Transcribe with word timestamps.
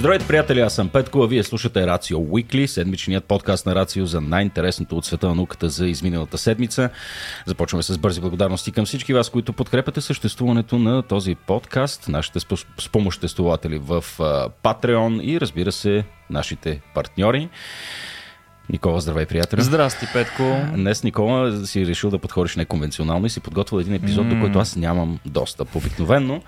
Здравейте, 0.00 0.26
приятели, 0.26 0.60
аз 0.60 0.74
съм 0.74 0.88
Петко, 0.88 1.22
а 1.22 1.26
вие 1.26 1.42
слушате 1.42 1.86
Рацио 1.86 2.18
Уикли, 2.18 2.68
седмичният 2.68 3.24
подкаст 3.24 3.66
на 3.66 3.74
Рацио 3.74 4.06
за 4.06 4.20
най-интересното 4.20 4.96
от 4.96 5.04
света 5.04 5.28
на 5.28 5.34
науката 5.34 5.68
за 5.68 5.86
изминалата 5.86 6.38
седмица. 6.38 6.90
Започваме 7.46 7.82
с 7.82 7.98
бързи 7.98 8.20
благодарности 8.20 8.72
към 8.72 8.84
всички 8.84 9.12
вас, 9.12 9.30
които 9.30 9.52
подкрепяте 9.52 10.00
съществуването 10.00 10.78
на 10.78 11.02
този 11.02 11.34
подкаст, 11.34 12.08
нашите 12.08 12.38
спомоществователи 12.80 13.78
в 13.78 14.04
Patreon 14.62 15.22
и 15.22 15.40
разбира 15.40 15.72
се, 15.72 16.04
нашите 16.30 16.80
партньори. 16.94 17.48
Никола, 18.72 19.00
здравей, 19.00 19.26
приятел. 19.26 19.60
Здрасти, 19.60 20.06
Петко. 20.12 20.56
Днес 20.74 21.04
Никола 21.04 21.66
си 21.66 21.86
решил 21.86 22.10
да 22.10 22.18
подходиш 22.18 22.56
неконвенционално 22.56 23.26
и 23.26 23.30
си 23.30 23.40
подготвил 23.40 23.78
един 23.78 23.94
епизод, 23.94 24.26
mm. 24.26 24.34
до 24.34 24.40
който 24.40 24.58
аз 24.58 24.76
нямам 24.76 25.18
достъп. 25.26 25.76
Обикновенно 25.76 26.42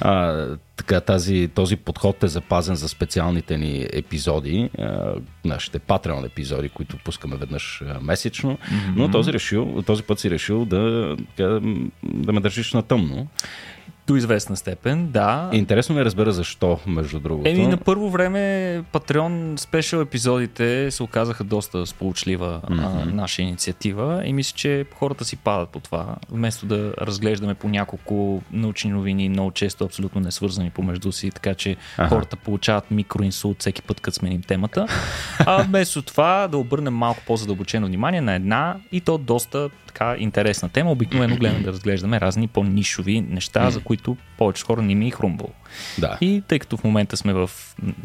а, 0.00 0.46
така, 0.76 1.00
тази, 1.00 1.48
този 1.54 1.76
подход 1.76 2.22
е 2.22 2.28
запазен 2.28 2.74
за 2.74 2.88
специалните 2.88 3.58
ни 3.58 3.86
епизоди, 3.92 4.70
а, 4.78 5.14
нашите 5.44 5.78
Patreon 5.78 6.26
епизоди, 6.26 6.68
които 6.68 6.96
пускаме 7.04 7.36
веднъж 7.36 7.82
а, 7.86 8.00
месечно, 8.00 8.52
mm-hmm. 8.52 8.92
но 8.96 9.10
този, 9.10 9.32
решил, 9.32 9.82
този 9.86 10.02
път 10.02 10.18
си 10.18 10.30
решил 10.30 10.64
да, 10.64 11.16
да, 11.36 11.60
да 12.04 12.32
ме 12.32 12.40
държиш 12.40 12.72
на 12.72 12.82
тъмно. 12.82 13.26
До 14.06 14.16
известна 14.16 14.56
степен, 14.56 15.06
да. 15.10 15.50
Интересно 15.52 15.94
ми 15.94 16.04
разбера 16.04 16.32
защо, 16.32 16.78
между 16.86 17.20
другото. 17.20 17.48
Еми, 17.48 17.66
на 17.66 17.76
първо 17.76 18.10
време 18.10 18.38
Patreon 18.92 19.56
спешъл 19.56 20.00
епизодите 20.00 20.90
се 20.90 21.02
оказаха 21.02 21.44
доста 21.44 21.86
сполучлива 21.86 22.60
mm-hmm. 22.70 23.02
а, 23.02 23.14
наша 23.14 23.42
инициатива 23.42 24.22
и 24.24 24.32
мисля, 24.32 24.56
че 24.56 24.86
хората 24.94 25.24
си 25.24 25.36
падат 25.36 25.68
по 25.68 25.80
това. 25.80 26.16
Вместо 26.30 26.66
да 26.66 26.94
разглеждаме 27.00 27.54
по 27.54 27.68
няколко 27.68 28.42
научни 28.52 28.90
новини, 28.90 29.28
много 29.28 29.50
често 29.50 29.84
абсолютно 29.84 30.20
не 30.20 30.30
свързани 30.30 30.70
помежду 30.70 31.12
си, 31.12 31.30
така 31.30 31.54
че 31.54 31.76
ага. 31.98 32.08
хората 32.08 32.36
получават 32.36 32.90
микроинсулт 32.90 33.60
всеки 33.60 33.82
път, 33.82 34.00
като 34.00 34.16
сменим 34.16 34.42
темата. 34.42 34.86
А 35.38 35.62
вместо 35.62 36.02
това 36.02 36.48
да 36.48 36.58
обърнем 36.58 36.94
малко 36.94 37.20
по-задълбочено 37.26 37.86
внимание 37.86 38.20
на 38.20 38.34
една 38.34 38.76
и 38.92 39.00
то 39.00 39.18
доста 39.18 39.70
така 39.94 40.16
интересна 40.18 40.68
тема. 40.68 40.90
Обикновено 40.90 41.36
гледаме 41.36 41.60
да 41.60 41.72
разглеждаме 41.72 42.20
разни 42.20 42.48
по-нишови 42.48 43.20
неща, 43.20 43.70
за 43.70 43.80
които 43.80 44.16
повече 44.38 44.64
хора 44.64 44.82
не 44.82 44.94
ми 44.94 45.08
е 45.08 45.10
хрумвало. 45.10 45.52
Да. 45.98 46.18
И 46.20 46.42
тъй 46.48 46.58
като 46.58 46.76
в 46.76 46.84
момента 46.84 47.16
сме 47.16 47.32
в 47.32 47.50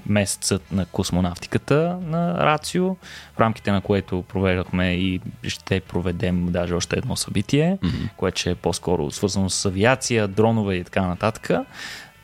месецът 0.05 0.71
на 0.71 0.85
космонавтиката 0.85 1.97
на 2.01 2.33
Рацио, 2.45 2.95
в 3.35 3.39
рамките 3.39 3.71
на 3.71 3.81
което 3.81 4.21
проведахме 4.21 4.93
и 4.93 5.21
ще 5.43 5.79
проведем 5.79 6.45
даже 6.51 6.73
още 6.73 6.97
едно 6.97 7.15
събитие, 7.15 7.77
mm-hmm. 7.81 8.09
което 8.17 8.49
е 8.49 8.55
по-скоро 8.55 9.11
свързано 9.11 9.49
с 9.49 9.65
авиация, 9.65 10.27
дронове 10.27 10.75
и 10.75 10.83
така 10.83 11.07
нататък. 11.07 11.49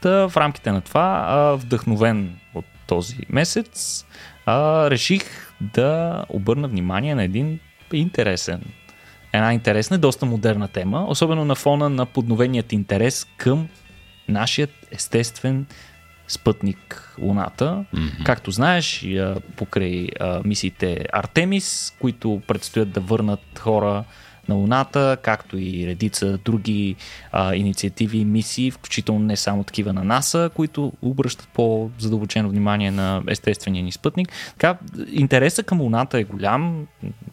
Та 0.01 0.29
в 0.29 0.37
рамките 0.37 0.71
на 0.71 0.81
това, 0.81 1.55
вдъхновен 1.59 2.35
от 2.53 2.65
този 2.87 3.17
месец, 3.29 4.05
реших 4.47 5.23
да 5.61 6.25
обърна 6.29 6.67
внимание 6.67 7.15
на 7.15 7.23
един 7.23 7.59
интересен 7.93 8.61
една 9.35 9.53
интересна, 9.53 9.97
доста 9.97 10.25
модерна 10.25 10.67
тема, 10.67 11.05
особено 11.07 11.45
на 11.45 11.55
фона 11.55 11.89
на 11.89 12.05
подновеният 12.05 12.71
интерес 12.71 13.27
към 13.37 13.67
нашият 14.29 14.71
естествен 14.91 15.65
спътник 16.27 17.15
Луната. 17.21 17.85
Mm-hmm. 17.95 18.23
Както 18.23 18.51
знаеш, 18.51 19.05
покрай 19.55 20.07
мисиите 20.45 21.05
Артемис, 21.13 21.95
които 21.99 22.41
предстоят 22.47 22.91
да 22.91 22.99
върнат 22.99 23.59
хора 23.59 24.03
на 24.49 24.55
Луната, 24.55 25.17
както 25.21 25.57
и 25.57 25.87
редица 25.87 26.37
други 26.37 26.95
а, 27.31 27.55
инициативи 27.55 28.17
и 28.17 28.25
мисии, 28.25 28.71
включително 28.71 29.25
не 29.25 29.35
само 29.35 29.63
такива 29.63 29.93
на 29.93 30.03
НАСА, 30.03 30.49
които 30.55 30.93
обръщат 31.01 31.47
по-задълбочено 31.53 32.49
внимание 32.49 32.91
на 32.91 33.23
естествения 33.27 33.83
ни 33.83 33.91
спътник. 33.91 34.29
Така, 34.51 34.77
интереса 35.11 35.63
към 35.63 35.81
Луната 35.81 36.19
е 36.19 36.23
голям. 36.23 36.87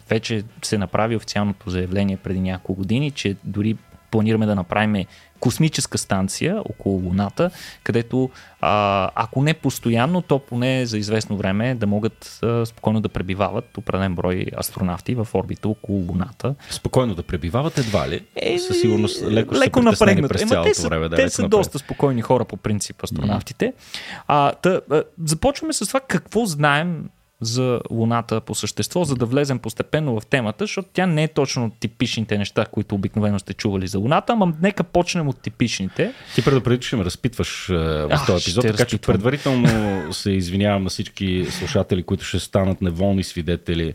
Вече 0.09 0.43
се 0.63 0.77
направи 0.77 1.15
официалното 1.15 1.69
заявление 1.69 2.17
преди 2.17 2.39
няколко 2.39 2.73
години, 2.73 3.11
че 3.11 3.35
дори 3.43 3.77
планираме 4.13 4.45
да 4.45 4.55
направим 4.55 5.05
космическа 5.39 5.97
станция 5.97 6.61
около 6.69 7.01
Луната, 7.05 7.49
където 7.83 8.29
а, 8.61 9.09
ако 9.15 9.41
не 9.41 9.53
постоянно, 9.53 10.21
то 10.21 10.39
поне 10.39 10.85
за 10.85 10.97
известно 10.97 11.37
време 11.37 11.75
да 11.75 11.87
могат 11.87 12.39
а, 12.43 12.65
спокойно 12.65 13.01
да 13.01 13.09
пребивават 13.09 13.77
определен 13.77 14.15
брой 14.15 14.45
астронавти 14.59 15.15
в 15.15 15.27
орбита 15.33 15.69
около 15.69 16.05
Луната. 16.09 16.55
Спокойно 16.69 17.15
да 17.15 17.23
пребивават 17.23 17.77
едва 17.77 18.09
ли? 18.09 18.25
Е, 18.35 18.59
Със 18.59 18.81
сигурност 18.81 19.23
леко, 19.23 19.55
леко 19.55 19.81
напрегнат. 19.81 20.29
През 20.31 20.49
цялото 20.49 20.69
те 20.69 20.73
са, 20.73 20.87
време, 20.87 21.09
да, 21.09 21.15
те 21.15 21.29
са 21.29 21.47
доста 21.47 21.79
спокойни 21.79 22.21
хора 22.21 22.45
по 22.45 22.57
принцип, 22.57 23.03
астронавтите. 23.03 23.65
Mm. 23.65 24.23
А, 24.27 24.51
та, 24.51 24.81
а, 24.91 25.03
започваме 25.23 25.73
с 25.73 25.87
това 25.87 25.99
какво 25.99 26.45
знаем 26.45 27.09
за 27.45 27.81
Луната 27.91 28.41
по 28.41 28.55
същество, 28.55 29.03
за 29.03 29.15
да 29.15 29.25
влезем 29.25 29.59
постепенно 29.59 30.19
в 30.19 30.25
темата, 30.25 30.63
защото 30.63 30.89
тя 30.93 31.05
не 31.05 31.23
е 31.23 31.27
точно 31.27 31.71
типичните 31.79 32.37
неща, 32.37 32.65
които 32.65 32.95
обикновено 32.95 33.39
сте 33.39 33.53
чували 33.53 33.87
за 33.87 33.99
Луната, 33.99 34.33
ама 34.33 34.53
нека 34.61 34.83
почнем 34.83 35.27
от 35.27 35.41
типичните. 35.41 36.13
Ти 36.35 36.41
предупреди, 36.41 36.81
че 36.81 36.87
ще 36.87 36.95
ме 36.95 37.05
разпитваш 37.05 37.67
в 37.67 38.23
този 38.27 38.43
епизод, 38.43 38.65
така 38.67 38.85
че 38.85 38.97
предварително 38.97 40.13
се 40.13 40.31
извинявам 40.31 40.83
на 40.83 40.89
всички 40.89 41.45
слушатели, 41.49 42.03
които 42.03 42.25
ще 42.25 42.39
станат 42.39 42.81
неволни 42.81 43.23
свидетели 43.23 43.93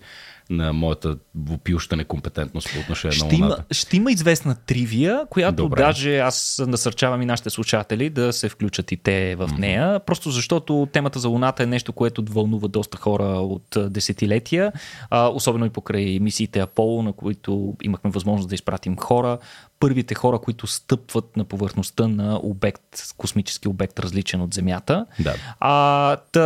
на 0.51 0.73
моята 0.73 1.17
вопиюща 1.35 1.97
некомпетентност 1.97 2.69
по 2.75 2.81
отношение 2.81 3.13
ще 3.13 3.25
на 3.27 3.35
Луната. 3.35 3.55
Има, 3.55 3.75
ще 3.75 3.97
има 3.97 4.13
известна 4.13 4.55
тривия, 4.67 5.27
която 5.31 5.63
Добре. 5.63 5.83
даже 5.83 6.19
аз 6.19 6.63
насърчавам 6.67 7.23
и 7.23 7.27
нашите 7.27 7.51
слушатели 7.51 8.11
да 8.11 8.33
се 8.33 8.49
включат 8.49 8.93
и 8.93 8.97
те 8.97 9.37
в 9.37 9.49
mm-hmm. 9.49 9.59
нея, 9.59 10.01
просто 10.01 10.31
защото 10.31 10.89
темата 10.93 11.19
за 11.19 11.29
Луната 11.29 11.63
е 11.63 11.67
нещо, 11.67 11.93
което 11.93 12.25
вълнува 12.29 12.69
доста 12.69 12.99
хора 12.99 13.25
от 13.25 13.77
десетилетия, 13.93 14.73
а, 15.11 15.29
особено 15.29 15.67
и 15.67 15.71
покрай 15.71 16.19
мисиите 16.21 16.61
Аполо, 16.61 17.03
на 17.03 17.13
които 17.13 17.75
имахме 17.83 18.11
възможност 18.11 18.49
да 18.49 18.55
изпратим 18.55 18.97
хора 18.97 19.39
първите 19.81 20.15
хора, 20.15 20.39
които 20.39 20.67
стъпват 20.67 21.37
на 21.37 21.45
повърхността 21.45 22.09
на 22.09 22.41
обект, 22.43 22.83
космически 23.17 23.69
обект, 23.69 23.99
различен 23.99 24.41
от 24.41 24.55
Земята. 24.55 25.07
Да. 25.21 25.35
А, 25.61 26.17
та... 26.17 26.41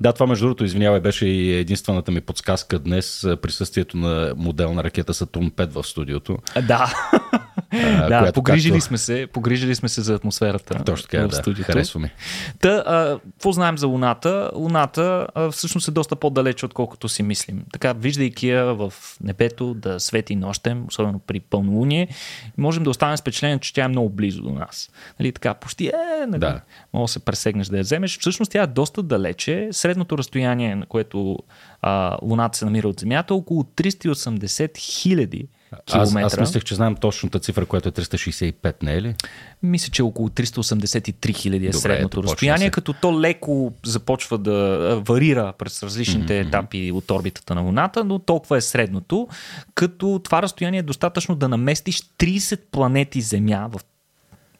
да, 0.00 0.12
това 0.12 0.26
между 0.26 0.44
другото, 0.44 0.64
извинявай, 0.64 1.00
беше 1.00 1.26
и 1.26 1.54
единствената 1.54 2.12
ми 2.12 2.20
подсказка 2.20 2.78
днес 2.78 3.26
присъствието 3.42 3.96
на 3.96 4.34
модел 4.36 4.74
на 4.74 4.84
ракета 4.84 5.14
Сатурн 5.14 5.50
5 5.50 5.70
в 5.70 5.86
студиото. 5.86 6.38
Да. 6.68 6.94
А, 7.72 8.08
да, 8.08 8.32
погрижили, 8.32 8.72
както... 8.72 8.86
сме 8.86 8.98
се, 8.98 9.26
погрижили 9.32 9.74
сме 9.74 9.88
се 9.88 10.00
за 10.00 10.14
атмосферата 10.14 10.84
Точно 10.84 11.08
така, 11.08 11.24
в 11.24 11.28
да, 11.28 11.36
студиото. 11.36 11.72
Харесва 11.72 12.00
ми. 12.00 12.10
Та, 12.60 12.68
а, 12.86 13.18
какво 13.32 13.52
знаем 13.52 13.78
за 13.78 13.86
Луната? 13.86 14.50
Луната 14.54 15.26
а, 15.34 15.50
всъщност 15.50 15.88
е 15.88 15.90
доста 15.90 16.16
по-далече, 16.16 16.66
отколкото 16.66 17.08
си 17.08 17.22
мислим. 17.22 17.64
Така, 17.72 17.92
виждайки 17.92 18.48
я 18.48 18.64
в 18.64 18.92
небето 19.22 19.74
да 19.74 20.00
свети 20.00 20.36
нощем, 20.36 20.84
особено 20.88 21.18
при 21.18 21.40
пълнолуние, 21.40 22.08
можем 22.58 22.84
да 22.84 22.90
останем 22.90 23.16
с 23.16 23.20
впечатление, 23.20 23.58
че 23.58 23.74
тя 23.74 23.84
е 23.84 23.88
много 23.88 24.08
близо 24.08 24.42
до 24.42 24.50
нас. 24.50 24.90
Нали, 25.20 25.32
така, 25.32 25.54
почти 25.54 25.86
е, 25.86 26.26
нали, 26.26 26.40
да. 26.40 26.60
може 26.92 27.10
да 27.10 27.12
се 27.12 27.24
пресегнеш 27.24 27.66
да 27.66 27.76
я 27.76 27.82
вземеш. 27.82 28.18
Всъщност 28.18 28.52
тя 28.52 28.62
е 28.62 28.66
доста 28.66 29.02
далече. 29.02 29.68
Средното 29.70 30.18
разстояние, 30.18 30.76
на 30.76 30.86
което 30.86 31.38
а, 31.82 32.18
Луната 32.22 32.58
се 32.58 32.64
намира 32.64 32.88
от 32.88 33.00
Земята, 33.00 33.34
е 33.34 33.36
около 33.36 33.62
380 33.62 34.78
хиляди 34.78 35.22
километра. 35.32 35.61
Аз, 35.92 36.16
аз 36.16 36.40
мислех, 36.40 36.64
че 36.64 36.74
знам 36.74 36.96
точната 36.96 37.38
цифра, 37.38 37.66
която 37.66 37.88
е 37.88 37.92
365, 37.92 38.82
не 38.82 38.94
е 38.94 39.02
ли? 39.02 39.14
Мисля, 39.62 39.90
че 39.90 40.02
около 40.02 40.28
383 40.28 41.34
хиляди 41.34 41.66
е 41.66 41.72
средното 41.72 42.20
ето, 42.20 42.28
разстояние, 42.28 42.70
като 42.70 42.92
то 42.92 43.20
леко 43.20 43.72
започва 43.86 44.38
да 44.38 45.00
варира 45.06 45.52
през 45.58 45.82
различните 45.82 46.32
mm-hmm. 46.32 46.46
етапи 46.46 46.92
от 46.94 47.10
орбитата 47.10 47.54
на 47.54 47.60
Луната, 47.60 48.04
но 48.04 48.18
толкова 48.18 48.56
е 48.56 48.60
средното, 48.60 49.28
като 49.74 50.20
това 50.24 50.42
разстояние 50.42 50.80
е 50.80 50.82
достатъчно 50.82 51.34
да 51.34 51.48
наместиш 51.48 52.02
30 52.02 52.60
планети 52.70 53.20
Земя 53.20 53.68
в, 53.72 53.80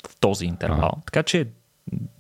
в 0.09 0.17
този 0.21 0.45
интервал. 0.45 0.93
А. 0.97 1.01
Така 1.05 1.23
че 1.23 1.47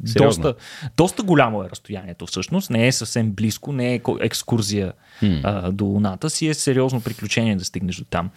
доста, 0.00 0.54
доста 0.96 1.22
голямо 1.22 1.64
е 1.64 1.70
разстоянието 1.70 2.26
всъщност. 2.26 2.70
Не 2.70 2.86
е 2.86 2.92
съвсем 2.92 3.32
близко, 3.32 3.72
не 3.72 3.94
е 3.94 4.00
екскурзия 4.20 4.92
hmm. 5.22 5.40
а, 5.44 5.72
до 5.72 5.84
Луната 5.84 6.30
си, 6.30 6.48
е 6.48 6.54
сериозно 6.54 7.00
приключение 7.00 7.56
да 7.56 7.64
стигнеш 7.64 7.96
до 7.96 8.04
там. 8.04 8.30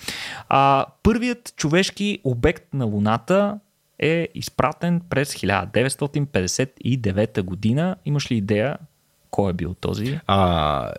А, 0.50 0.86
първият 1.04 1.54
човешки 1.56 2.19
обект 2.24 2.74
на 2.74 2.86
Луната 2.86 3.60
е 4.00 4.27
изпратен 4.36 5.01
през 5.10 5.33
1959 5.33 7.42
година. 7.42 7.95
Имаш 8.06 8.31
ли 8.31 8.36
идея 8.36 8.77
кой 9.36 9.50
е 9.50 9.54
бил 9.54 9.74
този? 9.74 10.20
А, 10.28 10.92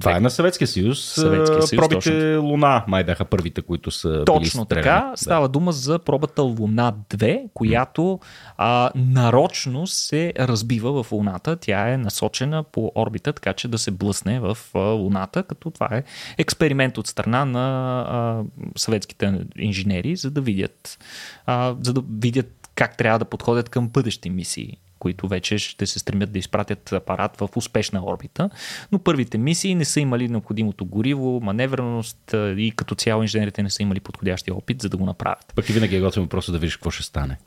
това 0.00 0.16
е 0.16 0.20
на 0.20 0.30
Съветския 0.30 0.68
съюз. 0.68 1.04
Съветския 1.04 1.62
съюз 1.62 1.80
Пробите 1.80 2.10
точно. 2.10 2.42
Луна 2.42 2.84
май 2.88 3.04
бяха 3.04 3.24
първите, 3.24 3.62
които 3.62 3.90
са 3.90 4.24
Точно 4.24 4.64
били 4.64 4.68
така. 4.68 5.10
Да. 5.10 5.12
Става 5.16 5.48
дума 5.48 5.72
за 5.72 5.98
пробата 5.98 6.42
Луна 6.42 6.94
2, 7.10 7.48
която 7.54 8.20
а, 8.56 8.90
нарочно 8.94 9.86
се 9.86 10.32
разбива 10.38 11.02
в 11.02 11.12
Луната. 11.12 11.56
Тя 11.56 11.88
е 11.92 11.96
насочена 11.96 12.62
по 12.62 12.92
орбита, 12.94 13.32
така 13.32 13.52
че 13.52 13.68
да 13.68 13.78
се 13.78 13.90
блъсне 13.90 14.40
в 14.40 14.58
Луната, 14.74 15.42
като 15.42 15.70
това 15.70 15.88
е 15.92 16.04
експеримент 16.38 16.98
от 16.98 17.06
страна 17.06 17.44
на 17.44 18.00
а, 18.08 18.42
съветските 18.76 19.40
инженери, 19.56 20.16
за 20.16 20.30
да 20.30 20.40
видят, 20.40 20.98
а, 21.46 21.74
за 21.82 21.92
да 21.92 22.02
видят 22.20 22.70
как 22.74 22.96
трябва 22.96 23.18
да 23.18 23.24
подходят 23.24 23.68
към 23.68 23.88
бъдещи 23.88 24.30
мисии 24.30 24.78
които 24.98 25.28
вече 25.28 25.58
ще 25.58 25.86
се 25.86 25.98
стремят 25.98 26.32
да 26.32 26.38
изпратят 26.38 26.92
апарат 26.92 27.36
в 27.36 27.48
успешна 27.56 28.04
орбита. 28.04 28.50
Но 28.92 28.98
първите 28.98 29.38
мисии 29.38 29.74
не 29.74 29.84
са 29.84 30.00
имали 30.00 30.28
необходимото 30.28 30.84
гориво, 30.84 31.40
маневреност 31.40 32.34
и 32.34 32.72
като 32.76 32.94
цяло 32.94 33.22
инженерите 33.22 33.62
не 33.62 33.70
са 33.70 33.82
имали 33.82 34.00
подходящия 34.00 34.54
опит 34.54 34.82
за 34.82 34.88
да 34.88 34.96
го 34.96 35.06
направят. 35.06 35.52
Пък 35.54 35.68
и 35.68 35.72
винаги 35.72 35.96
е 35.96 36.00
готино 36.00 36.26
просто 36.26 36.52
да 36.52 36.58
видиш 36.58 36.76
какво 36.76 36.90
ще 36.90 37.02
стане. 37.02 37.38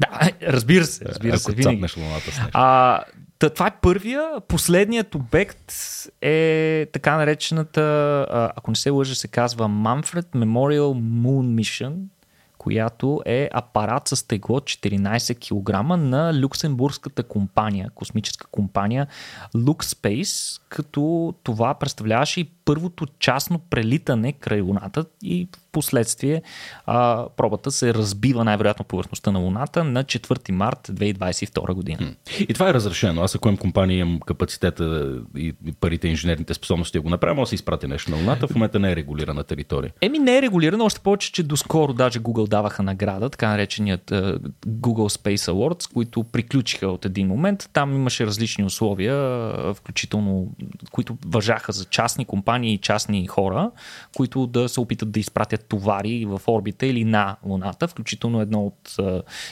Да, 0.00 0.30
разбира 0.42 0.84
се, 0.84 1.04
разбира 1.04 1.34
Ако 1.34 1.42
се. 1.42 1.52
Винаги. 1.52 1.86
луната 1.96 2.30
с 2.32 2.38
нещо. 2.38 2.50
А, 2.52 3.00
Та, 3.40 3.50
това 3.50 3.66
е 3.66 3.70
първия. 3.82 4.30
Последният 4.48 5.14
обект 5.14 5.72
е 6.22 6.86
така 6.92 7.16
наречената, 7.16 8.26
ако 8.56 8.70
не 8.70 8.76
се 8.76 8.90
лъжа, 8.90 9.14
се 9.14 9.28
казва 9.28 9.68
Manfred 9.68 10.26
Memorial 10.34 11.00
Moon 11.00 11.60
Mission, 11.60 11.92
която 12.60 13.22
е 13.26 13.48
апарат 13.52 14.08
с 14.08 14.26
тегло 14.26 14.60
14 14.60 15.38
кг 15.38 15.98
на 15.98 16.40
люксембургската 16.40 17.22
компания, 17.22 17.90
космическа 17.94 18.46
компания 18.46 19.06
LuxSpace, 19.54 20.60
като 20.68 21.34
това 21.42 21.74
представляваше 21.74 22.40
и 22.40 22.44
първото 22.70 23.06
частно 23.18 23.58
прелитане 23.58 24.32
край 24.32 24.60
Луната 24.60 25.04
и 25.22 25.48
в 25.56 25.72
последствие 25.72 26.42
а, 26.86 27.26
пробата 27.36 27.70
се 27.70 27.94
разбива 27.94 28.44
най-вероятно 28.44 28.84
повърхността 28.84 29.30
на 29.30 29.38
Луната 29.38 29.84
на 29.84 30.04
4 30.04 30.50
март 30.50 30.90
2022 30.92 31.74
година. 31.74 32.14
И 32.38 32.54
това 32.54 32.68
е 32.68 32.74
разрешено. 32.74 33.22
Аз 33.22 33.34
ако 33.34 33.48
имам 33.48 33.56
компания, 33.56 33.98
имам 33.98 34.20
капацитета 34.20 35.14
и 35.36 35.54
парите, 35.80 36.08
инженерните 36.08 36.54
способности 36.54 36.98
да 36.98 37.02
го 37.02 37.10
направя, 37.10 37.34
може 37.34 37.46
да 37.46 37.48
се 37.48 37.54
изпрати 37.54 37.86
нещо 37.86 38.10
на 38.10 38.16
Луната. 38.16 38.48
В 38.48 38.54
момента 38.54 38.78
не 38.78 38.92
е 38.92 38.96
регулирана 38.96 39.44
територия. 39.44 39.92
Еми 40.00 40.18
не 40.18 40.38
е 40.38 40.42
регулирано, 40.42 40.84
още 40.84 41.00
повече, 41.00 41.32
че 41.32 41.42
доскоро 41.42 41.92
даже 41.92 42.20
Google 42.20 42.48
даваха 42.48 42.82
награда, 42.82 43.30
така 43.30 43.48
нареченият 43.48 44.10
uh, 44.10 44.38
Google 44.66 45.18
Space 45.18 45.52
Awards, 45.52 45.92
които 45.92 46.24
приключиха 46.24 46.86
от 46.86 47.04
един 47.04 47.26
момент. 47.26 47.70
Там 47.72 47.94
имаше 47.94 48.26
различни 48.26 48.64
условия, 48.64 49.52
включително, 49.74 50.52
които 50.90 51.18
въжаха 51.26 51.72
за 51.72 51.84
частни 51.84 52.24
компании 52.24 52.59
и 52.64 52.78
частни 52.78 53.26
хора, 53.26 53.70
които 54.16 54.46
да 54.46 54.68
се 54.68 54.80
опитат 54.80 55.10
да 55.10 55.20
изпратят 55.20 55.64
товари 55.64 56.24
в 56.24 56.40
орбита 56.48 56.86
или 56.86 57.04
на 57.04 57.36
Луната, 57.44 57.88
включително 57.88 58.40
едно 58.40 58.66
от... 58.66 58.96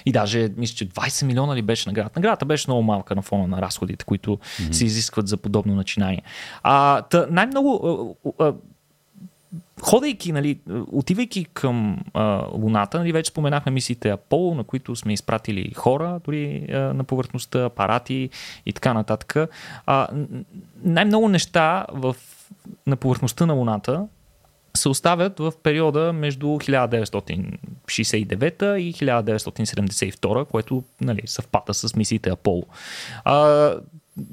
И 0.07 0.13
даже, 0.13 0.49
мисля, 0.57 0.77
че 0.77 0.89
20 0.89 1.27
милиона 1.27 1.57
ли 1.57 1.63
беше 1.63 1.89
награда. 1.89 2.11
Наградата 2.17 2.45
беше 2.45 2.71
много 2.71 2.83
малка 2.83 3.15
на 3.15 3.23
фона 3.23 3.47
на 3.47 3.63
разходите, 3.63 4.05
които 4.05 4.37
mm-hmm. 4.37 4.73
се 4.73 4.85
изискват 4.85 5.29
за 5.29 5.37
подобно 5.37 5.75
начинание. 5.75 6.23
А, 6.63 7.03
та, 7.03 7.27
най-много 7.31 8.17
ходейки, 9.83 10.33
нали, 10.33 10.59
отивайки 10.93 11.45
към 11.45 11.99
а, 12.15 12.45
Луната, 12.53 12.99
нали, 12.99 13.13
вече 13.13 13.31
споменахме 13.31 13.73
мисиите 13.73 14.11
Аполо, 14.11 14.55
на 14.55 14.65
които 14.65 14.97
сме 14.97 15.13
изпратили 15.13 15.73
хора, 15.75 16.21
дори 16.25 16.67
а, 16.73 16.79
на 16.79 17.05
повърхността, 17.05 17.65
апарати 17.65 18.31
и 18.67 18.73
така 18.73 18.95
нататък. 18.95 19.51
А, 19.87 20.09
най-много 20.85 21.29
неща 21.29 21.87
в, 21.93 22.17
на 22.87 22.97
повърхността 22.97 23.47
на 23.47 23.53
Луната 23.53 24.07
се 24.77 24.89
оставят 24.89 25.39
в 25.39 25.53
периода 25.63 26.13
между 26.13 26.47
1969 26.47 28.77
и 28.77 28.95
1972, 28.95 30.45
което 30.45 30.83
нали, 31.01 31.23
съвпада 31.27 31.75
с 31.75 31.97
мисиите 31.97 32.31
Аполо. 32.31 32.63
А, 33.25 33.75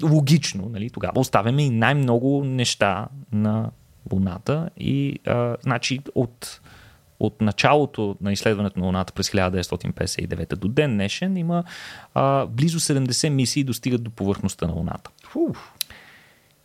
логично, 0.03 0.69
нали, 0.69 0.89
тогава 0.89 1.19
оставяме 1.19 1.65
и 1.65 1.69
най-много 1.69 2.43
неща 2.43 3.07
на 3.31 3.71
Луната 4.11 4.69
и 4.77 5.19
а, 5.27 5.55
значи 5.61 5.99
от, 6.15 6.61
от 7.19 7.41
началото 7.41 8.15
на 8.21 8.33
изследването 8.33 8.79
на 8.79 8.85
Луната 8.85 9.13
през 9.13 9.29
1959 9.29 10.55
до 10.55 10.67
ден 10.67 10.93
днешен 10.93 11.37
има 11.37 11.63
а, 12.13 12.45
близо 12.45 12.79
70 12.79 13.29
мисии 13.29 13.63
достигат 13.63 14.03
до 14.03 14.11
повърхността 14.11 14.67
на 14.67 14.73
Луната. 14.73 15.11
Фух. 15.27 15.57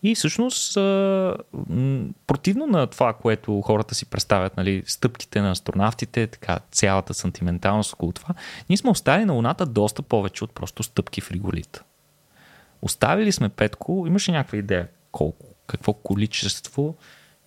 И 0.02 0.14
всъщност, 0.14 0.74
противно 2.26 2.66
на 2.66 2.86
това, 2.86 3.12
което 3.12 3.60
хората 3.60 3.94
си 3.94 4.06
представят, 4.06 4.56
нали, 4.56 4.82
стъпките 4.86 5.40
на 5.40 5.50
астронавтите, 5.50 6.26
така, 6.26 6.58
цялата 6.70 7.14
сантименталност 7.14 7.92
около 7.92 8.12
това, 8.12 8.34
ние 8.68 8.76
сме 8.76 8.90
оставили 8.90 9.24
на 9.24 9.32
Луната 9.32 9.66
доста 9.66 10.02
повече 10.02 10.44
от 10.44 10.52
просто 10.54 10.82
стъпки 10.82 11.20
в 11.20 11.30
Риголит. 11.30 11.84
Оставили 12.82 13.32
сме 13.32 13.48
Петко, 13.48 14.04
имаш 14.06 14.28
ли 14.28 14.32
някаква 14.32 14.58
идея 14.58 14.88
колко, 15.12 15.46
какво 15.66 15.92
количество 15.92 16.96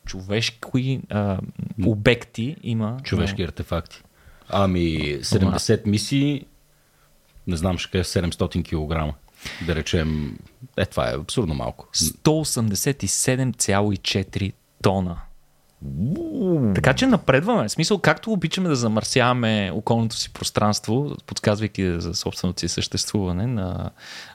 човешки 0.06 1.02
а, 1.10 1.40
обекти 1.86 2.56
има. 2.64 2.98
Човешки 3.04 3.42
но... 3.42 3.48
артефакти. 3.48 4.04
Ами, 4.50 4.98
70 5.22 5.88
мисии, 5.88 6.46
не 7.48 7.56
знам, 7.56 7.78
ще 7.78 7.92
кажа 7.92 8.04
700 8.04 8.64
кг. 8.64 9.16
Да 9.66 9.76
речем, 9.76 10.40
е, 10.78 10.86
това 10.86 11.10
е 11.10 11.16
абсурдно 11.16 11.54
малко. 11.54 11.88
187,4 11.94 14.54
тона. 14.82 15.22
Така 16.76 16.94
че 16.94 17.08
напредваме. 17.08 17.68
В 17.68 17.72
смисъл, 17.72 17.98
както 17.98 18.32
обичаме 18.32 18.70
да 18.70 18.76
замърсяваме 18.76 19.72
околното 19.74 20.16
си 20.16 20.34
пространство, 20.34 21.16
подсказвайки 21.26 22.00
за 22.00 22.14
собственото 22.14 22.60
си 22.60 22.68
съществуване 22.68 23.48
на, 23.48 23.90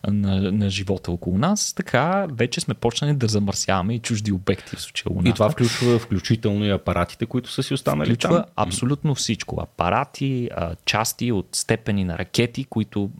на, 0.08 0.52
на 0.52 0.70
живота 0.70 1.12
около 1.12 1.38
нас, 1.38 1.74
така 1.74 2.26
вече 2.32 2.60
сме 2.60 2.74
почнали 2.74 3.14
да 3.14 3.26
замърсяваме 3.26 3.94
и 3.94 3.98
чужди 3.98 4.32
обекти 4.32 4.76
в 4.76 4.80
случая 4.80 5.12
Луната. 5.12 5.28
И 5.28 5.32
това 5.32 5.50
включва 5.50 5.98
включително 5.98 6.64
и 6.64 6.70
апаратите, 6.70 7.26
които 7.26 7.50
са 7.50 7.62
си 7.62 7.74
останали 7.74 8.10
включва 8.10 8.36
там? 8.36 8.44
абсолютно 8.56 9.14
всичко. 9.14 9.60
Апарати, 9.62 10.50
части 10.84 11.32
от 11.32 11.48
степени 11.52 12.04
на 12.04 12.18
ракети, 12.18 12.64
които 12.64 13.10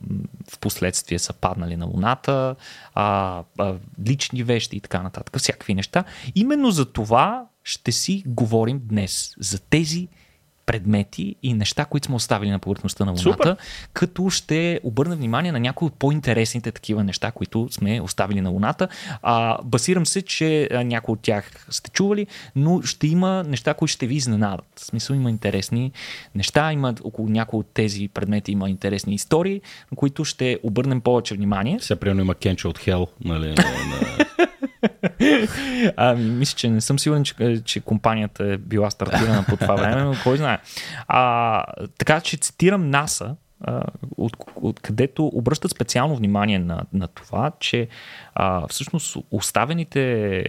в 0.50 0.58
последствие 0.58 1.18
са 1.18 1.32
паднали 1.32 1.76
на 1.76 1.86
Луната, 1.86 2.54
лични 4.06 4.42
вещи 4.42 4.76
и 4.76 4.80
така 4.80 5.02
нататък. 5.02 5.38
Всякакви 5.38 5.74
неща. 5.74 6.04
Именно 6.34 6.70
за 6.70 6.84
това 6.84 7.44
ще 7.68 7.92
си 7.92 8.22
говорим 8.26 8.80
днес 8.84 9.34
за 9.38 9.58
тези 9.58 10.08
предмети 10.66 11.34
и 11.42 11.54
неща, 11.54 11.84
които 11.84 12.06
сме 12.06 12.14
оставили 12.14 12.50
на 12.50 12.58
повърхността 12.58 13.04
на 13.04 13.10
Луната, 13.10 13.30
Супер. 13.30 13.56
като 13.92 14.30
ще 14.30 14.80
обърна 14.82 15.16
внимание 15.16 15.52
на 15.52 15.60
някои 15.60 15.86
от 15.86 15.94
по-интересните 15.94 16.72
такива 16.72 17.04
неща, 17.04 17.30
които 17.30 17.68
сме 17.70 18.00
оставили 18.00 18.40
на 18.40 18.50
Луната. 18.50 18.88
А, 19.22 19.58
басирам 19.64 20.06
се, 20.06 20.22
че 20.22 20.68
някои 20.72 21.12
от 21.12 21.20
тях 21.20 21.66
сте 21.70 21.90
чували, 21.90 22.26
но 22.56 22.82
ще 22.82 23.06
има 23.06 23.44
неща, 23.46 23.74
които 23.74 23.92
ще 23.92 24.06
ви 24.06 24.14
изненадат. 24.14 24.66
В 24.76 24.84
смисъл 24.84 25.14
има 25.14 25.30
интересни 25.30 25.92
неща, 26.34 26.72
има 26.72 26.94
около 27.04 27.28
някои 27.28 27.60
от 27.60 27.66
тези 27.74 28.08
предмети 28.08 28.52
има 28.52 28.70
интересни 28.70 29.14
истории, 29.14 29.60
на 29.92 29.96
които 29.96 30.24
ще 30.24 30.58
обърнем 30.62 31.00
повече 31.00 31.34
внимание. 31.34 31.78
Сега, 31.80 32.00
примерно, 32.00 32.20
има 32.20 32.34
Кенчо 32.34 32.68
от 32.68 32.78
Хел, 32.78 33.06
нали, 33.24 33.48
на 33.48 33.64
ами, 35.96 36.30
мисля, 36.30 36.56
че 36.56 36.70
не 36.70 36.80
съм 36.80 36.98
сигурен, 36.98 37.24
че, 37.24 37.62
че 37.64 37.80
компанията 37.80 38.44
е 38.44 38.56
била 38.56 38.90
стартирана 38.90 39.44
по 39.48 39.56
това 39.56 39.74
време, 39.74 40.02
но 40.02 40.14
кой 40.22 40.36
знае. 40.36 40.58
А, 41.08 41.64
така 41.98 42.20
че 42.20 42.36
цитирам 42.36 42.90
НАСА, 42.90 43.36
от, 44.16 44.36
от 44.56 44.80
където 44.80 45.26
обръщат 45.26 45.70
специално 45.70 46.16
внимание 46.16 46.58
на, 46.58 46.82
на 46.92 47.08
това, 47.08 47.52
че 47.60 47.88
а, 48.34 48.68
всъщност 48.68 49.16
оставените 49.30 50.44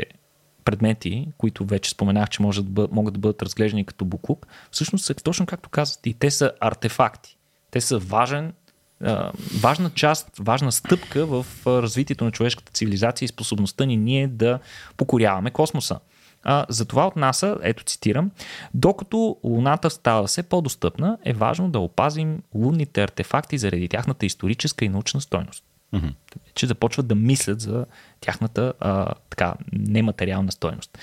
предмети, 0.66 1.28
които 1.38 1.66
вече 1.66 1.92
споменах, 1.92 2.30
че 2.30 2.42
може 2.42 2.64
да 2.64 2.70
бъд, 2.70 2.92
могат 2.92 3.14
да 3.14 3.20
бъдат 3.20 3.42
разглеждани 3.42 3.86
като 3.86 4.06
буклук, 4.06 4.48
всъщност 4.72 5.06
са 5.06 5.14
точно 5.14 5.46
както 5.46 5.70
казвате, 5.70 6.10
и 6.10 6.14
те 6.14 6.32
са 6.32 6.52
артефакти. 6.60 7.38
Те 7.72 7.82
са 7.82 8.00
важен 8.00 8.54
важна 9.62 9.90
част, 9.90 10.28
важна 10.40 10.72
стъпка 10.72 11.26
в 11.26 11.46
развитието 11.66 12.26
на 12.26 12.32
човешката 12.32 12.72
цивилизация 12.72 13.26
и 13.26 13.30
способността 13.30 13.86
ни 13.86 13.98
ние 13.98 14.28
да 14.28 14.60
покоряваме 14.98 15.52
космоса. 15.52 16.00
А, 16.44 16.66
затова 16.70 17.08
от 17.08 17.16
НАСА, 17.16 17.58
ето 17.62 17.84
цитирам, 17.84 18.32
докато 18.74 19.38
Луната 19.44 19.90
става 19.90 20.28
все 20.28 20.44
по-достъпна, 20.44 21.18
е 21.26 21.34
важно 21.34 21.70
да 21.70 21.80
опазим 21.80 22.44
лунните 22.56 23.04
артефакти 23.04 23.58
заради 23.58 23.88
тяхната 23.88 24.26
историческа 24.26 24.86
и 24.86 24.90
научна 24.90 25.22
стойност. 25.22 25.64
Mm-hmm. 25.94 26.14
Че 26.56 26.68
започват 26.68 27.08
да 27.08 27.16
мислят 27.16 27.62
за 27.62 27.86
тяхната 28.22 28.74
а, 28.80 29.14
така, 29.30 29.54
нематериална 29.74 30.52
стойност. 30.52 30.98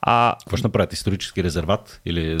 А, 0.00 0.36
Какво 0.40 0.56
ще 0.56 0.66
направят? 0.66 0.92
Исторически 0.92 1.44
резерват? 1.44 2.00
Или 2.04 2.38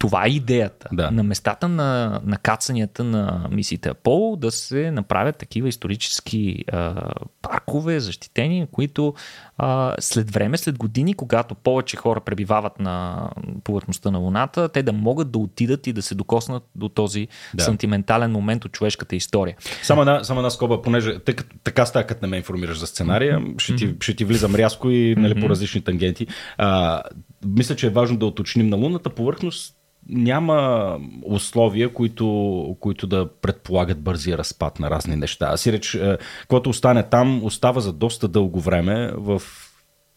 това 0.00 0.26
е 0.26 0.28
идеята. 0.28 0.88
Да. 0.92 1.10
На 1.10 1.22
местата 1.22 1.68
на, 1.68 2.20
на 2.24 2.36
кацанията 2.38 3.04
на 3.04 3.46
мисиите 3.50 3.88
Аполо 3.88 4.36
да 4.36 4.50
се 4.50 4.90
направят 4.90 5.36
такива 5.36 5.68
исторически 5.68 6.64
а, 6.72 7.10
паркове, 7.42 8.00
защитени, 8.00 8.66
които 8.72 9.14
а, 9.58 9.94
след 10.00 10.30
време, 10.30 10.58
след 10.58 10.78
години, 10.78 11.14
когато 11.14 11.54
повече 11.54 11.96
хора 11.96 12.20
пребивават 12.20 12.80
на 12.80 13.28
повърхността 13.64 14.10
на 14.10 14.18
Луната, 14.18 14.68
те 14.68 14.82
да 14.82 14.92
могат 14.92 15.30
да 15.30 15.38
отидат 15.38 15.86
и 15.86 15.92
да 15.92 16.02
се 16.02 16.14
докоснат 16.14 16.62
до 16.74 16.88
този 16.88 17.28
да. 17.54 17.64
сантиментален 17.64 18.30
момент 18.30 18.64
от 18.64 18.72
човешката 18.72 19.16
история. 19.16 19.56
Само 19.82 20.02
една, 20.02 20.24
само 20.24 20.40
една 20.40 20.50
скоба, 20.50 20.82
понеже 20.82 21.18
тъй, 21.18 21.34
така 21.64 21.86
става, 21.86 22.06
като 22.06 22.26
не 22.26 22.30
ме 22.30 22.36
информираш 22.36 22.78
за 22.78 22.86
сценария, 22.86 23.42
ще, 23.58 23.76
ти, 23.76 23.94
ще 24.00 24.16
ти 24.16 24.24
влизам 24.24 24.54
рязко 24.54 24.90
и 24.90 25.14
нали, 25.18 25.40
по 25.40 25.48
различни 25.48 25.80
тангенти. 25.80 26.26
А, 26.58 27.02
мисля, 27.46 27.76
че 27.76 27.86
е 27.86 27.90
важно 27.90 28.16
да 28.16 28.26
уточним 28.26 28.66
на 28.66 28.76
лунната 28.76 29.10
повърхност 29.10 29.76
няма 30.10 30.98
условия, 31.22 31.92
които, 31.92 32.76
които 32.80 33.06
да 33.06 33.28
предполагат 33.42 34.02
бързия 34.02 34.38
разпад 34.38 34.78
на 34.78 34.90
разни 34.90 35.16
неща. 35.16 35.46
Аз 35.52 35.60
си 35.60 35.72
реч, 35.72 35.94
е, 35.94 36.18
когато 36.48 36.70
остане 36.70 37.02
там, 37.02 37.44
остава 37.44 37.80
за 37.80 37.92
доста 37.92 38.28
дълго 38.28 38.60
време 38.60 39.12
в 39.16 39.42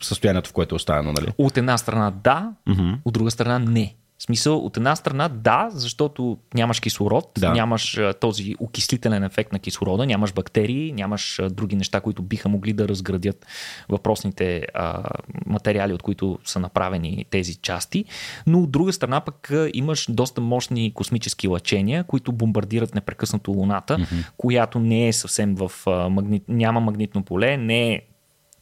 състоянието, 0.01 0.49
в 0.49 0.53
което 0.53 0.75
е 0.75 0.77
оставено, 0.77 1.13
нали? 1.13 1.27
От 1.37 1.57
една 1.57 1.77
страна 1.77 2.11
да, 2.23 2.51
mm-hmm. 2.69 2.97
от 3.05 3.13
друга 3.13 3.31
страна 3.31 3.59
не. 3.59 3.95
В 4.23 4.25
смисъл, 4.25 4.57
от 4.57 4.77
една 4.77 4.95
страна 4.95 5.27
да, 5.29 5.69
защото 5.71 6.37
нямаш 6.53 6.79
кислород, 6.79 7.29
да. 7.37 7.51
нямаш 7.51 7.99
този 8.19 8.55
окислителен 8.59 9.23
ефект 9.23 9.53
на 9.53 9.59
кислорода, 9.59 10.05
нямаш 10.05 10.33
бактерии, 10.33 10.91
нямаш 10.91 11.39
други 11.51 11.75
неща, 11.75 12.01
които 12.01 12.21
биха 12.21 12.49
могли 12.49 12.73
да 12.73 12.87
разградят 12.87 13.45
въпросните 13.89 14.65
а, 14.73 15.03
материали, 15.45 15.93
от 15.93 16.03
които 16.03 16.39
са 16.43 16.59
направени 16.59 17.25
тези 17.29 17.55
части. 17.55 18.05
Но 18.47 18.59
от 18.59 18.71
друга 18.71 18.93
страна 18.93 19.21
пък 19.21 19.51
имаш 19.73 20.05
доста 20.09 20.41
мощни 20.41 20.93
космически 20.93 21.47
лъчения, 21.47 22.03
които 22.03 22.31
бомбардират 22.31 22.95
непрекъснато 22.95 23.51
Луната, 23.51 23.97
mm-hmm. 23.97 24.25
която 24.37 24.79
не 24.79 25.07
е 25.07 25.13
съвсем 25.13 25.55
в 25.55 25.71
а, 25.87 26.09
магнит... 26.09 26.43
няма 26.47 26.79
магнитно 26.79 27.23
поле, 27.23 27.57
не 27.57 27.93
е 27.93 28.01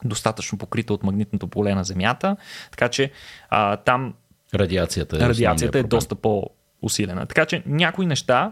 достатъчно 0.06 0.58
покрита 0.58 0.94
от 0.94 1.03
магнитното 1.03 1.48
поле 1.48 1.75
на 1.75 1.84
Земята. 1.84 2.38
Така 2.72 2.89
че 2.89 3.12
а, 3.50 3.77
там 3.77 4.13
Радиацията 4.55 5.17
е, 5.17 5.20
радиацията 5.20 5.79
е 5.79 5.84
доста 5.84 6.15
по-усилена. 6.15 7.25
Така 7.25 7.46
че 7.46 7.63
някои 7.65 8.05
неща 8.05 8.51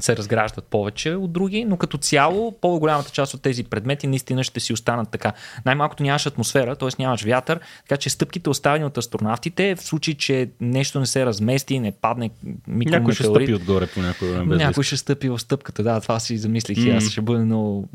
се 0.00 0.16
разграждат 0.16 0.64
повече 0.64 1.14
от 1.14 1.32
други, 1.32 1.64
но 1.64 1.76
като 1.76 1.98
цяло 1.98 2.52
по-голямата 2.60 3.10
част 3.10 3.34
от 3.34 3.42
тези 3.42 3.64
предмети 3.64 4.06
наистина 4.06 4.44
ще 4.44 4.60
си 4.60 4.72
останат 4.72 5.10
така. 5.10 5.32
Най-малкото 5.66 6.02
нямаш 6.02 6.26
атмосфера, 6.26 6.76
т.е. 6.76 6.88
нямаш 6.98 7.22
вятър, 7.22 7.60
така 7.88 7.96
че 7.96 8.10
стъпките 8.10 8.50
оставени 8.50 8.84
от 8.84 8.98
астронавтите, 8.98 9.74
в 9.74 9.82
случай, 9.82 10.14
че 10.14 10.50
нещо 10.60 11.00
не 11.00 11.06
се 11.06 11.26
размести, 11.26 11.78
не 11.78 11.92
падне 11.92 12.30
микрометеорит. 12.68 12.90
Някой 12.90 13.14
ще 13.14 13.24
стъпи 13.24 13.54
отгоре 13.54 13.86
по 13.86 14.00
някой 14.00 14.30
време. 14.30 14.56
Някой 14.56 14.84
ще 14.84 14.96
стъпи 14.96 15.28
в 15.28 15.38
стъпката, 15.38 15.82
да, 15.82 16.00
това 16.00 16.20
си 16.20 16.38
замислих 16.38 16.78
mm. 16.78 16.86
и 16.86 16.90
аз. 16.90 17.04
Ще 17.04 17.20
бъде 17.20 17.44
много, 17.44 17.88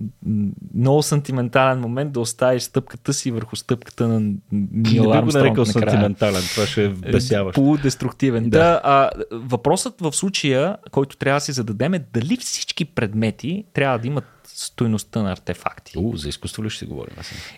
много 0.76 1.04
сантиментален 1.04 1.80
момент 1.80 2.12
да 2.12 2.20
оставиш 2.20 2.64
стъпката 2.64 3.14
си 3.14 3.32
върху 3.32 3.56
стъпката 3.56 4.08
на 4.08 4.20
Нил 4.52 5.14
Не 5.14 5.22
би 5.22 5.32
го 5.32 5.38
нарекал 5.38 5.66
сантиментален, 5.66 6.42
това 6.54 6.68
ще 6.68 6.86
е 6.86 6.90
бесяващо. 6.90 7.62
Полудеструктивен. 7.62 8.50
Да. 8.50 8.60
да 8.60 8.82
а, 8.84 9.10
въпросът 9.32 10.02
в 10.02 10.14
случая, 10.14 10.78
който 10.92 11.18
трябва 11.18 11.38
да 11.38 11.42
си 11.42 11.52
зададем 11.52 11.94
е 11.96 12.00
дали 12.00 12.38
всички 12.38 12.86
предмети 12.86 13.66
трябва 13.74 14.00
да 14.00 14.08
имат 14.08 14.26
стойността 14.46 15.22
на 15.22 15.32
артефакти. 15.32 15.94
У, 15.98 16.18
за 16.18 16.30
изкуство 16.30 16.64
ли 16.64 16.70
ще 16.70 16.80
си 16.80 16.86
говорим? 16.86 17.16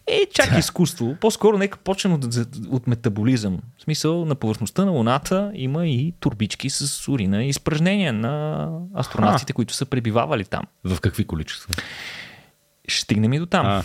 Е, 0.08 0.25
чак 0.34 0.58
изкуство. 0.60 1.17
По-скоро 1.22 1.58
нека 1.58 1.77
почнем 1.77 2.13
от, 2.13 2.25
от 2.70 2.88
метаболизъм. 2.88 3.60
В 3.77 3.82
смисъл, 3.82 4.25
на 4.25 4.36
повърхността 4.36 4.86
на 4.86 4.91
Луната 4.91 5.51
има 5.53 5.88
и 5.88 6.13
турбички 6.20 6.70
с 6.70 7.08
урина 7.12 7.44
и 7.44 7.50
изпражнения 7.50 8.13
на 8.13 8.67
астронавтите, 8.96 9.53
които 9.53 9.74
са 9.74 9.86
пребивавали 9.86 10.46
там. 10.46 10.63
В 10.84 11.01
какви 11.01 11.27
количества? 11.27 11.75
Ще 12.88 13.01
стигнем 13.01 13.34
и 13.34 13.39
до 13.39 13.46
там. 13.46 13.84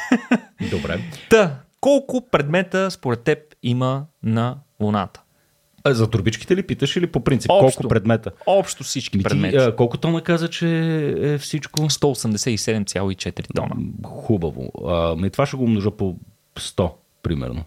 Добре. 0.70 1.00
Та, 1.30 1.58
колко 1.80 2.28
предмета 2.30 2.90
според 2.90 3.22
теб 3.22 3.38
има 3.62 4.04
на 4.22 4.56
Луната? 4.80 5.22
А 5.84 5.94
за 5.94 6.10
турбичките 6.10 6.56
ли 6.56 6.62
питаш 6.62 6.96
или 6.96 7.06
по 7.06 7.24
принцип? 7.24 7.50
Общо, 7.50 7.76
колко 7.76 7.88
предмета? 7.88 8.30
Общо 8.46 8.84
всички 8.84 9.16
Ми 9.16 9.22
предмети. 9.22 9.56
Ти, 9.56 9.62
а, 9.62 9.76
колко 9.76 9.98
тона 9.98 10.20
каза, 10.20 10.48
че 10.48 10.68
е 11.22 11.38
всичко? 11.38 11.80
187,4 11.80 13.46
тона. 13.54 13.74
Хубаво. 14.04 14.72
А, 14.88 15.16
ми 15.16 15.30
това 15.30 15.46
ще 15.46 15.56
го 15.56 15.64
умножа 15.64 15.90
по 15.90 16.16
100, 16.58 16.90
примерно. 17.22 17.64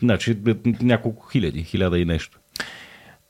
Значи 0.00 0.38
е, 0.48 0.54
няколко 0.82 1.26
хиляди, 1.26 1.62
хиляда 1.62 1.98
и 1.98 2.04
нещо. 2.04 2.38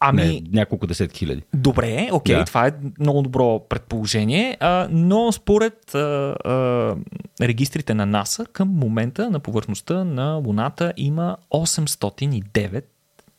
Ами, 0.00 0.22
Не, 0.22 0.42
няколко 0.52 0.86
десетки 0.86 1.18
хиляди. 1.18 1.42
Добре, 1.54 2.08
окей, 2.12 2.36
да. 2.36 2.44
това 2.44 2.66
е 2.66 2.72
много 3.00 3.22
добро 3.22 3.58
предположение, 3.68 4.56
а, 4.60 4.88
но 4.90 5.32
според 5.32 5.94
а, 5.94 5.98
а, 6.44 6.96
регистрите 7.40 7.94
на 7.94 8.06
НАСА 8.06 8.46
към 8.46 8.68
момента 8.68 9.30
на 9.30 9.40
повърхността 9.40 10.04
на 10.04 10.34
Луната 10.34 10.92
има 10.96 11.36
809 11.50 12.84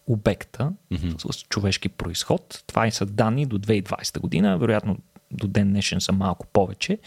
обекта 0.10 0.72
mm-hmm. 0.92 1.32
с 1.32 1.44
човешки 1.44 1.89
происход. 1.89 2.63
Това 2.68 2.88
са 2.92 3.06
данни 3.06 3.46
до 3.46 3.60
2020 3.60 4.20
година. 4.20 4.58
Вероятно 4.58 4.98
до 5.31 5.48
ден 5.48 5.69
днешен 5.69 6.01
са 6.01 6.12
малко 6.12 6.48
повече. 6.48 6.98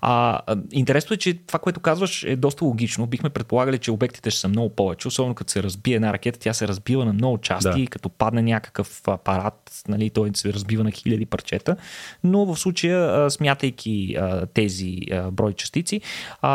А, 0.00 0.40
интересно 0.72 1.14
е, 1.14 1.16
че 1.16 1.34
това, 1.34 1.58
което 1.58 1.80
казваш 1.80 2.24
е 2.24 2.36
доста 2.36 2.64
логично. 2.64 3.06
Бихме 3.06 3.30
предполагали, 3.30 3.78
че 3.78 3.90
обектите 3.90 4.30
ще 4.30 4.40
са 4.40 4.48
много 4.48 4.70
повече, 4.70 5.08
особено 5.08 5.34
като 5.34 5.52
се 5.52 5.62
разбие 5.62 5.94
една 5.94 6.12
ракета, 6.12 6.38
тя 6.38 6.52
се 6.52 6.68
разбива 6.68 7.04
на 7.04 7.12
много 7.12 7.38
части, 7.38 7.84
да. 7.84 7.90
като 7.90 8.08
падне 8.08 8.42
някакъв 8.42 9.08
апарат, 9.08 9.82
нали, 9.88 10.10
той 10.10 10.30
се 10.34 10.52
разбива 10.52 10.84
на 10.84 10.90
хиляди 10.90 11.26
парчета. 11.26 11.76
Но 12.24 12.46
в 12.46 12.56
случая, 12.56 13.30
смятайки 13.30 14.16
тези 14.54 14.96
брой 15.32 15.52
частици, 15.52 16.00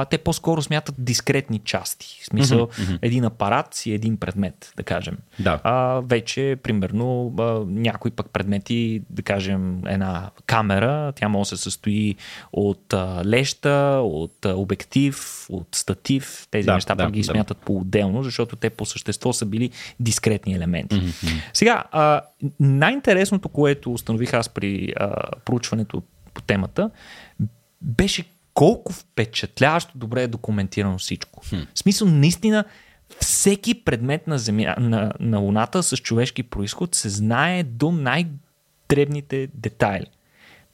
те 0.10 0.18
по-скоро 0.18 0.62
смятат 0.62 0.96
дискретни 0.98 1.60
части. 1.60 2.20
В 2.22 2.26
смисъл, 2.26 2.68
mm-hmm. 2.68 3.00
един 3.02 3.26
апарат 3.26 3.74
си 3.74 3.92
един 3.92 4.18
предмет, 4.18 4.74
да 4.78 4.84
кажем. 4.84 5.18
Да. 5.40 5.60
А, 5.64 6.02
вече, 6.06 6.58
примерно, 6.64 7.34
някои 7.68 8.12
пък 8.12 8.30
предмети, 8.30 9.02
да 9.10 9.22
кажем, 9.22 9.82
една 9.88 10.30
камера, 10.46 11.01
тя 11.16 11.30
може 11.30 11.50
да 11.50 11.58
се 11.58 11.64
състои 11.64 12.16
от 12.54 12.94
а, 12.94 13.22
леща, 13.26 14.00
от 14.04 14.46
а, 14.46 14.56
обектив, 14.56 15.46
от 15.50 15.68
статив. 15.76 16.48
Тези 16.52 16.66
да, 16.66 16.74
неща 16.74 16.96
да, 16.96 17.04
пък 17.04 17.14
ги 17.14 17.22
да. 17.22 17.26
смятат 17.26 17.58
по-отделно, 17.58 18.24
защото 18.24 18.56
те 18.56 18.70
по 18.70 18.86
същество 18.86 19.34
са 19.34 19.46
били 19.46 19.70
дискретни 20.00 20.54
елементи. 20.54 20.96
Mm-hmm. 20.96 21.42
Сега, 21.54 21.84
а, 21.92 22.22
най-интересното, 22.60 23.50
което 23.50 23.94
установих 23.94 24.34
аз 24.34 24.50
при 24.50 24.94
а, 24.96 25.16
проучването 25.46 26.02
по 26.34 26.42
темата, 26.42 26.90
беше 27.82 28.26
колко 28.54 28.94
впечатляващо 28.94 29.98
добре 29.98 30.24
е 30.24 30.28
документирано 30.28 30.98
всичко. 30.98 31.44
Hmm. 31.46 31.68
В 31.74 31.80
смисъл, 31.80 32.08
наистина, 32.08 32.64
всеки 33.20 33.84
предмет 33.84 34.28
на, 34.28 34.38
земя, 34.38 34.76
на, 34.80 35.14
на 35.20 35.38
Луната 35.40 35.84
с 35.84 35.98
човешки 35.98 36.44
происход 36.44 36.96
се 36.96 37.10
знае 37.10 37.64
до 37.64 37.92
най-дребните 37.92 39.48
детайли 39.54 40.06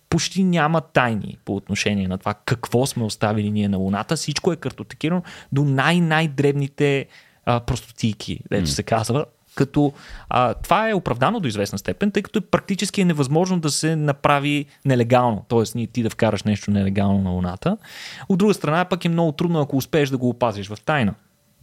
почти 0.10 0.44
няма 0.44 0.82
тайни 0.82 1.38
по 1.46 1.56
отношение 1.56 2.08
на 2.08 2.18
това 2.18 2.34
какво 2.34 2.86
сме 2.86 3.04
оставили 3.04 3.52
ние 3.52 3.68
на 3.68 3.78
Луната. 3.78 4.16
Всичко 4.16 4.54
е 4.54 4.56
картотекирано 4.56 5.24
до 5.52 5.64
най-най-дребните 5.64 7.06
а, 7.46 7.60
простотийки, 7.60 8.40
дето 8.50 8.68
mm. 8.68 8.74
се 8.74 8.84
казва. 8.84 9.26
Като 9.56 9.94
а, 10.30 10.54
това 10.54 10.90
е 10.90 10.94
оправдано 10.94 11.40
до 11.40 11.48
известна 11.48 11.78
степен, 11.78 12.12
тъй 12.12 12.24
като 12.24 12.42
практически 12.42 13.02
е 13.02 13.06
невъзможно 13.06 13.60
да 13.60 13.70
се 13.70 13.96
направи 13.96 14.66
нелегално. 14.86 15.46
Тоест, 15.48 15.76
ние 15.76 15.88
ти 15.88 16.04
да 16.04 16.10
вкараш 16.10 16.44
нещо 16.44 16.72
нелегално 16.72 17.22
на 17.22 17.30
Луната. 17.30 17.78
От 18.30 18.40
друга 18.40 18.54
страна, 18.54 18.86
пък 18.86 19.06
е 19.06 19.10
много 19.10 19.32
трудно, 19.32 19.62
ако 19.62 19.78
успееш 19.78 20.10
да 20.10 20.18
го 20.18 20.30
опазиш 20.30 20.68
в 20.68 20.78
тайна. 20.86 21.14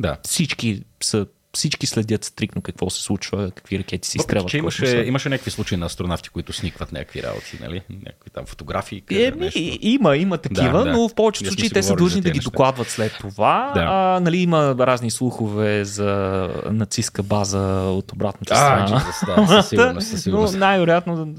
Да. 0.01 0.17
Всички 0.23 0.83
са 1.03 1.27
всички 1.55 1.87
следят 1.87 2.25
стрикно 2.25 2.63
какво 2.63 2.91
се 2.91 3.03
случва, 3.03 3.51
какви 3.51 3.79
ракети 3.79 4.09
си 4.09 4.19
изстрелват. 4.19 4.51
Че 4.51 4.59
имаше, 4.59 5.05
имаше 5.07 5.29
някакви 5.29 5.51
случаи 5.51 5.79
на 5.79 5.87
астронавти, 5.87 6.29
които 6.29 6.53
сникват 6.53 6.93
някакви 6.93 7.23
работи, 7.23 7.59
нали? 7.61 7.83
Някакви 7.91 8.31
там 8.31 8.47
фотографии. 8.47 9.03
Е, 9.11 9.31
нещо. 9.31 9.61
Има, 9.81 10.17
има 10.17 10.39
такива, 10.39 10.79
да, 10.79 10.85
да. 10.85 10.93
но 10.93 11.09
в 11.09 11.15
повечето 11.15 11.51
случаи 11.51 11.71
те 11.71 11.83
са 11.83 11.95
длъжни 11.95 12.21
да 12.21 12.31
ги 12.31 12.39
неща. 12.39 12.51
докладват 12.51 12.89
след 12.89 13.13
това. 13.21 13.73
Да. 13.75 13.81
А, 13.81 14.21
нали, 14.21 14.39
има 14.39 14.77
разни 14.79 15.11
слухове 15.11 15.85
за 15.85 16.51
нацистска 16.71 17.23
база 17.23 17.61
от 17.91 18.13
обратната 18.13 18.57
страна. 18.57 18.87
А, 18.89 19.37
да, 19.37 19.47
със 19.47 19.69
сигурност, 19.69 20.09
със 20.09 20.23
сигурност. 20.23 20.55
Но 20.55 20.59
най-вероятно 20.59 21.35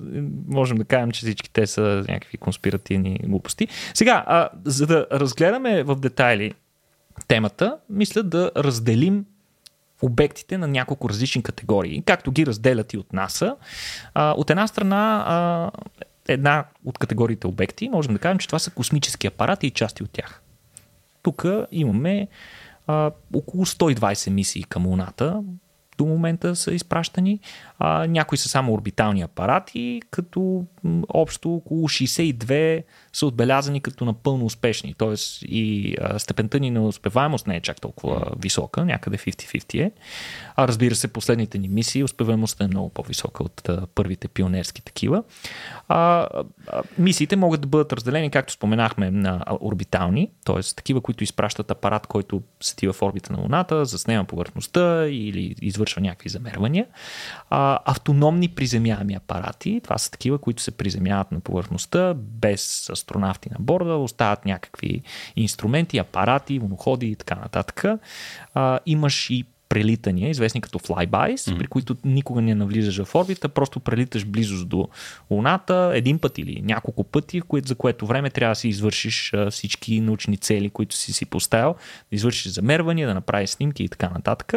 можем 0.48 0.78
да 0.78 0.86
кажем, 0.86 1.12
че 1.12 1.22
всички 1.22 1.50
те 1.50 1.68
са 1.68 2.04
някакви 2.08 2.38
конспиративни 2.38 3.20
глупости. 3.24 3.68
Сега, 3.94 4.24
а, 4.28 4.50
за 4.66 4.88
да 4.88 5.08
разгледаме 5.12 5.84
в 5.84 5.96
детайли 5.96 6.54
темата, 7.28 7.78
мисля 7.90 8.24
да 8.24 8.52
разделим 8.58 9.26
обектите 10.02 10.58
на 10.58 10.68
няколко 10.68 11.10
различни 11.10 11.44
категории, 11.44 12.04
както 12.06 12.32
ги 12.32 12.46
разделят 12.46 12.94
и 12.94 12.98
от 12.98 13.14
НАСА. 13.14 13.56
От 14.16 14.50
една 14.50 14.68
страна, 14.68 15.72
една 16.28 16.66
от 16.86 16.98
категориите 16.98 17.48
обекти, 17.48 17.90
можем 17.90 18.14
да 18.14 18.20
кажем, 18.20 18.38
че 18.38 18.48
това 18.48 18.60
са 18.60 18.72
космически 18.72 19.28
апарати 19.28 19.68
и 19.68 19.72
части 19.72 20.04
от 20.04 20.12
тях. 20.12 20.42
Тук 21.22 21.46
имаме 21.72 22.28
около 23.34 23.66
120 23.66 24.30
мисии 24.30 24.64
към 24.64 24.86
Луната, 24.86 25.42
до 25.98 26.06
момента 26.06 26.56
са 26.56 26.74
изпращани. 26.74 27.40
А, 27.80 28.08
някои 28.08 28.38
са 28.38 28.50
само 28.50 28.74
орбитални 28.74 29.22
апарати, 29.22 30.02
като 30.12 30.66
общо 31.10 31.54
около 31.54 31.90
62 31.90 32.84
са 33.14 33.26
отбелязани 33.26 33.82
като 33.82 34.06
напълно 34.06 34.46
успешни. 34.46 34.96
Тоест 34.98 35.42
и 35.42 35.96
а, 36.02 36.20
степента 36.20 36.60
ни 36.60 36.72
на 36.72 36.88
успеваемост 36.88 37.48
не 37.48 37.56
е 37.56 37.62
чак 37.62 37.82
толкова 37.82 38.32
висока, 38.40 38.86
някъде 38.86 39.18
50-50 39.18 39.80
е. 39.80 39.92
А 40.56 40.68
разбира 40.68 40.96
се, 40.96 41.08
последните 41.08 41.58
ни 41.58 41.68
мисии 41.68 42.04
успеваемостта 42.04 42.64
е 42.64 42.68
много 42.68 42.90
по-висока 42.90 43.44
от 43.44 43.70
а, 43.70 43.88
първите 43.96 44.28
пионерски 44.28 44.82
такива. 44.82 45.24
А, 45.88 46.28
а, 46.68 46.82
мисиите 46.98 47.36
могат 47.36 47.62
да 47.62 47.68
бъдат 47.68 47.94
разделени, 47.94 48.32
както 48.32 48.54
споменахме, 48.54 49.12
на 49.12 49.46
орбитални, 49.62 50.32
т.е. 50.46 50.76
такива, 50.76 51.02
които 51.02 51.24
изпращат 51.24 51.72
апарат, 51.72 52.08
който 52.08 52.42
седи 52.62 52.88
в 52.88 53.02
орбита 53.02 53.34
на 53.34 53.40
Луната, 53.40 53.86
заснема 53.86 54.26
повърхността 54.26 55.08
или 55.08 55.56
извършва 55.62 56.02
някакви 56.02 56.30
замервания. 56.30 56.86
А, 57.50 57.65
автономни 57.86 58.48
приземяеми 58.48 59.14
апарати, 59.14 59.82
това 59.84 59.98
са 59.98 60.12
такива, 60.12 60.38
които 60.38 60.62
се 60.62 60.72
приземяват 60.72 61.32
на 61.32 61.40
повърхността 61.40 62.14
без 62.18 62.90
астронавти 62.90 63.50
на 63.50 63.56
борда, 63.60 63.96
остават 63.96 64.46
някакви 64.46 65.02
инструменти, 65.36 65.98
апарати, 65.98 66.60
моноходи 66.60 67.08
и 67.08 67.16
така 67.16 67.36
нататък. 67.36 67.86
А, 68.54 68.80
имаш 68.86 69.30
и 69.30 69.46
прелитания, 69.70 70.30
известни 70.30 70.62
като 70.62 70.80
flybys, 70.80 71.36
mm-hmm. 71.36 71.58
при 71.58 71.68
които 71.68 71.96
никога 72.06 72.42
не 72.42 72.56
навлизаш 72.56 73.04
в 73.04 73.16
орбита, 73.16 73.50
просто 73.50 73.80
прелиташ 73.80 74.26
близост 74.26 74.68
до 74.68 74.90
Луната 75.30 75.92
един 75.94 76.20
път 76.20 76.38
или 76.38 76.62
няколко 76.62 77.04
пъти, 77.04 77.42
за 77.66 77.76
което 77.76 78.08
време 78.08 78.30
трябва 78.30 78.52
да 78.52 78.56
си 78.56 78.68
извършиш 78.68 79.34
всички 79.50 80.02
научни 80.02 80.38
цели, 80.38 80.70
които 80.70 80.96
си 80.96 81.14
си 81.14 81.26
поставил, 81.26 81.76
да 82.12 82.16
извършиш 82.16 82.52
замервания, 82.52 83.08
да 83.08 83.14
направиш 83.14 83.50
снимки 83.50 83.84
и 83.84 83.90
така 83.90 84.10
нататък. 84.10 84.54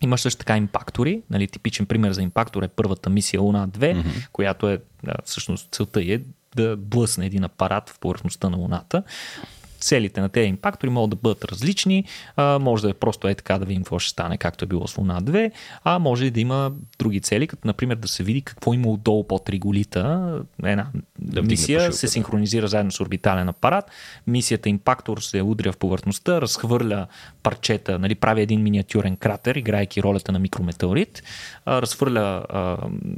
Имаш 0.00 0.20
също 0.20 0.38
така 0.38 0.56
импактори. 0.56 1.22
Нали, 1.30 1.48
типичен 1.48 1.86
пример 1.86 2.12
за 2.12 2.22
импактор 2.22 2.62
е 2.62 2.68
първата 2.68 3.10
мисия 3.10 3.40
Луна 3.40 3.68
2, 3.68 3.78
mm-hmm. 3.78 4.28
която 4.32 4.68
е, 4.68 4.80
всъщност 5.24 5.68
целта 5.72 6.02
е 6.02 6.20
да 6.56 6.76
блъсне 6.76 7.26
един 7.26 7.44
апарат 7.44 7.90
в 7.90 7.98
повърхността 7.98 8.48
на 8.48 8.56
Луната 8.56 9.02
целите 9.80 10.20
на 10.20 10.28
тези 10.28 10.48
импактори 10.48 10.90
могат 10.90 11.10
да 11.10 11.16
бъдат 11.16 11.44
различни. 11.44 12.04
А, 12.36 12.58
може 12.58 12.82
да 12.82 12.90
е 12.90 12.94
просто 12.94 13.28
е 13.28 13.34
така 13.34 13.58
да 13.58 13.64
видим 13.64 13.82
какво 13.82 13.98
ще 13.98 14.10
стане, 14.10 14.36
както 14.36 14.64
е 14.64 14.68
било 14.68 14.86
с 14.86 14.98
Луна 14.98 15.22
2, 15.22 15.50
а 15.84 15.98
може 15.98 16.26
и 16.26 16.30
да 16.30 16.40
има 16.40 16.72
други 16.98 17.20
цели, 17.20 17.46
като 17.46 17.68
например 17.68 17.96
да 17.96 18.08
се 18.08 18.22
види 18.22 18.42
какво 18.42 18.74
има 18.74 18.88
отдолу 18.88 19.26
под 19.26 19.48
Риголита. 19.48 20.34
Една 20.64 20.86
да 21.18 21.42
мисия 21.42 21.92
се 21.92 22.08
синхронизира 22.08 22.68
заедно 22.68 22.92
с 22.92 23.00
орбитален 23.00 23.48
апарат. 23.48 23.90
Мисията 24.26 24.68
импактор 24.68 25.18
се 25.18 25.42
удря 25.42 25.72
в 25.72 25.76
повърхността, 25.76 26.40
разхвърля 26.40 27.06
парчета, 27.42 27.98
нали, 27.98 28.14
прави 28.14 28.42
един 28.42 28.62
миниатюрен 28.62 29.16
кратер, 29.16 29.54
играйки 29.54 30.02
ролята 30.02 30.32
на 30.32 30.38
микрометеорит, 30.38 31.22
а, 31.64 31.82
разхвърля 31.82 32.44
а, 32.48 32.76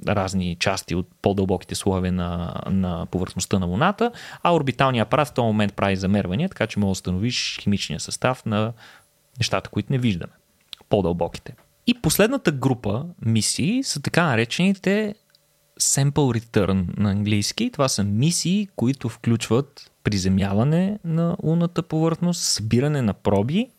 разни 0.08 0.56
части 0.60 0.94
от 0.94 1.08
по-дълбоките 1.22 1.74
слоеве 1.74 2.10
на, 2.10 2.54
на 2.70 3.06
повърхността 3.10 3.58
на 3.58 3.66
Луната, 3.66 4.10
а 4.42 4.54
орбиталният 4.54 5.08
апарат 5.08 5.28
в 5.28 5.32
този 5.32 5.46
момент 5.46 5.74
прави 5.74 5.96
замервания, 5.96 6.48
така 6.52 6.66
че 6.66 6.78
може 6.78 6.88
да 6.88 6.92
установиш 6.92 7.58
химичния 7.60 8.00
състав 8.00 8.46
на 8.46 8.72
нещата, 9.38 9.70
които 9.70 9.92
не 9.92 9.98
виждаме. 9.98 10.32
По-дълбоките. 10.88 11.54
И 11.86 11.94
последната 11.94 12.52
група 12.52 13.04
мисии 13.22 13.82
са 13.82 14.02
така 14.02 14.24
наречените 14.24 15.14
Sample 15.80 16.40
Return 16.40 16.98
на 16.98 17.10
английски. 17.10 17.70
Това 17.72 17.88
са 17.88 18.04
мисии, 18.04 18.68
които 18.76 19.08
включват 19.08 19.90
приземяване 20.04 20.98
на 21.04 21.36
лунната 21.42 21.82
повърхност, 21.82 22.42
събиране 22.42 23.02
на 23.02 23.12
проби 23.12 23.70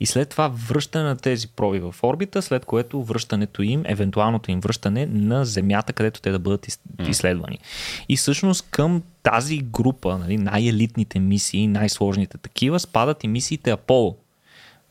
и 0.00 0.06
след 0.06 0.28
това 0.28 0.48
връщане 0.48 1.04
на 1.04 1.16
тези 1.16 1.48
проби 1.48 1.78
в 1.80 1.94
орбита, 2.02 2.42
след 2.42 2.64
което 2.64 3.02
връщането 3.02 3.62
им, 3.62 3.82
евентуалното 3.86 4.50
им 4.50 4.60
връщане 4.60 5.06
на 5.06 5.44
Земята, 5.44 5.92
където 5.92 6.20
те 6.20 6.30
да 6.30 6.38
бъдат 6.38 6.66
изследвани. 7.08 7.58
И 8.08 8.16
всъщност 8.16 8.66
към 8.70 9.02
тази 9.22 9.58
група, 9.58 10.18
нали, 10.18 10.36
най-елитните 10.36 11.18
мисии, 11.18 11.66
най-сложните 11.66 12.38
такива, 12.38 12.80
спадат 12.80 13.24
и 13.24 13.28
мисиите 13.28 13.70
Аполо. 13.70 14.16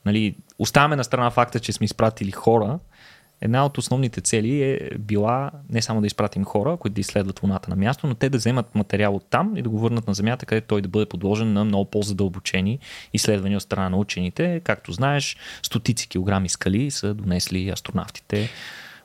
Нали, 0.05 0.35
оставяме 0.59 0.95
на 0.95 1.03
страна 1.03 1.29
факта, 1.29 1.59
че 1.59 1.73
сме 1.73 1.85
изпратили 1.85 2.31
хора, 2.31 2.79
една 3.41 3.65
от 3.65 3.77
основните 3.77 4.21
цели 4.21 4.61
е 4.63 4.89
била 4.99 5.51
не 5.69 5.81
само 5.81 6.01
да 6.01 6.07
изпратим 6.07 6.43
хора, 6.43 6.77
които 6.77 6.95
да 6.95 7.01
изследват 7.01 7.43
Луната 7.43 7.69
на 7.69 7.75
място, 7.75 8.07
но 8.07 8.15
те 8.15 8.29
да 8.29 8.37
вземат 8.37 8.75
материал 8.75 9.15
от 9.15 9.25
там 9.29 9.57
и 9.57 9.61
да 9.61 9.69
го 9.69 9.79
върнат 9.79 10.07
на 10.07 10.13
Земята, 10.13 10.45
където 10.45 10.67
той 10.67 10.81
да 10.81 10.89
бъде 10.89 11.05
подложен 11.05 11.53
на 11.53 11.65
много 11.65 11.85
по-задълбочени 11.85 12.79
изследвания 13.13 13.57
от 13.57 13.63
страна 13.63 13.89
на 13.89 13.97
учените. 13.97 14.61
Както 14.63 14.91
знаеш, 14.91 15.37
стотици 15.63 16.09
килограми 16.09 16.49
скали 16.49 16.91
са 16.91 17.13
донесли 17.13 17.69
астронавтите 17.69 18.49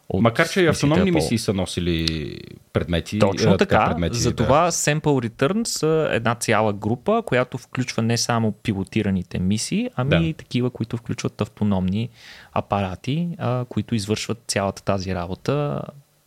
от 0.08 0.22
Макар, 0.22 0.48
че 0.48 0.60
и 0.60 0.66
автономни 0.66 1.10
мисии 1.10 1.38
са 1.38 1.52
носили 1.54 2.38
предмети. 2.72 3.18
Точно 3.18 3.54
е, 3.54 3.56
така. 3.56 3.86
Предмети, 3.86 4.18
Затова 4.18 4.64
да. 4.64 4.72
Sample 4.72 5.28
Return 5.28 5.64
са 5.64 6.08
една 6.10 6.34
цяла 6.34 6.72
група, 6.72 7.22
която 7.26 7.58
включва 7.58 8.02
не 8.02 8.16
само 8.16 8.52
пилотираните 8.52 9.38
мисии, 9.38 9.90
ами 9.96 10.10
да. 10.10 10.16
и 10.16 10.32
такива, 10.32 10.70
които 10.70 10.96
включват 10.96 11.40
автономни 11.40 12.08
апарати, 12.52 13.28
а, 13.38 13.64
които 13.64 13.94
извършват 13.94 14.42
цялата 14.46 14.82
тази 14.82 15.14
работа 15.14 15.82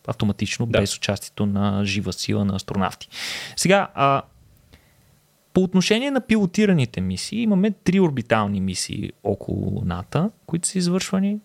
автоматично, 0.08 0.66
да. 0.66 0.80
без 0.80 0.98
участието 0.98 1.46
на 1.46 1.86
жива 1.86 2.13
сила 2.13 2.46
на 2.46 2.56
астронавти. 2.56 3.10
Сега, 3.56 3.88
а, 3.96 4.22
по 5.54 5.63
отношение 5.63 6.12
на 6.12 6.22
пилотираните 6.22 7.02
мисии, 7.02 7.42
имаме 7.42 7.72
три 7.72 8.00
орбитални 8.00 8.62
мисии 8.62 9.12
около 9.24 9.70
Луната, 9.76 10.30
които 10.46 10.68
са 10.68 10.78
извършвани 10.78 11.40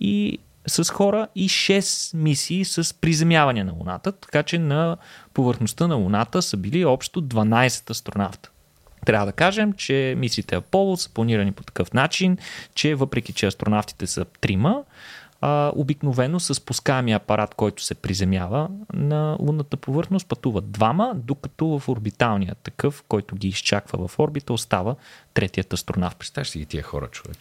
и 0.00 0.38
с 0.68 0.92
хора 0.92 1.28
и 1.34 1.48
6 1.48 2.16
мисии 2.16 2.64
с 2.64 2.94
приземяване 3.00 3.64
на 3.64 3.72
Луната, 3.72 4.12
така 4.12 4.42
че 4.42 4.58
на 4.58 4.96
повърхността 5.34 5.86
на 5.86 5.94
Луната 5.94 6.42
са 6.42 6.56
били 6.56 6.84
общо 6.84 7.22
12 7.22 7.90
астронавта. 7.90 8.50
Трябва 9.06 9.26
да 9.26 9.32
кажем, 9.32 9.72
че 9.72 10.14
мисиите 10.16 10.54
Аполо 10.54 10.96
са 10.96 11.10
планирани 11.10 11.52
по 11.52 11.64
такъв 11.64 11.92
начин, 11.92 12.38
че 12.74 12.94
въпреки, 12.94 13.32
че 13.32 13.46
астронавтите 13.46 14.06
са 14.06 14.24
трима, 14.24 14.82
а, 15.40 15.72
обикновено 15.74 16.40
с 16.40 16.54
спускаемия 16.54 17.16
апарат, 17.16 17.54
който 17.54 17.82
се 17.82 17.94
приземява 17.94 18.68
на 18.94 19.36
лунната 19.40 19.76
повърхност, 19.76 20.28
пътуват 20.28 20.70
двама, 20.70 21.12
докато 21.14 21.78
в 21.78 21.88
орбиталния 21.88 22.54
такъв, 22.54 23.04
който 23.08 23.36
ги 23.36 23.48
изчаква 23.48 24.08
в 24.08 24.18
орбита, 24.18 24.52
остава 24.52 24.94
третият 25.34 25.72
астронавт. 25.72 26.16
Представяш 26.16 26.48
си 26.48 26.58
ги 26.58 26.66
тия 26.66 26.82
хора, 26.82 27.08
човек. 27.10 27.36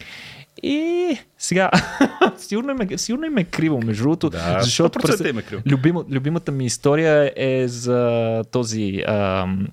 И 0.64 1.18
сега, 1.38 1.72
сигурно, 2.38 2.72
им 2.72 2.82
е, 2.82 2.98
сигурно 2.98 3.26
им 3.26 3.38
е 3.38 3.44
криво, 3.44 3.82
между 3.82 4.04
другото, 4.04 4.30
да, 4.30 4.60
защото 4.62 5.00
през, 5.00 5.20
им 5.20 5.38
е 5.38 5.42
криво. 5.42 5.62
Любима, 5.66 6.06
любимата 6.10 6.52
ми 6.52 6.66
история 6.66 7.34
е 7.36 7.68
за 7.68 8.44
този 8.52 9.04
ам, 9.08 9.68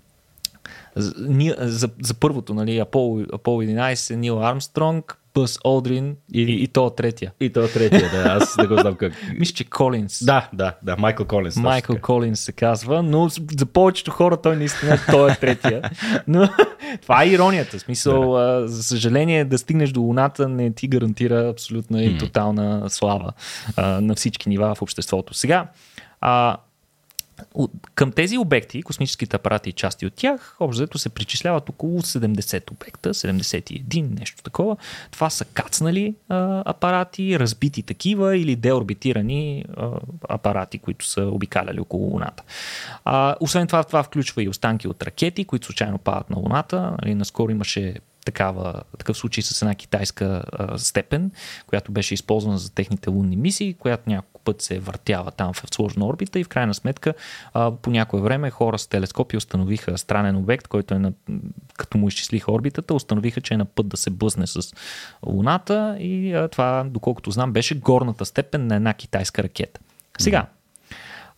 за, 0.96 1.54
за, 1.58 1.88
за 2.02 2.14
първото, 2.14 2.54
нали, 2.54 2.70
Apollo, 2.80 3.26
Apollo 3.26 3.92
11, 3.92 4.14
Нил 4.14 4.44
Армстронг, 4.44 5.18
Бъс 5.34 5.58
Олдрин 5.64 6.16
и, 6.34 6.42
и, 6.42 6.62
и 6.62 6.68
то 6.68 6.90
третия. 6.90 7.32
И 7.40 7.50
то 7.50 7.68
третия, 7.68 8.10
да. 8.10 8.36
Аз 8.40 8.56
не 8.56 8.66
го 8.66 8.76
знам 8.80 8.94
как. 8.94 9.12
Мисля, 9.38 9.54
че 9.54 9.64
Колинс. 9.64 10.24
Да, 10.24 10.48
да, 10.52 10.74
да. 10.82 10.96
Майкъл 10.96 11.26
Колинс. 11.26 11.56
Майкъл 11.56 11.96
Колинс 12.02 12.40
се 12.40 12.52
казва, 12.52 13.02
но 13.02 13.28
за 13.58 13.66
повечето 13.66 14.10
хора 14.10 14.36
той 14.36 14.56
наистина 14.56 14.98
той 15.10 15.32
е 15.32 15.36
третия. 15.36 15.82
Но 16.26 16.48
това 17.02 17.22
е 17.22 17.28
иронията. 17.28 17.78
В 17.78 17.80
смисъл, 17.80 18.32
да. 18.32 18.68
за 18.68 18.82
съжаление, 18.82 19.44
да 19.44 19.58
стигнеш 19.58 19.90
до 19.90 20.00
Луната 20.00 20.48
не 20.48 20.72
ти 20.72 20.88
гарантира 20.88 21.48
абсолютна 21.48 22.04
и 22.04 22.18
тотална 22.18 22.90
слава 22.90 23.32
а, 23.76 24.00
на 24.00 24.14
всички 24.14 24.48
нива 24.48 24.74
в 24.74 24.82
обществото. 24.82 25.34
Сега, 25.34 25.68
а, 26.20 26.56
към 27.94 28.12
тези 28.12 28.38
обекти, 28.38 28.82
космическите 28.82 29.36
апарати 29.36 29.70
и 29.70 29.72
части 29.72 30.06
от 30.06 30.12
тях, 30.14 30.56
общо 30.60 30.98
се 30.98 31.08
причисляват 31.08 31.68
около 31.68 32.02
70 32.02 32.70
обекта, 32.70 33.14
71, 33.14 34.18
нещо 34.18 34.42
такова. 34.42 34.76
Това 35.10 35.30
са 35.30 35.44
кацнали 35.44 36.14
а, 36.28 36.62
апарати, 36.66 37.38
разбити 37.38 37.82
такива 37.82 38.36
или 38.36 38.56
деорбитирани 38.56 39.64
а, 39.76 39.90
апарати, 40.28 40.78
които 40.78 41.06
са 41.06 41.22
обикаляли 41.22 41.80
около 41.80 42.10
Луната. 42.10 42.42
А, 43.04 43.36
освен 43.40 43.66
това, 43.66 43.84
това 43.84 44.02
включва 44.02 44.42
и 44.42 44.48
останки 44.48 44.88
от 44.88 45.02
ракети, 45.02 45.44
които 45.44 45.66
случайно 45.66 45.98
падат 45.98 46.30
на 46.30 46.36
Луната. 46.36 46.96
Нали, 47.02 47.14
наскоро 47.14 47.50
имаше 47.50 47.94
такава, 48.24 48.82
такъв 48.98 49.16
случай 49.16 49.42
с 49.42 49.62
една 49.62 49.74
китайска 49.74 50.44
а, 50.52 50.78
степен, 50.78 51.30
която 51.66 51.92
беше 51.92 52.14
използвана 52.14 52.58
за 52.58 52.74
техните 52.74 53.10
лунни 53.10 53.36
мисии, 53.36 53.74
която 53.74 54.10
няколко 54.10 54.40
път 54.40 54.62
се 54.62 54.78
въртява 54.78 55.30
там 55.30 55.52
в 55.52 55.62
сложна 55.74 56.06
орбита 56.06 56.40
и 56.40 56.44
в 56.44 56.48
крайна 56.48 56.74
сметка 56.74 57.14
а, 57.54 57.70
по 57.70 57.90
някое 57.90 58.20
време 58.20 58.50
хора 58.50 58.78
с 58.78 58.86
телескопи 58.86 59.36
установиха 59.36 59.98
странен 59.98 60.36
обект, 60.36 60.68
който 60.68 60.94
е 60.94 60.98
на, 60.98 61.12
като 61.76 61.98
му 61.98 62.08
изчислиха 62.08 62.52
орбитата, 62.52 62.94
установиха, 62.94 63.40
че 63.40 63.54
е 63.54 63.56
на 63.56 63.64
път 63.64 63.88
да 63.88 63.96
се 63.96 64.10
блъсне 64.10 64.46
с 64.46 64.74
Луната 65.26 65.96
и 66.00 66.34
а, 66.34 66.48
това, 66.48 66.84
доколкото 66.86 67.30
знам, 67.30 67.52
беше 67.52 67.74
горната 67.74 68.24
степен 68.24 68.66
на 68.66 68.74
една 68.74 68.94
китайска 68.94 69.42
ракета. 69.42 69.80
Сега, 70.18 70.46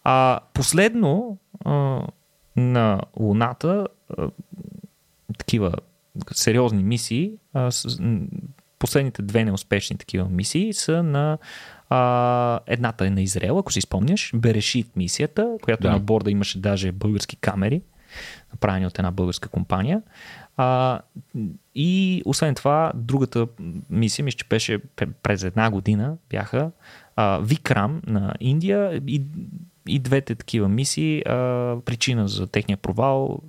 а, 0.04 0.40
последно 0.54 1.38
а, 1.64 2.00
на 2.56 3.00
Луната 3.16 3.86
а, 4.18 4.28
такива 5.38 5.72
сериозни 6.32 6.82
мисии, 6.82 7.32
а, 7.54 7.70
с, 7.70 8.00
последните 8.78 9.22
две 9.22 9.44
неуспешни 9.44 9.96
такива 9.96 10.28
мисии 10.28 10.72
са 10.72 11.02
на 11.02 11.38
а, 11.88 12.60
едната 12.66 13.06
е 13.06 13.10
на 13.10 13.22
Израел, 13.22 13.58
ако 13.58 13.72
си 13.72 13.80
спомняш, 13.80 14.32
Берешит 14.34 14.96
мисията, 14.96 15.56
която 15.62 15.82
да. 15.82 15.90
на 15.90 15.98
борда 15.98 16.30
имаше 16.30 16.60
даже 16.60 16.92
български 16.92 17.36
камери, 17.36 17.82
направени 18.52 18.86
от 18.86 18.98
една 18.98 19.10
българска 19.10 19.48
компания. 19.48 20.02
А, 20.56 21.00
и 21.74 22.22
освен 22.24 22.54
това, 22.54 22.92
другата 22.94 23.46
мисия, 23.90 24.24
мисля, 24.24 24.36
че 24.36 24.46
беше 24.48 24.78
през 25.22 25.42
една 25.42 25.70
година, 25.70 26.16
бяха 26.30 26.70
а, 27.16 27.38
Викрам 27.38 28.02
на 28.06 28.34
Индия 28.40 29.02
и, 29.06 29.22
и 29.88 29.98
двете 29.98 30.34
такива 30.34 30.68
мисии. 30.68 31.22
А, 31.26 31.76
причина 31.84 32.28
за 32.28 32.46
техния 32.46 32.76
провал 32.76 33.40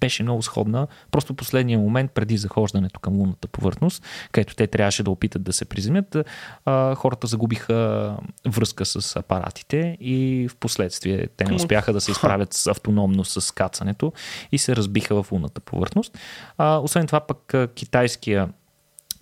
беше 0.00 0.22
много 0.22 0.42
сходна. 0.42 0.86
Просто 1.10 1.34
последния 1.34 1.78
момент 1.78 2.10
преди 2.12 2.36
захождането 2.36 3.00
към 3.00 3.16
лунната 3.16 3.48
повърхност, 3.48 4.04
където 4.32 4.54
те 4.54 4.66
трябваше 4.66 5.02
да 5.02 5.10
опитат 5.10 5.42
да 5.42 5.52
се 5.52 5.64
приземят, 5.64 6.16
а, 6.64 6.94
хората 6.94 7.26
загубиха 7.26 8.16
връзка 8.46 8.86
с 8.86 9.16
апаратите 9.16 9.96
и 10.00 10.48
в 10.50 10.56
последствие 10.56 11.26
те 11.36 11.44
не 11.44 11.54
успяха 11.54 11.92
да 11.92 12.00
се 12.00 12.10
изправят 12.10 12.52
с 12.52 12.66
автономно 12.66 13.24
с 13.24 13.54
кацането 13.54 14.12
и 14.52 14.58
се 14.58 14.76
разбиха 14.76 15.22
в 15.22 15.32
лунната 15.32 15.60
повърхност. 15.60 16.18
А, 16.58 16.78
освен 16.78 17.06
това 17.06 17.20
пък 17.20 17.54
китайския 17.74 18.48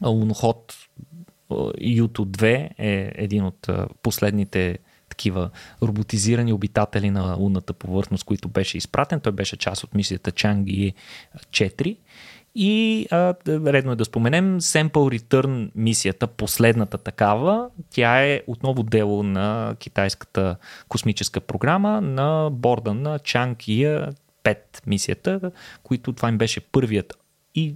луноход 0.05 0.75
Юто 1.81 2.27
2 2.27 2.71
е 2.79 3.13
един 3.15 3.45
от 3.45 3.69
последните 4.03 4.79
такива 5.15 5.51
роботизирани 5.83 6.53
обитатели 6.53 7.11
на 7.11 7.35
лунната 7.39 7.73
повърхност, 7.73 8.25
които 8.25 8.49
беше 8.49 8.79
изпратен. 8.79 9.21
Той 9.21 9.33
беше 9.33 9.57
част 9.57 9.85
от 9.85 9.95
мисията 9.95 10.33
Чанги 10.33 10.93
4. 11.51 11.97
И 12.55 13.07
а, 13.11 13.35
редно 13.49 13.93
е 13.93 13.97
да 13.97 14.05
споменем 14.05 14.61
Sample 14.61 15.19
Return 15.19 15.71
мисията, 15.75 16.27
последната 16.27 16.99
такава. 16.99 17.69
Тя 17.91 18.25
е 18.25 18.43
отново 18.47 18.83
дело 18.83 19.23
на 19.23 19.77
китайската 19.79 20.57
космическа 20.89 21.41
програма 21.41 22.01
на 22.01 22.51
борда 22.53 22.95
на 22.95 23.19
Чангия 23.19 24.13
5 24.45 24.59
мисията, 24.87 25.41
които 25.83 26.13
това 26.13 26.29
им 26.29 26.39
беше 26.39 26.61
първият 26.61 27.19
и 27.55 27.75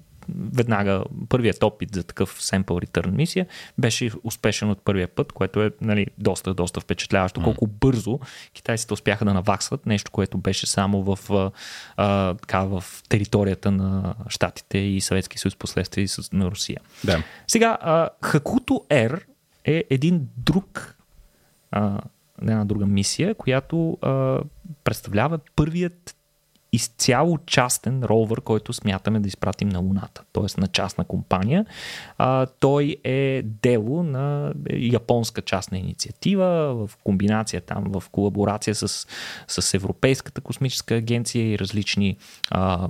веднага 0.53 1.05
първият 1.29 1.63
опит 1.63 1.95
за 1.95 2.05
такъв 2.05 2.41
sample 2.41 2.87
return 2.87 3.11
мисия 3.11 3.47
беше 3.79 4.11
успешен 4.25 4.71
от 4.71 4.85
първия 4.85 5.09
път, 5.09 5.33
което 5.33 5.63
е 5.63 5.71
нали, 5.81 6.07
доста, 6.19 6.55
доста 6.55 6.81
впечатляващо. 6.81 7.41
Mm. 7.41 7.45
Колко 7.45 7.67
бързо 7.67 8.19
китайците 8.53 8.95
успяха 8.95 9.25
да 9.25 9.35
наваксват 9.35 9.87
нещо, 9.87 10.11
което 10.11 10.39
беше 10.39 10.67
само 10.67 11.03
в, 11.03 11.51
а, 11.97 12.35
така, 12.35 12.61
в 12.61 12.85
територията 13.09 13.71
на 13.71 14.15
Штатите 14.29 14.79
и 14.79 15.01
Съветски 15.01 15.39
съюз, 15.39 15.57
последствие 15.57 16.07
на 16.33 16.51
Русия. 16.51 16.81
Да. 17.05 17.23
Сега, 17.47 17.79
а, 17.81 18.09
Хакуто 18.23 18.85
Air 18.91 19.23
е 19.65 19.85
един 19.91 20.29
друг 20.37 20.97
а, 21.71 22.01
една 22.43 22.65
друга 22.65 22.87
мисия, 22.87 23.35
която 23.35 23.99
а, 24.03 24.41
представлява 24.85 25.39
първият 25.57 26.18
изцяло 26.73 27.39
частен 27.47 28.03
ровър, 28.05 28.41
който 28.41 28.73
смятаме 28.73 29.21
да 29.21 29.29
изпратим 29.29 29.69
на 29.69 29.79
Луната, 29.79 30.23
т.е. 30.33 30.61
на 30.61 30.67
частна 30.67 31.05
компания. 31.05 31.67
А, 32.19 32.47
той 32.47 32.97
е 33.05 33.43
дело 33.45 34.03
на 34.03 34.53
японска 34.73 35.43
частна 35.43 35.79
инициатива 35.79 36.75
в 36.75 36.91
комбинация 37.05 37.61
там, 37.61 37.85
в 37.87 38.03
колаборация 38.13 38.75
с, 38.75 39.07
с 39.49 39.75
Европейската 39.75 40.41
космическа 40.41 40.95
агенция 40.95 41.53
и 41.53 41.59
различни 41.59 42.17
а, 42.51 42.89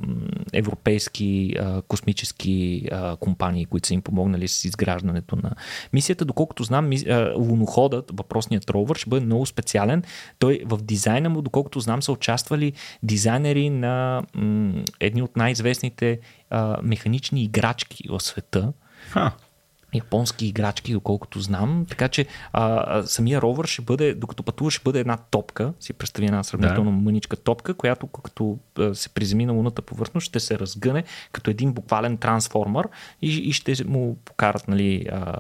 европейски 0.53 1.55
а, 1.59 1.83
космически 1.83 2.89
а, 2.93 3.17
компании, 3.17 3.67
които 3.67 3.89
са 3.89 3.95
им 3.95 4.03
помогнали 4.03 4.49
с 4.49 4.65
изграждането 4.65 5.37
на 5.37 5.55
мисията. 5.93 6.25
Доколкото 6.25 6.63
знам, 6.63 6.89
ми, 6.89 6.97
а, 6.97 7.33
луноходът, 7.37 8.11
въпросният 8.15 8.71
ровър, 8.71 8.97
ще 8.97 9.11
бъде 9.11 9.27
много 9.27 9.47
специален. 9.47 10.03
Той 10.39 10.63
в 10.65 10.83
дизайна 10.83 11.31
му, 11.31 11.43
доколкото 11.43 11.81
знам, 11.81 12.03
са 12.03 12.13
участвали 12.13 12.73
дизайнери 13.03 13.68
на 13.71 14.23
м- 14.35 14.83
едни 15.01 15.23
от 15.23 15.37
най-известните 15.37 16.19
а, 16.51 16.77
механични 16.83 17.43
играчки 17.43 18.05
в 18.09 18.21
света. 18.21 18.73
Ха. 19.09 19.33
Японски 19.95 20.47
играчки, 20.47 20.93
доколкото 20.93 21.41
знам. 21.41 21.87
Така 21.89 22.09
че 22.09 22.27
а, 22.53 23.03
самия 23.03 23.43
ровър 23.43 23.67
ще 23.67 23.83
бъде, 23.83 24.15
докато 24.15 24.43
пътува, 24.43 24.71
ще 24.71 24.83
бъде 24.85 25.01
една 25.01 25.17
топка. 25.17 25.73
Си 25.81 25.93
представи 25.93 26.27
една 26.27 26.43
сравнително 26.43 26.91
да. 26.91 26.97
мъничка 26.97 27.37
топка, 27.37 27.75
която 27.75 28.07
като 28.07 28.59
се 28.93 29.09
приземи 29.09 29.47
на 29.47 29.53
луната 29.53 29.83
повърхност, 29.83 30.25
ще 30.25 30.41
се 30.41 30.59
разгъне 30.59 31.05
като 31.33 31.51
един 31.51 31.73
буквален 31.73 32.17
трансформер 32.17 32.89
и, 33.23 33.29
и 33.29 33.53
ще 33.53 33.85
му 33.85 34.17
покарат 34.25 34.69
нали, 34.69 35.07
а, 35.13 35.35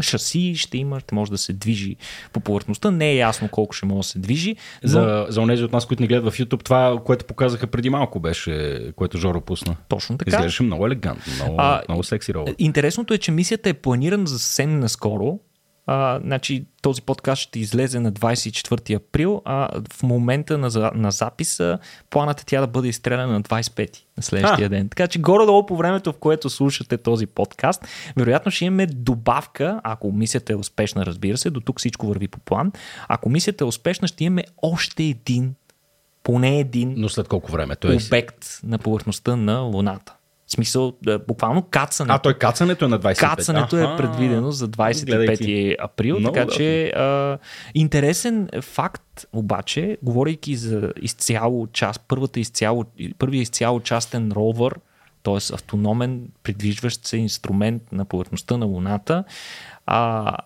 шаси 0.00 0.54
ще 0.56 0.78
има, 0.78 1.00
ще 1.00 1.14
може 1.14 1.30
да 1.30 1.38
се 1.38 1.52
движи 1.52 1.96
по 2.32 2.40
повърхността. 2.40 2.90
Не 2.90 3.10
е 3.10 3.16
ясно 3.16 3.48
колко 3.48 3.72
ще 3.72 3.86
може 3.86 4.06
да 4.06 4.12
се 4.12 4.18
движи. 4.18 4.56
Но... 4.82 4.88
За, 4.88 5.26
за 5.28 5.40
онези 5.40 5.64
от 5.64 5.72
нас, 5.72 5.86
които 5.86 6.02
ни 6.02 6.08
гледат 6.08 6.34
в 6.34 6.38
YouTube, 6.38 6.64
това, 6.64 7.00
което 7.04 7.24
показаха 7.24 7.66
преди 7.66 7.90
малко 7.90 8.20
беше, 8.20 8.80
което 8.96 9.18
Жоро 9.18 9.40
пусна. 9.40 9.76
Точно 9.88 10.18
така. 10.18 10.28
Изглеждаше 10.28 10.62
много 10.62 10.86
елегантно, 10.86 11.32
много, 11.34 11.54
а, 11.58 11.82
много 11.88 12.02
секси 12.02 12.34
робот. 12.34 12.54
Интересното 12.58 13.14
е, 13.14 13.18
че 13.18 13.32
мисията 13.32 13.68
е 13.68 13.74
планирана 13.74 14.26
за 14.26 14.38
съвсем 14.38 14.78
наскоро, 14.78 15.38
а, 15.86 16.20
значи, 16.24 16.64
този 16.82 17.02
подкаст 17.02 17.42
ще 17.42 17.58
излезе 17.58 18.00
на 18.00 18.12
24 18.12 18.96
април, 18.96 19.42
а 19.44 19.68
в 19.92 20.02
момента 20.02 20.58
на, 20.58 20.90
на 20.94 21.10
записа 21.10 21.78
планът 22.10 22.40
е 22.40 22.44
тя 22.44 22.60
да 22.60 22.66
бъде 22.66 22.88
изстреляна 22.88 23.32
на 23.32 23.42
25 23.42 23.98
на 24.16 24.22
следващия 24.22 24.66
а. 24.66 24.68
ден. 24.68 24.88
Така 24.88 25.06
че 25.06 25.18
горе-долу 25.18 25.66
по 25.66 25.76
времето, 25.76 26.12
в 26.12 26.18
което 26.18 26.50
слушате 26.50 26.98
този 26.98 27.26
подкаст, 27.26 27.84
вероятно 28.16 28.52
ще 28.52 28.64
имаме 28.64 28.86
добавка, 28.86 29.80
ако 29.84 30.12
мисията 30.12 30.52
е 30.52 30.56
успешна, 30.56 31.06
разбира 31.06 31.36
се, 31.36 31.50
до 31.50 31.60
тук 31.60 31.78
всичко 31.78 32.06
върви 32.06 32.28
по 32.28 32.38
план. 32.38 32.72
Ако 33.08 33.28
мисията 33.28 33.64
е 33.64 33.66
успешна, 33.66 34.08
ще 34.08 34.24
имаме 34.24 34.44
още 34.62 35.02
един, 35.02 35.54
поне 36.22 36.58
един 36.58 36.94
Но 36.96 37.08
след 37.08 37.28
колко 37.28 37.52
време? 37.52 37.76
Той 37.76 37.98
обект 38.06 38.60
на 38.64 38.78
повърхността 38.78 39.36
на 39.36 39.58
Луната. 39.58 40.14
В 40.52 40.54
смисъл, 40.54 40.92
да, 41.02 41.18
буквално 41.18 41.62
кацането. 41.62 42.14
А, 42.14 42.18
той 42.18 42.34
кацането 42.34 42.84
е 42.84 42.88
на 42.88 43.00
25. 43.00 43.36
Кацането 43.36 43.78
е 43.78 43.96
предвидено 43.96 44.50
за 44.50 44.68
25 44.68 45.06
Гледайки. 45.06 45.76
април, 45.80 46.18
Много 46.18 46.34
така 46.34 46.50
че 46.50 46.88
а, 46.88 47.38
интересен 47.74 48.48
факт, 48.62 49.26
обаче, 49.32 49.98
говорейки 50.02 50.56
за 50.56 50.92
изцяло 51.02 51.66
част, 51.66 52.00
първата 52.08 52.40
изцяло, 52.40 52.84
първия 53.18 53.42
изцяло 53.42 53.80
частен 53.80 54.32
ровър, 54.32 54.80
т.е. 55.22 55.54
автономен, 55.54 56.28
придвижващ 56.42 57.06
се 57.06 57.16
инструмент 57.16 57.92
на 57.92 58.04
повърхността 58.04 58.56
на 58.56 58.66
Луната, 58.66 59.24
а, 59.86 60.36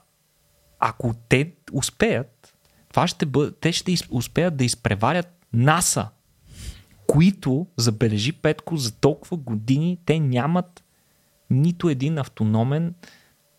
ако 0.79 1.15
те 1.29 1.53
успеят, 1.73 2.55
това 2.89 3.07
ще 3.07 3.27
бъ... 3.27 3.53
те 3.61 3.73
ще 3.73 3.95
успеят 4.11 4.57
да 4.57 4.65
изпреварят 4.65 5.29
НАСА 5.53 6.09
които, 7.07 7.67
забележи 7.77 8.33
Петко, 8.33 8.77
за 8.77 8.93
толкова 8.93 9.37
години 9.37 9.99
те 10.07 10.21
нямат 10.21 10.85
нито 11.51 11.89
един 11.89 12.19
автономен 12.19 12.95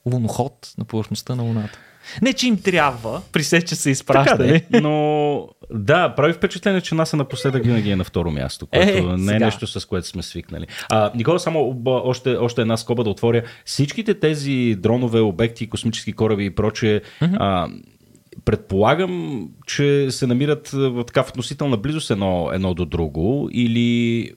луноход 0.05 0.73
на 0.77 0.85
повърхността 0.85 1.35
на 1.35 1.43
Луната. 1.43 1.79
Не, 2.21 2.33
че 2.33 2.47
им 2.47 2.61
трябва, 2.61 3.21
при 3.31 3.43
се, 3.43 3.61
че 3.61 3.75
са 3.75 3.89
изпращали. 3.89 4.61
Така, 4.61 4.81
но 4.81 5.49
да, 5.73 6.15
прави 6.15 6.33
впечатление, 6.33 6.81
че 6.81 6.95
НАСА 6.95 7.17
напоследък 7.17 7.63
винаги 7.65 7.91
е 7.91 7.95
на 7.95 8.03
второ 8.03 8.31
място, 8.31 8.67
което 8.67 8.97
е, 8.97 9.17
не 9.17 9.35
е 9.35 9.39
нещо 9.39 9.67
с 9.67 9.85
което 9.85 10.07
сме 10.07 10.23
свикнали. 10.23 10.67
А, 10.89 11.11
Никола, 11.15 11.39
само 11.39 11.83
още, 11.85 12.29
още 12.29 12.61
една 12.61 12.77
скоба 12.77 13.03
да 13.03 13.09
отворя. 13.09 13.43
Всичките 13.65 14.19
тези 14.19 14.75
дронове, 14.79 15.19
обекти, 15.19 15.69
космически 15.69 16.13
кораби 16.13 16.45
и 16.45 16.55
прочее, 16.55 17.01
mm-hmm. 17.21 17.37
а, 17.39 17.67
предполагам, 18.45 19.45
че 19.65 20.11
се 20.11 20.27
намират 20.27 20.69
в 20.69 21.03
така 21.03 21.23
в 21.23 21.29
относителна 21.29 21.77
близост 21.77 22.11
едно, 22.11 22.49
едно 22.53 22.73
до 22.73 22.85
друго 22.85 23.49
или 23.51 24.31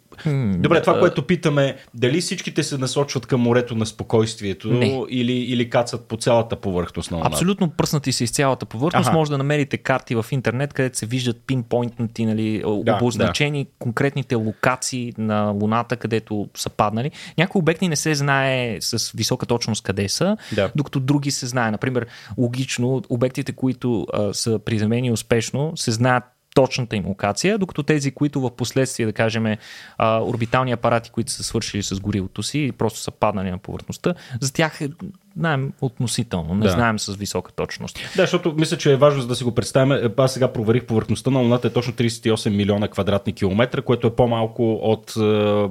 Добре, 0.56 0.80
това, 0.80 0.98
което 0.98 1.26
питаме, 1.26 1.76
дали 1.94 2.20
всичките 2.20 2.62
се 2.62 2.78
насочват 2.78 3.26
към 3.26 3.40
морето 3.40 3.74
на 3.74 3.86
спокойствието 3.86 4.68
не. 4.68 5.02
или, 5.08 5.32
или 5.32 5.70
кацат 5.70 6.04
по 6.04 6.16
цялата 6.16 6.56
повърхност 6.56 7.10
на 7.10 7.16
Луната? 7.16 7.34
Абсолютно 7.34 7.70
пръснати 7.70 8.12
се 8.12 8.24
из 8.24 8.30
цялата 8.30 8.66
повърхност. 8.66 9.08
Ага. 9.08 9.18
Може 9.18 9.30
да 9.30 9.38
намерите 9.38 9.76
карти 9.76 10.14
в 10.14 10.26
интернет, 10.30 10.72
където 10.72 10.98
се 10.98 11.06
виждат 11.06 11.36
пинпойнтнати, 11.46 12.26
нали, 12.26 12.62
да, 12.84 12.94
обозначени 12.94 13.64
да. 13.64 13.70
конкретните 13.78 14.34
локации 14.34 15.12
на 15.18 15.50
Луната, 15.50 15.96
където 15.96 16.48
са 16.56 16.70
паднали. 16.70 17.10
Някои 17.38 17.58
обекти 17.58 17.88
не 17.88 17.96
се 17.96 18.14
знае 18.14 18.76
с 18.80 19.12
висока 19.12 19.46
точност 19.46 19.82
къде 19.82 20.08
са, 20.08 20.36
да. 20.52 20.70
докато 20.76 21.00
други 21.00 21.30
се 21.30 21.46
знае. 21.46 21.70
Например, 21.70 22.06
логично, 22.38 23.02
обектите, 23.08 23.52
които 23.52 24.06
а, 24.12 24.34
са 24.34 24.58
приземени 24.58 25.12
успешно, 25.12 25.72
се 25.76 25.90
знаят 25.90 26.24
точната 26.54 26.96
им 26.96 27.06
локация, 27.06 27.58
докато 27.58 27.82
тези, 27.82 28.10
които 28.10 28.40
в 28.40 28.56
последствие, 28.56 29.06
да 29.06 29.12
кажем, 29.12 29.56
орбитални 30.00 30.72
апарати, 30.72 31.10
които 31.10 31.32
са 31.32 31.42
свършили 31.42 31.82
с 31.82 32.00
горилото 32.00 32.42
си 32.42 32.58
и 32.58 32.72
просто 32.72 32.98
са 33.00 33.10
паднали 33.10 33.50
на 33.50 33.58
повърхността, 33.58 34.14
за 34.40 34.52
тях 34.52 34.80
е 34.80 34.88
знаем 35.36 35.72
относително, 35.80 36.54
не 36.54 36.66
да. 36.66 36.70
знаем 36.70 36.98
с 36.98 37.16
висока 37.16 37.52
точност. 37.52 37.98
Да, 38.16 38.22
защото 38.22 38.54
мисля, 38.58 38.76
че 38.76 38.92
е 38.92 38.96
важно 38.96 39.22
за 39.22 39.28
да 39.28 39.34
си 39.34 39.44
го 39.44 39.54
представим. 39.54 40.12
Аз 40.16 40.32
сега 40.32 40.52
проверих 40.52 40.84
повърхността 40.84 41.30
на 41.30 41.38
Луната 41.38 41.68
е 41.68 41.70
точно 41.70 41.92
38 41.92 42.56
милиона 42.56 42.88
квадратни 42.88 43.32
километра, 43.32 43.82
което 43.82 44.06
е 44.06 44.10
по-малко 44.10 44.72
от 44.72 45.14
е, 45.16 45.68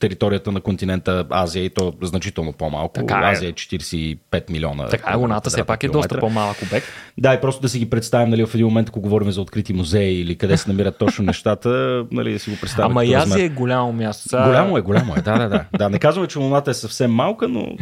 територията 0.00 0.52
на 0.52 0.60
континента 0.60 1.26
Азия 1.30 1.64
и 1.64 1.70
то 1.70 1.92
значително 2.02 2.52
по-малко. 2.52 2.94
Така 2.94 3.18
е. 3.18 3.32
Азия 3.32 3.48
е 3.48 3.52
45 3.52 4.50
милиона. 4.50 4.88
Така 4.88 5.12
е, 5.12 5.16
Луната 5.16 5.50
все 5.50 5.64
пак 5.64 5.84
е 5.84 5.88
километра. 5.88 6.08
доста 6.08 6.20
по-малък 6.20 6.56
обект. 6.62 6.86
Да, 7.18 7.34
и 7.34 7.40
просто 7.40 7.62
да 7.62 7.68
си 7.68 7.78
ги 7.78 7.90
представим 7.90 8.30
нали, 8.30 8.46
в 8.46 8.54
един 8.54 8.66
момент, 8.66 8.88
ако 8.88 9.00
говорим 9.00 9.32
за 9.32 9.40
открити 9.40 9.72
музеи 9.72 10.20
или 10.20 10.38
къде 10.38 10.56
се 10.56 10.70
намират 10.70 10.98
точно 10.98 11.24
нещата, 11.24 12.04
нали, 12.10 12.32
да 12.32 12.38
си 12.38 12.50
го 12.50 12.56
представим. 12.60 12.90
Ама 12.90 13.04
и 13.04 13.14
Азия 13.14 13.44
е 13.44 13.48
голямо 13.48 13.92
място. 13.92 14.28
Голямо 14.32 14.78
е, 14.78 14.80
голямо 14.80 15.14
е, 15.16 15.20
да, 15.20 15.38
да, 15.38 15.48
да. 15.48 15.64
да 15.78 15.90
не 15.90 15.98
казваме, 15.98 16.28
че 16.28 16.38
Луната 16.38 16.70
е 16.70 16.74
съвсем 16.74 17.12
малка, 17.12 17.48
но 17.48 17.60
е, 17.60 17.72
е, 17.72 17.76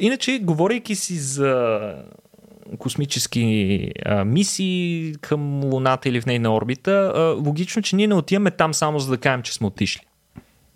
иначе, 0.00 0.38
говорейки 0.38 0.94
си 0.94 1.18
за 1.18 1.78
космически 2.78 3.90
а, 4.04 4.24
мисии 4.24 5.14
към 5.20 5.64
Луната 5.64 6.08
или 6.08 6.20
в 6.20 6.26
нейна 6.26 6.54
орбита, 6.54 7.12
а, 7.14 7.20
логично, 7.20 7.82
че 7.82 7.96
ние 7.96 8.06
не 8.06 8.14
отиваме 8.14 8.50
там 8.50 8.74
само 8.74 8.98
за 8.98 9.10
да 9.10 9.18
кажем, 9.18 9.42
че 9.42 9.54
сме 9.54 9.66
отишли. 9.66 10.00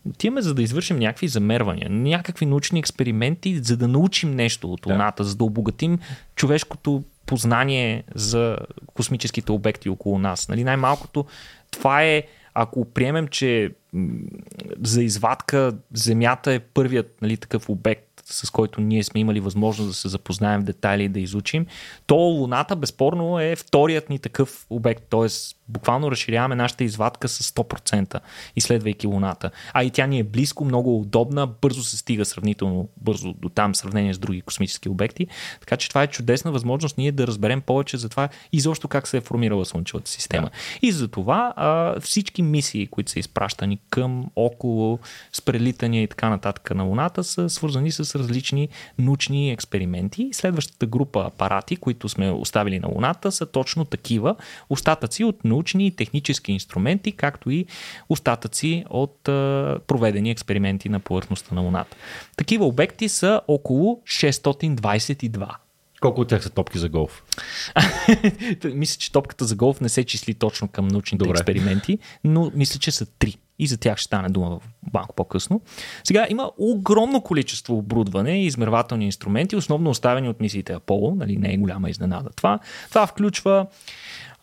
Отиваме 0.09 0.43
за 0.43 0.55
да 0.55 0.63
извършим 0.63 0.99
някакви 0.99 1.29
замервания, 1.29 1.91
някакви 1.91 2.47
научни 2.47 2.79
експерименти, 2.79 3.59
за 3.59 3.77
да 3.77 3.89
научим 3.89 4.31
нещо 4.31 4.73
от 4.73 4.87
Луната, 4.87 5.23
да. 5.23 5.29
за 5.29 5.37
да 5.37 5.45
обогатим 5.45 5.99
човешкото 6.37 7.05
познание 7.27 8.05
за 8.15 8.59
космическите 8.95 9.53
обекти 9.53 9.89
около 9.89 10.19
нас. 10.19 10.49
Нали, 10.49 10.65
най-малкото 10.65 11.25
това 11.71 12.03
е, 12.03 12.23
ако 12.55 12.85
приемем, 12.85 13.29
че 13.29 13.71
за 14.83 15.03
извадка 15.03 15.73
Земята 15.93 16.53
е 16.53 16.59
първият 16.59 17.23
нали, 17.23 17.37
такъв 17.37 17.69
обект, 17.69 18.14
с 18.25 18.51
който 18.51 18.81
ние 18.81 19.05
сме 19.05 19.21
имали 19.21 19.41
възможност 19.41 19.91
да 19.91 19.95
се 19.95 20.09
запознаем 20.09 20.61
в 20.61 20.65
детайли 20.65 21.05
и 21.05 21.09
да 21.09 21.21
изучим, 21.21 21.67
то 22.07 22.15
Луната 22.15 22.77
безспорно 22.77 23.41
е 23.41 23.57
вторият 23.57 24.11
ни 24.11 24.19
такъв 24.19 24.67
обект, 24.71 25.05
т.е. 25.11 25.29
буквално 25.69 26.11
разширяваме 26.11 26.55
нашата 26.55 26.85
извадка 26.85 27.29
с 27.29 27.53
100%, 27.53 28.21
изследвайки 28.57 29.07
Луната. 29.07 29.51
А 29.73 29.85
и 29.85 29.91
тя 29.91 30.07
ни 30.07 30.19
е 30.19 30.25
близко, 30.25 30.65
много 30.65 31.01
удобна, 31.01 31.47
бързо 31.47 31.83
се 31.83 31.97
стига 31.97 32.25
сравнително 32.25 32.89
бързо 32.97 33.33
до 33.33 33.49
там 33.49 33.73
в 33.73 33.77
сравнение 33.77 34.15
с 34.15 34.19
други 34.19 34.41
космически 34.41 34.89
обекти. 34.89 35.27
Така 35.61 35.77
че 35.77 35.89
това 35.89 36.03
е 36.03 36.07
чудесна 36.07 36.53
възможност 36.53 36.99
ние 36.99 37.13
да 37.13 37.27
разберем 37.27 37.61
повече 37.61 37.97
за 37.97 38.09
това 38.09 38.29
и 38.53 38.61
защо 38.61 38.89
как 38.89 39.09
се 39.09 39.17
е 39.17 39.21
формирала 39.21 39.65
Слънчевата 39.65 40.11
система. 40.11 40.47
Да. 40.47 40.51
И 40.83 40.93
за 40.93 41.09
това 41.09 41.53
а, 41.57 42.01
всички 42.01 42.43
мисии, 42.43 42.87
които 42.87 43.11
са 43.11 43.19
изпращани 43.19 43.79
към, 43.91 44.27
около, 44.37 44.99
с 45.33 45.43
прелитания 45.43 46.03
и 46.03 46.09
така 46.09 46.29
нататък 46.29 46.75
на 46.75 46.83
Луната, 46.83 47.25
са 47.25 47.51
свързани 47.51 47.93
с 47.93 48.19
различни 48.19 48.69
научни 48.99 49.51
експерименти. 49.51 50.29
Следващата 50.33 50.87
група 50.87 51.25
апарати, 51.27 51.77
които 51.77 52.09
сме 52.09 52.31
оставили 52.31 52.79
на 52.79 52.89
Луната, 52.89 53.33
са 53.33 53.47
точно 53.47 53.85
такива 53.85 54.37
остатъци 54.71 55.25
от 55.25 55.45
научни 55.55 55.87
и 55.87 55.91
технически 55.91 56.53
инструменти, 56.53 57.13
както 57.13 57.51
и 57.51 57.67
остатъци 58.09 58.85
от 58.91 59.19
проведени 59.87 60.31
експерименти 60.31 60.89
на 60.89 61.01
повърхността 61.01 61.55
на 61.55 61.61
Луната. 61.61 61.97
Такива 62.37 62.67
обекти 62.67 63.09
са 63.09 63.41
около 63.49 64.01
622. 64.07 65.49
Колко 66.01 66.21
от 66.21 66.29
тях 66.29 66.43
са 66.43 66.51
топки 66.51 66.79
за 66.79 66.89
голф? 66.89 67.23
мисля, 68.65 68.99
че 68.99 69.13
топката 69.13 69.45
за 69.45 69.57
голф 69.57 69.81
не 69.81 69.89
се 69.89 70.05
числи 70.05 70.35
точно 70.35 70.69
към 70.69 70.89
научните 70.89 71.25
Добре. 71.25 71.39
експерименти, 71.39 71.99
но 72.25 72.51
мисля, 72.55 72.79
че 72.79 72.91
са 72.91 73.07
три. 73.07 73.39
И 73.59 73.67
за 73.67 73.77
тях 73.77 73.99
ще 73.99 74.05
стане 74.05 74.29
дума 74.29 74.61
малко 74.93 75.15
по-късно. 75.15 75.61
Сега 76.05 76.27
има 76.31 76.51
огромно 76.59 77.21
количество 77.21 77.79
оборудване 77.79 78.43
и 78.43 78.47
измервателни 78.47 79.05
инструменти, 79.05 79.57
основно 79.57 79.91
оставени 79.91 80.29
от 80.29 80.41
мисиите 80.41 80.73
Аполо, 80.73 81.15
нали, 81.15 81.37
не 81.37 81.53
е 81.53 81.57
голяма 81.57 81.91
изненада 81.91 82.31
това. 82.37 82.59
Това 82.89 83.07
включва 83.07 83.67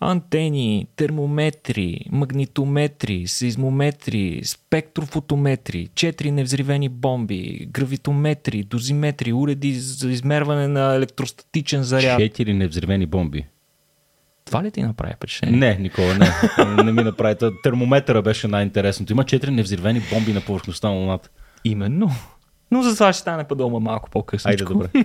антени, 0.01 0.87
термометри, 0.95 2.05
магнитометри, 2.11 3.27
сейзмометри, 3.27 4.41
спектрофотометри, 4.43 5.89
четири 5.95 6.31
невзривени 6.31 6.89
бомби, 6.89 7.67
гравитометри, 7.71 8.63
дозиметри, 8.63 9.33
уреди 9.33 9.73
за 9.73 10.11
измерване 10.11 10.67
на 10.67 10.95
електростатичен 10.95 11.83
заряд. 11.83 12.19
Четири 12.19 12.53
невзривени 12.53 13.05
бомби. 13.05 13.45
Това 14.45 14.63
ли 14.63 14.71
ти 14.71 14.81
направи 14.81 15.13
впечатление? 15.15 15.59
Не, 15.59 15.75
Никола, 15.75 16.13
не. 16.17 16.83
не 16.83 16.91
ми 16.91 17.03
направи. 17.03 17.35
Термометъра 17.63 18.21
беше 18.21 18.47
най-интересното. 18.47 19.13
Има 19.13 19.23
четири 19.23 19.51
невзривени 19.51 20.01
бомби 20.13 20.33
на 20.33 20.41
повърхността 20.41 20.89
на 20.89 20.93
Луната. 20.93 21.29
Именно. 21.63 22.11
Но 22.71 22.81
за 22.83 22.93
това 22.93 23.13
ще 23.13 23.21
стане 23.21 23.43
по-долма 23.43 23.79
малко 23.79 24.09
по-късно. 24.09 24.49
Айде, 24.49 24.63
добре. 24.63 24.87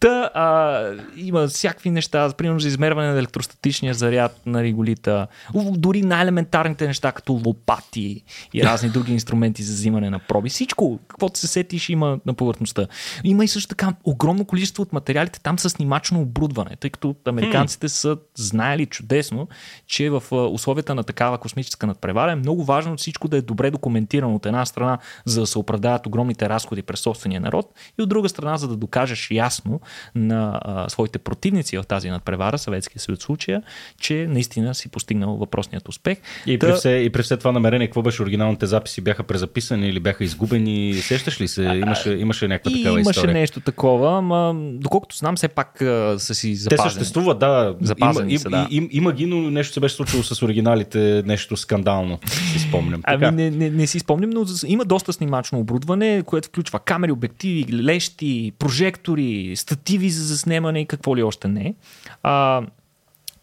Та, 0.00 0.30
а, 0.34 0.82
има 1.16 1.46
всякакви 1.46 1.90
неща, 1.90 2.32
примерно 2.32 2.60
за 2.60 2.68
измерване 2.68 3.08
на 3.08 3.18
електростатичния 3.18 3.94
заряд 3.94 4.40
на 4.46 4.62
реголита, 4.62 5.26
дори 5.54 6.02
най-елементарните 6.02 6.86
неща, 6.86 7.12
като 7.12 7.40
лопати 7.46 8.22
и 8.54 8.62
разни 8.62 8.88
други 8.94 9.12
инструменти 9.12 9.62
за 9.62 9.72
взимане 9.72 10.10
на 10.10 10.18
проби. 10.18 10.48
Всичко, 10.48 10.98
каквото 11.08 11.38
се 11.38 11.46
сетиш, 11.46 11.88
има 11.88 12.18
на 12.26 12.34
повърхността. 12.34 12.86
Има 13.24 13.44
и 13.44 13.48
също 13.48 13.68
така 13.68 13.94
огромно 14.04 14.44
количество 14.44 14.82
от 14.82 14.92
материалите 14.92 15.40
там 15.40 15.58
с 15.58 15.70
снимачно 15.70 16.20
оборудване, 16.20 16.76
тъй 16.80 16.90
като 16.90 17.14
американците 17.26 17.88
са 17.88 18.16
знаели 18.34 18.86
чудесно, 18.86 19.48
че 19.86 20.10
в 20.10 20.22
условията 20.32 20.94
на 20.94 21.02
такава 21.04 21.38
космическа 21.38 21.86
надпревара 21.86 22.32
е 22.32 22.36
много 22.36 22.64
важно 22.64 22.96
всичко 22.96 23.28
да 23.28 23.36
е 23.36 23.42
добре 23.42 23.70
документирано 23.70 24.34
от 24.34 24.46
една 24.46 24.66
страна, 24.66 24.98
за 25.24 25.40
да 25.40 25.46
се 25.46 25.58
оправдаят 25.58 26.06
огромните 26.32 26.48
разходи 26.48 26.82
през 26.82 27.00
собствения 27.00 27.40
народ 27.40 27.74
и 27.98 28.02
от 28.02 28.08
друга 28.08 28.28
страна, 28.28 28.56
за 28.56 28.68
да 28.68 28.76
докажеш 28.76 29.30
ясно 29.30 29.80
на 30.14 30.60
а, 30.62 30.88
своите 30.88 31.18
противници 31.18 31.78
в 31.78 31.84
тази 31.84 32.10
надпревара, 32.10 32.58
Съветския 32.58 33.00
съюз 33.00 33.18
случая, 33.18 33.62
че 34.00 34.26
наистина 34.28 34.74
си 34.74 34.88
постигнал 34.88 35.36
въпросният 35.36 35.88
успех. 35.88 36.18
И, 36.46 36.58
Та... 36.58 36.66
при, 36.66 36.76
все, 36.76 36.90
и 36.90 37.10
при 37.10 37.22
все 37.22 37.36
това 37.36 37.52
намерение, 37.52 37.86
какво 37.86 38.02
беше 38.02 38.22
оригиналните 38.22 38.66
записи? 38.66 39.00
Бяха 39.00 39.22
презаписани 39.22 39.88
или 39.88 40.00
бяха 40.00 40.24
изгубени? 40.24 40.94
Сещаш 40.94 41.40
ли 41.40 41.48
се? 41.48 41.62
Имаше, 41.62 42.10
имаше 42.12 42.48
някаква 42.48 42.70
и 42.70 42.82
такава 42.82 43.00
имаше 43.00 43.18
история? 43.18 43.34
нещо 43.34 43.60
такова, 43.60 44.18
ама 44.18 44.54
доколкото 44.56 45.16
знам, 45.16 45.36
все 45.36 45.48
пак 45.48 45.82
а, 45.82 46.18
са 46.18 46.34
си 46.34 46.54
запазени. 46.54 46.88
Те 46.88 46.94
съществуват, 46.94 47.38
да. 47.38 47.76
Запазени 47.80 48.32
има, 48.32 48.40
са, 48.40 48.50
да. 48.50 48.66
Им, 48.70 48.88
има 48.92 49.12
ги, 49.12 49.26
но 49.26 49.50
нещо 49.50 49.72
се 49.74 49.80
беше 49.80 49.94
случило 49.94 50.22
с 50.22 50.42
оригиналите, 50.42 51.22
нещо 51.26 51.56
скандално, 51.56 52.18
си 52.52 52.58
спомням. 52.58 53.00
Ами 53.04 53.30
не, 53.30 53.50
не, 53.50 53.70
не 53.70 53.86
си 53.86 53.98
спомням, 53.98 54.30
но 54.30 54.44
има 54.66 54.84
доста 54.84 55.12
снимачно 55.12 55.58
оборудване, 55.58 56.21
което 56.24 56.48
включва 56.48 56.78
камери, 56.78 57.12
обективи, 57.12 57.82
лещи, 57.82 58.52
прожектори, 58.58 59.52
стативи 59.56 60.10
за 60.10 60.24
заснемане 60.24 60.80
и 60.80 60.86
какво 60.86 61.16
ли 61.16 61.22
още 61.22 61.48
не. 61.48 61.74
А, 62.22 62.62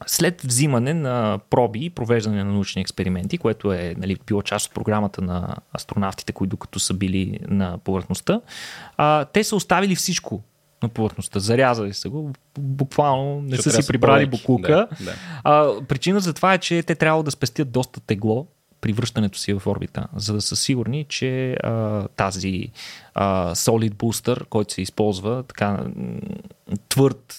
след 0.07 0.41
взимане 0.41 0.93
на 0.93 1.39
проби 1.49 1.85
и 1.85 1.89
провеждане 1.89 2.43
на 2.43 2.51
научни 2.51 2.81
експерименти, 2.81 3.37
което 3.37 3.73
е 3.73 3.95
нали, 3.97 4.17
било 4.27 4.41
част 4.41 4.67
от 4.67 4.73
програмата 4.73 5.21
на 5.21 5.55
астронавтите, 5.75 6.33
които 6.33 6.49
докато 6.49 6.79
са 6.79 6.93
били 6.93 7.39
на 7.47 7.77
повърхността, 7.77 8.41
а, 8.97 9.25
те 9.25 9.43
са 9.43 9.55
оставили 9.55 9.95
всичко 9.95 10.41
на 10.83 10.89
повърхността. 10.89 11.39
Зарязали 11.39 11.93
са 11.93 12.09
го, 12.09 12.31
буквално 12.59 13.41
не 13.41 13.55
Ще 13.55 13.63
са 13.69 13.81
си 13.81 13.87
прибрали 13.87 14.25
буклука. 14.25 14.67
Да, 14.67 15.05
да. 15.05 15.13
А, 15.43 15.81
причина 15.87 16.19
за 16.19 16.33
това 16.33 16.53
е, 16.53 16.57
че 16.57 16.83
те 16.83 16.95
трябва 16.95 17.23
да 17.23 17.31
спестят 17.31 17.71
доста 17.71 17.99
тегло 17.99 18.47
при 18.81 18.93
връщането 18.93 19.39
си 19.39 19.53
в 19.53 19.67
орбита, 19.67 20.07
за 20.15 20.33
да 20.33 20.41
са 20.41 20.55
сигурни, 20.55 21.05
че 21.09 21.53
а, 21.53 22.07
тази 22.07 22.71
а, 23.13 23.55
solid 23.55 23.93
booster, 23.93 24.45
който 24.45 24.73
се 24.73 24.81
използва, 24.81 25.43
така 25.43 25.85
твърд 26.89 27.35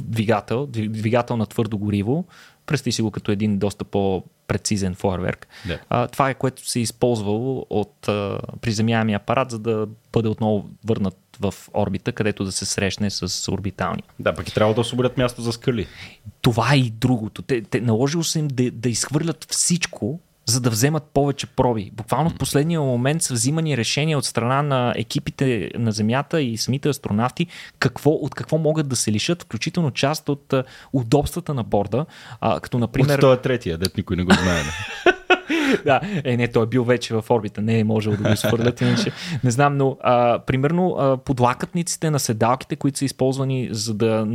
двигател, 0.00 0.66
двигател 0.66 1.36
на 1.36 1.46
твърдо 1.46 1.78
гориво, 1.78 2.24
представи 2.66 2.92
си 2.92 3.02
го 3.02 3.10
като 3.10 3.32
един 3.32 3.58
доста 3.58 3.84
по-прецизен 3.84 4.94
фойерверк. 4.94 5.48
Yeah. 5.66 5.78
А, 5.88 6.06
това 6.06 6.30
е 6.30 6.34
което 6.34 6.68
се 6.68 6.78
е 6.78 6.82
използвало 6.82 7.66
от 7.70 8.08
а, 8.08 8.38
приземяемия 8.60 9.16
апарат, 9.16 9.50
за 9.50 9.58
да 9.58 9.88
бъде 10.12 10.28
отново 10.28 10.68
върнат 10.84 11.18
в 11.40 11.54
орбита, 11.74 12.12
където 12.12 12.44
да 12.44 12.52
се 12.52 12.64
срещне 12.64 13.10
с 13.10 13.52
орбитални. 13.52 14.02
Да, 14.18 14.34
пък 14.34 14.48
и 14.48 14.54
трябва 14.54 14.74
да 14.74 14.80
освободят 14.80 15.16
място 15.16 15.42
за 15.42 15.52
скали. 15.52 15.86
Това 16.40 16.74
е 16.74 16.76
и 16.76 16.90
другото. 16.90 17.42
Те, 17.42 17.62
те 17.62 17.80
наложило 17.80 18.24
се 18.24 18.38
им 18.38 18.48
да, 18.48 18.70
да 18.70 18.88
изхвърлят 18.88 19.46
всичко, 19.50 20.20
за 20.46 20.60
да 20.60 20.70
вземат 20.70 21.02
повече 21.14 21.46
проби. 21.46 21.90
Буквално 21.94 22.30
в 22.30 22.34
последния 22.34 22.80
момент 22.80 23.22
са 23.22 23.34
взимани 23.34 23.76
решения 23.76 24.18
от 24.18 24.24
страна 24.24 24.62
на 24.62 24.94
екипите 24.96 25.70
на 25.74 25.92
Земята 25.92 26.42
и 26.42 26.56
самите 26.56 26.88
астронавти 26.88 27.46
какво, 27.78 28.10
от 28.10 28.34
какво 28.34 28.58
могат 28.58 28.88
да 28.88 28.96
се 28.96 29.12
лишат, 29.12 29.42
включително 29.42 29.90
част 29.90 30.28
от 30.28 30.54
удобствата 30.92 31.54
на 31.54 31.62
борда, 31.62 32.06
а, 32.40 32.60
като 32.60 32.78
например... 32.78 33.14
От 33.14 33.20
този 33.20 33.38
е 33.38 33.42
третия, 33.42 33.78
дет 33.78 33.96
никой 33.96 34.16
не 34.16 34.24
го 34.24 34.32
знае. 34.32 34.62
да, 35.84 36.00
е, 36.24 36.36
не, 36.36 36.48
той 36.48 36.62
е 36.62 36.66
бил 36.66 36.84
вече 36.84 37.14
в 37.14 37.24
орбита, 37.30 37.62
не 37.62 37.78
е 37.78 37.84
можел 37.84 38.16
да 38.16 38.30
го 38.30 38.36
свърлят, 38.36 38.80
иначе 38.80 39.10
не 39.44 39.50
знам, 39.50 39.76
но 39.76 39.96
а, 40.00 40.38
примерно 40.38 40.96
а, 40.98 41.16
подлакътниците 41.16 42.10
на 42.10 42.18
седалките, 42.20 42.76
които 42.76 42.98
са 42.98 43.04
използвани 43.04 43.68
за 43.70 43.94
да, 43.94 44.26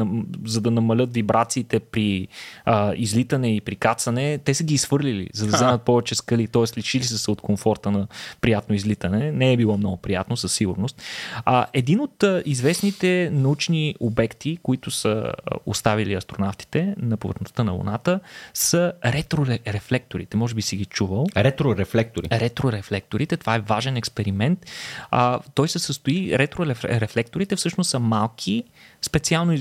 за 0.46 0.62
да 0.62 0.72
намалят 0.72 1.14
вибрациите 1.14 1.80
при 1.80 2.28
а, 2.66 2.94
излитане 2.96 3.56
и 3.56 3.62
при 3.62 3.76
кацане, 3.76 4.38
те 4.38 4.54
са 4.54 4.64
ги 4.64 4.74
изхвърлили, 4.74 5.28
за 5.34 5.48
да 5.48 5.56
вземат 5.56 5.82
повече 5.82 6.16
скали, 6.16 6.48
т.е. 6.48 6.78
личили 6.78 7.04
са 7.04 7.18
се 7.18 7.32
от 7.32 7.42
комфорта 7.42 7.92
на 7.92 8.08
приятно 8.42 8.76
излитане. 8.76 9.32
Не 9.32 9.54
е 9.54 9.58
било 9.58 9.78
много 9.78 9.98
приятно, 9.98 10.38
със 10.38 10.54
сигурност. 10.54 11.02
А, 11.46 11.66
един 11.74 12.00
от 12.00 12.24
а, 12.24 12.44
известните 12.46 13.30
научни 13.34 13.96
обекти, 14.00 14.58
които 14.64 14.92
са 14.92 15.32
оставили 15.66 16.14
астронавтите 16.14 16.96
на 16.98 17.18
повърхността 17.18 17.64
на 17.64 17.72
Луната, 17.72 18.20
са 18.54 18.94
ретрорефлекторите. 19.06 20.38
Може 20.38 20.56
би 20.56 20.62
си 20.62 20.76
ги 20.76 20.86
чувал. 21.02 21.26
Ретрорефлектори. 21.38 22.28
Ретрорефлекторите. 22.32 23.38
Това 23.38 23.56
е 23.56 23.60
важен 23.60 23.98
експеримент. 23.98 24.66
А, 25.12 25.40
той 25.54 25.70
се 25.70 25.80
състои, 25.80 26.38
ретрорефлекторите 26.38 27.56
всъщност 27.56 27.90
са 27.90 28.00
малки, 28.00 28.64
специално 29.02 29.58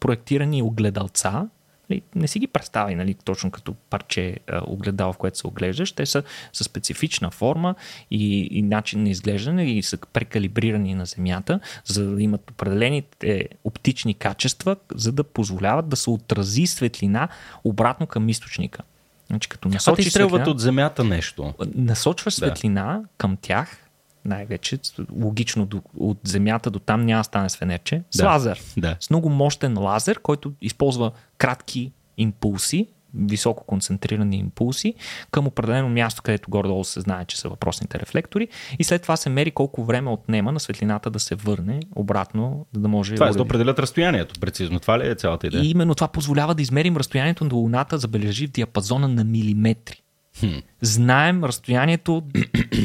проектирани 0.00 0.62
огледалца, 0.62 1.48
нали, 1.90 2.02
не 2.14 2.28
си 2.28 2.38
ги 2.38 2.46
представи 2.46 2.94
нали, 2.94 3.14
точно 3.14 3.50
като 3.50 3.74
парче 3.74 4.36
а, 4.46 4.60
огледало, 4.66 5.12
в 5.12 5.16
което 5.16 5.38
се 5.38 5.46
оглеждаш. 5.46 5.92
Те 5.92 6.06
са 6.06 6.22
със 6.52 6.66
специфична 6.66 7.30
форма 7.30 7.74
и, 8.10 8.48
и 8.50 8.62
начин 8.62 9.02
на 9.02 9.10
изглеждане 9.10 9.64
и 9.64 9.82
са 9.82 9.98
прекалибрирани 10.12 10.94
на 10.94 11.06
Земята, 11.06 11.60
за 11.84 12.06
да 12.06 12.22
имат 12.22 12.50
определените 12.50 13.48
оптични 13.64 14.14
качества, 14.14 14.76
за 14.94 15.12
да 15.12 15.24
позволяват 15.24 15.88
да 15.88 15.96
се 15.96 16.10
отрази 16.10 16.66
светлина 16.66 17.28
обратно 17.64 18.06
към 18.06 18.28
източника. 18.28 18.82
Значи, 19.30 19.48
като 19.48 19.70
а 19.86 19.94
те 19.94 20.02
изстрелват 20.02 20.46
от 20.46 20.60
Земята 20.60 21.04
нещо. 21.04 21.54
Насочваш 21.74 22.34
светлина 22.34 22.98
да. 23.02 23.08
към 23.18 23.36
тях, 23.40 23.76
най-вече 24.24 24.78
логично 25.20 25.68
от 25.96 26.18
Земята 26.24 26.70
до 26.70 26.78
там 26.78 27.06
няма 27.06 27.24
стане 27.24 27.48
с 27.48 27.56
фенерче, 27.56 28.02
с 28.10 28.18
да. 28.18 28.26
лазер. 28.26 28.60
Да. 28.76 28.96
С 29.00 29.10
много 29.10 29.28
мощен 29.28 29.78
лазер, 29.78 30.20
който 30.20 30.52
използва 30.60 31.12
кратки 31.38 31.92
импулси, 32.16 32.88
високо 33.14 33.64
концентрирани 33.66 34.36
импулси 34.36 34.94
към 35.30 35.46
определено 35.46 35.88
място, 35.88 36.22
където 36.22 36.50
горе-долу 36.50 36.84
се 36.84 37.00
знае, 37.00 37.24
че 37.24 37.40
са 37.40 37.48
въпросните 37.48 37.98
рефлектори 37.98 38.48
и 38.78 38.84
след 38.84 39.02
това 39.02 39.16
се 39.16 39.30
мери 39.30 39.50
колко 39.50 39.84
време 39.84 40.10
отнема 40.10 40.52
на 40.52 40.60
светлината 40.60 41.10
да 41.10 41.20
се 41.20 41.34
върне 41.34 41.80
обратно, 41.94 42.66
да 42.74 42.88
може... 42.88 43.14
Това 43.14 43.28
е 43.28 43.32
да 43.32 43.42
определят 43.42 43.78
разстоянието, 43.78 44.40
прецизно. 44.40 44.80
Това 44.80 44.98
ли 44.98 45.08
е 45.08 45.14
цялата 45.14 45.46
идея? 45.46 45.64
И 45.64 45.70
именно 45.70 45.94
това 45.94 46.08
позволява 46.08 46.54
да 46.54 46.62
измерим 46.62 46.96
разстоянието 46.96 47.44
до 47.44 47.56
Луната, 47.56 47.98
забележи 47.98 48.46
в 48.46 48.50
диапазона 48.50 49.08
на 49.08 49.24
милиметри. 49.24 50.02
Хм. 50.40 50.58
Знаем 50.80 51.44
разстоянието 51.44 52.22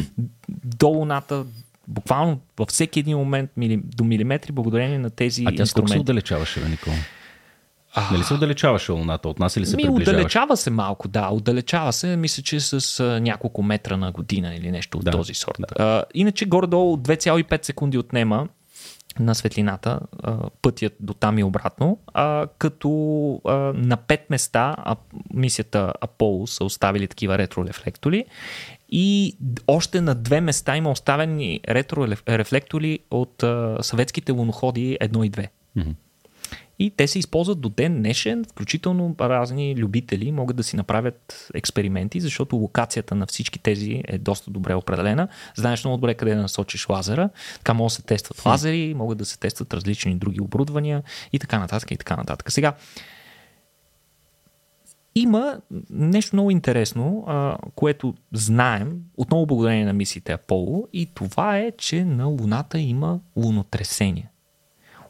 до 0.50 0.88
Луната, 0.88 1.46
буквално 1.88 2.40
във 2.58 2.70
всеки 2.70 3.00
един 3.00 3.18
момент 3.18 3.50
до 3.84 4.04
милиметри, 4.04 4.52
благодарение 4.52 5.00
на 5.00 5.10
тези 5.10 5.44
а 5.48 5.56
тя 5.56 5.64
инструменти. 5.64 5.94
се 5.94 6.00
отдалечаваше, 6.00 6.70
Никола? 6.70 6.96
А... 7.96 8.12
Нали 8.12 8.24
се 8.24 8.34
отдалечаваше 8.34 8.92
Луната 8.92 9.30
от 9.30 9.40
нас 9.40 9.58
или 9.58 9.66
се 9.66 9.76
Ми, 9.76 9.84
приближаваше? 9.84 10.12
Отдалечава 10.12 10.58
се 10.58 10.70
малко, 10.70 11.08
да. 11.08 11.30
Отдалечава 11.32 11.94
се, 11.94 12.16
мисля, 12.16 12.44
че 12.44 12.60
с 12.60 13.00
а, 13.00 13.20
няколко 13.22 13.64
метра 13.64 13.98
на 13.98 14.12
година 14.12 14.56
или 14.56 14.72
нещо 14.72 15.00
да, 15.00 15.10
от 15.10 15.18
този 15.18 15.34
сорт. 15.34 15.58
Да. 15.60 15.84
А, 15.84 16.04
иначе 16.14 16.46
горе-долу 16.46 16.98
2,5 16.98 17.66
секунди 17.66 17.98
отнема 17.98 18.48
на 19.20 19.36
светлината, 19.36 20.00
пътят 20.62 20.94
до 21.00 21.14
там 21.14 21.38
и 21.40 21.44
обратно, 21.44 22.00
а, 22.14 22.48
като 22.58 22.90
а, 23.46 23.54
на 23.76 23.98
пет 23.98 24.30
места 24.30 24.76
а, 24.78 24.96
мисията 25.34 25.94
Аполо 26.02 26.48
са 26.48 26.64
оставили 26.64 27.08
такива 27.08 27.38
ретрорефлектори 27.38 28.26
и 28.90 29.38
още 29.68 30.02
на 30.02 30.16
две 30.16 30.42
места 30.42 30.78
има 30.78 30.92
оставени 30.92 31.60
ретрорефлектори 31.70 33.00
от 33.12 33.44
а, 33.44 33.78
съветските 33.82 34.32
луноходи 34.32 34.98
1 35.02 35.26
и 35.26 35.32
2. 35.32 35.48
Mm-hmm. 35.78 35.96
И 36.80 36.90
те 36.90 37.08
се 37.08 37.20
използват 37.20 37.62
до 37.62 37.70
ден 37.70 37.96
днешен, 37.96 38.46
включително 38.52 39.16
разни 39.22 39.76
любители 39.78 40.32
могат 40.32 40.58
да 40.58 40.64
си 40.64 40.76
направят 40.76 41.50
експерименти, 41.54 42.20
защото 42.20 42.56
локацията 42.56 43.16
на 43.16 43.26
всички 43.26 43.60
тези 43.60 44.02
е 44.08 44.18
доста 44.18 44.52
добре 44.52 44.76
определена. 44.76 45.28
Знаеш 45.56 45.84
много 45.84 45.98
добре 45.98 46.14
къде 46.14 46.36
да 46.36 46.42
насочиш 46.42 46.90
лазера. 46.90 47.30
Така 47.58 47.74
могат 47.74 47.92
да 47.92 47.96
се 47.96 48.02
тестват 48.02 48.46
лазери, 48.46 48.94
могат 48.94 49.18
да 49.18 49.26
се 49.26 49.40
тестват 49.40 49.74
различни 49.74 50.16
други 50.16 50.42
оборудвания 50.42 51.04
и 51.34 51.40
така 51.40 51.60
нататък 51.60 51.92
и 51.92 51.98
така 51.98 52.16
нататък. 52.16 52.52
Сега, 52.52 52.74
има 55.16 55.62
нещо 55.90 56.36
много 56.36 56.52
интересно, 56.52 57.24
а, 57.28 57.58
което 57.76 58.14
знаем, 58.34 59.02
отново 59.18 59.46
благодарение 59.46 59.86
на 59.86 59.94
мисиите 59.94 60.32
Аполо, 60.32 60.88
и 60.94 61.06
това 61.06 61.58
е, 61.58 61.72
че 61.72 62.06
на 62.06 62.26
Луната 62.26 62.80
има 62.80 63.20
лунотресение. 63.36 64.30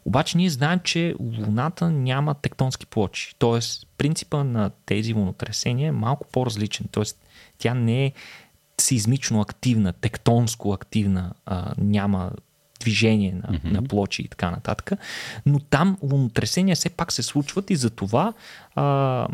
Обаче 0.06 0.38
ние 0.38 0.50
знаем, 0.50 0.80
че 0.84 1.14
Луната 1.20 1.90
няма 1.90 2.34
тектонски 2.34 2.86
плочи. 2.86 3.34
Тоест, 3.38 3.86
принципа 3.98 4.44
на 4.44 4.70
тези 4.86 5.14
лунотресения 5.14 5.88
е 5.88 5.92
малко 5.92 6.26
по-различен. 6.32 6.86
Тоест, 6.90 7.18
тя 7.58 7.74
не 7.74 8.06
е 8.06 8.12
сизмично 8.80 9.40
активна, 9.40 9.92
тектонско 9.92 10.72
активна, 10.72 11.34
а, 11.46 11.74
няма 11.78 12.30
движение 12.78 13.32
на, 13.32 13.42
mm-hmm. 13.42 13.70
на 13.70 13.82
плочи 13.82 14.22
и 14.22 14.28
така 14.28 14.50
нататък. 14.50 14.92
Но 15.46 15.60
там 15.60 15.98
лунотресения 16.02 16.76
все 16.76 16.90
пак 16.90 17.12
се 17.12 17.22
случват 17.22 17.70
и 17.70 17.76
затова 17.76 18.32
а, 18.74 19.28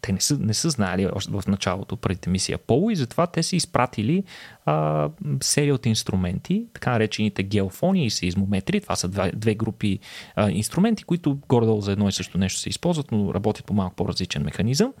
те 0.00 0.12
не 0.12 0.20
са, 0.20 0.38
не 0.38 0.54
са 0.54 0.70
знали 0.70 1.08
още 1.12 1.30
в 1.30 1.42
началото 1.46 1.96
преди 1.96 2.30
мисия 2.30 2.58
Поло 2.58 2.90
и 2.90 2.96
затова 2.96 3.26
те 3.26 3.42
са 3.42 3.56
изпратили 3.56 4.24
а, 4.64 5.08
серия 5.40 5.74
от 5.74 5.86
инструменти, 5.86 6.66
така 6.74 6.90
наречените 6.90 7.42
геофони 7.42 8.06
и 8.06 8.10
сеизмометри. 8.10 8.80
Това 8.80 8.96
са 8.96 9.08
две, 9.08 9.32
две 9.32 9.54
групи 9.54 9.98
а, 10.36 10.50
инструменти, 10.50 11.04
които 11.04 11.38
горе-долу 11.48 11.80
за 11.80 11.92
едно 11.92 12.08
и 12.08 12.12
също 12.12 12.38
нещо 12.38 12.60
се 12.60 12.68
използват, 12.68 13.12
но 13.12 13.34
работят 13.34 13.66
по 13.66 13.74
малко 13.74 13.96
по-различен 13.96 14.42
механизъм. 14.42 14.92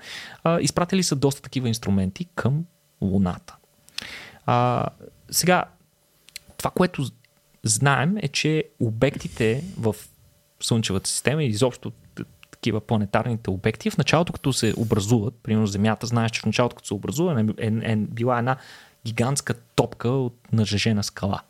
А, 0.44 0.60
изпратили 0.60 1.02
са 1.02 1.16
доста 1.16 1.42
такива 1.42 1.68
инструменти 1.68 2.24
към 2.34 2.64
Луната. 3.00 3.56
А, 4.46 4.86
сега, 5.30 5.64
това, 6.56 6.70
което 6.70 7.06
знаем 7.64 8.16
е, 8.16 8.28
че 8.28 8.64
обектите 8.80 9.64
в 9.78 9.96
Слънчевата 10.60 11.10
система 11.10 11.44
и 11.44 11.48
изобщо 11.48 11.92
такива 12.50 12.80
планетарните 12.80 13.50
обекти, 13.50 13.90
в 13.90 13.98
началото 13.98 14.32
като 14.32 14.52
се 14.52 14.74
образуват, 14.76 15.34
примерно 15.42 15.66
Земята, 15.66 16.06
знаеш, 16.06 16.30
че 16.30 16.40
в 16.40 16.46
началото 16.46 16.76
като 16.76 16.86
се 16.86 16.94
образува 16.94 17.40
е, 17.40 17.66
е, 17.66 17.92
е 17.92 17.96
била 17.96 18.38
една 18.38 18.56
гигантска 19.06 19.54
топка 19.54 20.08
от 20.08 20.52
нажежена 20.52 21.04
скала 21.04 21.40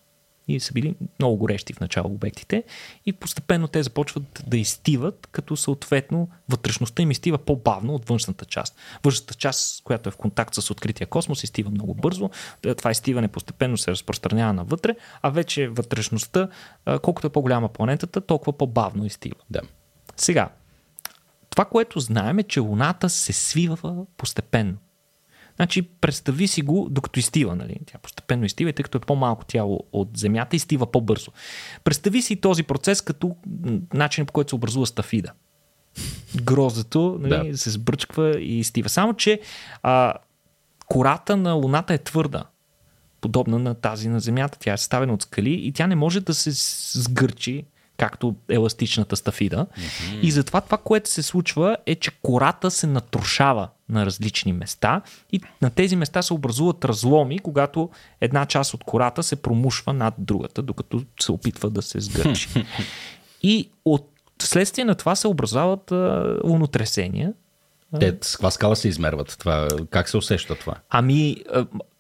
и 0.48 0.60
са 0.60 0.72
били 0.72 0.94
много 1.18 1.36
горещи 1.36 1.72
в 1.72 1.80
начало 1.80 2.14
обектите 2.14 2.64
и 3.06 3.12
постепенно 3.12 3.68
те 3.68 3.82
започват 3.82 4.44
да 4.46 4.56
изтиват, 4.56 5.28
като 5.32 5.56
съответно 5.56 6.28
вътрешността 6.48 7.02
им 7.02 7.10
изтива 7.10 7.38
по-бавно 7.38 7.94
от 7.94 8.08
външната 8.08 8.44
част. 8.44 8.76
Външната 9.04 9.34
част, 9.34 9.82
която 9.84 10.08
е 10.08 10.12
в 10.12 10.16
контакт 10.16 10.54
с 10.54 10.70
открития 10.70 11.06
космос, 11.06 11.44
изтива 11.44 11.70
много 11.70 11.94
бързо. 11.94 12.30
Това 12.76 12.90
изтиване 12.90 13.28
постепенно 13.28 13.76
се 13.76 13.90
разпространява 13.90 14.52
навътре, 14.52 14.96
а 15.22 15.30
вече 15.30 15.68
вътрешността, 15.68 16.48
колкото 17.02 17.26
е 17.26 17.30
по-голяма 17.30 17.68
планетата, 17.68 18.20
толкова 18.20 18.52
по-бавно 18.52 19.04
изтива. 19.04 19.36
Да. 19.50 19.60
Сега, 20.16 20.48
това, 21.50 21.64
което 21.64 22.00
знаем 22.00 22.38
е, 22.38 22.42
че 22.42 22.60
Луната 22.60 23.08
се 23.08 23.32
свива 23.32 24.06
постепенно. 24.16 24.76
Значи, 25.58 25.82
представи 25.82 26.48
си 26.48 26.62
го, 26.62 26.88
докато 26.90 27.18
изтива, 27.18 27.56
нали? 27.56 27.76
Тя 27.86 27.98
постепенно 27.98 28.44
изтива, 28.44 28.72
тъй 28.72 28.82
като 28.82 28.98
е 28.98 29.00
по-малко 29.00 29.44
тяло 29.44 29.80
от 29.92 30.08
Земята, 30.16 30.56
изтива 30.56 30.90
по-бързо. 30.90 31.30
Представи 31.84 32.22
си 32.22 32.36
този 32.36 32.62
процес 32.62 33.00
като 33.00 33.36
начин 33.94 34.26
по 34.26 34.32
който 34.32 34.48
се 34.48 34.54
образува 34.54 34.86
стафида. 34.86 35.32
Грозето 36.42 37.18
нали, 37.20 37.50
да. 37.50 37.58
се 37.58 37.70
сбръчква 37.70 38.40
и 38.40 38.58
изтива. 38.58 38.88
Само, 38.88 39.14
че 39.14 39.40
а, 39.82 40.14
кората 40.86 41.36
на 41.36 41.52
Луната 41.52 41.94
е 41.94 41.98
твърда 41.98 42.44
подобна 43.20 43.58
на 43.58 43.74
тази 43.74 44.08
на 44.08 44.20
Земята. 44.20 44.58
Тя 44.58 44.72
е 44.72 44.76
съставена 44.76 45.12
от 45.12 45.22
скали 45.22 45.52
и 45.52 45.72
тя 45.72 45.86
не 45.86 45.94
може 45.94 46.20
да 46.20 46.34
се 46.34 46.50
сгърчи 47.00 47.64
както 47.98 48.34
еластичната 48.48 49.16
стафида. 49.16 49.66
Mm-hmm. 49.66 50.20
И 50.20 50.30
затова 50.30 50.60
това, 50.60 50.78
което 50.78 51.10
се 51.10 51.22
случва 51.22 51.76
е, 51.86 51.94
че 51.94 52.10
кората 52.22 52.70
се 52.70 52.86
натрушава 52.86 53.68
на 53.88 54.06
различни 54.06 54.52
места 54.52 55.02
и 55.32 55.40
на 55.62 55.70
тези 55.70 55.96
места 55.96 56.22
се 56.22 56.34
образуват 56.34 56.84
разломи, 56.84 57.38
когато 57.38 57.90
една 58.20 58.46
част 58.46 58.74
от 58.74 58.84
кората 58.84 59.22
се 59.22 59.36
промушва 59.36 59.92
над 59.92 60.14
другата, 60.18 60.62
докато 60.62 61.02
се 61.20 61.32
опитва 61.32 61.70
да 61.70 61.82
се 61.82 62.00
сгърчи. 62.00 62.48
и 63.42 63.70
от 63.84 64.10
следствие 64.42 64.84
на 64.84 64.94
това 64.94 65.16
се 65.16 65.28
образуват 65.28 65.92
а, 65.92 66.36
лунотресения, 66.44 67.32
те 68.00 68.18
с 68.20 68.32
каква 68.32 68.50
скала 68.50 68.76
се 68.76 68.88
измерват? 68.88 69.36
Това, 69.38 69.68
как 69.90 70.08
се 70.08 70.16
усеща 70.16 70.54
това? 70.54 70.74
Ами, 70.90 71.36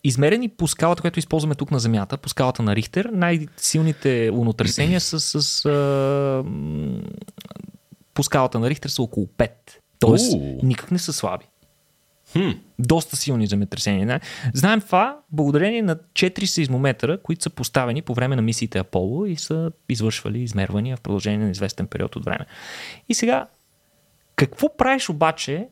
измерени 0.04 0.48
по 0.48 0.68
скалата, 0.68 1.00
която 1.00 1.18
използваме 1.18 1.54
тук 1.54 1.70
на 1.70 1.78
Земята, 1.78 2.16
по 2.16 2.28
скалата 2.28 2.62
на 2.62 2.76
Рихтер, 2.76 3.04
най-силните 3.04 4.28
лунотресения 4.28 5.00
са 5.00 5.20
с... 5.20 5.64
А, 5.64 6.44
по 8.14 8.22
скалата 8.22 8.58
на 8.58 8.70
Рихтер 8.70 8.88
са 8.88 9.02
около 9.02 9.26
5. 9.26 9.50
Тоест, 9.98 10.32
uh. 10.32 10.62
никак 10.62 10.90
не 10.90 10.98
са 10.98 11.12
слаби. 11.12 11.44
Хм. 12.32 12.50
Доста 12.78 13.16
силни 13.16 13.46
земетресения. 13.46 14.20
Знаем 14.54 14.80
това 14.80 15.20
благодарение 15.32 15.82
на 15.82 15.96
4 15.96 16.44
сейзмометъра, 16.44 17.22
които 17.22 17.42
са 17.42 17.50
поставени 17.50 18.02
по 18.02 18.14
време 18.14 18.36
на 18.36 18.42
мисиите 18.42 18.78
Аполо 18.78 19.26
и 19.26 19.36
са 19.36 19.72
извършвали 19.88 20.42
измервания 20.42 20.96
в 20.96 21.00
продължение 21.00 21.38
на 21.38 21.50
известен 21.50 21.86
период 21.86 22.16
от 22.16 22.24
време. 22.24 22.46
И 23.08 23.14
сега, 23.14 23.46
какво 24.36 24.76
правиш 24.76 25.08
обаче, 25.08 25.68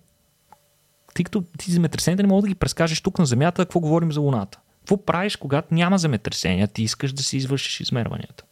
тъй 1.17 1.25
като 1.25 1.45
ти 1.59 1.73
земетресенията 1.73 2.23
не 2.23 2.29
мога 2.29 2.43
да 2.43 2.49
ги 2.49 2.55
прескажеш 2.55 3.01
тук 3.01 3.19
на 3.19 3.27
Земята, 3.27 3.65
какво 3.65 3.81
говорим 3.81 4.13
за 4.13 4.21
Луната? 4.21 4.59
Какво 4.79 5.05
правиш, 5.05 5.37
когато 5.37 5.75
няма 5.75 5.99
земетресения, 5.99 6.69
ти 6.69 6.83
искаш 6.83 7.13
да 7.13 7.23
си 7.23 7.37
извършиш 7.37 7.81
измерванията? 7.81 8.45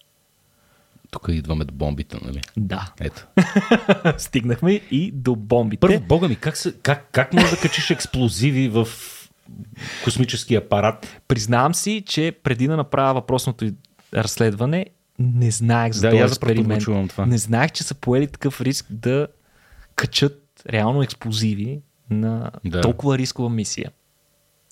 Тук 1.11 1.26
идваме 1.28 1.64
до 1.64 1.74
бомбите, 1.74 2.18
нали? 2.24 2.41
Да. 2.57 2.93
Ето. 3.01 3.26
Стигнахме 4.18 4.72
и 4.91 5.11
до 5.12 5.36
бомбите. 5.36 5.80
Първо, 5.80 6.01
бога 6.01 6.28
ми, 6.28 6.36
как, 6.36 6.57
се, 6.57 6.74
как, 6.82 7.09
как 7.12 7.32
може 7.32 7.51
да 7.51 7.57
качиш 7.57 7.91
експлозиви 7.91 8.68
в 8.68 8.88
космически 10.05 10.55
апарат? 10.55 11.20
Признавам 11.28 11.74
си, 11.74 12.03
че 12.07 12.32
преди 12.43 12.66
да 12.66 12.76
направя 12.76 13.14
въпросното 13.14 13.70
разследване, 14.14 14.86
не 15.18 15.51
знаех 15.51 15.93
за 15.93 16.01
да, 16.01 16.11
този 16.11 16.22
експеримент. 16.22 16.84
това. 16.84 17.26
Не 17.26 17.38
знаех, 17.38 17.72
че 17.72 17.84
са 17.84 17.95
поели 17.95 18.26
такъв 18.26 18.61
риск 18.61 18.86
да 18.91 19.26
качат 19.97 20.62
реално 20.68 21.03
експлозиви 21.03 21.80
на 22.11 22.50
Да. 22.64 22.80
толкова 22.80 23.18
рискова 23.18 23.50
мисия, 23.50 23.90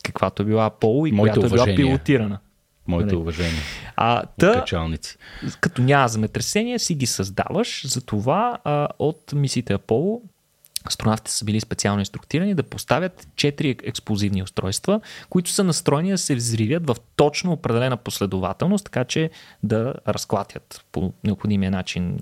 каквато 0.03 0.43
е 0.43 0.47
била 0.47 0.67
Аполо 0.67 1.07
и 1.07 1.13
Моите 1.13 1.33
която 1.33 1.47
е 1.47 1.51
била 1.51 1.63
уважения. 1.63 1.77
пилотирана. 1.77 2.39
Моите 2.87 3.07
Нали. 3.07 3.17
уважения. 3.17 3.63
А, 3.97 4.23
та, 4.39 4.53
Качалници. 4.53 5.17
като 5.61 5.83
няма 5.83 6.09
земетресение, 6.09 6.79
си 6.79 6.95
ги 6.95 7.07
създаваш. 7.07 7.87
Затова 7.87 8.59
а, 8.65 8.89
от 8.99 9.33
мисиите 9.35 9.73
Аполо 9.73 10.23
астронавтите 10.87 11.31
са 11.31 11.45
били 11.45 11.61
специално 11.61 12.01
инструктирани 12.01 12.55
да 12.55 12.63
поставят 12.63 13.29
четири 13.37 13.77
експлозивни 13.83 14.43
устройства, 14.43 15.01
които 15.29 15.51
са 15.51 15.65
настроени 15.65 16.11
да 16.11 16.19
се 16.19 16.35
взривят 16.35 16.87
в 16.87 16.97
точно 17.17 17.53
определена 17.53 17.97
последователност, 17.97 18.85
така 18.85 19.05
че 19.05 19.31
да 19.63 19.95
разклатят 20.09 20.85
по 20.93 21.13
необходимия 21.25 21.71
начин 21.71 22.19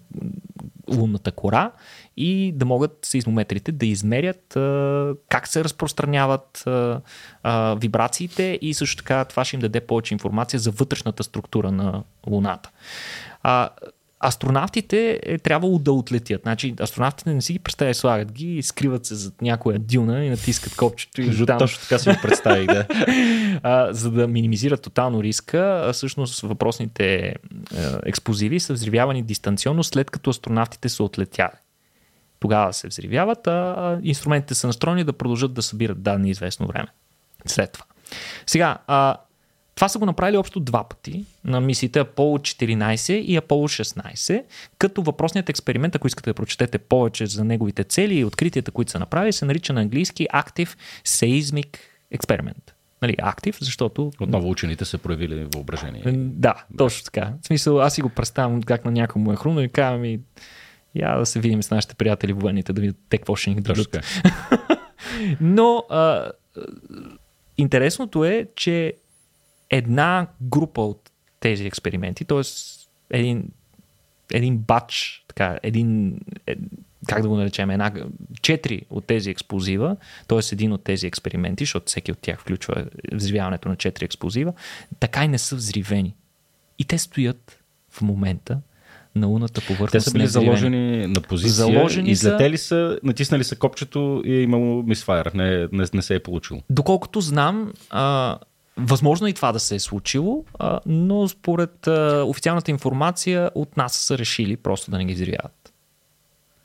лунната 0.91 1.33
кора 1.33 1.71
и 2.17 2.53
да 2.57 2.65
могат 2.65 2.99
сейзмометрите 3.03 3.73
да 3.73 3.87
измерят 3.87 4.57
а, 4.57 5.15
как 5.29 5.49
се 5.49 5.65
разпространяват 5.65 6.63
а, 6.67 7.01
а, 7.43 7.75
вибрациите 7.75 8.59
и 8.63 8.75
също 8.75 8.97
така 8.97 9.25
това 9.25 9.45
ще 9.45 9.57
им 9.57 9.61
даде 9.61 9.81
повече 9.81 10.15
информация 10.15 10.61
за 10.61 10.71
вътрешната 10.71 11.23
структура 11.23 11.73
на 11.73 12.03
Луната. 12.27 12.71
А, 13.43 13.69
астронавтите 14.25 15.21
е 15.23 15.39
трябвало 15.39 15.79
да 15.79 15.93
отлетят. 15.93 16.43
Значи, 16.43 16.75
астронавтите 16.81 17.35
не 17.35 17.43
си 17.43 17.53
ги 17.53 17.59
представят, 17.59 17.97
слагат 17.97 18.33
ги 18.33 18.59
и 18.59 18.63
скриват 18.63 19.07
се 19.07 19.15
зад 19.15 19.43
някоя 19.43 19.79
дюна 19.79 20.25
и 20.25 20.31
натискат 20.31 20.77
копчето 20.77 21.21
и 21.21 21.47
там, 21.47 21.59
Точно 21.59 21.81
така 21.81 21.99
си 21.99 22.09
го 22.09 22.17
представих, 22.23 22.67
да. 22.67 22.87
а, 23.63 23.93
за 23.93 24.11
да 24.11 24.29
минимизират 24.29 24.83
тотално 24.83 25.23
риска. 25.23 25.85
А, 25.87 25.93
всъщност 25.93 26.41
въпросните 26.41 27.35
а, 27.77 28.01
експлозиви 28.07 28.61
са 28.61 28.73
взривявани 28.73 29.23
дистанционно 29.23 29.85
след 29.85 30.11
като 30.11 30.31
астронавтите 30.31 30.89
са 30.89 31.05
отлетяли. 31.05 31.59
Тогава 32.41 32.73
се 32.73 32.89
взривяват, 32.89 33.47
а 33.47 33.99
инструментите 34.03 34.55
са 34.55 34.67
настроени 34.67 35.05
да 35.05 35.13
продължат 35.13 35.55
да 35.55 35.63
събират 35.63 36.03
данни 36.03 36.31
известно 36.31 36.67
време. 36.67 36.89
След 37.47 37.73
това. 37.73 37.85
Сега, 38.47 38.79
а, 38.87 39.17
това 39.81 39.89
са 39.89 39.99
го 39.99 40.07
направили 40.07 40.37
общо 40.37 40.61
два 40.61 40.85
пъти 40.85 41.25
на 41.45 41.61
мисиите 41.61 42.05
Apollo 42.05 42.65
14 42.65 43.13
и 43.13 43.39
Apollo 43.39 43.83
16, 44.03 44.45
като 44.79 45.03
въпросният 45.03 45.49
експеримент, 45.49 45.95
ако 45.95 46.07
искате 46.07 46.31
да 46.31 46.35
прочетете 46.35 46.79
повече 46.79 47.27
за 47.27 47.45
неговите 47.45 47.85
цели 47.85 48.15
и 48.15 48.25
откритията, 48.25 48.71
които 48.71 48.91
са 48.91 48.99
направили, 48.99 49.33
се 49.33 49.45
нарича 49.45 49.73
на 49.73 49.81
английски 49.81 50.27
Active 50.35 50.79
Seismic 51.05 51.77
Experiment. 52.15 52.71
Нали, 53.03 53.17
Active, 53.17 53.57
защото 53.61 54.13
Отново 54.21 54.51
учените 54.51 54.85
са 54.85 54.99
проявили 54.99 55.47
въображение. 55.55 56.03
да, 56.17 56.55
точно 56.79 57.05
така. 57.05 57.33
В 57.43 57.47
смисъл, 57.47 57.81
аз 57.81 57.95
си 57.95 58.03
го 58.03 58.09
представям 58.09 58.63
как 58.63 58.85
на 58.85 58.91
някой 58.91 59.23
му 59.23 59.33
е 59.33 59.37
хрумно 59.37 59.63
и 59.63 59.69
казвам 59.69 60.05
и 60.05 60.21
я 60.95 61.19
да 61.19 61.27
се 61.27 61.41
видим 61.41 61.63
с 61.63 61.71
нашите 61.71 61.95
приятели 61.95 62.33
военните, 62.33 62.73
да 62.73 62.81
видят 62.81 62.97
те 63.09 63.19
какво 63.19 63.37
ще 63.37 63.51
ни 63.51 63.61
дадат. 63.61 63.97
Но 65.41 65.85
а, 65.91 66.31
интересното 67.59 68.25
е, 68.25 68.47
че 68.57 68.95
една 69.71 70.27
група 70.43 70.81
от 70.81 71.11
тези 71.41 71.67
експерименти, 71.67 72.25
т.е. 72.25 72.41
един, 73.11 73.49
един 74.33 74.59
бач, 74.59 75.25
така, 75.29 75.59
един, 75.63 76.21
е, 76.47 76.55
как 77.09 77.23
да 77.23 77.29
го 77.29 77.37
наречем, 77.37 77.71
една, 77.71 77.93
четири 78.43 78.83
от 78.91 79.07
тези 79.07 79.31
експлозива, 79.31 79.97
т.е. 80.29 80.39
един 80.53 80.73
от 80.73 80.85
тези 80.85 81.07
експерименти, 81.07 81.65
защото 81.65 81.87
всеки 81.87 82.13
от 82.13 82.19
тях 82.19 82.41
включва 82.41 82.87
взривяването 83.13 83.69
на 83.69 83.77
четири 83.77 84.05
експлозива, 84.05 84.53
така 85.01 85.25
и 85.25 85.29
не 85.29 85.39
са 85.39 85.57
взривени. 85.57 86.15
И 86.79 86.85
те 86.85 86.99
стоят 86.99 87.63
в 87.91 88.03
момента 88.03 88.61
на 89.15 89.27
луната 89.27 89.61
повърхност. 89.61 89.93
Те 89.93 90.01
са 90.01 90.13
били 90.13 90.27
заложени 90.27 91.07
на 91.07 91.21
позиция, 91.21 91.53
Заложени 91.53 92.17
са- 92.17 92.29
излетели 92.29 92.59
са, 92.59 92.99
натиснали 93.03 93.45
са 93.45 93.57
копчето 93.57 94.23
и 94.25 94.35
е 94.35 94.43
имало 94.43 94.83
мисфайр. 94.83 95.31
Не, 95.35 95.69
не, 95.73 95.85
не 95.95 96.03
се 96.03 96.15
е 96.15 96.21
получило. 96.21 96.61
Доколкото 96.71 97.21
знам, 97.21 97.73
а, 97.91 98.39
възможно 98.77 99.27
е 99.27 99.31
и 99.31 99.35
това 99.35 99.53
да 99.53 99.61
се 99.61 99.75
е 99.75 99.81
случило, 99.81 100.45
а, 100.59 100.81
но 100.87 101.29
според 101.29 101.87
а, 101.87 102.25
официалната 102.27 102.71
информация 102.71 103.51
от 103.55 103.77
нас 103.77 103.95
са 103.95 104.19
решили 104.19 104.57
просто 104.57 104.91
да 104.91 104.99
не 104.99 105.05
ги 105.05 105.15
взривяват. 105.15 105.73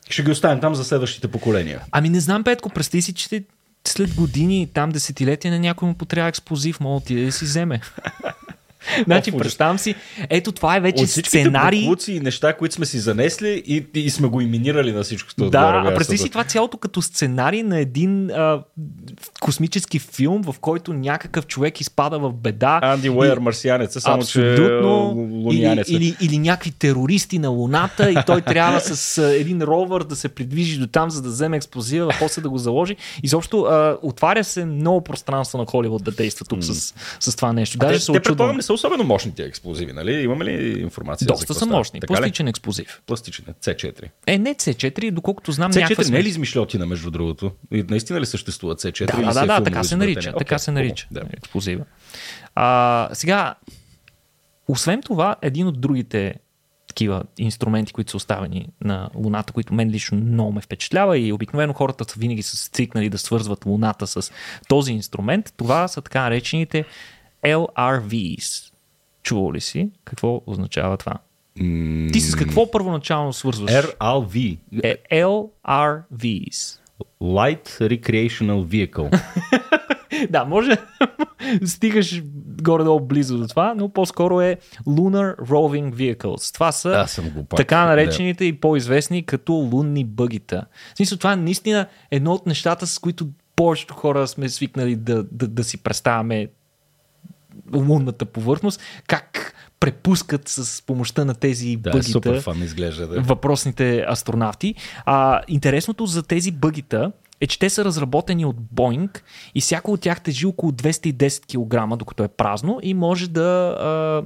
Ще 0.09 0.23
ги 0.23 0.31
оставим 0.31 0.61
там 0.61 0.75
за 0.75 0.83
следващите 0.83 1.27
поколения. 1.27 1.81
Ами 1.91 2.09
не 2.09 2.19
знам, 2.19 2.43
Петко, 2.43 2.69
представи 2.69 3.01
си, 3.01 3.13
че 3.13 3.43
след 3.87 4.15
години, 4.15 4.69
там 4.73 4.89
десетилетия 4.89 5.51
на 5.51 5.59
някой 5.59 5.87
му 5.87 5.95
потрябва 5.95 6.29
експлозив, 6.29 6.79
мога 6.79 7.01
да 7.09 7.31
си 7.31 7.45
вземе. 7.45 7.81
значи, 9.05 9.29
ужас. 9.29 9.39
представям 9.39 9.79
си, 9.79 9.95
ето 10.29 10.51
това 10.51 10.75
е 10.75 10.79
вече 10.79 11.03
От 11.03 11.09
сценарий. 11.09 11.81
буклуци 11.81 12.13
и 12.13 12.19
неща, 12.19 12.53
които 12.53 12.75
сме 12.75 12.86
си 12.86 12.99
занесли 12.99 13.63
и, 13.67 13.86
и 13.93 14.09
сме 14.09 14.27
го 14.27 14.41
иминирали 14.41 14.91
на 14.91 15.03
всичкото. 15.03 15.49
Да, 15.49 15.67
отгоре, 15.67 15.93
а 15.93 15.95
представи 15.95 16.17
си 16.17 16.29
това 16.29 16.43
цялото 16.43 16.77
като 16.77 17.01
сценарий 17.01 17.63
на 17.63 17.79
един 17.79 18.31
а, 18.31 18.63
космически 19.41 19.99
филм, 19.99 20.41
в 20.43 20.55
който 20.61 20.93
някакъв 20.93 21.47
човек 21.47 21.81
изпада 21.81 22.19
в 22.19 22.33
беда. 22.33 22.79
Анди 22.83 23.09
Уейер, 23.09 23.38
марсианец, 23.38 24.01
само 24.01 24.17
Абсолютно. 24.17 24.55
че 24.55 24.63
Или, 24.63 25.43
лунянец. 25.43 25.89
е. 25.89 25.93
или, 25.93 26.15
или 26.21 26.38
някакви 26.38 26.71
терористи 26.71 27.39
на 27.39 27.49
Луната 27.49 28.11
и 28.11 28.17
той 28.25 28.41
трябва 28.41 28.79
с 28.79 29.17
а, 29.17 29.36
един 29.36 29.61
ровър 29.61 30.03
да 30.03 30.15
се 30.15 30.29
придвижи 30.29 30.77
до 30.77 30.88
там, 30.88 31.09
за 31.09 31.21
да 31.21 31.29
вземе 31.29 31.57
експлозива, 31.57 32.11
после 32.19 32.41
да 32.41 32.49
го 32.49 32.57
заложи. 32.57 32.95
Изобщо 33.23 33.61
а, 33.61 33.97
отваря 34.01 34.43
се 34.43 34.65
много 34.65 35.01
пространство 35.01 35.57
на 35.57 35.65
Холивуд 35.65 36.03
да 36.03 36.11
действа 36.11 36.45
тук 36.45 36.63
с, 36.63 36.93
с 37.19 37.36
това 37.36 37.53
нещо. 37.53 37.77
Даже 37.77 37.93
те, 37.93 37.99
се 37.99 38.11
те 38.11 38.19
предполагам 38.19 38.55
не 38.55 38.61
са 38.61 38.73
особено 38.76 39.03
мощни 39.03 39.36
тия 39.36 39.47
експлозиви, 39.47 39.93
нали? 39.93 40.21
Имаме 40.21 40.45
ли 40.45 40.82
информация? 40.82 41.26
за 41.26 41.28
Доста 41.28 41.45
какво 41.45 41.53
са 41.53 41.65
мощни. 41.65 41.99
Така 41.99 42.13
ли? 42.13 42.17
Пластичен 42.17 42.47
експлозив. 42.47 43.01
Пластичен. 43.05 43.45
C4. 43.45 44.09
Е, 44.28 44.38
не 44.38 44.55
C4, 44.55 45.11
доколкото 45.11 45.51
знам 45.51 45.71
някаква 45.71 46.03
C4 46.03 46.11
не 46.11 46.19
е 46.19 46.23
ли 46.23 46.28
измишлетина, 46.28 46.86
между 46.86 47.11
другото? 47.11 47.51
И 47.71 47.86
наистина 47.89 48.21
ли 48.21 48.26
съществува 48.26 48.76
C4? 48.76 49.05
Да, 49.05 49.05
да, 49.05 49.21
да, 49.21 49.30
е 49.30 49.34
да, 49.34 49.39
филмово 49.39 49.63
така 49.63 49.84
се 49.84 49.95
нарича. 49.95 50.30
Окей, 50.30 50.39
така 50.39 50.57
се 50.57 50.71
нарича. 50.71 51.07
Да. 51.11 51.21
Експлозива. 51.38 51.84
А, 52.55 53.09
сега, 53.13 53.55
освен 54.67 55.01
това, 55.01 55.36
един 55.41 55.67
от 55.67 55.82
другите 55.82 56.36
такива 56.88 57.23
инструменти, 57.38 57.93
които 57.93 58.11
са 58.11 58.17
оставени 58.17 58.67
на 58.82 59.09
Луната, 59.15 59.53
които 59.53 59.73
мен 59.73 59.89
лично 59.89 60.17
много 60.17 60.51
ме 60.51 60.61
впечатлява 60.61 61.17
и 61.17 61.34
обикновено 61.34 61.73
хората 61.73 62.05
са 62.05 62.19
винаги 62.19 62.43
са 62.43 62.57
свикнали 62.57 63.09
да 63.09 63.17
свързват 63.17 63.65
Луната 63.65 64.07
с 64.07 64.32
този 64.67 64.91
инструмент, 64.91 65.53
това 65.57 65.88
са 65.88 66.01
така 66.01 66.21
наречените 66.21 66.86
LRVs. 67.45 68.71
Чувал 69.23 69.53
ли 69.53 69.61
си? 69.61 69.89
Какво 70.05 70.41
означава 70.47 70.97
това? 70.97 71.13
М, 71.59 72.07
Ти 72.13 72.19
с 72.19 72.35
какво 72.35 72.71
първоначално 72.71 73.33
свързваш? 73.33 73.71
RLV. 73.71 74.57
Е, 74.83 74.97
LRVs. 75.11 76.79
Light 77.21 77.67
Recreational 77.81 78.65
Vehicle. 78.65 79.21
да, 80.29 80.45
може 80.45 80.77
стигаш 81.65 82.21
горе-долу 82.61 82.99
близо 82.99 83.37
до 83.37 83.47
това, 83.47 83.73
но 83.77 83.89
по-скоро 83.89 84.41
е 84.41 84.57
Lunar 84.87 85.37
Roving 85.37 85.93
Vehicles. 85.93 86.53
Това 86.53 86.71
са 86.71 86.89
Аз 86.91 87.11
съм 87.11 87.29
глупак. 87.29 87.57
така 87.57 87.85
наречените 87.85 88.45
и 88.45 88.53
по-известни 88.59 89.23
като 89.23 89.53
лунни 89.53 90.03
бъгита. 90.03 90.65
В 90.93 90.97
смисъл, 90.97 91.17
това 91.17 91.33
е 91.33 91.35
наистина 91.35 91.87
едно 92.11 92.33
от 92.33 92.45
нещата, 92.45 92.87
с 92.87 92.99
които 92.99 93.27
повечето 93.55 93.93
хора 93.93 94.27
сме 94.27 94.49
свикнали 94.49 94.95
да, 94.95 95.23
да, 95.31 95.47
да 95.47 95.63
си 95.63 95.77
представяме 95.83 96.47
лунната 97.73 98.25
повърхност, 98.25 98.81
как 99.07 99.53
препускат 99.79 100.47
с 100.47 100.81
помощта 100.85 101.25
на 101.25 101.33
тези 101.33 101.75
Да, 101.75 101.91
бъгита 101.91 102.11
супер 102.11 102.41
фан 102.41 102.63
изглежда. 102.63 103.07
Да. 103.07 103.21
въпросните 103.21 104.05
астронавти. 104.09 104.75
А, 105.05 105.41
интересното 105.47 106.05
за 106.05 106.23
тези 106.23 106.51
бъгита 106.51 107.11
е, 107.41 107.47
че 107.47 107.59
те 107.59 107.69
са 107.69 107.85
разработени 107.85 108.45
от 108.45 108.55
Boeing 108.75 109.21
и 109.55 109.61
всяко 109.61 109.91
от 109.91 110.01
тях 110.01 110.21
тежи 110.21 110.45
около 110.45 110.71
210 110.71 111.89
кг, 111.91 111.97
докато 111.97 112.23
е 112.23 112.27
празно 112.27 112.79
и 112.83 112.93
може 112.93 113.29
да, 113.29 113.77
а, 113.79 114.23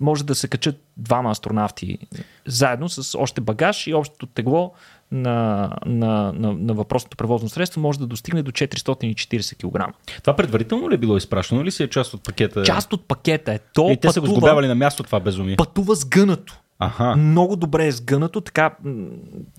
може 0.00 0.24
да 0.24 0.34
се 0.34 0.48
качат 0.48 0.80
двама 0.96 1.30
астронавти 1.30 1.98
заедно 2.46 2.88
с 2.88 3.18
още 3.18 3.40
багаж 3.40 3.86
и 3.86 3.94
общото 3.94 4.26
тегло 4.26 4.72
на, 5.12 5.70
на, 5.86 6.32
на, 6.32 6.52
на 6.52 6.74
въпросното 6.74 7.16
превозно 7.16 7.48
средство 7.48 7.80
може 7.80 7.98
да 7.98 8.06
достигне 8.06 8.42
до 8.42 8.50
440 8.50 9.56
кг. 9.56 9.94
Това 10.22 10.36
предварително 10.36 10.90
ли 10.90 10.94
е 10.94 10.98
било 10.98 11.16
изпращано 11.16 11.60
или 11.60 11.70
си 11.70 11.82
е 11.82 11.88
част 11.88 12.14
от 12.14 12.24
пакета? 12.24 12.62
Част 12.62 12.92
от 12.92 13.08
пакета 13.08 13.52
е 13.52 13.58
то 13.74 13.90
И 13.90 13.96
те 13.96 14.12
са 14.12 14.20
го 14.20 14.24
пътува, 14.24 14.38
сглобявали 14.38 14.68
на 14.68 14.74
място 14.74 15.02
това 15.02 15.20
безумие. 15.20 15.56
пътува 15.56 15.94
сгънато. 15.94 16.60
Аха. 16.78 17.16
Много 17.16 17.56
добре 17.56 17.86
е 17.86 17.92
сгънато, 17.92 18.40
така 18.40 18.70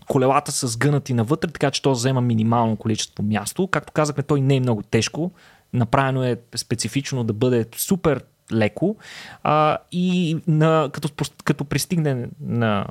колелата 0.07 0.51
са 0.51 0.67
сгънати 0.67 1.13
навътре, 1.13 1.51
така 1.51 1.71
че 1.71 1.81
то 1.81 1.91
взема 1.91 2.21
минимално 2.21 2.75
количество 2.75 3.23
място. 3.23 3.67
Както 3.67 3.93
казахме, 3.93 4.23
той 4.23 4.41
не 4.41 4.55
е 4.55 4.59
много 4.59 4.81
тежко. 4.81 5.31
Направено 5.73 6.23
е 6.23 6.37
специфично 6.55 7.23
да 7.23 7.33
бъде 7.33 7.65
супер 7.75 8.23
леко 8.53 8.95
а, 9.43 9.77
и 9.91 10.37
на, 10.47 10.89
като, 10.93 11.09
като 11.43 11.65
пристигне 11.65 12.27
на 12.41 12.85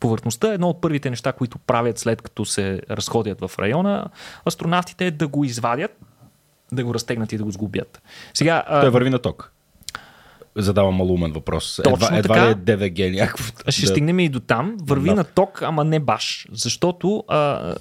повърхността, 0.00 0.52
едно 0.52 0.68
от 0.68 0.80
първите 0.80 1.10
неща, 1.10 1.32
които 1.32 1.58
правят 1.58 1.98
след 1.98 2.22
като 2.22 2.44
се 2.44 2.80
разходят 2.90 3.40
в 3.40 3.50
района, 3.58 4.06
астронавтите 4.48 5.06
е 5.06 5.10
да 5.10 5.28
го 5.28 5.44
извадят, 5.44 5.90
да 6.72 6.84
го 6.84 6.94
разтегнат 6.94 7.32
и 7.32 7.38
да 7.38 7.44
го 7.44 7.50
сглобят. 7.50 8.02
Сега, 8.34 8.64
Той 8.80 8.90
върви 8.90 9.10
на 9.10 9.18
ток. 9.18 9.52
задавам 10.56 10.94
малумен 10.94 11.32
въпрос. 11.32 11.80
Точно 11.84 12.06
едва, 12.06 12.18
едва 12.18 12.34
така. 12.34 12.46
ли 12.46 12.50
е 12.50 12.54
ДВГ 12.54 12.98
някакво. 13.20 13.44
Ще 13.68 13.82
да. 13.82 13.86
стигнем 13.88 14.20
и 14.20 14.28
до 14.28 14.40
там. 14.40 14.76
Върви 14.82 15.08
Да. 15.08 15.14
на 15.14 15.24
ток, 15.24 15.62
ама 15.62 15.84
не 15.84 16.00
баш. 16.00 16.48
Защото, 16.52 17.24
а, 17.28 17.36
а, 17.38 17.76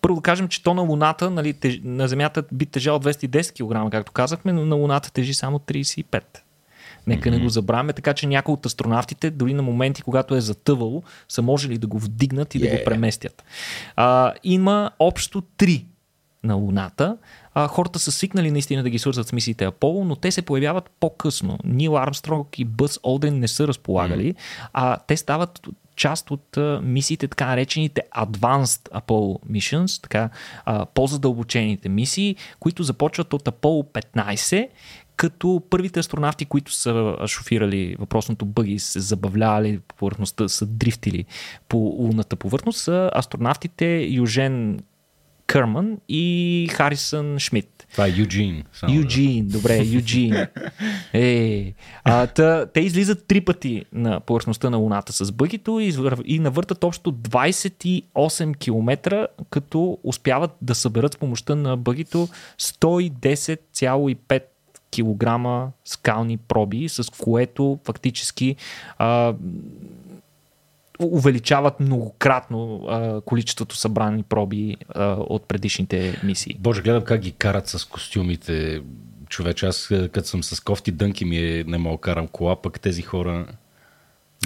първо 0.00 0.16
да 0.16 0.22
кажем, 0.22 0.48
че 0.48 0.62
то 0.62 0.74
на 0.74 0.82
Луната, 0.82 1.30
нали, 1.30 1.52
теж, 1.52 1.80
на 1.84 2.08
Земята 2.08 2.42
би 2.52 2.66
тежал 2.66 3.00
210 3.00 3.86
кг, 3.86 3.90
както 3.92 4.12
казахме, 4.12 4.52
но 4.52 4.66
на 4.66 4.74
Луната 4.76 5.12
тежи 5.12 5.34
само 5.34 5.58
35. 5.58 6.22
Нека 7.06 7.30
не 7.30 7.38
го 7.38 7.48
забравяме, 7.48 7.92
така 7.92 8.14
че 8.14 8.26
някои 8.26 8.54
от 8.54 8.66
астронавтите, 8.66 9.30
дори 9.30 9.54
на 9.54 9.62
моменти, 9.62 10.02
когато 10.02 10.34
е 10.34 10.40
затъвало, 10.40 11.02
са 11.28 11.42
можели 11.42 11.78
да 11.78 11.86
го 11.86 11.98
вдигнат 11.98 12.54
и 12.54 12.58
да 12.58 12.68
го 12.68 12.76
преместят. 12.84 13.44
А, 13.96 14.32
има 14.44 14.90
общо 14.98 15.40
три 15.40 15.86
на 16.44 16.54
Луната. 16.54 17.16
А, 17.54 17.68
хората 17.68 17.98
са 17.98 18.12
свикнали 18.12 18.50
наистина 18.50 18.82
да 18.82 18.90
ги 18.90 18.98
свързват 18.98 19.28
с 19.28 19.32
мисиите 19.32 19.64
Аполо, 19.64 20.04
но 20.04 20.16
те 20.16 20.30
се 20.30 20.42
появяват 20.42 20.90
по-късно. 21.00 21.58
Нил 21.64 21.98
Армстронг 21.98 22.58
и 22.58 22.64
Бъс 22.64 22.98
Олден 23.04 23.38
не 23.38 23.48
са 23.48 23.68
разполагали, 23.68 24.34
а 24.72 24.96
те 24.96 25.16
стават 25.16 25.68
част 25.96 26.30
от 26.30 26.56
а, 26.56 26.80
мисиите, 26.82 27.28
така 27.28 27.46
наречените 27.46 28.02
Advanced 28.16 28.90
Apollo 28.90 29.50
Missions, 29.50 30.02
така 30.02 30.30
а, 30.64 30.86
по-задълбочените 30.86 31.88
мисии, 31.88 32.36
които 32.60 32.82
започват 32.82 33.32
от 33.32 33.44
Apollo 33.44 34.02
15, 34.16 34.68
като 35.16 35.62
първите 35.70 36.00
астронавти, 36.00 36.44
които 36.44 36.72
са 36.72 37.16
шофирали 37.26 37.96
въпросното 37.98 38.44
бъги, 38.44 38.78
се 38.78 39.00
забавлявали 39.00 39.80
по 39.88 39.94
повърхността, 39.96 40.48
са 40.48 40.66
дрифтили 40.66 41.24
по 41.68 41.76
лунната 41.76 42.36
повърхност, 42.36 42.80
са 42.80 43.10
астронавтите 43.14 44.06
Южен 44.10 44.80
Кърман 45.46 45.98
и 46.08 46.68
Харисън 46.72 47.38
Шмидт. 47.38 47.86
Това 47.92 48.06
е 48.06 48.10
Юджин. 48.10 48.64
само 48.72 48.92
да- 48.94 48.98
Юджин, 49.00 49.48
добре, 49.48 49.78
Юджин. 49.84 50.34
Е, 51.12 51.72
а, 52.04 52.26
та, 52.26 52.66
те 52.66 52.80
излизат 52.80 53.26
три 53.26 53.40
пъти 53.40 53.84
на 53.92 54.20
повърхността 54.20 54.70
на 54.70 54.76
Луната 54.76 55.12
с 55.12 55.32
бъгито 55.32 55.80
и, 55.80 55.94
и 56.24 56.38
навъртат 56.38 56.84
общо 56.84 57.12
28 57.12 58.56
км, 58.56 59.28
като 59.50 59.98
успяват 60.04 60.50
да 60.62 60.74
съберат 60.74 61.12
с 61.14 61.16
помощта 61.16 61.54
на 61.54 61.76
бъгито 61.76 62.28
110,5 62.60 64.42
килограма 64.96 65.70
скални 65.84 66.36
проби, 66.36 66.88
с 66.88 67.10
което 67.10 67.78
фактически 67.84 68.56
а, 68.98 69.34
увеличават 71.00 71.80
многократно 71.80 72.84
а, 72.88 73.20
количеството 73.20 73.76
събрани 73.76 74.22
проби 74.22 74.76
а, 74.88 75.12
от 75.12 75.48
предишните 75.48 76.20
мисии. 76.24 76.56
Боже, 76.58 76.82
гледам 76.82 77.04
как 77.04 77.20
ги 77.20 77.32
карат 77.32 77.68
с 77.68 77.84
костюмите. 77.84 78.82
Човече, 79.28 79.66
аз 79.66 79.86
като 80.12 80.28
съм 80.28 80.42
с 80.42 80.60
кофти 80.60 80.90
дънки 80.92 81.24
ми 81.24 81.38
е, 81.38 81.64
не 81.66 81.78
мога 81.78 81.98
карам 81.98 82.28
кола, 82.28 82.62
пък 82.62 82.80
тези 82.80 83.02
хора... 83.02 83.46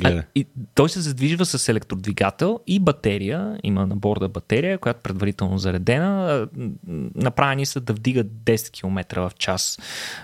А, 0.04 0.22
и 0.34 0.46
той 0.74 0.88
се 0.88 1.00
задвижва 1.00 1.46
с 1.46 1.68
електродвигател 1.68 2.60
и 2.66 2.78
батерия. 2.78 3.58
Има 3.62 3.86
на 3.86 3.96
борда 3.96 4.28
батерия, 4.28 4.78
която 4.78 5.00
предварително 5.00 5.58
заредена. 5.58 6.46
Направени 7.14 7.66
са 7.66 7.80
да 7.80 7.92
вдигат 7.92 8.26
10 8.26 8.70
км 8.70 9.20
в 9.20 9.32
час, 9.38 9.78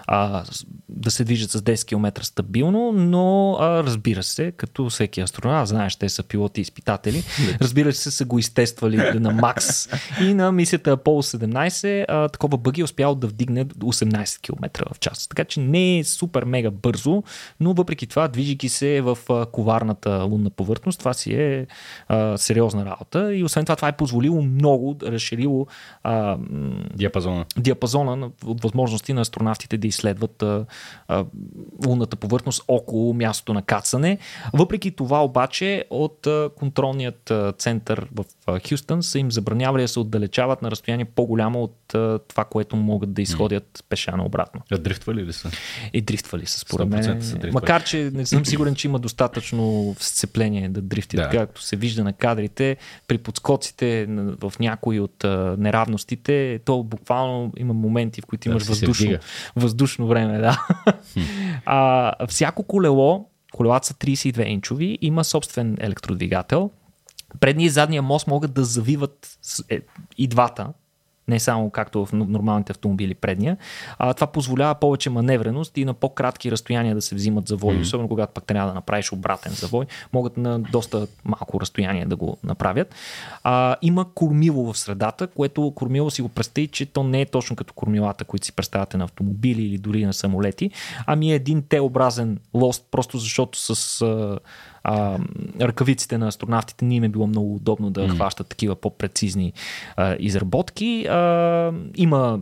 а, 0.06 0.44
да 0.88 1.10
се 1.10 1.24
движат 1.24 1.50
с 1.50 1.62
10 1.62 1.86
км 1.86 2.24
стабилно, 2.24 2.92
но 2.92 3.56
а, 3.60 3.82
разбира 3.84 4.22
се, 4.22 4.52
като 4.52 4.88
всеки 4.90 5.20
астронавт, 5.20 5.68
знаеш, 5.68 5.96
те 5.96 6.08
са 6.08 6.22
пилоти 6.22 6.60
и 6.60 6.62
изпитатели, 6.62 7.24
разбира 7.60 7.92
се, 7.92 8.10
са 8.10 8.24
го 8.24 8.38
изтествали 8.38 8.96
на 9.18 9.30
макс. 9.30 9.88
И 10.20 10.34
на 10.34 10.52
мисията 10.52 10.96
Apollo 10.96 11.38
17 11.38 12.04
а, 12.08 12.28
такова 12.28 12.58
бъги 12.58 12.80
е 12.80 12.84
успял 12.84 13.14
да 13.14 13.26
вдигне 13.26 13.64
до 13.64 13.86
18 13.86 14.40
км 14.40 14.84
в 14.94 14.98
час. 14.98 15.28
Така 15.28 15.44
че 15.44 15.60
не 15.60 15.98
е 15.98 16.04
супер 16.04 16.44
мега 16.44 16.70
бързо, 16.70 17.22
но 17.60 17.72
въпреки 17.72 18.06
това, 18.06 18.28
движики 18.28 18.68
се 18.68 19.00
в 19.00 19.18
а, 19.30 19.46
коварната 19.66 20.10
лунна 20.22 20.50
повърхност, 20.50 20.98
това 20.98 21.14
си 21.14 21.34
е 21.34 21.66
а, 22.08 22.38
сериозна 22.38 22.84
работа 22.84 23.34
и 23.34 23.44
освен 23.44 23.64
това 23.64 23.76
това 23.76 23.88
е 23.88 23.96
позволило 23.96 24.42
много, 24.42 24.96
разширило 25.02 25.66
а, 26.02 26.36
Диапазона. 26.94 27.44
диапазона 27.58 28.16
на- 28.16 28.30
от 28.44 28.62
възможности 28.62 29.12
на 29.12 29.20
астронавтите 29.20 29.78
да 29.78 29.86
изследват 29.86 30.42
а, 30.42 30.64
а, 31.08 31.24
лунната 31.86 32.16
повърхност 32.16 32.62
около 32.68 33.14
мястото 33.14 33.54
на 33.54 33.62
кацане. 33.62 34.18
Въпреки 34.52 34.90
това 34.90 35.24
обаче 35.24 35.84
от 35.90 36.26
а, 36.26 36.50
контролният 36.56 37.30
а, 37.30 37.52
център 37.52 38.08
в 38.14 38.24
а, 38.46 38.60
Хюстън 38.68 39.02
са 39.02 39.18
им 39.18 39.32
забранявали 39.32 39.82
да 39.82 39.88
се 39.88 40.00
отдалечават 40.00 40.62
на 40.62 40.70
разстояние 40.70 41.04
по-голямо 41.04 41.62
от 41.62 41.94
а, 41.94 42.18
това, 42.28 42.44
което 42.44 42.76
могат 42.76 43.12
да 43.12 43.22
изходят 43.22 43.84
пеша 43.88 44.16
наобратно. 44.16 44.60
А 44.72 44.78
дрифтвали 44.78 45.24
ли 45.24 45.32
са? 45.32 45.50
И 45.92 46.00
дрифтвали 46.00 46.46
са 46.46 46.58
според 46.58 46.88
100% 46.88 46.90
мен. 46.90 47.02
са 47.02 47.32
дрифтвали. 47.32 47.52
Макар, 47.52 47.84
че 47.84 48.10
не 48.14 48.26
съм 48.26 48.46
сигурен, 48.46 48.74
че 48.74 48.88
има 48.88 48.98
достатъчно 48.98 49.45
сцепление 49.98 50.68
да 50.68 50.82
дрифтят, 50.82 51.18
Да. 51.18 51.28
да. 51.28 51.36
както 51.36 51.62
се 51.62 51.76
вижда 51.76 52.04
на 52.04 52.12
кадрите. 52.12 52.76
При 53.08 53.18
подскоците 53.18 54.06
в 54.40 54.52
някои 54.60 55.00
от 55.00 55.24
а, 55.24 55.56
неравностите, 55.58 56.60
то 56.64 56.82
буквално 56.82 57.52
има 57.56 57.74
моменти, 57.74 58.20
в 58.20 58.26
които 58.26 58.44
Да, 58.44 58.50
имаш 58.50 58.62
се 58.62 58.68
въздушно, 58.70 59.18
въздушно 59.56 60.06
време. 60.06 60.38
Да. 60.38 60.66
а, 61.66 62.26
всяко 62.26 62.62
колело, 62.62 63.28
колелата 63.52 63.86
са 63.86 63.94
32 63.94 64.44
инчови, 64.44 64.98
има 65.00 65.24
собствен 65.24 65.76
електродвигател. 65.80 66.70
Предния 67.40 67.66
и 67.66 67.70
задния 67.70 68.02
мост 68.02 68.26
могат 68.26 68.54
да 68.54 68.64
завиват 68.64 69.38
е, 69.68 69.80
и 70.18 70.26
двата, 70.26 70.66
не 71.28 71.40
само 71.40 71.70
както 71.70 72.06
в 72.06 72.12
нормалните 72.12 72.72
автомобили 72.72 73.14
предния. 73.14 73.56
А, 73.98 74.14
това 74.14 74.26
позволява 74.26 74.74
повече 74.74 75.10
маневреност 75.10 75.76
и 75.76 75.84
на 75.84 75.94
по-кратки 75.94 76.50
разстояния 76.50 76.94
да 76.94 77.02
се 77.02 77.14
взимат 77.14 77.48
завои, 77.48 77.74
mm-hmm. 77.74 77.80
особено 77.80 78.08
когато 78.08 78.32
пък 78.32 78.44
трябва 78.44 78.68
да 78.68 78.74
направиш 78.74 79.12
обратен 79.12 79.52
завой, 79.52 79.86
могат 80.12 80.36
на 80.36 80.58
доста 80.58 81.06
малко 81.24 81.60
разстояние 81.60 82.06
да 82.06 82.16
го 82.16 82.36
направят. 82.44 82.94
А, 83.44 83.76
има 83.82 84.14
кормило 84.14 84.72
в 84.72 84.78
средата, 84.78 85.26
което 85.26 85.72
кормило 85.74 86.10
си 86.10 86.22
го 86.22 86.28
представи, 86.28 86.68
че 86.68 86.86
то 86.86 87.04
не 87.04 87.20
е 87.20 87.26
точно 87.26 87.56
като 87.56 87.74
кормилата, 87.74 88.24
които 88.24 88.46
си 88.46 88.52
представяте 88.52 88.96
на 88.96 89.04
автомобили 89.04 89.62
или 89.62 89.78
дори 89.78 90.06
на 90.06 90.14
самолети, 90.14 90.70
ами 91.06 91.32
е 91.32 91.34
един 91.34 91.62
Т-образен 91.62 92.38
лост, 92.54 92.86
просто 92.90 93.18
защото 93.18 93.58
с 93.58 94.02
а, 94.02 94.38
а, 94.88 95.18
ръкавиците 95.60 96.18
на 96.18 96.28
астронавтите 96.28 96.84
не 96.84 96.94
им 96.94 97.04
е 97.04 97.08
било 97.08 97.26
много 97.26 97.54
удобно 97.54 97.90
да 97.90 98.08
mm. 98.08 98.14
хващат 98.14 98.48
такива 98.48 98.76
по-прецизни 98.76 99.52
а, 99.96 100.16
изработки. 100.18 101.06
А, 101.06 101.72
има 101.96 102.40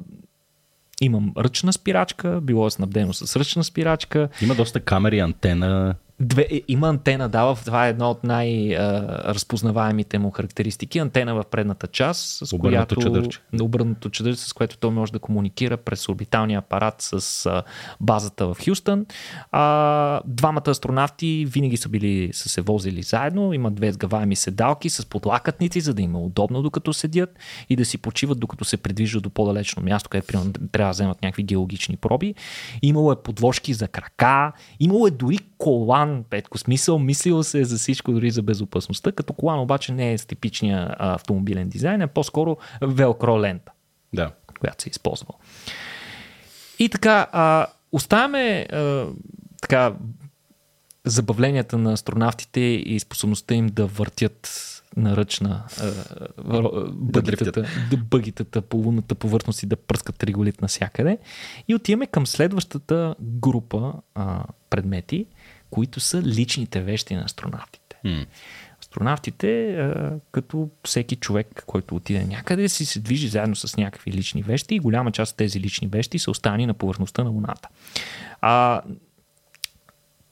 Имам 1.00 1.32
ръчна 1.38 1.72
спирачка, 1.72 2.40
било 2.40 2.66
е 2.66 2.70
снабдено 2.70 3.12
с 3.12 3.36
ръчна 3.36 3.64
спирачка. 3.64 4.28
Има 4.42 4.54
доста 4.54 4.80
камери, 4.80 5.18
антена. 5.18 5.94
Две, 6.20 6.46
е, 6.50 6.62
има 6.68 6.88
антена, 6.88 7.28
да, 7.28 7.54
това 7.64 7.86
е 7.86 7.90
една 7.90 8.10
от 8.10 8.24
най-разпознаваемите 8.24 10.18
му 10.18 10.30
характеристики. 10.30 10.98
Антена 10.98 11.34
в 11.34 11.44
предната 11.50 11.86
част, 11.86 12.46
с 12.46 12.52
Обърнато 12.52 12.94
която, 12.94 12.96
чадърче. 12.96 13.40
обърнато 13.60 14.10
чадърче, 14.10 14.40
с 14.40 14.52
което 14.52 14.78
той 14.78 14.90
може 14.90 15.12
да 15.12 15.18
комуникира 15.18 15.76
през 15.76 16.08
орбиталния 16.08 16.58
апарат 16.58 16.94
с 16.98 17.46
а, 17.46 17.62
базата 18.00 18.46
в 18.46 18.56
Хюстън. 18.64 19.06
А, 19.52 20.20
двамата 20.26 20.62
астронавти 20.68 21.46
винаги 21.48 21.76
са 21.76 21.88
били, 21.88 22.30
са 22.32 22.48
се 22.48 22.60
возили 22.60 23.02
заедно, 23.02 23.52
имат 23.52 23.74
две 23.74 23.92
сгъваеми 23.92 24.36
седалки 24.36 24.90
с 24.90 25.06
подлакътници, 25.06 25.80
за 25.80 25.94
да 25.94 26.02
им 26.02 26.14
е 26.14 26.18
удобно 26.18 26.62
докато 26.62 26.92
седят 26.92 27.38
и 27.68 27.76
да 27.76 27.84
си 27.84 27.98
почиват 27.98 28.40
докато 28.40 28.64
се 28.64 28.76
придвижват 28.76 29.22
до 29.22 29.30
по-далечно 29.30 29.82
място, 29.82 30.10
където 30.10 30.26
примерно, 30.26 30.52
трябва 30.72 30.88
да 30.88 30.94
вземат 30.94 31.22
някакви 31.22 31.42
геологични 31.42 31.96
проби. 31.96 32.34
Имало 32.82 33.12
е 33.12 33.22
подложки 33.22 33.74
за 33.74 33.88
крака, 33.88 34.52
имало 34.80 35.06
е 35.06 35.10
дори 35.10 35.38
колан, 36.04 36.24
Петко, 36.30 36.58
смисъл, 36.58 36.98
мислило 36.98 37.42
се 37.42 37.60
е 37.60 37.64
за 37.64 37.78
всичко, 37.78 38.12
дори 38.12 38.30
за 38.30 38.42
безопасността, 38.42 39.12
като 39.12 39.32
колан 39.32 39.60
обаче 39.60 39.92
не 39.92 40.12
е 40.12 40.18
с 40.18 40.26
типичния 40.26 40.94
автомобилен 40.98 41.68
дизайн, 41.68 42.02
а 42.02 42.06
по-скоро 42.06 42.56
велкро 42.82 43.40
лента 43.40 43.72
Да. 44.12 44.30
която 44.60 44.82
се 44.82 44.88
използва. 44.88 45.34
И 46.78 46.88
така, 46.88 47.26
а, 47.32 47.66
оставяме 47.92 48.66
а, 48.72 49.06
така, 49.62 49.94
забавленията 51.04 51.78
на 51.78 51.92
астронавтите 51.92 52.60
и 52.60 53.00
способността 53.00 53.54
им 53.54 53.66
да 53.66 53.86
въртят 53.86 54.70
на 54.96 55.16
ръчна 55.16 55.64
а, 55.80 56.62
бъгитата, 56.92 57.64
да 57.90 57.96
бъгитата 57.96 58.62
по 58.62 58.76
лунната 58.76 59.14
повърхност 59.14 59.62
и 59.62 59.66
да 59.66 59.76
пръскат 59.76 60.24
реголит 60.24 60.62
навсякъде. 60.62 61.18
И 61.68 61.74
отиваме 61.74 62.06
към 62.06 62.26
следващата 62.26 63.14
група 63.20 63.92
а, 64.14 64.44
предмети, 64.70 65.26
които 65.74 66.00
са 66.00 66.22
личните 66.22 66.80
вещи 66.80 67.14
на 67.14 67.22
астронавтите. 67.24 67.96
М. 68.04 68.24
Астронавтите, 68.80 69.78
като 70.32 70.70
всеки 70.84 71.16
човек, 71.16 71.64
който 71.66 71.96
отиде 71.96 72.24
някъде, 72.24 72.68
си 72.68 72.86
се 72.86 73.00
движи 73.00 73.28
заедно 73.28 73.56
с 73.56 73.76
някакви 73.76 74.12
лични 74.12 74.42
вещи 74.42 74.74
и 74.74 74.78
голяма 74.78 75.12
част 75.12 75.32
от 75.32 75.36
тези 75.36 75.60
лични 75.60 75.88
вещи 75.88 76.18
са 76.18 76.30
останали 76.30 76.66
на 76.66 76.74
повърхността 76.74 77.24
на 77.24 77.30
Луната. 77.30 77.68
А, 78.40 78.82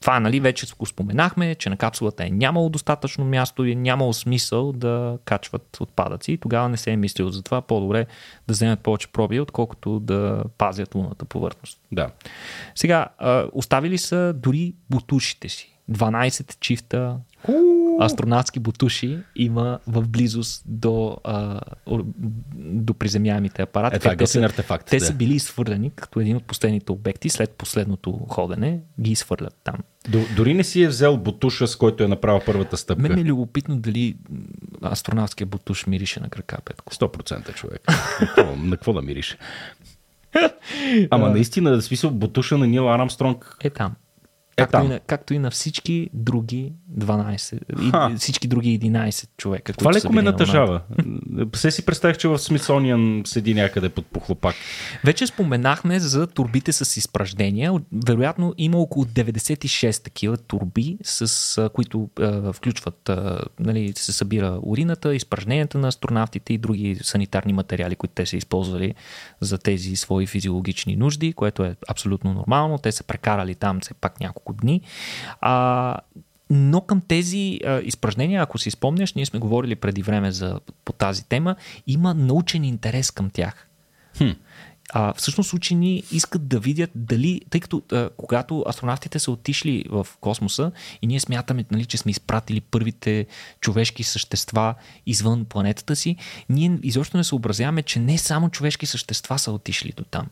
това, 0.03 0.19
нали, 0.19 0.39
вече 0.39 0.67
го 0.79 0.85
споменахме, 0.85 1.55
че 1.55 1.69
на 1.69 1.77
капсулата 1.77 2.25
е 2.25 2.29
нямало 2.29 2.69
достатъчно 2.69 3.25
място 3.25 3.65
и 3.65 3.71
е 3.71 3.75
нямало 3.75 4.13
смисъл 4.13 4.71
да 4.71 5.17
качват 5.25 5.77
отпадъци. 5.81 6.31
И 6.31 6.37
тогава 6.37 6.69
не 6.69 6.77
се 6.77 6.91
е 6.91 6.97
мислил 6.97 7.29
за 7.29 7.43
това. 7.43 7.61
По-добре 7.61 8.05
да 8.47 8.53
вземат 8.53 8.79
повече 8.79 9.07
проби, 9.07 9.39
отколкото 9.39 9.99
да 9.99 10.43
пазят 10.57 10.95
луната 10.95 11.25
повърхност. 11.25 11.79
Да. 11.91 12.09
Сега, 12.75 13.07
оставили 13.53 13.97
са 13.97 14.33
дори 14.35 14.73
бутушите 14.89 15.49
си. 15.49 15.77
12 15.91 16.59
чифта 16.59 17.17
астронавтски 18.01 18.59
бутуши 18.59 19.19
има 19.35 19.79
в 19.87 20.07
близост 20.07 20.63
до, 20.65 21.17
а, 21.23 21.61
до 22.55 22.93
приземяемите 22.93 23.61
апарати. 23.61 23.95
Е, 23.95 23.99
това 23.99 24.11
е 24.11 24.17
те, 24.17 24.27
са, 24.27 24.41
артефакт, 24.41 24.87
те 24.89 24.97
да. 24.97 25.05
са 25.05 25.13
били 25.13 25.33
изхвърлени 25.33 25.91
като 25.95 26.19
един 26.19 26.35
от 26.35 26.43
последните 26.43 26.91
обекти 26.91 27.29
след 27.29 27.51
последното 27.51 28.11
ходене. 28.11 28.79
Ги 29.01 29.11
изхвърлят 29.11 29.55
там. 29.63 29.75
Дори 30.35 30.53
не 30.53 30.63
си 30.63 30.81
е 30.81 30.87
взел 30.87 31.17
бутуша, 31.17 31.67
с 31.67 31.75
който 31.75 32.03
е 32.03 32.07
направил 32.07 32.41
първата 32.45 32.77
стъпка. 32.77 33.01
Мен 33.01 33.19
е 33.19 33.23
любопитно 33.23 33.77
дали 33.77 34.15
астронавтския 34.81 35.47
бутуш 35.47 35.87
мирише 35.87 36.19
на 36.19 36.29
крака, 36.29 36.57
Петко. 36.65 36.93
100% 36.93 37.53
човек. 37.53 37.81
на 38.57 38.75
какво 38.75 38.93
да 38.93 39.01
мирише? 39.01 39.37
Ама 41.09 41.29
наистина, 41.29 41.77
в 41.77 41.81
смисъл, 41.81 42.11
бутуша 42.11 42.57
на 42.57 42.67
Нил 42.67 42.93
Арамстронг 42.93 43.57
е 43.63 43.69
там. 43.69 43.95
Е, 44.57 44.61
както, 44.61 44.71
там. 44.71 44.85
и 44.85 44.89
на, 44.89 44.99
както 44.99 45.33
и 45.33 45.39
на 45.39 45.51
всички 45.51 46.09
други 46.13 46.73
12, 46.99 47.91
Ха. 47.91 48.11
и, 48.13 48.17
всички 48.17 48.47
други 48.47 48.79
11 48.79 49.27
човека. 49.37 49.73
Това 49.73 49.93
леко 49.93 50.13
ме 50.13 50.21
натъжава. 50.21 50.81
Се 51.55 51.71
си 51.71 51.85
представих, 51.85 52.17
че 52.17 52.27
в 52.27 52.39
Смитсониан 52.39 53.21
седи 53.25 53.53
някъде 53.53 53.89
под 53.89 54.05
похлопак. 54.05 54.55
Вече 55.05 55.27
споменахме 55.27 55.99
за 55.99 56.27
турбите 56.27 56.73
с 56.73 56.97
изпражнения. 56.97 57.73
Вероятно 58.07 58.53
има 58.57 58.77
около 58.77 59.05
96 59.05 60.03
такива 60.03 60.37
турби, 60.37 60.97
с 61.03 61.69
които 61.73 62.09
а, 62.19 62.53
включват, 62.53 63.09
а, 63.09 63.39
нали, 63.59 63.93
се 63.95 64.13
събира 64.13 64.59
урината, 64.63 65.15
изпражненията 65.15 65.77
на 65.77 65.87
астронавтите 65.87 66.53
и 66.53 66.57
други 66.57 66.99
санитарни 67.01 67.53
материали, 67.53 67.95
които 67.95 68.13
те 68.15 68.25
са 68.25 68.37
използвали 68.37 68.95
за 69.41 69.57
тези 69.57 69.95
свои 69.95 70.27
физиологични 70.27 70.95
нужди, 70.95 71.33
което 71.33 71.63
е 71.63 71.75
абсолютно 71.89 72.33
нормално. 72.33 72.77
Те 72.77 72.91
са 72.91 73.03
прекарали 73.03 73.55
там 73.55 73.79
все 73.79 73.93
пак 73.93 74.19
няколко 74.19 74.42
дни. 74.51 74.81
А, 75.41 75.97
но 76.49 76.81
към 76.81 77.01
тези 77.01 77.59
а, 77.65 77.79
изпражнения, 77.79 78.41
ако 78.41 78.57
си 78.57 78.71
спомняш, 78.71 79.13
ние 79.13 79.25
сме 79.25 79.39
говорили 79.39 79.75
преди 79.75 80.01
време 80.01 80.31
за, 80.31 80.59
по 80.85 80.93
тази 80.93 81.25
тема, 81.25 81.55
има 81.87 82.13
научен 82.13 82.63
интерес 82.63 83.11
към 83.11 83.29
тях. 83.29 83.67
Хм. 84.17 84.29
А, 84.93 85.13
всъщност 85.13 85.53
учени 85.53 86.03
искат 86.11 86.47
да 86.47 86.59
видят 86.59 86.89
дали, 86.95 87.41
тъй 87.49 87.61
като 87.61 87.81
а, 87.91 88.09
когато 88.17 88.65
астронавтите 88.69 89.19
са 89.19 89.31
отишли 89.31 89.85
в 89.89 90.07
космоса 90.19 90.71
и 91.01 91.07
ние 91.07 91.19
смятаме, 91.19 91.65
нали, 91.71 91.85
че 91.85 91.97
сме 91.97 92.11
изпратили 92.11 92.61
първите 92.61 93.25
човешки 93.59 94.03
същества 94.03 94.75
извън 95.05 95.45
планетата 95.45 95.95
си, 95.95 96.15
ние 96.49 96.79
изобщо 96.83 97.17
не 97.17 97.23
съобразяваме, 97.23 97.83
че 97.83 97.99
не 97.99 98.17
само 98.17 98.49
човешки 98.49 98.85
същества 98.85 99.39
са 99.39 99.51
отишли 99.51 99.93
до 99.97 100.03
там. 100.03 100.27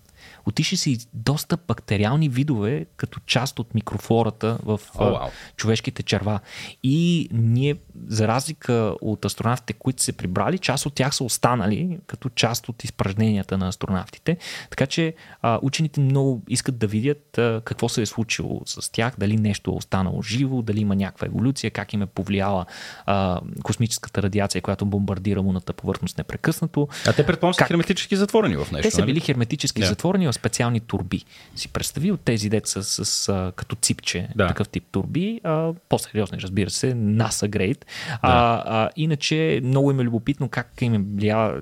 Отишли 0.45 0.77
са 0.77 0.89
и 0.89 0.99
доста 1.13 1.57
бактериални 1.67 2.29
видове, 2.29 2.85
като 2.97 3.19
част 3.25 3.59
от 3.59 3.75
микрофлората 3.75 4.57
в 4.63 4.79
а, 4.97 5.05
вау. 5.05 5.29
човешките 5.57 6.03
черва. 6.03 6.39
И 6.83 7.27
ние, 7.31 7.75
за 8.07 8.27
разлика 8.27 8.95
от 9.01 9.25
астронавтите, 9.25 9.73
които 9.73 10.03
се 10.03 10.13
прибрали, 10.13 10.57
част 10.57 10.85
от 10.85 10.93
тях 10.93 11.15
са 11.15 11.23
останали 11.23 11.97
като 12.07 12.29
част 12.29 12.69
от 12.69 12.83
изпражненията 12.83 13.57
на 13.57 13.67
астронавтите. 13.67 14.37
Така 14.69 14.85
че 14.87 15.13
а, 15.41 15.59
учените 15.61 15.99
много 15.99 16.41
искат 16.49 16.77
да 16.77 16.87
видят 16.87 17.37
а, 17.37 17.61
какво 17.65 17.89
се 17.89 18.01
е 18.01 18.05
случило 18.05 18.61
с 18.65 18.91
тях, 18.91 19.13
дали 19.17 19.37
нещо 19.37 19.71
е 19.71 19.73
останало 19.73 20.21
живо, 20.21 20.61
дали 20.61 20.79
има 20.79 20.95
някаква 20.95 21.27
еволюция, 21.27 21.71
как 21.71 21.93
им 21.93 22.01
е 22.01 22.05
повлияла 22.05 22.65
а, 23.05 23.41
космическата 23.63 24.21
радиация, 24.23 24.61
която 24.61 24.85
бомбардира 24.85 25.39
луната 25.41 25.73
повърхност 25.73 26.17
непрекъснато. 26.17 26.87
А 27.07 27.13
те 27.13 27.25
предполагам 27.25 27.53
са 27.53 27.57
Как? 27.57 27.67
херметически 27.67 28.15
затворени 28.15 28.55
в 28.55 28.71
нещо. 28.71 28.81
Те 28.81 28.91
са 28.91 29.01
нали? 29.01 29.13
били 29.13 29.19
херметически 29.19 29.81
Да. 29.81 29.87
затворени 29.87 30.27
в 30.31 30.35
специални 30.35 30.79
турби. 30.79 31.23
Си 31.55 31.67
представи 31.67 32.11
от 32.11 32.21
тези 32.21 32.49
деца 32.49 32.81
с, 32.81 33.05
с, 33.05 33.51
като 33.55 33.75
ципче, 33.75 34.29
Да. 34.35 34.47
такъв 34.47 34.69
тип 34.69 34.83
турби, 34.91 35.41
а, 35.43 35.73
по-сериозни, 35.89 36.37
разбира 36.41 36.69
се, 36.69 36.93
NASA 36.93 37.49
Grade. 37.49 37.85
А, 38.21 38.63
а, 38.65 38.89
иначе 38.95 39.61
много 39.63 39.91
им 39.91 39.99
е 39.99 40.03
любопитно 40.03 40.49
как 40.49 40.81
им 40.81 40.93
е 40.93 40.99
влияла 40.99 41.61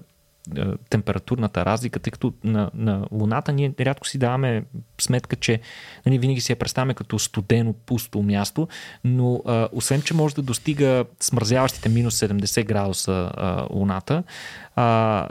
а, 0.57 0.77
температурната 0.89 1.65
разлика, 1.65 1.99
тъй 1.99 2.11
като 2.11 2.33
на, 2.43 2.71
на 2.73 3.07
Луната 3.11 3.53
ние 3.53 3.73
рядко 3.79 4.07
си 4.07 4.17
даваме 4.17 4.63
сметка, 5.01 5.35
че 5.35 5.59
нали, 6.05 6.19
винаги 6.19 6.41
си 6.41 6.51
я 6.51 6.55
представяме 6.55 6.93
като 6.93 7.19
студено, 7.19 7.73
пусто 7.73 8.21
място, 8.21 8.67
но 9.03 9.41
а, 9.45 9.67
освен, 9.71 10.01
че 10.01 10.13
може 10.13 10.35
да 10.35 10.41
достига 10.41 11.05
смързяващите 11.19 11.89
минус 11.89 12.19
70 12.19 12.65
градуса 12.65 13.31
а, 13.37 13.67
Луната, 13.69 14.23
а, 14.75 15.27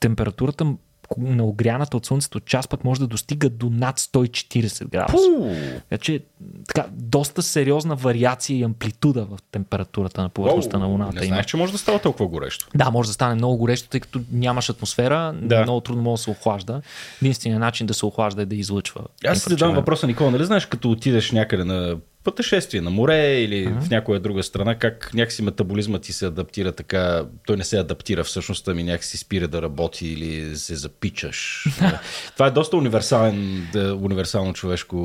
температурата 0.00 0.74
на 1.18 1.44
огряната 1.44 1.96
от 1.96 2.06
Слънцето 2.06 2.40
част 2.40 2.68
пък 2.70 2.84
може 2.84 3.00
да 3.00 3.06
достига 3.06 3.48
до 3.50 3.70
над 3.70 3.98
140 3.98 4.88
градуса. 4.88 5.28
Така 5.90 6.02
че 6.02 6.20
така, 6.68 6.88
доста 6.92 7.42
сериозна 7.42 7.96
вариация 7.96 8.58
и 8.58 8.62
амплитуда 8.62 9.24
в 9.24 9.38
температурата 9.52 10.22
на 10.22 10.28
повърхността 10.28 10.76
Оу, 10.76 10.80
на 10.82 10.86
Луната. 10.86 11.20
Не 11.20 11.26
знаеш, 11.26 11.46
че 11.46 11.56
може 11.56 11.72
да 11.72 11.78
става 11.78 11.98
толкова 11.98 12.28
горещо. 12.28 12.66
Да, 12.74 12.90
може 12.90 13.08
да 13.08 13.12
стане 13.12 13.34
много 13.34 13.56
горещо, 13.56 13.88
тъй 13.88 14.00
като 14.00 14.20
нямаш 14.32 14.70
атмосфера, 14.70 15.34
Да. 15.42 15.62
много 15.62 15.80
трудно 15.80 16.02
може 16.02 16.20
да 16.20 16.24
се 16.24 16.30
охлажда. 16.30 16.80
Единственият 17.22 17.60
начин 17.60 17.86
да 17.86 17.94
се 17.94 18.06
охлажда 18.06 18.42
е 18.42 18.46
да 18.46 18.56
излъчва. 18.56 19.00
Аз 19.26 19.38
си 19.42 19.50
задам 19.50 19.74
въпроса, 19.74 20.06
Никола, 20.06 20.30
нали 20.30 20.44
знаеш, 20.44 20.66
като 20.66 20.90
отидеш 20.90 21.32
някъде 21.32 21.64
на 21.64 21.96
пътешествие 22.24 22.80
на 22.80 22.90
море 22.90 23.40
или 23.40 23.68
uh-huh. 23.68 23.80
в 23.80 23.90
някоя 23.90 24.20
друга 24.20 24.42
страна, 24.42 24.74
как 24.74 25.10
някакси 25.14 25.42
метаболизмът 25.42 26.02
ти 26.02 26.12
се 26.12 26.26
адаптира 26.26 26.72
така, 26.72 27.24
той 27.46 27.56
не 27.56 27.64
се 27.64 27.78
адаптира 27.78 28.24
всъщност, 28.24 28.68
ами 28.68 28.82
някакси 28.82 29.18
спира 29.18 29.48
да 29.48 29.62
работи 29.62 30.08
или 30.08 30.56
се 30.56 30.76
запичаш. 30.76 31.64
Това 32.34 32.46
е 32.46 32.50
доста 32.50 32.76
универсален, 32.76 33.68
да, 33.72 33.94
универсално 33.94 34.52
човешко 34.52 34.96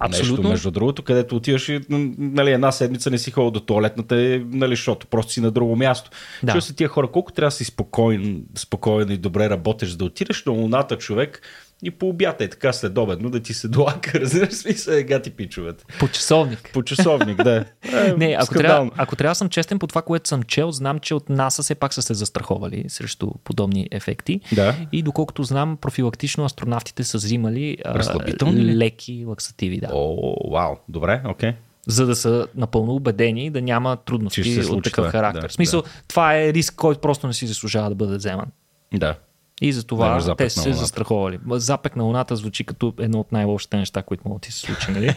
Абсолютно. 0.00 0.36
нещо, 0.36 0.48
между 0.48 0.70
другото, 0.70 1.02
където 1.02 1.36
отиваш 1.36 1.68
и 1.68 1.80
нали, 1.88 2.52
една 2.52 2.72
седмица 2.72 3.10
не 3.10 3.18
си 3.18 3.30
ходил 3.30 3.50
до 3.50 3.60
туалетната, 3.60 4.14
нали, 4.44 4.72
защото 4.72 5.06
просто 5.06 5.32
си 5.32 5.40
на 5.40 5.50
друго 5.50 5.76
място. 5.76 6.10
Да. 6.42 6.52
Да. 6.52 6.60
се 6.60 6.74
тия 6.74 6.88
хора, 6.88 7.08
колко 7.08 7.32
трябва 7.32 7.46
да 7.46 7.56
си 7.56 7.64
спокоен, 7.64 8.42
спокоен 8.56 9.10
и 9.10 9.16
добре 9.16 9.50
работеш, 9.50 9.90
да 9.90 10.04
отидеш 10.04 10.44
на 10.44 10.52
луната 10.52 10.98
човек 10.98 11.42
и 11.82 11.90
по 11.90 12.08
обята 12.08 12.44
е 12.44 12.48
така 12.48 12.72
следобедно 12.72 13.30
да 13.30 13.40
ти 13.40 13.54
се 13.54 13.68
долака, 13.68 14.20
разбираш 14.20 14.66
ли 14.66 14.72
се, 14.72 15.04
гати 15.04 15.30
пичовете. 15.30 15.84
По 15.98 16.08
часовник. 16.08 16.70
По 16.72 16.82
часовник, 16.82 17.42
да. 17.42 17.64
Е, 17.92 18.12
Не, 18.12 18.36
ако 18.40 18.54
трябва, 18.54 18.90
ако 18.96 19.16
трябва 19.16 19.30
да 19.30 19.34
съм 19.34 19.48
честен 19.48 19.78
по 19.78 19.86
това, 19.86 20.02
което 20.02 20.28
съм 20.28 20.42
чел, 20.42 20.70
знам, 20.70 20.98
че 20.98 21.14
от 21.14 21.28
НАСА 21.28 21.62
все 21.62 21.74
пак 21.74 21.94
са 21.94 22.02
се 22.02 22.14
застраховали 22.14 22.84
срещу 22.88 23.30
подобни 23.44 23.88
ефекти. 23.90 24.40
Да. 24.52 24.74
И 24.92 25.02
доколкото 25.02 25.42
знам, 25.42 25.76
профилактично 25.76 26.44
астронавтите 26.44 27.04
са 27.04 27.18
взимали 27.18 27.76
а, 27.84 28.18
леки 28.54 29.24
лаксативи, 29.28 29.80
да. 29.80 29.88
О, 29.92 30.34
вау, 30.52 30.76
добре, 30.88 31.22
окей. 31.28 31.52
за 31.86 32.06
да 32.06 32.16
са 32.16 32.46
напълно 32.54 32.94
убедени 32.94 33.50
да 33.50 33.62
няма 33.62 33.96
трудности 33.96 34.44
се 34.44 34.60
от 34.60 34.66
случи 34.66 34.90
такъв 34.90 35.12
характер. 35.12 35.42
Да, 35.42 35.48
в 35.48 35.52
смисъл, 35.52 35.82
това 36.08 36.36
е 36.36 36.52
риск, 36.52 36.74
който 36.74 37.00
просто 37.00 37.26
не 37.26 37.32
си 37.32 37.46
заслужава 37.46 37.88
да 37.88 37.94
бъде 37.94 38.16
вземан. 38.16 38.46
Да. 38.94 39.14
И 39.60 39.72
за 39.72 39.80
Да, 39.80 39.86
това 39.86 40.20
запек 40.20 40.46
те 40.46 40.50
са 40.50 40.60
се 40.60 40.72
застраховали. 40.72 41.38
Запек 41.50 41.96
на 41.96 42.04
Луната 42.04 42.36
звучи 42.36 42.64
като 42.64 42.94
едно 42.98 43.20
от 43.20 43.32
най-лошите 43.32 43.76
неща, 43.76 44.02
които 44.02 44.22
могат 44.26 44.42
да 44.42 44.46
ти 44.46 44.52
се 44.52 44.60
случи. 44.60 44.92
Нали? 44.92 45.14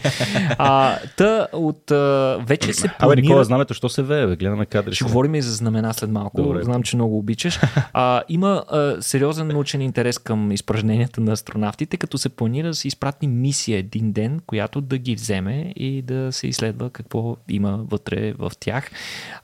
а, 0.58 0.98
та 1.18 1.48
от 1.54 1.91
а, 1.91 2.38
вече 2.46 2.74
се 2.74 2.88
Абе, 2.88 2.96
планира... 3.00 3.22
Никола, 3.22 3.44
знамето, 3.44 3.74
що 3.74 3.89
се 3.89 4.04
вее, 4.04 4.28
бе? 4.28 4.36
Гледаме 4.36 4.66
кадри. 4.66 4.96
Ще 4.96 5.04
говорим 5.04 5.36
и 5.36 5.41
за 5.41 5.54
знамена 5.54 5.94
след 5.94 6.10
малко. 6.10 6.41
Добре. 6.41 6.64
Знам, 6.64 6.84
че 6.84 6.96
много 6.96 7.18
обичаш. 7.18 7.60
А, 7.96 8.22
има 8.30 8.64
а, 8.70 9.02
сериозен 9.02 9.48
научен 9.48 9.82
интерес 9.82 10.18
към 10.18 10.52
изпражненията 10.52 11.22
на 11.22 11.32
астронавтите, 11.32 11.98
като 11.98 12.18
се 12.18 12.30
планира 12.30 12.68
да 12.68 12.74
се 12.74 12.88
изпрати 12.88 13.28
мисия 13.28 13.78
един 13.78 14.12
ден, 14.12 14.41
която 14.48 14.82
да 14.82 14.98
ги 14.98 15.16
вземе 15.16 15.74
и 15.76 16.02
да 16.02 16.32
се 16.32 16.48
изследва 16.48 16.89
какво 16.89 17.38
има 17.50 17.80
вътре 17.91 18.34
в 18.34 18.52
тях. 18.60 18.91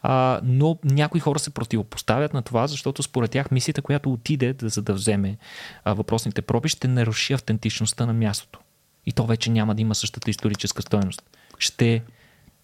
А, 0.01 0.39
но 0.43 0.77
някои 0.83 1.19
хора 1.19 1.39
се 1.39 1.49
противопоставят 1.49 2.33
на 2.33 2.41
това, 2.41 2.67
защото 2.67 3.03
според 3.03 3.31
тях 3.31 3.51
мисията, 3.51 3.81
която 3.81 4.13
отиде 4.13 4.53
да, 4.53 4.69
да 4.89 4.95
вземе 4.95 5.37
а, 5.83 5.93
въпросните 5.93 6.41
проби, 6.41 6.69
ще 6.69 6.87
наруши 6.87 7.33
автентичността 7.33 8.05
на 8.05 8.13
мястото. 8.13 8.59
И 9.05 9.11
то 9.11 9.25
вече 9.25 9.49
няма 9.49 9.75
да 9.75 9.81
има 9.81 9.95
същата 9.95 10.29
историческа 10.29 10.81
стоеност. 10.81 11.21
Ще 11.59 12.03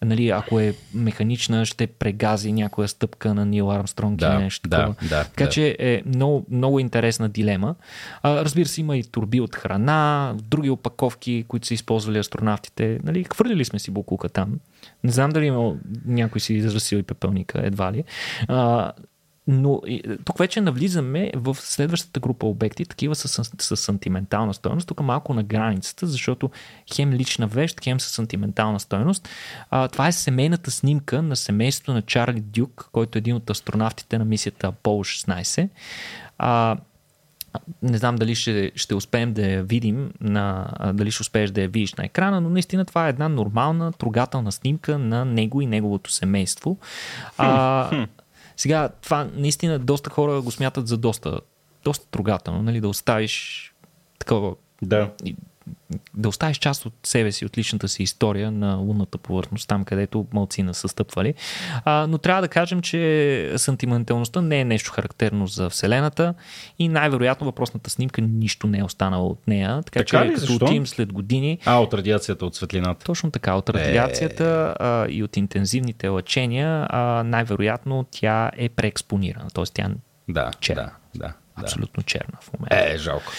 нали, 0.04 0.30
ако 0.30 0.60
е 0.60 0.74
механична, 0.94 1.66
ще 1.66 1.86
прегази 1.86 2.52
някоя 2.52 2.88
стъпка 2.88 3.34
на 3.34 3.46
Нил 3.46 3.72
Армстронг 3.72 4.18
Да, 4.18 4.34
или 4.34 4.42
нещо 4.42 4.68
да, 4.68 4.76
такова. 4.76 5.08
да, 5.08 5.24
така 5.24 5.44
да. 5.44 5.50
че 5.50 5.76
е 5.78 6.02
много, 6.06 6.46
много 6.50 6.78
интересна 6.78 7.28
дилема. 7.28 7.74
А, 8.22 8.44
разбира 8.44 8.68
се, 8.68 8.80
има 8.80 8.96
и 8.96 9.02
турби 9.02 9.40
от 9.40 9.56
храна, 9.56 10.34
други 10.42 10.70
опаковки, 10.70 11.44
които 11.48 11.66
са 11.66 11.74
използвали 11.74 12.18
астронавтите. 12.18 13.00
Нали, 13.04 13.24
хвърлили 13.24 13.64
сме 13.64 13.78
си 13.78 13.90
буклука 13.90 14.28
там. 14.28 14.60
Не 15.04 15.12
знам 15.12 15.30
дали 15.30 15.46
има 15.46 15.74
някой 16.04 16.40
си 16.40 16.54
изразил 16.54 16.96
и 16.96 17.02
пепелника, 17.02 17.60
едва 17.64 17.92
ли. 17.92 18.04
А, 18.48 18.92
но 19.46 19.80
тук 20.24 20.38
вече 20.38 20.60
навлизаме 20.60 21.32
в 21.34 21.56
следващата 21.60 22.20
група 22.20 22.46
обекти, 22.46 22.84
такива 22.84 23.14
с, 23.14 23.44
с, 23.58 23.76
сантиментална 23.76 24.54
стоеност, 24.54 24.88
тук 24.88 25.00
малко 25.00 25.34
на 25.34 25.42
границата, 25.42 26.06
защото 26.06 26.50
хем 26.94 27.12
лична 27.12 27.46
вещ, 27.46 27.80
хем 27.84 28.00
с 28.00 28.04
сантиментална 28.04 28.80
стоеност. 28.80 29.28
Това 29.92 30.08
е 30.08 30.12
семейната 30.12 30.70
снимка 30.70 31.22
на 31.22 31.36
семейството 31.36 31.92
на 31.92 32.02
Чарли 32.02 32.40
Дюк, 32.40 32.88
който 32.92 33.18
е 33.18 33.20
един 33.20 33.36
от 33.36 33.50
астронавтите 33.50 34.18
на 34.18 34.24
мисията 34.24 34.72
Apollo 34.72 35.26
16. 35.26 35.68
А, 36.38 36.76
не 37.82 37.98
знам 37.98 38.16
дали 38.16 38.34
ще, 38.34 38.72
ще 38.74 38.94
успеем 38.94 39.32
да 39.32 39.46
я 39.46 39.62
видим, 39.62 40.12
на, 40.20 40.70
дали 40.94 41.10
ще 41.10 41.22
успееш 41.22 41.50
да 41.50 41.62
я 41.62 41.68
видиш 41.68 41.94
на 41.94 42.04
екрана, 42.04 42.40
но 42.40 42.50
наистина 42.50 42.84
това 42.84 43.06
е 43.06 43.10
една 43.10 43.28
нормална, 43.28 43.92
трогателна 43.92 44.52
снимка 44.52 44.98
на 44.98 45.24
него 45.24 45.60
и 45.60 45.66
неговото 45.66 46.12
семейство. 46.12 46.78
А, 47.38 48.06
сега, 48.56 48.88
това 48.88 49.28
наистина 49.34 49.78
доста 49.78 50.10
хора 50.10 50.40
го 50.42 50.50
смятат 50.50 50.88
за 50.88 50.96
доста, 50.96 51.40
доста 51.84 52.06
трогателно, 52.06 52.62
нали, 52.62 52.80
да 52.80 52.88
оставиш 52.88 53.74
такова 54.18 54.54
да 54.82 55.10
да 56.14 56.28
оставиш 56.28 56.58
част 56.58 56.86
от 56.86 56.94
себе 57.02 57.32
си, 57.32 57.44
от 57.44 57.58
личната 57.58 57.88
си 57.88 58.02
история 58.02 58.50
на 58.50 58.74
лунната 58.74 59.18
повърхност, 59.18 59.68
там 59.68 59.84
където 59.84 60.26
малцина 60.32 60.74
са 60.74 60.88
стъпвали. 60.88 61.34
А, 61.84 62.06
но 62.06 62.18
трябва 62.18 62.42
да 62.42 62.48
кажем, 62.48 62.80
че 62.82 63.52
сантименталността 63.56 64.42
не 64.42 64.60
е 64.60 64.64
нещо 64.64 64.92
характерно 64.92 65.46
за 65.46 65.70
Вселената 65.70 66.34
и 66.78 66.88
най-вероятно 66.88 67.44
въпросната 67.44 67.90
снимка 67.90 68.22
нищо 68.22 68.66
не 68.66 68.78
е 68.78 68.84
останало 68.84 69.30
от 69.30 69.46
нея. 69.46 69.82
Така, 69.82 70.00
така 70.00 70.24
че 70.24 70.30
ли? 70.30 70.34
като 70.34 70.64
отим 70.64 70.86
след 70.86 71.12
години... 71.12 71.58
А, 71.64 71.78
от 71.78 71.94
радиацията, 71.94 72.46
от 72.46 72.54
светлината. 72.54 73.04
Точно 73.04 73.30
така, 73.30 73.54
от 73.54 73.70
радиацията 73.70 74.74
е... 74.80 74.84
а, 74.84 75.06
и 75.08 75.22
от 75.22 75.36
интензивните 75.36 76.08
лъчения, 76.08 76.86
а, 76.90 77.22
най-вероятно 77.22 78.06
тя 78.10 78.50
е 78.56 78.68
преекспонирана, 78.68 79.50
т.е. 79.50 79.64
тя 79.74 79.90
да, 80.28 80.50
черна. 80.60 80.90
да, 81.14 81.26
да 81.26 81.32
абсолютно 81.56 82.02
черна 82.02 82.38
в 82.40 82.52
момента. 82.52 82.92
Е, 82.94 82.98
жалко. 82.98 83.32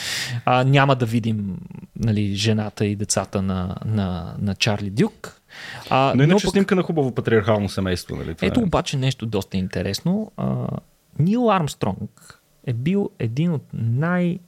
А, 0.45 0.63
няма 0.63 0.95
да 0.95 1.05
видим 1.05 1.57
нали, 1.95 2.35
жената 2.35 2.85
и 2.85 2.95
децата 2.95 3.41
на, 3.41 3.75
на, 3.85 4.35
на 4.39 4.55
Чарли 4.55 4.89
Дюк. 4.89 5.41
А, 5.89 6.13
но 6.15 6.23
иначе 6.23 6.33
но 6.33 6.47
пък... 6.47 6.51
снимка 6.51 6.75
на 6.75 6.83
хубаво 6.83 7.15
патриархално 7.15 7.69
семейство. 7.69 8.15
Нали? 8.15 8.35
Това 8.35 8.47
Ето 8.47 8.59
е. 8.59 8.63
обаче 8.63 8.97
нещо 8.97 9.25
доста 9.25 9.57
интересно. 9.57 10.31
А, 10.37 10.67
Нил 11.19 11.51
Армстронг 11.51 12.41
е 12.65 12.73
бил 12.73 13.09
един 13.19 13.51
от 13.51 13.63
най- 13.73 14.39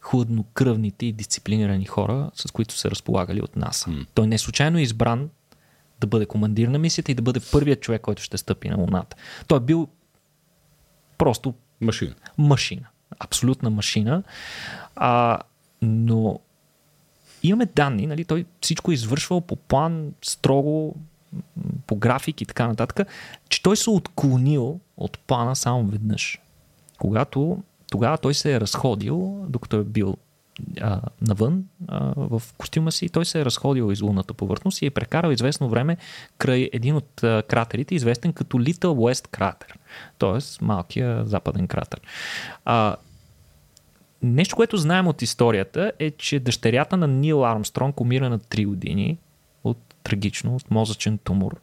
хладнокръвните 0.00 1.06
и 1.06 1.12
дисциплинирани 1.12 1.84
хора, 1.84 2.30
с 2.34 2.50
които 2.50 2.74
се 2.74 2.90
разполагали 2.90 3.40
от 3.40 3.56
НАСА. 3.56 3.90
Mm. 3.90 4.06
Той 4.14 4.26
не 4.26 4.38
случайно 4.38 4.78
е 4.78 4.82
избран 4.82 5.30
да 6.00 6.06
бъде 6.06 6.26
командир 6.26 6.68
на 6.68 6.78
мисията 6.78 7.12
и 7.12 7.14
да 7.14 7.22
бъде 7.22 7.40
първият 7.52 7.80
човек, 7.80 8.00
който 8.00 8.22
ще 8.22 8.38
стъпи 8.38 8.68
на 8.68 8.76
Луната. 8.76 9.16
Той 9.46 9.58
е 9.58 9.60
бил 9.60 9.88
просто 11.18 11.54
машина. 11.80 12.14
Машина 12.38 12.86
абсолютна 13.18 13.70
машина. 13.70 14.22
А, 14.96 15.38
но 15.82 16.40
имаме 17.42 17.66
данни, 17.66 18.06
нали, 18.06 18.24
той 18.24 18.44
всичко 18.60 18.90
е 18.90 18.94
извършвал 18.94 19.40
по 19.40 19.56
план, 19.56 20.12
строго, 20.22 20.94
по 21.86 21.96
график 21.96 22.40
и 22.40 22.46
така 22.46 22.66
нататък, 22.66 23.08
че 23.48 23.62
той 23.62 23.76
се 23.76 23.90
отклонил 23.90 24.80
от 24.96 25.18
плана 25.18 25.56
само 25.56 25.86
веднъж. 25.86 26.38
Когато 26.98 27.62
тогава 27.90 28.18
той 28.18 28.34
се 28.34 28.54
е 28.54 28.60
разходил, 28.60 29.44
докато 29.48 29.76
е 29.76 29.84
бил 29.84 30.16
а, 30.80 31.00
навън 31.20 31.64
а, 31.88 32.12
в 32.16 32.42
костюма 32.58 32.92
си, 32.92 33.08
той 33.08 33.24
се 33.24 33.40
е 33.40 33.44
разходил 33.44 33.92
из 33.92 34.00
лунната 34.00 34.34
повърхност 34.34 34.82
и 34.82 34.86
е 34.86 34.90
прекарал 34.90 35.30
известно 35.30 35.68
време 35.68 35.96
край 36.38 36.70
един 36.72 36.96
от 36.96 37.24
а, 37.24 37.42
кратерите, 37.48 37.94
известен 37.94 38.32
като 38.32 38.58
Little 38.58 38.84
West 38.84 39.28
кратер, 39.28 39.78
т.е. 40.18 40.64
малкия 40.64 41.26
западен 41.26 41.68
кратер. 41.68 42.00
А, 42.64 42.96
нещо, 44.26 44.56
което 44.56 44.76
знаем 44.76 45.06
от 45.06 45.22
историята 45.22 45.92
е, 45.98 46.10
че 46.10 46.40
дъщерята 46.40 46.96
на 46.96 47.06
Нил 47.06 47.46
Армстронг 47.46 48.00
умира 48.00 48.30
на 48.30 48.38
3 48.38 48.66
години 48.66 49.18
от 49.64 49.78
трагично, 50.02 50.56
от 50.56 50.70
мозъчен 50.70 51.18
тумор. 51.18 51.60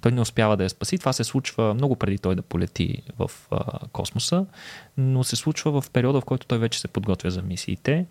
Той 0.00 0.12
не 0.12 0.20
успява 0.20 0.56
да 0.56 0.64
я 0.64 0.70
спаси. 0.70 0.98
Това 0.98 1.12
се 1.12 1.24
случва 1.24 1.74
много 1.74 1.96
преди 1.96 2.18
той 2.18 2.34
да 2.34 2.42
полети 2.42 3.02
в 3.18 3.30
а, 3.50 3.78
космоса, 3.92 4.46
но 4.96 5.24
се 5.24 5.36
случва 5.36 5.80
в 5.80 5.90
периода, 5.90 6.20
в 6.20 6.24
който 6.24 6.46
той 6.46 6.58
вече 6.58 6.80
се 6.80 6.88
подготвя 6.88 7.30
за 7.30 7.42
мисиите. 7.42 8.06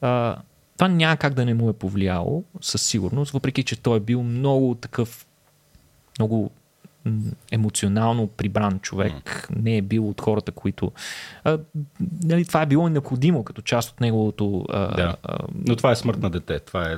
А, 0.00 0.36
това 0.76 0.88
няма 0.88 1.16
как 1.16 1.34
да 1.34 1.44
не 1.44 1.54
му 1.54 1.70
е 1.70 1.72
повлияло, 1.72 2.44
със 2.60 2.82
сигурност, 2.82 3.32
въпреки 3.32 3.62
че 3.62 3.76
той 3.76 3.96
е 3.96 4.00
бил 4.00 4.22
много 4.22 4.74
такъв, 4.74 5.26
много 6.18 6.50
емоционално 7.50 8.26
прибран 8.26 8.78
човек, 8.80 9.48
не 9.56 9.76
е 9.76 9.82
бил 9.82 10.08
от 10.08 10.20
хората, 10.20 10.52
които... 10.52 10.92
А, 11.44 11.58
нали, 12.24 12.44
това 12.44 12.62
е 12.62 12.66
било 12.66 12.88
необходимо 12.88 13.44
като 13.44 13.62
част 13.62 13.90
от 13.90 14.00
неговото... 14.00 14.64
А, 14.68 14.96
да. 14.96 15.16
А, 15.22 15.38
но 15.66 15.76
това 15.76 15.90
е 15.90 15.96
смърт 15.96 16.18
на 16.18 16.30
дете. 16.30 16.58
Това 16.58 16.90
е 16.90 16.96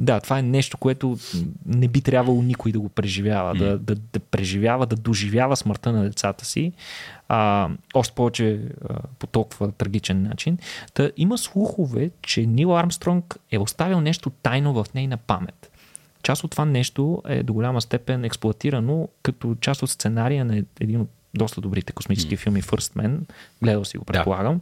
да, 0.00 0.20
това 0.20 0.38
е 0.38 0.42
нещо, 0.42 0.78
което 0.78 1.18
не 1.66 1.88
би 1.88 2.00
трябвало 2.00 2.42
никой 2.42 2.72
да 2.72 2.80
го 2.80 2.88
преживява, 2.88 3.54
mm. 3.54 3.58
да, 3.58 3.78
да, 3.78 3.94
да 3.94 4.20
преживява, 4.20 4.86
да 4.86 4.96
доживява 4.96 5.56
смъртта 5.56 5.92
на 5.92 6.02
децата 6.02 6.44
си, 6.44 6.72
а, 7.28 7.68
още 7.94 8.14
повече 8.14 8.60
а, 8.88 8.94
по 9.18 9.26
толкова 9.26 9.72
трагичен 9.72 10.22
начин. 10.22 10.58
Та 10.94 11.10
има 11.16 11.38
слухове, 11.38 12.10
че 12.22 12.46
Нил 12.46 12.78
Армстронг 12.78 13.36
е 13.50 13.58
оставил 13.58 14.00
нещо 14.00 14.30
тайно 14.30 14.72
в 14.72 14.86
нейна 14.94 15.16
памет. 15.16 15.69
Част 16.22 16.44
от 16.44 16.50
това 16.50 16.64
нещо 16.64 17.22
е 17.28 17.42
до 17.42 17.52
голяма 17.52 17.80
степен 17.80 18.24
експлуатирано 18.24 19.08
като 19.22 19.56
част 19.60 19.82
от 19.82 19.90
сценария 19.90 20.44
на 20.44 20.62
един 20.80 21.00
от 21.00 21.08
доста 21.34 21.60
добрите 21.60 21.92
космически 21.92 22.36
mm. 22.36 22.40
филми 22.40 22.62
First 22.62 22.96
Man. 22.96 23.18
Гледал 23.62 23.84
си 23.84 23.98
го, 23.98 24.04
предполагам. 24.04 24.54
Да. 24.54 24.60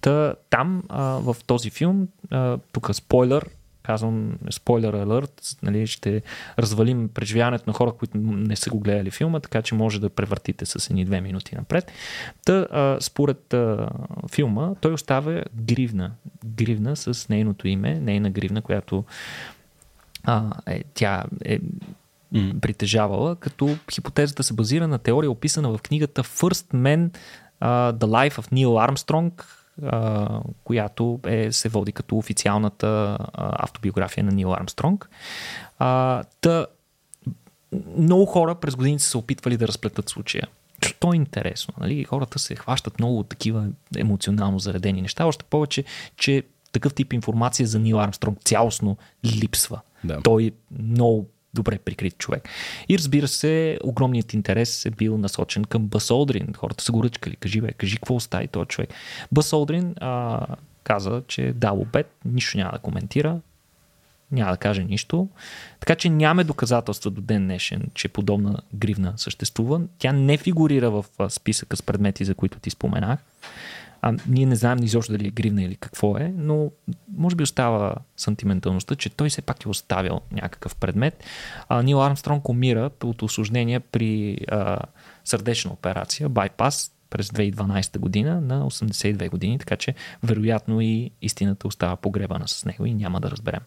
Та, 0.00 0.34
там 0.50 0.82
а, 0.88 1.02
в 1.02 1.36
този 1.46 1.70
филм, 1.70 2.08
а, 2.30 2.58
тук 2.72 2.94
спойлер, 2.94 3.48
казвам 3.82 4.38
спойлер 4.50 4.92
алерт, 4.92 5.56
нали, 5.62 5.86
ще 5.86 6.22
развалим 6.58 7.08
преживяването 7.08 7.64
на 7.66 7.74
хора, 7.74 7.92
които 7.92 8.18
не 8.18 8.56
са 8.56 8.70
го 8.70 8.80
гледали 8.80 9.10
филма, 9.10 9.40
така 9.40 9.62
че 9.62 9.74
може 9.74 10.00
да 10.00 10.10
превъртите 10.10 10.66
с 10.66 10.90
едни 10.90 11.04
две 11.04 11.20
минути 11.20 11.54
напред. 11.54 11.92
Та, 12.44 12.66
а, 12.70 12.96
според 13.00 13.54
а, 13.54 13.90
филма, 14.32 14.74
той 14.80 14.92
оставя 14.92 15.44
гривна, 15.54 16.12
гривна 16.44 16.96
с 16.96 17.28
нейното 17.28 17.68
име, 17.68 18.00
нейна 18.00 18.30
гривна, 18.30 18.62
която 18.62 19.04
а, 20.24 20.50
е, 20.66 20.82
тя 20.94 21.24
е 21.44 21.58
mm. 22.34 22.60
притежавала, 22.60 23.36
като 23.36 23.76
хипотезата 23.92 24.42
се 24.42 24.54
базира 24.54 24.88
на 24.88 24.98
теория, 24.98 25.30
описана 25.30 25.70
в 25.70 25.82
книгата 25.82 26.22
First 26.22 26.74
Man, 26.74 27.10
uh, 27.62 27.92
The 27.92 28.06
Life 28.06 28.34
of 28.34 28.52
Neil 28.52 28.90
Armstrong, 28.90 29.44
uh, 29.82 30.40
която 30.64 31.20
е, 31.26 31.52
се 31.52 31.68
води 31.68 31.92
като 31.92 32.16
официалната 32.16 33.18
uh, 33.20 33.26
автобиография 33.36 34.24
на 34.24 34.32
Нил 34.32 34.54
Армстронг. 34.54 35.08
Uh, 35.80 36.24
та, 36.40 36.66
много 37.98 38.26
хора 38.26 38.54
през 38.54 38.76
годините 38.76 39.04
са 39.04 39.10
се 39.10 39.16
опитвали 39.16 39.56
да 39.56 39.68
разплетат 39.68 40.08
случая. 40.08 40.48
Що 40.86 41.12
е 41.12 41.16
интересно? 41.16 41.74
Нали? 41.80 42.04
Хората 42.04 42.38
се 42.38 42.56
хващат 42.56 42.98
много 42.98 43.18
от 43.18 43.28
такива 43.28 43.66
емоционално 43.96 44.58
заредени 44.58 45.02
неща, 45.02 45.26
още 45.26 45.44
повече, 45.44 45.84
че 46.16 46.42
такъв 46.74 46.94
тип 46.94 47.12
информация 47.12 47.66
за 47.66 47.78
Нил 47.78 48.00
Армстронг 48.00 48.38
цялостно 48.44 48.96
липсва. 49.24 49.80
Да. 50.04 50.20
Той 50.22 50.44
е 50.44 50.50
много 50.82 51.26
добре 51.54 51.78
прикрит 51.78 52.18
човек. 52.18 52.48
И 52.88 52.98
разбира 52.98 53.28
се, 53.28 53.78
огромният 53.84 54.32
интерес 54.32 54.86
е 54.86 54.90
бил 54.90 55.18
насочен 55.18 55.64
към 55.64 55.86
Бъс 55.86 56.10
Олдрин. 56.10 56.54
Хората 56.56 56.84
са 56.84 56.92
го 56.92 57.04
ръчкали. 57.04 57.36
Кажи, 57.36 57.60
бе, 57.60 57.72
кажи 57.72 57.96
какво 57.96 58.14
остави 58.14 58.48
този 58.48 58.66
човек. 58.66 58.90
Бъс 59.32 59.52
Олдрин 59.52 59.94
а, 60.00 60.46
каза, 60.84 61.22
че 61.28 61.52
дал 61.52 61.80
обед, 61.80 62.12
нищо 62.24 62.58
няма 62.58 62.72
да 62.72 62.78
коментира, 62.78 63.40
няма 64.32 64.50
да 64.50 64.56
каже 64.56 64.84
нищо. 64.84 65.28
Така 65.80 65.94
че 65.94 66.10
нямаме 66.10 66.44
доказателства 66.44 67.10
до 67.10 67.20
ден 67.20 67.44
днешен, 67.44 67.90
че 67.94 68.08
подобна 68.08 68.58
гривна 68.74 69.12
съществува. 69.16 69.80
Тя 69.98 70.12
не 70.12 70.36
фигурира 70.36 70.90
в 70.90 71.04
списъка 71.28 71.76
с 71.76 71.82
предмети, 71.82 72.24
за 72.24 72.34
които 72.34 72.58
ти 72.58 72.70
споменах. 72.70 73.20
А, 74.06 74.14
ние 74.28 74.46
не 74.46 74.56
знаем 74.56 74.82
изобщо 74.82 75.12
дали 75.12 75.26
е 75.26 75.30
гривна 75.30 75.62
или 75.62 75.76
какво 75.76 76.18
е, 76.18 76.32
но 76.36 76.70
може 77.16 77.36
би 77.36 77.42
остава 77.42 77.94
сантименталността, 78.16 78.94
че 78.94 79.10
той 79.10 79.28
все 79.28 79.42
пак 79.42 79.64
е 79.64 79.68
оставил 79.68 80.20
някакъв 80.32 80.76
предмет. 80.76 81.24
А, 81.68 81.82
Нил 81.82 82.04
Армстронг 82.04 82.48
умира 82.48 82.90
от 83.04 83.22
осложнение 83.22 83.80
при 83.80 84.38
а, 84.50 84.78
сърдечна 85.24 85.72
операция, 85.72 86.28
байпас, 86.28 86.92
през 87.10 87.28
2012 87.28 87.98
година 87.98 88.40
на 88.40 88.70
82 88.70 89.30
години, 89.30 89.58
така 89.58 89.76
че 89.76 89.94
вероятно 90.22 90.80
и 90.80 91.10
истината 91.22 91.68
остава 91.68 91.96
погребана 91.96 92.48
с 92.48 92.64
него 92.64 92.86
и 92.86 92.94
няма 92.94 93.20
да 93.20 93.30
разберем. 93.30 93.60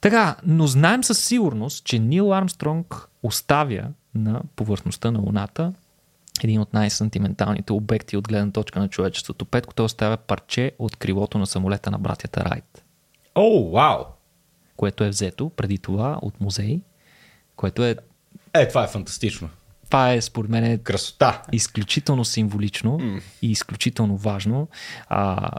Така, 0.00 0.36
но 0.46 0.66
знаем 0.66 1.04
със 1.04 1.24
сигурност, 1.24 1.84
че 1.84 1.98
Нил 1.98 2.34
Армстронг 2.34 3.08
оставя 3.22 3.88
на 4.14 4.42
повърхността 4.56 5.10
на 5.10 5.18
Луната 5.18 5.72
един 6.44 6.60
от 6.60 6.72
най-сантименталните 6.72 7.72
обекти 7.72 8.16
от 8.16 8.28
гледна 8.28 8.52
точка 8.52 8.80
на 8.80 8.88
човечеството. 8.88 9.44
Петко 9.44 9.74
той 9.74 9.84
оставя 9.86 10.16
парче 10.16 10.72
от 10.78 10.96
крилото 10.96 11.38
на 11.38 11.46
самолета 11.46 11.90
на 11.90 11.98
братята 11.98 12.44
Райт. 12.44 12.84
О, 13.34 13.40
oh, 13.40 13.72
вау! 13.72 14.04
Което 14.76 15.04
е 15.04 15.08
взето 15.08 15.50
преди 15.50 15.78
това 15.78 16.18
от 16.22 16.40
музей, 16.40 16.80
което 17.56 17.84
е... 17.84 17.96
Е, 18.54 18.68
това 18.68 18.84
е 18.84 18.88
фантастично. 18.88 19.48
това 19.84 20.12
е 20.12 20.20
според 20.20 20.50
мен 20.50 20.78
Красота. 20.78 21.42
изключително 21.52 22.24
символично 22.24 22.98
mm. 22.98 23.22
и 23.42 23.50
изключително 23.50 24.16
важно. 24.16 24.68
А, 25.08 25.50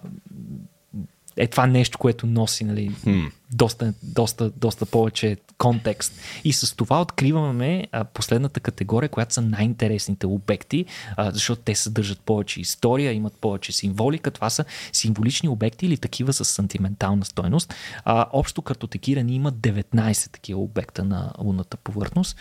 е 1.38 1.48
това 1.48 1.68
нещо, 1.68 1.98
което 1.98 2.28
носи 2.28 2.64
нали, 2.64 2.90
hmm. 2.90 3.32
доста, 3.54 3.94
доста, 4.04 4.50
доста 4.50 4.86
повече 4.86 5.38
контекст. 5.58 6.14
И 6.44 6.54
с 6.54 6.76
това 6.76 7.02
откриваме 7.02 7.88
а, 7.92 8.04
последната 8.04 8.60
категория, 8.60 9.10
която 9.10 9.34
са 9.34 9.42
най-интересните 9.42 10.28
обекти, 10.28 10.86
а, 11.18 11.32
защото 11.32 11.62
те 11.62 11.76
съдържат 11.76 12.20
повече 12.20 12.62
история, 12.62 13.14
имат 13.14 13.34
повече 13.34 13.72
символика. 13.72 14.32
Това 14.32 14.50
са 14.50 14.66
символични 14.94 15.50
обекти 15.50 15.86
или 15.86 15.98
такива 15.98 16.34
с 16.34 16.46
сантиментална 16.46 17.26
стойност. 17.26 17.74
А, 18.06 18.26
общо 18.32 18.62
картотекирани 18.62 19.36
има 19.36 19.52
19 19.52 20.32
такива 20.32 20.62
обекта 20.62 21.04
на 21.04 21.34
лунната 21.40 21.78
повърхност. 21.78 22.38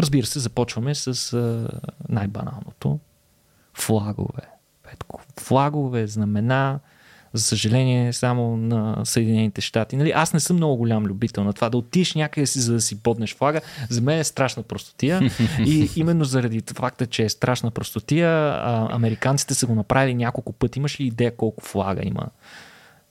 Разбира 0.00 0.26
се, 0.26 0.38
започваме 0.38 0.94
с 0.94 1.32
а, 1.32 1.68
най-баналното. 2.08 2.98
Флагове. 3.74 4.42
Флагове, 5.40 6.06
знамена, 6.06 6.80
за 7.32 7.42
съжаление, 7.42 8.12
само 8.12 8.56
на 8.56 8.96
Съединените 9.04 9.60
щати. 9.60 9.96
Нали, 9.96 10.12
аз 10.14 10.32
не 10.32 10.40
съм 10.40 10.56
много 10.56 10.76
голям 10.76 11.04
любител 11.04 11.44
на 11.44 11.52
това 11.52 11.68
да 11.68 11.78
отидеш 11.78 12.14
някъде 12.14 12.46
си, 12.46 12.60
за 12.60 12.72
да 12.72 12.80
си 12.80 13.02
поднеш 13.02 13.36
флага. 13.36 13.60
За 13.88 14.00
мен 14.00 14.18
е 14.18 14.24
страшна 14.24 14.62
простотия. 14.62 15.30
И 15.58 15.90
именно 15.96 16.24
заради 16.24 16.62
факта, 16.74 17.06
че 17.06 17.22
е 17.22 17.28
страшна 17.28 17.70
простотия, 17.70 18.58
американците 18.90 19.54
са 19.54 19.66
го 19.66 19.74
направили 19.74 20.14
няколко 20.14 20.52
пъти. 20.52 20.78
Имаш 20.78 21.00
ли 21.00 21.04
идея 21.04 21.36
колко 21.36 21.64
флага 21.64 22.02
има 22.04 22.26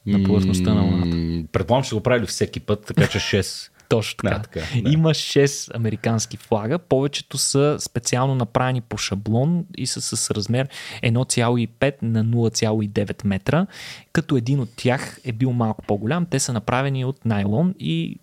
на 0.05 0.23
повърхността 0.23 0.73
на 0.73 0.81
Луната? 0.81 1.47
Предполагам, 1.51 1.83
че 1.83 1.95
го 1.95 2.01
правили 2.01 2.25
всеки 2.25 2.59
път, 2.59 2.85
така 2.85 3.07
че 3.07 3.19
6. 3.19 3.69
Точно 3.89 4.17
така. 4.17 4.35
Да, 4.35 4.41
така 4.41 4.59
да. 4.59 4.91
Има 4.91 5.09
6 5.09 5.75
американски 5.75 6.37
флага. 6.37 6.79
Повечето 6.79 7.37
са 7.37 7.77
специално 7.79 8.35
направени 8.35 8.81
по 8.81 8.97
шаблон 8.97 9.65
и 9.77 9.87
са 9.87 10.01
с 10.01 10.31
размер 10.31 10.67
1,5 11.03 11.93
на 12.01 12.25
0,9 12.25 13.25
метра, 13.25 13.67
като 14.13 14.37
един 14.37 14.59
от 14.59 14.69
тях 14.75 15.19
е 15.25 15.31
бил 15.31 15.51
малко 15.51 15.81
по-голям. 15.81 16.25
Те 16.25 16.39
са 16.39 16.53
направени 16.53 17.05
от 17.05 17.25
найлон 17.25 17.75
и 17.79 18.19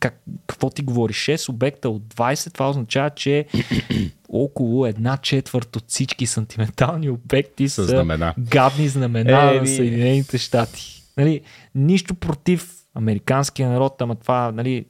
как, 0.00 0.20
какво 0.46 0.70
ти 0.70 0.82
говори? 0.82 1.12
6 1.12 1.48
обекта 1.48 1.88
от 1.88 2.02
20, 2.02 2.52
това 2.52 2.70
означава, 2.70 3.10
че 3.10 3.46
около 4.28 4.86
една 4.86 5.16
четвърт 5.16 5.76
от 5.76 5.84
всички 5.88 6.26
сантиментални 6.26 7.10
обекти 7.10 7.68
са 7.68 7.84
знамена. 7.84 8.34
гадни 8.38 8.88
знамена 8.88 9.54
е, 9.54 9.60
на 9.60 9.66
Съединените 9.66 10.38
щати. 10.38 11.02
Нали, 11.16 11.40
нищо 11.74 12.14
против 12.14 12.74
американския 12.94 13.68
народ, 13.68 14.02
ама 14.02 14.14
това, 14.14 14.52
нали, 14.52 14.84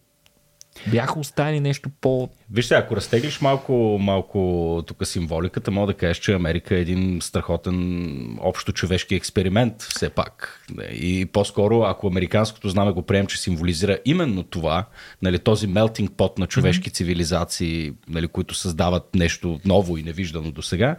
Бяха 0.86 1.20
оставили 1.20 1.60
нещо 1.60 1.90
по... 2.00 2.28
Вижте, 2.52 2.74
ако 2.74 2.96
разтеглиш 2.96 3.40
малко, 3.40 3.98
малко 4.00 4.82
тук 4.86 5.06
символиката, 5.06 5.70
мога 5.70 5.86
да 5.86 5.94
кажеш, 5.94 6.16
че 6.18 6.32
Америка 6.32 6.76
е 6.76 6.80
един 6.80 7.18
страхотен 7.20 8.38
общо 8.40 8.72
човешки 8.72 9.14
експеримент 9.14 9.82
все 9.82 10.10
пак. 10.10 10.64
И 10.92 11.26
по-скоро, 11.32 11.82
ако 11.82 12.06
американското 12.06 12.68
знаме 12.68 12.92
го 12.92 13.02
прием, 13.02 13.26
че 13.26 13.40
символизира 13.40 13.98
именно 14.04 14.42
това, 14.42 14.84
нали, 15.22 15.38
този 15.38 15.66
мелтинг 15.66 16.12
пот 16.16 16.38
на 16.38 16.46
човешки 16.46 16.90
mm-hmm. 16.90 16.94
цивилизации, 16.94 17.92
нали, 18.08 18.28
които 18.28 18.54
създават 18.54 19.14
нещо 19.14 19.60
ново 19.64 19.96
и 19.96 20.02
невиждано 20.02 20.50
до 20.50 20.62
сега. 20.62 20.96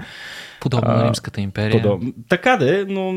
Подобно 0.61 0.93
на 0.93 1.05
Римската 1.05 1.41
империя. 1.41 1.81
Подоб... 1.81 2.03
Така 2.29 2.57
да 2.57 2.81
е, 2.81 2.85
но... 2.85 3.13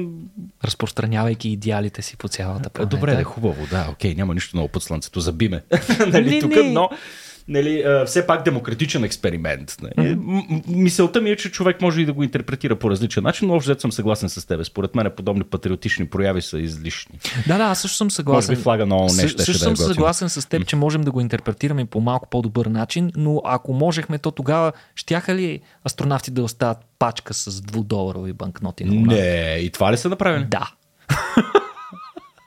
Разпространявайки 0.65 1.49
идеалите 1.49 2.03
си 2.03 2.17
по 2.17 2.29
цялата 2.29 2.71
планета. 2.71 2.97
Добре, 2.97 3.13
е 3.13 3.25
хубаво, 3.25 3.67
да, 3.71 3.89
окей, 3.91 4.15
няма 4.15 4.35
нищо 4.35 4.57
много 4.57 4.69
под 4.69 4.83
слънцето, 4.83 5.21
забиме. 5.21 5.63
нали, 6.07 6.41
тук, 6.41 6.53
но 6.65 6.91
нали, 7.49 7.85
все 8.07 8.27
пак 8.27 8.45
демократичен 8.45 9.05
експеримент. 9.05 9.77
Нали. 9.83 10.09
Mm-hmm. 10.09 10.63
Мисълта 10.69 11.21
ми 11.21 11.31
е, 11.31 11.37
че 11.37 11.51
човек 11.51 11.81
може 11.81 12.01
и 12.01 12.07
да 12.07 12.13
го 12.13 12.23
интерпретира 12.23 12.77
по 12.77 12.91
различен 12.91 13.23
начин, 13.23 13.49
но 13.49 13.55
общо 13.55 13.81
съм 13.81 13.93
съгласен 13.93 14.29
с 14.29 14.47
теб. 14.47 14.65
Според 14.65 14.95
мен 14.95 15.11
подобни 15.17 15.45
патриотични 15.45 16.07
прояви 16.07 16.43
са 16.43 16.59
излишни. 16.59 17.19
Да, 17.47 17.59
да, 17.59 17.65
аз 17.65 17.81
също 17.81 17.97
съм 17.97 18.11
съгласен. 18.11 18.53
Може 18.53 18.59
би 18.59 18.63
флага 18.63 18.87
на 18.87 18.97
ООН 18.97 19.11
също, 19.11 19.43
също 19.43 19.65
съм 19.65 19.75
да 19.75 19.83
е 19.83 19.87
съгласен 19.87 20.29
с 20.29 20.49
теб, 20.49 20.67
че 20.67 20.77
можем 20.77 21.03
да 21.03 21.11
го 21.11 21.21
интерпретираме 21.21 21.85
по 21.85 22.01
малко 22.01 22.29
по-добър 22.31 22.67
начин, 22.67 23.11
но 23.17 23.43
ако 23.45 23.73
можехме, 23.73 24.19
то 24.19 24.31
тогава 24.31 24.73
щяха 24.95 25.35
ли 25.35 25.61
астронавти 25.87 26.31
да 26.31 26.43
остават 26.43 26.79
пачка 26.99 27.35
с 27.35 27.61
2-доларови 27.61 28.33
банкноти? 28.33 28.85
Не, 28.85 29.59
и 29.61 29.71
това 29.71 29.93
ли 29.93 29.97
са 29.97 30.09
направени? 30.09 30.47
Да. 30.47 30.71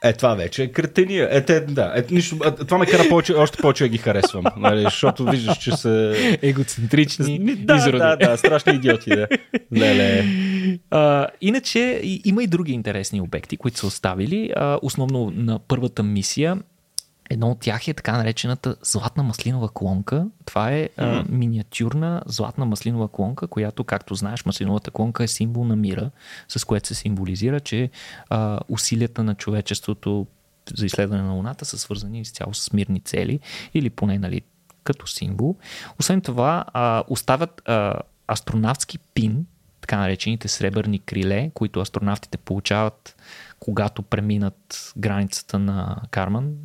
Е, 0.03 0.13
това 0.13 0.35
вече 0.35 0.63
е 0.63 0.71
кретения. 0.71 1.27
Е, 1.31 1.45
те, 1.45 1.59
да, 1.59 1.93
е, 1.95 2.13
нищо, 2.13 2.39
това 2.39 2.77
ме 2.77 2.85
кара 2.85 3.03
повече, 3.09 3.33
още 3.33 3.57
повече 3.57 3.83
да 3.83 3.87
ги 3.89 3.97
харесвам. 3.97 4.43
Нали, 4.57 4.81
защото 4.81 5.25
виждаш, 5.25 5.57
че 5.57 5.71
са... 5.71 6.15
Егоцентрични 6.41 7.55
да, 7.55 7.75
изроди. 7.75 7.97
Да, 7.97 8.15
да, 8.15 8.37
страшни 8.37 8.75
идиоти, 8.75 9.09
да. 9.09 9.27
Леле. 9.77 10.25
А, 10.91 11.27
иначе 11.41 12.01
има 12.25 12.43
и 12.43 12.47
други 12.47 12.73
интересни 12.73 13.21
обекти, 13.21 13.57
които 13.57 13.77
са 13.77 13.87
оставили. 13.87 14.51
А, 14.55 14.79
основно 14.81 15.31
на 15.35 15.59
първата 15.59 16.03
мисия 16.03 16.57
Едно 17.29 17.51
от 17.51 17.59
тях 17.59 17.87
е 17.87 17.93
така 17.93 18.17
наречената 18.17 18.75
златна 18.81 19.23
маслинова 19.23 19.69
клонка. 19.73 20.27
Това 20.45 20.71
е 20.71 20.89
mm-hmm. 20.89 21.21
а, 21.21 21.25
миниатюрна 21.29 22.23
златна 22.25 22.65
маслинова 22.65 23.07
клонка, 23.07 23.47
която, 23.47 23.83
както 23.83 24.15
знаеш, 24.15 24.45
маслиновата 24.45 24.91
клонка 24.91 25.23
е 25.23 25.27
символ 25.27 25.65
на 25.65 25.75
мира, 25.75 26.11
с 26.47 26.65
което 26.65 26.87
се 26.87 26.95
символизира, 26.95 27.59
че 27.59 27.89
а, 28.29 28.59
усилията 28.69 29.23
на 29.23 29.35
човечеството 29.35 30.27
за 30.75 30.85
изследване 30.85 31.23
на 31.23 31.31
Луната 31.31 31.65
са 31.65 31.77
свързани 31.77 32.19
изцяло 32.19 32.53
с 32.53 32.73
мирни 32.73 32.99
цели 32.99 33.39
или 33.73 33.89
поне 33.89 34.19
нали, 34.19 34.41
като 34.83 35.07
символ. 35.07 35.55
Освен 35.99 36.21
това, 36.21 36.65
а, 36.73 37.03
оставят 37.07 37.61
а, 37.65 37.93
астронавтски 38.27 38.97
пин, 38.99 39.45
така 39.81 39.97
наречените 39.97 40.47
сребърни 40.47 40.99
криле, 40.99 41.51
които 41.53 41.79
астронавтите 41.79 42.37
получават 42.37 43.15
когато 43.59 44.01
преминат 44.01 44.93
границата 44.97 45.59
на 45.59 46.01
Карман, 46.11 46.55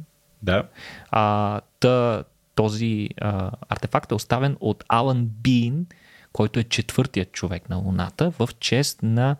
да. 0.42 0.68
А, 1.10 1.60
та, 1.80 2.24
този 2.54 3.08
а, 3.20 3.50
артефакт 3.68 4.10
е 4.10 4.14
оставен 4.14 4.56
от 4.60 4.84
Алан 4.88 5.26
Бин, 5.26 5.86
който 6.32 6.60
е 6.60 6.64
четвъртият 6.64 7.32
човек 7.32 7.70
на 7.70 7.76
Луната, 7.76 8.30
в 8.30 8.48
чест 8.58 9.02
на 9.02 9.36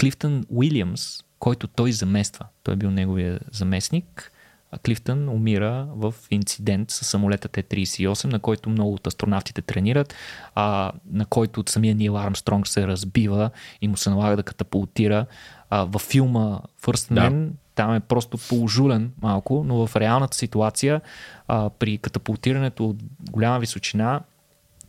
Клифтън 0.00 0.44
Уилямс, 0.48 1.24
който 1.38 1.66
той 1.66 1.92
замества. 1.92 2.46
Той 2.62 2.74
е 2.74 2.76
бил 2.76 2.90
неговия 2.90 3.40
заместник. 3.52 4.32
А 4.72 4.78
Клифтън 4.78 5.28
умира 5.28 5.88
в 5.90 6.14
инцидент 6.30 6.90
с 6.90 7.04
самолета 7.04 7.48
Т-38, 7.48 8.24
на 8.24 8.38
който 8.38 8.70
много 8.70 8.94
от 8.94 9.06
астронавтите 9.06 9.62
тренират, 9.62 10.14
а, 10.54 10.92
на 11.12 11.26
който 11.26 11.60
от 11.60 11.68
самия 11.68 11.94
Нил 11.94 12.18
Армстронг 12.18 12.68
се 12.68 12.86
разбива 12.86 13.50
и 13.80 13.88
му 13.88 13.96
се 13.96 14.10
налага 14.10 14.36
да 14.36 14.42
катапултира. 14.42 15.26
А, 15.70 15.84
във 15.84 16.02
филма 16.02 16.60
First 16.82 17.14
Man 17.14 17.48
да 17.48 17.52
там 17.80 17.94
е 17.94 18.00
просто 18.00 18.38
положулен 18.48 19.12
малко, 19.22 19.64
но 19.66 19.86
в 19.86 19.96
реалната 19.96 20.36
ситуация 20.36 21.00
а, 21.48 21.70
при 21.70 21.98
катапултирането 21.98 22.88
от 22.88 22.96
голяма 23.30 23.58
височина 23.58 24.20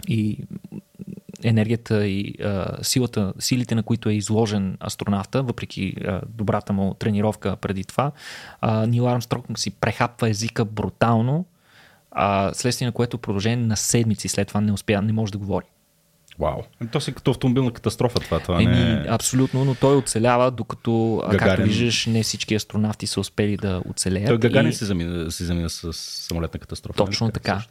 и 0.08 0.38
енергията 1.44 2.08
и 2.08 2.36
а, 2.44 2.78
силата, 2.82 3.34
силите, 3.40 3.76
на 3.76 3.84
които 3.84 4.10
е 4.10 4.14
изложен 4.14 4.78
астронавта, 4.86 5.44
въпреки 5.44 5.96
а, 6.08 6.22
добрата 6.30 6.74
му 6.74 6.94
тренировка 6.94 7.56
преди 7.56 7.84
това, 7.84 8.12
а, 8.62 8.88
Нил 8.88 9.10
Армстронг 9.10 9.60
си 9.60 9.72
прехапва 9.72 10.30
езика 10.30 10.66
брутално, 10.66 11.46
а, 12.12 12.54
следствие 12.54 12.86
на 12.86 12.92
което 12.92 13.18
продължение 13.18 13.66
на 13.66 13.78
седмици 13.78 14.28
след 14.28 14.48
това 14.48 14.62
не 14.62 14.72
успя, 14.72 15.02
не 15.02 15.14
може 15.14 15.32
да 15.32 15.38
говори. 15.38 15.66
Вау. 16.42 16.88
То 16.92 17.02
си 17.02 17.14
като 17.14 17.32
автомобилна 17.32 17.72
катастрофа 17.72 18.20
това. 18.20 18.40
това 18.40 18.62
Еми, 18.62 18.76
не... 18.76 18.92
е... 18.92 19.06
Абсолютно, 19.10 19.66
но 19.66 19.76
той 19.76 19.98
оцелява, 19.98 20.52
докато, 20.52 21.24
Гагарин... 21.32 21.40
както 21.40 21.64
виждаш, 21.64 22.06
не 22.06 22.24
всички 22.24 22.56
астронавти 22.56 23.08
са 23.08 23.20
успели 23.20 23.58
да 23.58 23.82
оцелеят. 23.90 24.28
Той 24.28 24.38
Гагарин 24.38 24.70
и... 24.70 24.74
се, 24.74 24.86
замина, 24.86 25.32
се 25.32 25.46
замина 25.46 25.70
с 25.70 25.94
самолетна 25.94 26.60
катастрофа. 26.60 26.98
Точно 26.98 27.26
нали? 27.26 27.34
така. 27.34 27.66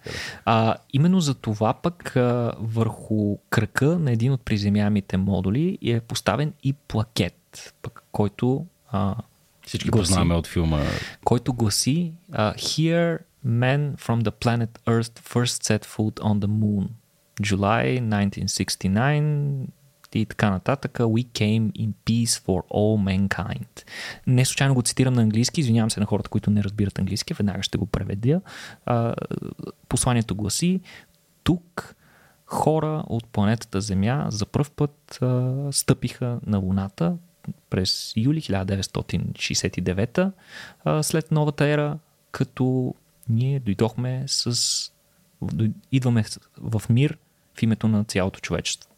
А, 0.45 0.75
именно 0.93 1.21
за 1.21 1.35
това 1.35 1.75
пък 1.75 2.17
а, 2.17 2.53
върху 2.59 3.37
кръка 3.51 3.87
на 3.87 4.13
един 4.13 4.33
от 4.33 4.41
приземяемите 4.41 5.17
модули 5.17 5.79
е 5.87 6.01
поставен 6.01 6.53
и 6.63 6.73
плакет, 6.73 7.75
пък, 7.83 8.03
който 8.13 8.67
а, 8.93 9.15
всички 9.67 9.91
гласи, 9.91 10.09
познаваме 10.09 10.35
от 10.35 10.47
филма. 10.47 10.83
Който 11.25 11.53
гласи 11.53 12.13
uh, 12.33 12.55
Here 12.55 13.19
men 13.47 13.97
from 13.97 14.23
the 14.23 14.31
planet 14.31 14.79
Earth 14.87 15.19
first 15.35 15.65
set 15.65 15.85
foot 15.85 16.21
on 16.21 16.41
the 16.41 16.49
moon. 16.49 16.89
July 17.41 18.01
1969 18.01 19.67
и 20.15 20.27
така 20.27 20.51
нататък. 20.51 20.99
We 20.99 21.27
came 21.27 21.73
in 21.73 21.93
peace 22.07 22.47
for 22.47 22.63
all 22.69 23.19
mankind. 23.29 23.85
Не 24.27 24.45
случайно 24.45 24.75
го 24.75 24.83
цитирам 24.83 25.15
на 25.15 25.23
английски, 25.23 25.61
извинявам 25.61 25.91
се 25.91 26.01
на 26.01 26.07
хората, 26.07 26.31
които 26.31 26.51
не 26.51 26.65
разбират 26.65 26.99
английски, 26.99 27.35
веднага 27.35 27.63
ще 27.63 27.79
го 27.79 27.87
преведя. 27.87 28.41
посланието 29.89 30.35
гласи, 30.35 30.81
тук 31.43 31.95
хора 32.47 33.05
от 33.07 33.27
планетата 33.27 33.81
Земя 33.81 34.27
за 34.31 34.47
първ 34.47 34.71
път 34.77 35.19
стъпиха 35.71 36.41
на 36.47 36.59
Луната 36.59 37.17
през 37.71 38.13
юли 38.17 38.43
1969 38.43 40.33
а, 40.85 41.03
след 41.03 41.31
новата 41.33 41.67
ера, 41.67 41.99
като 42.31 42.95
ние 43.29 43.61
дойдохме 43.61 44.25
с 44.27 44.93
идваме 45.93 46.25
в 46.59 46.83
мир 46.91 47.19
в 47.61 47.63
името 47.63 47.89
на 47.89 48.05
цялото 48.05 48.41
човечество. 48.41 48.91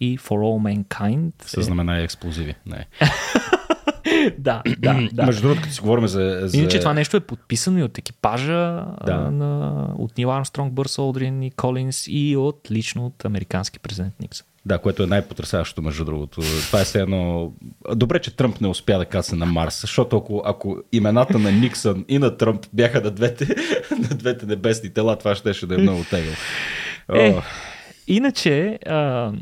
И 0.00 0.18
For 0.18 0.28
All 0.30 0.84
Mankind... 0.84 1.32
С 1.44 1.62
знамена 1.62 2.00
и 2.00 2.04
експлозиви. 2.04 2.54
Не. 2.66 2.86
да, 4.38 4.62
да, 4.78 5.08
да. 5.12 5.26
Между 5.26 5.42
другото, 5.42 5.62
като 5.62 5.74
си 5.74 5.80
говорим 5.80 6.08
за, 6.08 6.40
за... 6.44 6.58
Иначе 6.58 6.78
това 6.78 6.94
нещо 6.94 7.16
е 7.16 7.20
подписано 7.20 7.78
и 7.78 7.82
от 7.82 7.98
екипажа 7.98 8.84
да. 9.06 9.16
на, 9.16 9.86
от 9.98 10.18
Нил 10.18 10.32
Армстронг, 10.32 10.72
Бърс 10.72 10.98
Олдрин 10.98 11.42
и 11.42 11.50
Колинс 11.50 12.04
и 12.08 12.36
от 12.36 12.68
лично 12.70 13.06
от 13.06 13.24
американски 13.24 13.78
президент 13.78 14.14
Никсън. 14.20 14.46
Да, 14.66 14.78
което 14.78 15.02
е 15.02 15.06
най-потрясаващото, 15.06 15.82
между 15.82 16.04
другото. 16.04 16.40
Това 16.40 16.80
е 16.80 16.84
все 16.84 17.00
едно... 17.00 17.52
Добре, 17.94 18.18
че 18.18 18.36
Тръмп 18.36 18.60
не 18.60 18.68
успя 18.68 18.98
да 18.98 19.04
кацне 19.04 19.38
на 19.38 19.46
Марс, 19.46 19.80
защото 19.80 20.16
ако, 20.16 20.42
ако 20.44 20.76
имената 20.92 21.38
на 21.38 21.52
Никсън 21.52 22.04
и 22.08 22.18
на 22.18 22.36
Тръмп 22.36 22.66
бяха 22.72 23.00
на 23.00 23.10
двете, 23.10 23.46
на 23.90 24.08
двете 24.08 24.46
небесни 24.46 24.90
тела, 24.90 25.16
това 25.16 25.34
ще, 25.34 25.66
да 25.66 25.74
е 25.74 25.78
много 25.78 26.04
тегло. 26.10 26.32
Е, 27.14 27.42
иначе, 28.14 28.78
а, 28.86 29.32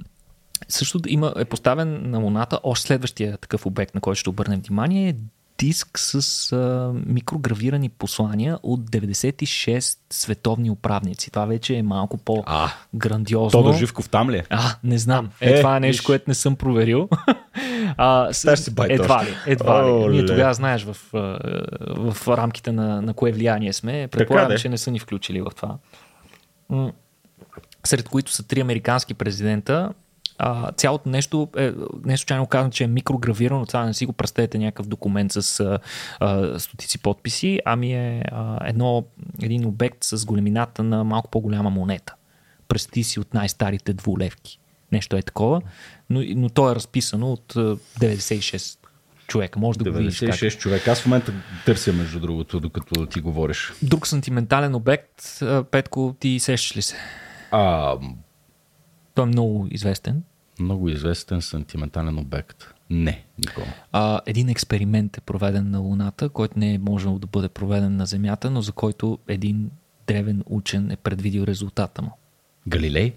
също 0.68 1.00
има, 1.06 1.34
е 1.38 1.44
поставен 1.44 2.10
на 2.10 2.18
Луната 2.18 2.60
още 2.62 2.86
следващия 2.86 3.38
такъв 3.38 3.66
обект, 3.66 3.94
на 3.94 4.00
който 4.00 4.20
ще 4.20 4.30
обърнем 4.30 4.60
внимание, 4.60 5.08
е 5.08 5.14
диск 5.58 5.98
с 5.98 6.52
а, 6.52 6.92
микрогравирани 7.06 7.88
послания 7.88 8.58
от 8.62 8.80
96 8.80 9.98
световни 10.10 10.70
управници. 10.70 11.30
Това 11.30 11.46
вече 11.46 11.74
е 11.74 11.82
малко 11.82 12.18
по-грандиозно. 12.18 13.62
Тодор 13.62 13.74
Живков 13.74 14.08
там 14.08 14.30
ли 14.30 14.36
е? 14.36 14.44
А, 14.50 14.74
не 14.84 14.98
знам. 14.98 15.30
Е, 15.40 15.50
е 15.50 15.56
това 15.56 15.76
е 15.76 15.80
нещо, 15.80 16.02
което 16.06 16.24
не 16.28 16.34
съм 16.34 16.56
проверил. 16.56 17.08
а, 17.96 18.32
с, 18.32 18.56
си 18.56 18.70
едва 18.88 19.24
ли, 19.24 19.28
едва 19.46 19.84
ли. 19.84 20.08
Ние 20.08 20.26
тогава 20.26 20.54
знаеш 20.54 20.84
в, 20.84 20.96
в 21.96 22.28
рамките 22.28 22.72
на, 22.72 23.02
на 23.02 23.14
кое 23.14 23.32
влияние 23.32 23.72
сме. 23.72 24.08
Предполагам, 24.08 24.58
че 24.58 24.68
не 24.68 24.78
са 24.78 24.90
ни 24.90 24.98
включили 24.98 25.40
в 25.40 25.50
това. 25.56 25.76
Сред 27.88 28.08
които 28.08 28.32
са 28.32 28.42
три 28.42 28.60
американски 28.60 29.14
президента, 29.14 29.92
а, 30.38 30.72
цялото 30.72 31.08
нещо 31.08 31.48
е, 31.56 31.72
не 32.04 32.16
случайно 32.16 32.46
казвам, 32.46 32.70
че 32.70 32.84
е 32.84 32.86
микрогравирано, 32.86 33.66
това 33.66 33.84
не 33.84 33.94
си 33.94 34.06
го 34.06 34.12
представете 34.12 34.58
някакъв 34.58 34.86
документ 34.86 35.32
с 35.32 35.60
а, 35.60 35.78
а, 36.20 36.58
стотици 36.58 36.98
подписи, 36.98 37.60
ами 37.64 37.92
е 37.92 38.22
а, 38.32 38.68
едно, 38.68 39.04
един 39.42 39.66
обект 39.66 40.04
с 40.04 40.24
големината 40.24 40.82
на 40.82 41.04
малко 41.04 41.30
по-голяма 41.30 41.70
монета. 41.70 42.14
Прести 42.68 43.04
си 43.04 43.20
от 43.20 43.34
най-старите 43.34 43.92
двулевки. 43.92 44.58
Нещо 44.92 45.16
е 45.16 45.22
такова, 45.22 45.60
но, 46.10 46.22
но 46.36 46.48
то 46.48 46.70
е 46.70 46.74
разписано 46.74 47.32
от 47.32 47.54
96 47.54 48.78
човека. 49.26 49.58
Може 49.58 49.78
да 49.78 49.84
96 49.84 49.92
го 49.92 49.98
видиш. 49.98 50.20
96 50.20 50.52
как... 50.52 50.60
човека. 50.60 50.90
Аз 50.90 51.00
в 51.00 51.06
момента 51.06 51.32
търся, 51.66 51.92
между 51.92 52.20
другото, 52.20 52.60
докато 52.60 53.06
ти 53.06 53.20
говориш. 53.20 53.72
Друг 53.82 54.06
сантиментален 54.06 54.74
обект, 54.74 55.42
Петко, 55.70 56.16
ти 56.20 56.40
сещаш 56.40 56.76
ли 56.76 56.82
се? 56.82 56.96
А, 57.50 57.94
той 59.14 59.24
е 59.24 59.26
много 59.28 59.68
известен. 59.70 60.22
Много 60.60 60.88
известен 60.88 61.42
сантиментален 61.42 62.18
обект. 62.18 62.74
Не, 62.90 63.24
Никола. 63.38 63.66
А, 63.92 64.20
един 64.26 64.48
експеримент 64.48 65.16
е 65.16 65.20
проведен 65.20 65.70
на 65.70 65.78
Луната, 65.78 66.28
който 66.28 66.58
не 66.58 66.74
е 66.74 66.78
можел 66.78 67.18
да 67.18 67.26
бъде 67.26 67.48
проведен 67.48 67.96
на 67.96 68.06
Земята, 68.06 68.50
но 68.50 68.62
за 68.62 68.72
който 68.72 69.18
един 69.28 69.70
древен 70.06 70.42
учен 70.46 70.90
е 70.90 70.96
предвидил 70.96 71.44
резултата 71.44 72.02
му. 72.02 72.10
Галилей? 72.68 73.14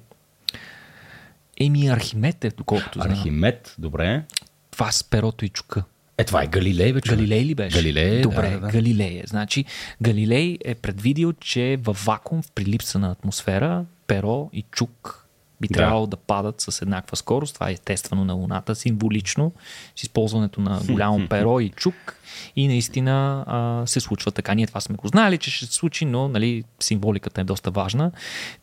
Еми 1.60 1.88
Архимед 1.88 2.46
е, 2.46 2.50
доколкото 2.50 3.02
знам. 3.02 3.12
Архимед, 3.12 3.76
добре. 3.80 4.24
Това 4.72 4.92
с 4.92 5.04
перото 5.04 5.46
и 5.46 5.50
чука. 5.50 5.84
Е, 6.18 6.24
това 6.24 6.44
е 6.44 6.48
Галилей, 6.48 6.94
бе, 6.94 7.00
Галилей 7.00 7.46
ли 7.46 7.56
беше? 7.56 7.78
Галилей, 7.78 8.22
Добре, 8.22 8.50
да, 8.50 8.60
да. 8.60 8.68
Галилей 8.68 9.20
е. 9.20 9.24
Значи, 9.28 9.66
Галилей 10.02 10.58
е 10.66 10.76
предвидил, 10.76 11.34
че 11.34 11.78
във 11.84 12.06
вакуум, 12.06 12.42
при 12.56 12.66
липса 12.66 13.00
на 13.00 13.12
атмосфера, 13.12 13.86
перо 14.12 14.50
и 14.54 14.62
чук 14.72 15.28
би 15.62 15.68
да. 15.68 15.74
трябвало 15.74 16.08
да 16.08 16.18
падат 16.18 16.62
с 16.62 16.82
еднаква 16.82 17.18
скорост. 17.18 17.54
Това 17.54 17.70
е 17.70 17.74
естествено 17.74 18.26
на 18.26 18.34
Луната, 18.34 18.76
символично, 18.76 19.52
с 19.96 20.04
използването 20.04 20.62
на 20.62 20.82
голямо 20.90 21.28
перо 21.28 21.60
и 21.60 21.70
чук. 21.70 22.16
И 22.56 22.68
наистина 22.68 23.46
а, 23.48 23.88
се 23.88 24.00
случва 24.00 24.32
така. 24.32 24.54
Ние 24.54 24.68
това 24.68 24.82
сме 24.82 24.96
го 24.96 25.08
знали, 25.08 25.38
че 25.38 25.52
ще 25.52 25.66
се 25.66 25.74
случи, 25.74 26.06
но 26.06 26.28
нали, 26.28 26.64
символиката 26.80 27.42
е 27.42 27.44
доста 27.44 27.72
важна. 27.72 28.12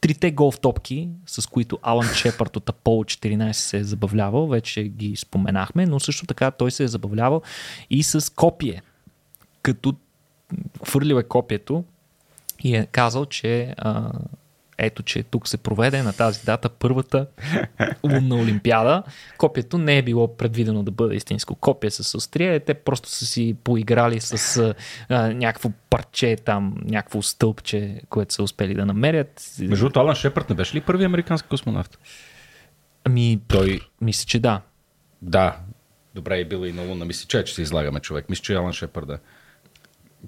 Трите 0.01 0.31
голф 0.31 0.61
топки, 0.61 1.09
с 1.27 1.47
които 1.47 1.79
Алан 1.83 2.09
Шепард 2.15 2.57
от 2.57 2.67
Apollo 2.67 3.27
14 3.27 3.53
се 3.53 3.79
е 3.79 3.85
забавлявал, 3.85 4.47
вече 4.47 4.83
ги 4.83 5.17
споменахме, 5.17 5.87
но 5.87 6.01
също 6.01 6.27
така 6.27 6.51
той 6.51 6.71
се 6.71 6.85
е 6.85 6.89
забавлявал 6.89 7.43
и 7.91 8.03
с 8.03 8.35
копие. 8.35 8.83
Като 9.63 9.95
хвърлил 10.87 11.15
е 11.15 11.23
копието 11.23 11.85
и 12.61 12.77
е 12.77 12.87
казал, 12.87 13.27
че 13.27 13.75
а, 13.79 14.13
ето, 14.79 15.03
че 15.03 15.22
тук 15.22 15.49
се 15.49 15.57
проведе 15.57 16.03
на 16.03 16.12
тази 16.12 16.45
дата 16.45 16.68
първата 16.68 17.26
лунна 18.05 18.37
олимпиада. 18.37 19.03
Копието 19.39 19.79
не 19.79 19.99
е 19.99 20.03
било 20.03 20.37
предвидено 20.37 20.83
да 20.83 20.91
бъде 20.91 21.14
истинско 21.14 21.55
копие 21.55 21.91
с 21.91 22.14
острие. 22.14 22.61
Те 22.61 22.74
просто 22.74 23.09
са 23.09 23.26
си 23.26 23.57
поиграли 23.64 24.20
с 24.20 24.59
а, 25.09 25.33
някакво 25.33 25.70
парче 25.91 26.37
там, 26.37 26.74
някакво 26.85 27.22
стълбче, 27.22 28.01
което 28.09 28.35
са 28.35 28.43
успели 28.43 28.74
да 28.74 28.87
намерят. 28.87 29.55
Между 29.59 29.85
другото, 29.85 30.01
Алан 30.01 30.14
Шепард 30.14 30.51
не 30.51 30.57
беше 30.57 30.76
ли 30.76 30.81
първи 30.81 31.05
американски 31.05 31.49
космонавт? 31.49 31.99
Ами, 33.05 33.41
той... 33.49 33.81
Мисля, 34.01 34.26
че 34.26 34.39
да. 34.39 34.61
Да. 35.22 35.57
Добре, 36.14 36.41
е 36.41 36.45
било 36.45 36.64
и 36.64 36.72
на 36.72 36.83
Луна. 36.83 37.05
Мисля, 37.05 37.26
че, 37.29 37.45
че 37.45 37.55
се 37.55 37.62
излагаме 37.62 38.01
човек. 38.01 38.29
Мисля, 38.29 38.43
че 38.43 38.55
Алан 38.55 38.72
Шепард 38.72 39.07
да. 39.07 39.18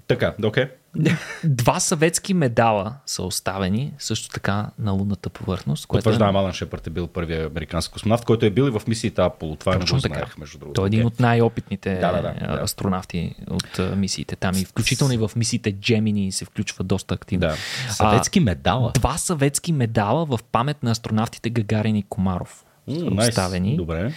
Така, 0.07 0.35
окей. 0.43 0.65
Okay. 0.65 0.69
Два 1.43 1.79
съветски 1.79 2.33
медала 2.33 2.95
са 3.05 3.23
оставени 3.23 3.93
също 3.97 4.29
така 4.29 4.69
на 4.79 4.91
лунната 4.91 5.29
повърхност. 5.29 5.87
Потвърждавам, 5.87 6.35
е... 6.35 6.39
Алан 6.39 6.53
Шепард 6.53 6.87
е 6.87 6.89
бил 6.89 7.07
първият 7.07 7.51
американски 7.51 7.93
космонавт, 7.93 8.25
който 8.25 8.45
е 8.45 8.49
бил 8.49 8.63
и 8.63 8.69
в 8.69 8.81
мисиите 8.87 9.21
Аполо. 9.21 9.55
Това 9.55 9.79
Точно 9.79 9.95
не 9.95 10.01
го 10.01 10.07
знаех, 10.07 10.37
между 10.37 10.57
другото. 10.57 10.75
Той 10.75 10.85
е 10.85 10.87
един 10.87 11.05
от 11.05 11.19
най-опитните 11.19 11.95
да, 11.95 12.11
да, 12.11 12.21
да, 12.21 12.63
астронавти 12.63 13.35
от 13.49 13.79
мисиите 13.95 14.35
там. 14.35 14.55
И 14.55 14.65
включително 14.65 15.13
и 15.13 15.17
в 15.17 15.31
мисиите 15.35 15.71
Джемини 15.71 16.31
се 16.31 16.45
включва 16.45 16.83
доста 16.83 17.13
активно. 17.13 17.47
Да. 17.47 17.55
Съветски 17.89 18.39
медала? 18.39 18.91
А, 18.95 18.99
два 18.99 19.17
съветски 19.17 19.71
медала 19.71 20.25
в 20.25 20.39
памет 20.51 20.83
на 20.83 20.91
астронавтите 20.91 21.49
Гагарин 21.49 21.95
и 21.95 22.03
Комаров. 22.03 22.65
Mm, 22.89 23.29
оставени. 23.29 23.73
Nice. 23.73 23.77
Добре. 23.77 24.13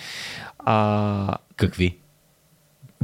А, 0.59 1.37
Какви? 1.57 1.99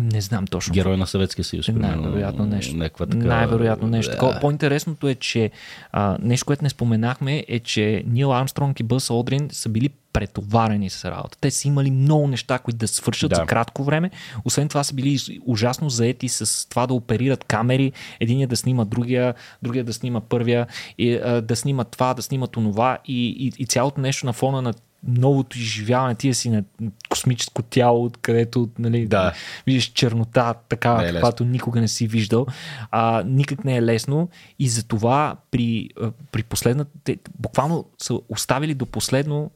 Не 0.01 0.21
знам 0.21 0.47
точно. 0.47 0.75
Герой 0.75 0.97
на 0.97 1.07
Съветския 1.07 1.45
съюз. 1.45 1.69
Най-вероятно 1.69 2.47
нещо. 2.47 2.79
Така... 2.79 3.17
Най-вероятно 3.17 3.89
нещо. 3.89 4.17
Да. 4.21 4.39
По-интересното 4.41 5.09
е, 5.09 5.15
че 5.15 5.51
а, 5.93 6.19
нещо, 6.23 6.47
което 6.47 6.65
не 6.65 6.71
споменахме, 6.71 7.45
е, 7.49 7.59
че 7.59 8.05
Нил 8.07 8.35
Армстронг 8.35 8.81
и 8.81 8.83
Бъс 8.83 9.11
Олдрин 9.11 9.49
са 9.53 9.69
били 9.69 9.91
претоварени 10.13 10.91
с 10.91 11.11
работа. 11.11 11.39
Те 11.41 11.51
са 11.51 11.69
имали 11.69 11.91
много 11.91 12.29
неща, 12.29 12.59
които 12.59 12.79
да 12.79 12.89
свършат 12.89 13.31
да. 13.31 13.37
за 13.37 13.47
кратко 13.47 13.85
време. 13.85 14.11
Освен 14.45 14.69
това 14.69 14.85
са 14.85 14.95
били 14.95 15.19
ужасно 15.47 15.91
заети 15.91 16.29
с 16.29 16.69
това 16.69 16.87
да 16.87 16.95
оперират 16.95 17.45
камери. 17.45 17.93
Единия 18.21 18.49
да 18.49 18.57
снима 18.57 18.85
другия, 18.85 19.35
другия 19.63 19.85
да 19.85 19.93
снима 19.93 20.21
първия, 20.21 20.67
и, 20.99 21.15
а, 21.15 21.41
да 21.41 21.57
снима 21.57 21.85
това, 21.85 22.15
да 22.15 22.23
снимат 22.23 22.57
онова 22.57 22.99
и, 23.07 23.29
и, 23.29 23.53
и 23.63 23.67
цялото 23.67 24.01
нещо 24.01 24.27
на 24.27 24.33
фона 24.33 24.63
на 24.63 24.75
новото 25.09 25.59
изживяване, 25.59 26.15
тия 26.15 26.35
си 26.35 26.51
на 26.51 26.65
космическо 27.09 27.63
тяло, 27.63 28.11
където 28.23 28.69
нали, 28.79 29.07
да. 29.07 29.33
виждаш 29.67 29.85
чернота, 29.85 30.55
така, 30.69 31.03
е 31.03 31.13
каквато 31.13 31.45
никога 31.45 31.81
не 31.81 31.89
си 31.89 32.07
виждал. 32.07 32.47
А, 32.91 33.23
никак 33.27 33.65
не 33.65 33.77
е 33.77 33.83
лесно 33.83 34.29
и 34.59 34.69
затова 34.69 35.37
при, 35.51 35.89
при 36.33 36.43
последната, 36.43 36.91
те, 37.05 37.19
буквално 37.39 37.85
са 37.99 38.19
оставили 38.29 38.75
до 38.75 38.87
последно 38.87 39.51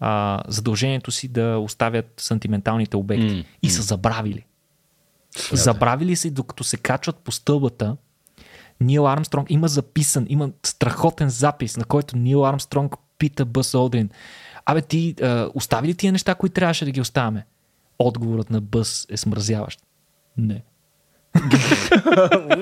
а, 0.00 0.42
задължението 0.48 1.10
си 1.10 1.28
да 1.28 1.58
оставят 1.58 2.12
сантименталните 2.16 2.96
обекти 2.96 3.26
mm, 3.26 3.44
и 3.62 3.70
са 3.70 3.82
забравили. 3.82 4.44
Смята. 5.36 5.56
Забравили 5.56 6.16
се, 6.16 6.30
докато 6.30 6.64
се 6.64 6.76
качват 6.76 7.16
по 7.16 7.32
стълбата, 7.32 7.96
Нил 8.80 9.08
Армстронг 9.08 9.50
има 9.50 9.68
записан, 9.68 10.26
има 10.28 10.50
страхотен 10.62 11.28
запис, 11.28 11.76
на 11.76 11.84
който 11.84 12.16
Нил 12.16 12.46
Армстронг 12.46 12.94
пита 13.18 13.44
Бъс 13.44 13.74
Олдрин– 13.74 14.10
Абе, 14.66 14.82
ти 14.82 15.14
а, 15.22 15.50
остави 15.54 15.88
ли 15.88 15.94
тия 15.94 16.12
неща, 16.12 16.34
които 16.34 16.54
трябваше 16.54 16.84
да 16.84 16.90
ги 16.90 17.00
оставяме? 17.00 17.46
Отговорът 17.98 18.50
на 18.50 18.60
Бъс 18.60 19.06
е 19.10 19.16
смразяващ. 19.16 19.80
Не. 20.36 20.62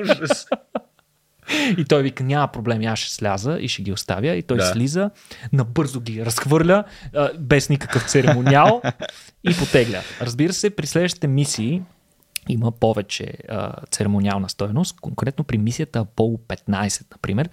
Ужас. 0.01 0.47
И 1.79 1.85
той 1.85 2.03
вика, 2.03 2.25
няма 2.25 2.49
проблем, 2.49 2.83
аз 2.83 2.99
ще 2.99 3.15
сляза 3.15 3.59
и 3.61 3.69
ще 3.69 3.83
ги 3.83 3.93
оставя. 3.93 4.29
И 4.29 4.43
той 4.43 4.57
да. 4.57 4.67
слиза, 4.67 5.11
набързо 5.53 6.01
ги 6.01 6.25
разхвърля, 6.25 6.85
без 7.39 7.69
никакъв 7.69 8.11
церемониал 8.11 8.83
и 9.51 9.57
потегля. 9.59 10.01
Разбира 10.21 10.53
се, 10.53 10.71
при 10.71 10.87
следващите 10.87 11.27
мисии 11.27 11.83
има 12.49 12.73
повече 12.73 13.35
а, 13.49 13.73
церемониална 13.91 14.49
стоеност. 14.49 15.01
Конкретно 15.01 15.45
при 15.45 15.59
мисията 15.59 16.05
Apollo 16.05 16.39
15, 16.39 17.05
например, 17.13 17.49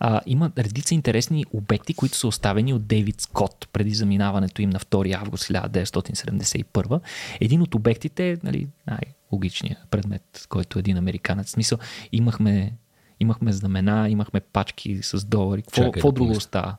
а, 0.00 0.20
има 0.26 0.50
редица 0.58 0.94
интересни 0.94 1.44
обекти, 1.52 1.94
които 1.94 2.16
са 2.16 2.28
оставени 2.28 2.72
от 2.72 2.86
Дейвид 2.86 3.20
Скотт 3.20 3.68
преди 3.72 3.90
заминаването 3.90 4.62
им 4.62 4.70
на 4.70 4.78
2 4.78 5.20
август 5.20 5.44
1971. 5.44 7.00
Един 7.40 7.62
от 7.62 7.74
обектите 7.74 8.30
е 8.30 8.36
нали, 8.42 8.68
най-логичният 8.86 9.78
предмет, 9.90 10.46
който 10.48 10.78
е 10.78 10.80
един 10.80 10.96
американец. 10.96 11.46
В 11.46 11.50
смисъл, 11.50 11.78
имахме, 12.12 12.72
имахме 13.20 13.52
знамена, 13.52 14.08
имахме 14.08 14.40
пачки 14.40 14.98
с 15.02 15.24
долари. 15.24 15.62
Какво, 15.62 15.92
какво 15.92 16.12
друго 16.12 16.32
остава? 16.32 16.76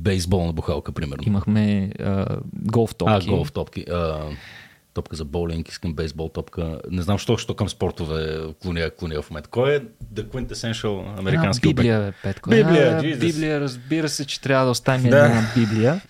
бейсболна 0.00 0.52
бухалка, 0.52 0.92
примерно. 0.92 1.24
Имахме 1.26 1.92
а, 1.98 2.38
голф 2.54 2.94
топки. 2.94 3.28
А, 3.28 3.30
голф 3.30 3.52
топки. 3.52 3.84
А, 3.90 4.28
топка 4.94 5.16
за 5.16 5.24
боулинг, 5.24 5.68
искам 5.68 5.94
бейсбол 5.94 6.28
топка. 6.28 6.80
Не 6.90 7.02
знам, 7.02 7.18
що, 7.18 7.36
що 7.36 7.54
към 7.54 7.68
спортове 7.68 8.40
клония, 8.62 8.96
клония 8.96 9.22
в 9.22 9.30
момента. 9.30 9.48
Кой 9.48 9.74
е 9.74 9.80
the 10.14 10.24
quintessential 10.24 11.18
американски 11.18 11.68
а, 11.68 11.70
Библия, 11.70 12.00
обект? 12.00 12.18
Петко. 12.22 12.50
Библия, 12.50 12.98
а. 12.98 13.02
Библия, 13.02 13.60
разбира 13.60 14.08
се, 14.08 14.26
че 14.26 14.40
трябва 14.40 14.64
да 14.64 14.70
оставим 14.70 15.10
Да. 15.10 15.26
една 15.26 15.50
Библия. 15.56 16.00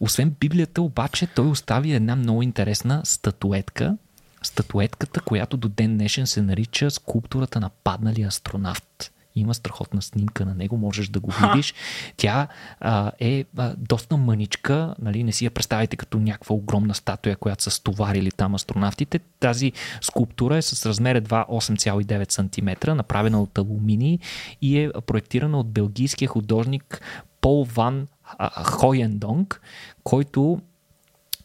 Освен 0.00 0.34
Библията, 0.40 0.82
обаче, 0.82 1.26
той 1.26 1.46
остави 1.46 1.92
една 1.92 2.16
много 2.16 2.42
интересна 2.42 3.00
статуетка. 3.04 3.96
Статуетката, 4.42 5.20
която 5.20 5.56
до 5.56 5.68
ден 5.68 5.96
днешен 5.96 6.26
се 6.26 6.42
нарича 6.42 6.90
скулптурата 6.90 7.60
на 7.60 7.70
падналия 7.84 8.28
астронавт. 8.28 9.12
Има 9.34 9.54
страхотна 9.54 10.02
снимка 10.02 10.46
на 10.46 10.54
него, 10.54 10.76
можеш 10.76 11.08
да 11.08 11.20
го 11.20 11.32
видиш. 11.42 11.74
Тя 12.16 12.48
а, 12.80 13.12
е 13.20 13.44
а, 13.56 13.74
доста 13.78 14.16
мъничка, 14.16 14.94
нали, 14.98 15.24
не 15.24 15.32
си 15.32 15.44
я 15.44 15.50
представите 15.50 15.96
като 15.96 16.18
някаква 16.18 16.54
огромна 16.54 16.94
статуя, 16.94 17.36
която 17.36 17.62
са 17.62 17.70
стоварили 17.70 18.30
там 18.30 18.54
астронавтите. 18.54 19.20
Тази 19.40 19.72
скулптура 20.00 20.56
е 20.56 20.62
с 20.62 20.86
размер 20.86 21.14
едва 21.14 21.46
8,9 21.50 22.32
см, 22.32 22.96
направена 22.96 23.42
от 23.42 23.58
алуминий 23.58 24.18
и 24.62 24.78
е 24.78 24.90
проектирана 25.06 25.60
от 25.60 25.70
белгийския 25.70 26.28
художник 26.28 27.00
Пол 27.40 27.64
Ван 27.64 28.06
а, 28.38 28.64
Хойендонг, 28.64 29.60
който 30.04 30.60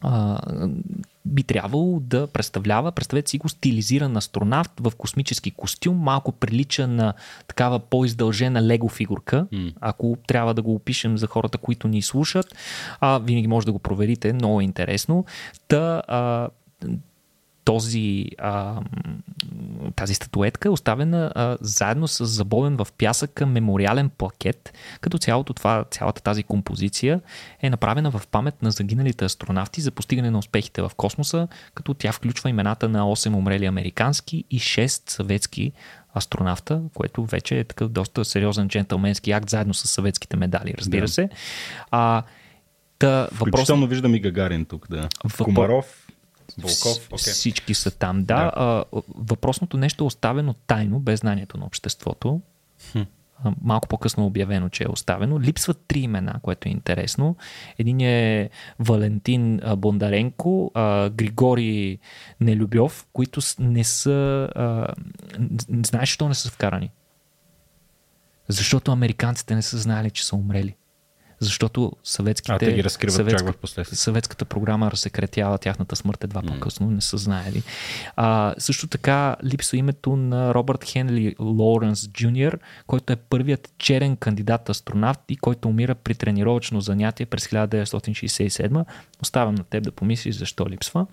а, 0.02 0.40
би 1.28 1.44
трябвало 1.44 2.00
да 2.00 2.28
представлява, 2.28 2.92
представете 2.92 3.30
си 3.30 3.38
го, 3.38 3.50
стилизиран 3.50 4.18
астронавт 4.18 4.72
в 4.80 4.92
космически 4.98 5.52
костюм, 5.52 5.98
малко 5.98 6.32
прилича 6.32 6.88
на 6.88 7.14
такава 7.48 7.80
по-издължена 7.80 8.62
лего 8.62 8.90
фигурка, 8.90 9.48
М. 9.52 9.72
ако 9.82 10.18
трябва 10.28 10.54
да 10.54 10.62
го 10.62 10.76
опишем 10.76 11.18
за 11.18 11.28
хората, 11.28 11.58
които 11.58 11.88
ни 11.88 12.02
слушат, 12.02 12.56
а, 13.00 13.20
винаги 13.20 13.48
може 13.48 13.66
да 13.66 13.72
го 13.72 13.80
проверите, 13.80 14.34
много 14.34 14.62
е 14.62 14.64
интересно. 14.64 15.26
Та, 15.68 16.02
а, 16.08 16.50
този, 17.68 18.26
а, 18.38 18.82
тази 19.96 20.14
статуетка 20.14 20.68
е 20.68 20.72
оставена 20.72 21.32
а, 21.36 21.58
заедно 21.62 22.08
с 22.08 22.26
заболен 22.26 22.78
в 22.78 22.88
пясъка 22.98 23.46
мемориален 23.46 24.10
плакет, 24.10 24.74
като 25.02 25.18
цялото 25.18 25.54
това, 25.54 25.86
цялата 25.92 26.22
тази 26.22 26.44
композиция 26.44 27.22
е 27.62 27.70
направена 27.70 28.12
в 28.12 28.28
памет 28.28 28.62
на 28.62 28.72
загиналите 28.72 29.26
астронавти 29.26 29.82
за 29.82 29.92
постигане 29.92 30.32
на 30.32 30.40
успехите 30.40 30.82
в 30.82 30.92
космоса, 30.98 31.48
като 31.74 31.94
тя 31.94 32.12
включва 32.12 32.50
имената 32.50 32.90
на 32.90 33.02
8 33.02 33.36
умрели 33.36 33.66
американски 33.66 34.44
и 34.52 34.60
6 34.60 35.10
съветски 35.10 35.72
астронавта, 36.16 36.82
което 36.94 37.26
вече 37.26 37.60
е 37.60 37.64
такъв 37.64 37.90
доста 37.90 38.26
сериозен 38.26 38.68
джентълменски 38.68 39.32
акт, 39.32 39.50
заедно 39.50 39.74
с 39.74 39.88
съветските 39.88 40.38
медали, 40.38 40.74
разбира 40.78 41.02
Да. 41.02 41.08
се. 41.08 41.30
А, 41.92 42.24
та, 43.00 43.28
Включително 43.34 43.88
виждам 43.88 44.16
и 44.16 44.20
Гагарин 44.20 44.66
тук, 44.66 44.88
да. 44.90 45.10
Въпро- 45.26 45.44
Комаров, 45.44 46.07
Волков, 46.58 47.08
окей. 47.12 47.34
Всички 47.34 47.74
са 47.74 47.92
там, 47.92 48.24
да. 48.24 48.36
Да. 48.36 48.52
А, 48.56 48.84
въпросното 49.16 49.78
нещо 49.78 50.04
е 50.04 50.08
оставено 50.08 50.54
тайно, 50.54 51.00
без 51.00 51.20
знанието 51.20 51.58
на 51.58 51.66
обществото. 51.66 52.42
А, 53.44 53.54
Малко 53.62 53.88
по-късно 53.88 54.24
е 54.24 54.28
обявено, 54.28 54.70
че 54.70 54.84
е 54.84 54.90
оставено. 54.90 55.42
Липсват 55.42 55.84
три 55.88 56.00
имена, 56.00 56.40
което 56.42 56.68
е 56.68 56.72
интересно. 56.72 57.36
Един 57.78 58.02
е 58.02 58.50
Валентин 58.80 59.62
Бондаренко, 59.78 60.72
а, 60.74 61.10
Григори 61.10 62.00
Нелюбьов, 62.42 63.08
които 63.14 63.42
не 63.60 63.84
са... 63.84 64.50
А, 64.56 64.88
знаеш, 65.84 66.10
защо 66.10 66.28
не 66.28 66.36
са 66.36 66.50
вкарани? 66.52 66.92
Защото 68.48 68.92
американците 68.92 69.56
не 69.56 69.62
са 69.62 69.78
знали, 69.78 70.12
че 70.12 70.26
са 70.26 70.36
умрели. 70.36 70.76
Защото 71.40 71.92
съветските... 72.04 72.80
А, 72.80 72.84
разкриват 72.84 73.58
последствие. 73.58 73.98
Съветската 73.98 74.46
програма 74.46 74.92
разсекретява 74.92 75.58
тяхната 75.58 75.96
смърт 75.96 76.24
едва 76.24 76.42
по-късно, 76.42 76.92
не 76.92 77.02
са 77.02 77.18
знаели. 77.18 77.64
А, 78.16 78.56
също 78.58 78.88
така 78.88 79.36
липсва 79.44 79.78
името 79.78 80.16
на 80.16 80.54
Робърт 80.54 80.86
Хенли 80.86 81.36
Лоуренс 81.40 82.10
Джуниор, 82.10 82.60
който 82.88 83.14
е 83.14 83.16
първият 83.16 83.74
черен 83.78 84.16
кандидат 84.16 84.70
астронавт 84.70 85.20
и 85.30 85.38
който 85.38 85.68
умира 85.68 85.96
при 85.96 86.16
тренировъчно 86.16 86.82
занятие 86.82 87.26
през 87.26 87.48
1967. 87.48 88.86
Оставям 89.22 89.56
на 89.56 89.64
теб 89.64 89.84
да 89.84 89.92
помислиш 89.92 90.36
защо 90.36 90.70
липсва. 90.70 91.08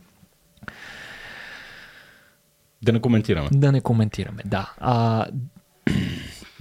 Да 2.83 2.93
не 2.93 3.01
коментираме. 3.01 3.49
Да 3.53 3.73
не 3.73 3.81
коментираме, 3.81 4.43
да. 4.45 4.73
А, 4.79 5.27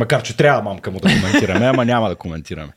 Макар, 0.03 0.23
че 0.23 0.37
трябва 0.37 0.61
мамка 0.61 0.91
му 0.91 0.99
да 0.99 1.09
коментираме, 1.15 1.65
ама 1.65 1.85
няма 1.85 2.09
да 2.09 2.15
коментираме. 2.15 2.73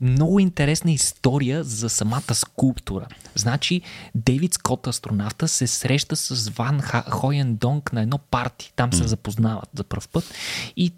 много 0.00 0.38
интересна 0.38 0.90
история 0.90 1.64
за 1.64 1.88
самата 1.88 2.34
скулптура. 2.34 3.06
Значи, 3.34 3.80
Дейвид 4.14 4.54
Скот, 4.54 4.86
астронавта, 4.86 5.48
се 5.48 5.66
среща 5.66 6.16
с 6.16 6.48
Ван 6.48 6.80
Хоендонг 7.10 7.92
на 7.92 8.02
едно 8.02 8.18
парти. 8.18 8.72
Там 8.76 8.92
се 8.92 9.08
запознават 9.08 9.68
за 9.74 9.84
първ 9.84 10.08
път. 10.12 10.34
И 10.76 10.92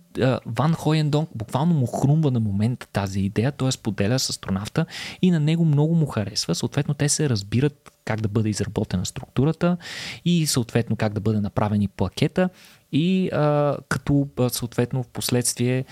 Ван 0.46 0.74
Хоендонг 0.74 1.28
буквално 1.34 1.74
му 1.74 1.86
хрумва 1.86 2.30
на 2.30 2.40
момента 2.40 2.86
тази 2.92 3.20
идея. 3.20 3.52
Той 3.52 3.68
я 3.68 3.72
споделя 3.72 4.18
с 4.18 4.30
астронавта 4.30 4.86
и 5.22 5.30
на 5.30 5.40
него 5.40 5.64
много 5.64 5.94
му 5.94 6.06
харесва. 6.06 6.54
Съответно, 6.54 6.94
те 6.94 7.08
се 7.08 7.28
разбират 7.28 7.92
как 8.04 8.20
да 8.20 8.28
бъде 8.28 8.48
изработена 8.48 9.06
структурата 9.06 9.76
и 10.24 10.46
съответно 10.46 10.96
как 10.96 11.12
да 11.12 11.20
бъде 11.20 11.40
направени 11.40 11.88
плакета 11.88 12.48
и 12.92 13.28
а, 13.28 13.76
като 13.88 14.28
съответно 14.48 15.02
в 15.02 15.08
последствие 15.08 15.84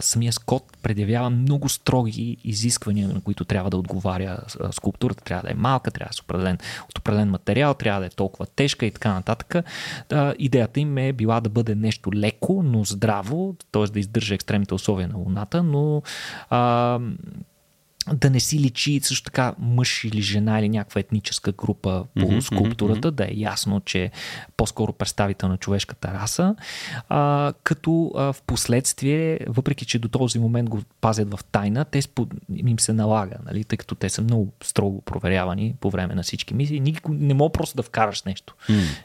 самия 0.00 0.32
Скот 0.32 0.64
предявява 0.82 1.30
много 1.30 1.68
строги 1.68 2.36
изисквания, 2.44 3.08
на 3.08 3.20
които 3.20 3.44
трябва 3.44 3.70
да 3.70 3.76
отговаря 3.76 4.38
а, 4.60 4.72
скулптурата. 4.72 5.24
Трябва 5.24 5.42
да 5.42 5.50
е 5.50 5.54
малка, 5.54 5.90
трябва 5.90 6.10
да 6.10 6.18
е 6.18 6.24
определен, 6.24 6.58
от 6.90 6.98
определен 6.98 7.30
материал, 7.30 7.74
трябва 7.74 8.00
да 8.00 8.06
е 8.06 8.10
толкова 8.10 8.46
тежка 8.46 8.86
и 8.86 8.90
така 8.90 9.12
нататък. 9.12 9.54
А, 10.12 10.34
идеята 10.38 10.80
им 10.80 10.98
е 10.98 11.12
била 11.12 11.40
да 11.40 11.50
бъде 11.50 11.74
нещо 11.74 12.10
леко, 12.14 12.62
но 12.64 12.84
здраво, 12.84 13.56
т.е. 13.72 13.84
да 13.84 14.00
издържа 14.00 14.34
екстремните 14.34 14.74
условия 14.74 15.08
на 15.08 15.16
Луната, 15.16 15.62
но 15.62 16.02
а, 16.50 17.00
да 18.12 18.30
не 18.30 18.40
си 18.40 18.58
личи 18.58 19.00
също 19.02 19.24
така 19.24 19.54
мъж 19.58 20.04
или 20.04 20.22
жена 20.22 20.60
или 20.60 20.68
някаква 20.68 21.00
етническа 21.00 21.52
група 21.52 22.04
по 22.20 22.26
Мгм, 22.26 22.40
скулптурата, 22.40 23.10
да 23.10 23.24
е 23.24 23.32
ясно, 23.34 23.80
че 23.80 24.04
е 24.04 24.10
по-скоро 24.56 24.92
представител 24.92 25.48
на 25.48 25.56
човешката 25.56 26.08
раса, 26.08 26.56
а, 27.08 27.52
като 27.62 28.12
а, 28.16 28.32
в 28.32 28.42
последствие, 28.42 29.38
въпреки 29.48 29.84
че 29.84 29.98
до 29.98 30.08
този 30.08 30.38
момент 30.38 30.70
го 30.70 30.80
пазят 31.00 31.34
в 31.34 31.44
тайна, 31.44 31.84
те 31.84 32.02
спо... 32.02 32.26
им 32.56 32.78
се 32.78 32.92
налага, 32.92 33.36
нали, 33.46 33.64
тъй 33.64 33.78
като 33.78 33.94
те 33.94 34.08
са 34.08 34.22
много 34.22 34.52
строго 34.62 35.00
проверявани 35.00 35.74
по 35.80 35.90
време 35.90 36.14
на 36.14 36.22
всички 36.22 36.54
мисии. 36.54 36.80
Никой 36.80 37.14
не 37.14 37.34
мога 37.34 37.52
просто 37.52 37.76
да 37.76 37.82
вкараш 37.82 38.22
нещо. 38.22 38.54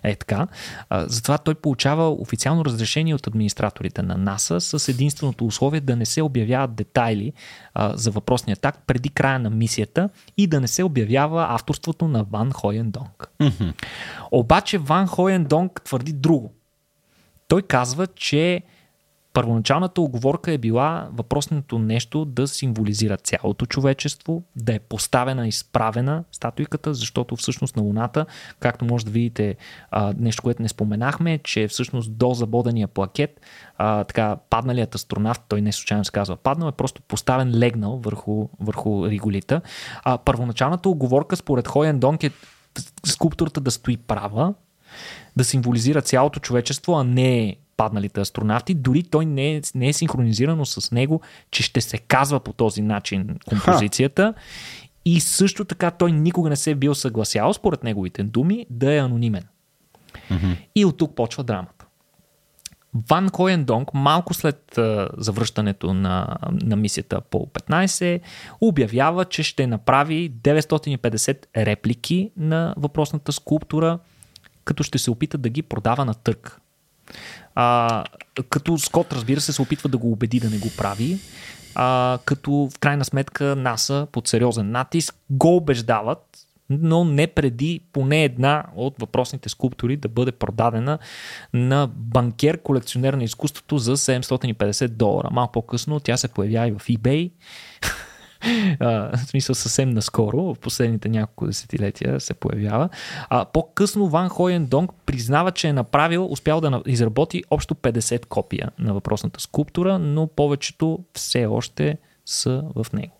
Е 0.04 0.16
така. 0.16 0.48
А, 0.90 1.06
затова 1.08 1.38
той 1.38 1.56
получава 1.56 2.10
официално 2.10 2.66
разрешение 2.66 3.16
от 3.16 3.28
администраторите 3.28 4.02
на 4.02 4.18
НАСА 4.18 4.62
с 4.62 4.90
единственото 4.90 5.46
условие 5.46 5.82
да 5.82 5.96
не 5.96 6.06
се 6.06 6.22
обявяват 6.22 6.76
детайли 6.76 7.34
а, 7.74 7.98
за 7.98 8.12
въпросния 8.12 8.58
акт 8.64 8.84
преди 8.88 9.10
края 9.10 9.40
на 9.40 9.50
мисията 9.50 10.10
и 10.38 10.48
да 10.48 10.62
не 10.62 10.68
се 10.68 10.84
обявява 10.84 11.48
авторството 11.50 12.08
на 12.08 12.24
Ван 12.24 12.52
Хоендонг. 12.52 13.30
Обаче 14.32 14.78
Ван 14.78 15.08
Хоендонг 15.08 15.82
твърди 15.82 16.14
друго. 16.14 16.54
Той 17.48 17.62
казва, 17.62 18.08
че 18.08 18.62
първоначалната 19.34 20.02
оговорка 20.02 20.52
е 20.52 20.58
била 20.58 21.10
въпросното 21.14 21.80
нещо 21.80 22.26
да 22.26 22.48
символизира 22.48 23.18
цялото 23.18 23.66
човечество, 23.66 24.44
да 24.56 24.74
е 24.74 24.80
поставена 24.80 25.46
и 25.46 25.50
изправена 25.50 26.24
статуйката, 26.32 26.94
защото 26.94 27.36
всъщност 27.36 27.76
на 27.76 27.84
Луната, 27.84 28.26
както 28.60 28.86
може 28.86 29.06
да 29.06 29.12
видите, 29.12 29.56
нещо, 30.18 30.44
което 30.44 30.62
не 30.62 30.70
споменахме, 30.70 31.34
е, 31.34 31.38
че 31.38 31.68
всъщност 31.68 32.14
до 32.14 32.34
забодения 32.34 32.88
плакет, 32.88 33.42
така 33.78 34.38
падналият 34.50 34.96
астронавт, 34.96 35.42
той 35.48 35.62
не 35.62 35.72
случайно 35.72 36.06
се 36.06 36.12
казва 36.12 36.36
паднал, 36.36 36.68
е 36.68 36.72
просто 36.72 37.02
поставен 37.02 37.60
легнал 37.60 37.98
върху, 37.98 38.48
върху 38.60 39.08
риголита. 39.08 39.62
Първоначалната 40.26 40.90
оговорка 40.90 41.36
според 41.36 41.68
Хоен 41.68 42.00
Донк 42.00 42.24
е 42.24 42.32
скулптурата 43.06 43.62
да 43.62 43.72
стои 43.72 43.98
права, 43.98 44.54
да 45.38 45.44
символизира 45.44 46.02
цялото 46.02 46.40
човечество, 46.40 47.00
а 47.00 47.04
не 47.04 47.56
падналите 47.80 48.22
астронавти. 48.22 48.74
Дори 48.74 49.04
той 49.04 49.26
не 49.26 49.56
е, 49.56 49.62
не 49.76 49.88
е 49.88 49.94
синхронизирано 49.94 50.66
с 50.66 50.92
него, 50.92 51.22
че 51.52 51.64
ще 51.64 51.82
се 51.82 51.98
казва 51.98 52.40
по 52.40 52.54
този 52.54 52.82
начин 52.82 53.38
композицията. 53.50 54.34
И 55.06 55.20
също 55.20 55.66
така 55.66 55.92
той 55.92 56.12
никога 56.12 56.50
не 56.50 56.56
се 56.56 56.72
е 56.72 56.76
бил 56.76 56.96
съгласял, 56.96 57.54
според 57.54 57.84
неговите 57.84 58.24
думи, 58.24 58.66
да 58.70 58.94
е 58.94 58.98
анонимен. 58.98 59.44
И 60.76 60.86
от 60.86 60.98
тук 60.98 61.16
почва 61.16 61.44
драмата. 61.44 61.86
Ван 63.10 63.30
Коендонг, 63.30 63.94
малко 63.94 64.34
след 64.34 64.78
а, 64.78 65.10
завръщането 65.18 65.94
на, 65.94 66.38
на 66.52 66.76
мисията 66.76 67.22
по 67.22 67.48
15, 67.48 68.22
обявява, 68.62 69.26
че 69.26 69.44
ще 69.44 69.68
направи 69.68 70.32
950 70.32 71.46
реплики 71.58 72.32
на 72.38 72.74
въпросната 72.78 73.32
скулптура, 73.32 74.00
като 74.66 74.84
ще 74.84 74.98
се 74.98 75.12
опита 75.12 75.38
да 75.38 75.50
ги 75.50 75.62
продава 75.62 76.06
на 76.06 76.14
търг. 76.14 76.62
А, 77.56 78.04
като 78.50 78.78
Скот, 78.78 79.14
разбира 79.14 79.42
се, 79.42 79.54
се 79.54 79.62
опитва 79.62 79.90
да 79.90 79.98
го 79.98 80.12
убеди 80.12 80.40
да 80.40 80.50
не 80.50 80.58
го 80.58 80.70
прави. 80.78 81.20
а, 81.76 82.20
като 82.26 82.52
в 82.52 82.80
крайна 82.80 83.06
сметка 83.06 83.56
НАСА 83.56 84.08
под 84.12 84.28
сериозен 84.28 84.72
натиск 84.72 85.16
го 85.30 85.56
убеждават, 85.56 86.40
но 86.70 87.04
не 87.04 87.28
преди 87.28 87.82
поне 87.94 88.24
една 88.24 88.64
от 88.76 88.96
въпросните 89.00 89.50
скулптури 89.50 89.98
да 89.98 90.08
бъде 90.08 90.32
продадена 90.32 91.00
на 91.54 91.90
банкер, 91.96 92.62
колекционер 92.62 93.14
на 93.14 93.24
изкуството 93.24 93.78
за 93.78 93.98
750 93.98 94.88
долара. 94.88 95.30
Малко 95.32 95.52
по-късно 95.52 96.00
тя 96.00 96.18
се 96.18 96.28
появява 96.28 96.68
и 96.68 96.72
в 96.72 96.78
eBay. 96.78 97.32
В 98.80 99.20
смисъл 99.26 99.56
съвсем 99.56 99.90
наскоро, 99.90 100.54
в 100.54 100.60
последните 100.60 101.10
няколко 101.10 101.48
десетилетия 101.48 102.20
се 102.20 102.34
появява. 102.34 102.90
А, 103.30 103.46
по-късно 103.46 104.10
Ван 104.10 104.30
Хоен 104.30 104.66
Донг 104.66 104.92
признава, 105.06 105.52
че 105.52 105.68
е 105.68 105.74
направил, 105.74 106.26
успял 106.32 106.62
да 106.62 106.82
изработи 106.86 107.44
общо 107.50 107.76
50 107.76 108.26
копия 108.26 108.70
на 108.80 108.94
въпросната 108.94 109.40
скулптура, 109.40 110.00
но 110.00 110.28
повечето 110.28 111.00
все 111.14 111.46
още 111.46 111.98
са 112.26 112.64
в 112.76 112.86
него. 112.94 113.14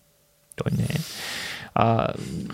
Той 0.56 0.72
не 0.78 0.84
е 0.84 0.98
а... 1.74 2.08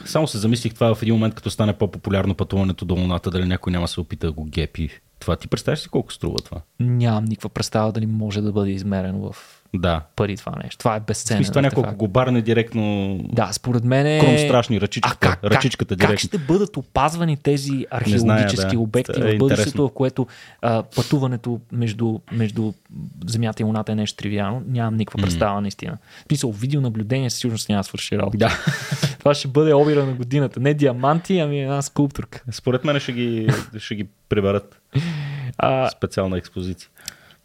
Само 0.04 0.26
се 0.26 0.38
замислих 0.38 0.74
това 0.74 0.94
в 0.94 1.02
един 1.02 1.14
момент, 1.14 1.34
като 1.34 1.50
стане 1.50 1.72
по-популярно 1.72 2.34
пътуването 2.34 2.84
до 2.84 2.94
Луната, 2.94 3.30
дали 3.30 3.44
някой 3.44 3.72
няма 3.72 3.88
се 3.88 4.00
опита 4.00 4.26
да 4.26 4.32
го 4.32 4.44
гепи. 4.44 4.90
Това 5.18 5.36
ти 5.36 5.48
представяш 5.48 5.78
си 5.78 5.88
колко 5.88 6.12
струва 6.12 6.36
това? 6.36 6.60
Нямам 6.80 7.24
никаква 7.24 7.48
представа 7.48 7.92
дали 7.92 8.06
може 8.06 8.40
да 8.40 8.52
бъде 8.52 8.70
измерено 8.70 9.32
в 9.32 9.55
да. 9.74 10.02
пари 10.16 10.36
това 10.36 10.52
нещо. 10.62 10.78
Това 10.78 10.96
е 10.96 11.00
безценно. 11.00 11.38
Смисъл, 11.38 11.52
това 11.52 11.62
няколко 11.62 11.96
го 11.96 12.08
барне 12.08 12.42
директно. 12.42 13.18
Да, 13.32 13.48
според 13.52 13.84
мен 13.84 14.06
е... 14.06 14.20
Кром 14.20 14.38
страшни, 14.38 14.80
ръчичката, 14.80 15.28
а 15.28 15.36
как, 15.36 15.44
ръчичката 15.44 15.96
директно. 15.96 16.12
Как 16.12 16.18
ще 16.18 16.38
бъдат 16.38 16.76
опазвани 16.76 17.36
тези 17.36 17.86
археологически 17.90 18.56
зная, 18.56 18.70
да. 18.70 18.78
обекти 18.78 19.20
е 19.20 19.34
в 19.34 19.38
бъдещето, 19.38 19.88
в 19.88 19.92
което 19.94 20.26
а, 20.62 20.82
пътуването 20.82 21.60
между, 21.72 22.18
между 22.32 22.72
Земята 23.26 23.62
и 23.62 23.64
Луната 23.64 23.92
е 23.92 23.94
нещо 23.94 24.16
тривиално? 24.16 24.62
Нямам 24.68 24.96
никаква 24.96 25.22
представа, 25.22 25.58
mm. 25.58 25.62
наистина. 25.62 25.98
Смисъл, 26.28 26.52
видеонаблюдение 26.52 27.30
със 27.30 27.38
сигурност 27.38 27.68
няма 27.68 27.84
свърши 27.84 28.18
работа. 28.18 28.38
Да. 28.38 28.58
това 29.18 29.34
ще 29.34 29.48
бъде 29.48 29.74
обира 29.74 30.06
на 30.06 30.12
годината. 30.12 30.60
Не 30.60 30.74
диаманти, 30.74 31.38
ами 31.38 31.62
една 31.62 31.82
скулптурка. 31.82 32.42
Според 32.50 32.84
мен 32.84 33.00
ще 33.00 33.12
ги, 33.12 33.48
ще 33.78 33.94
ги 33.94 34.06
приберат. 34.28 34.80
Специална 35.96 36.38
експозиция. 36.38 36.88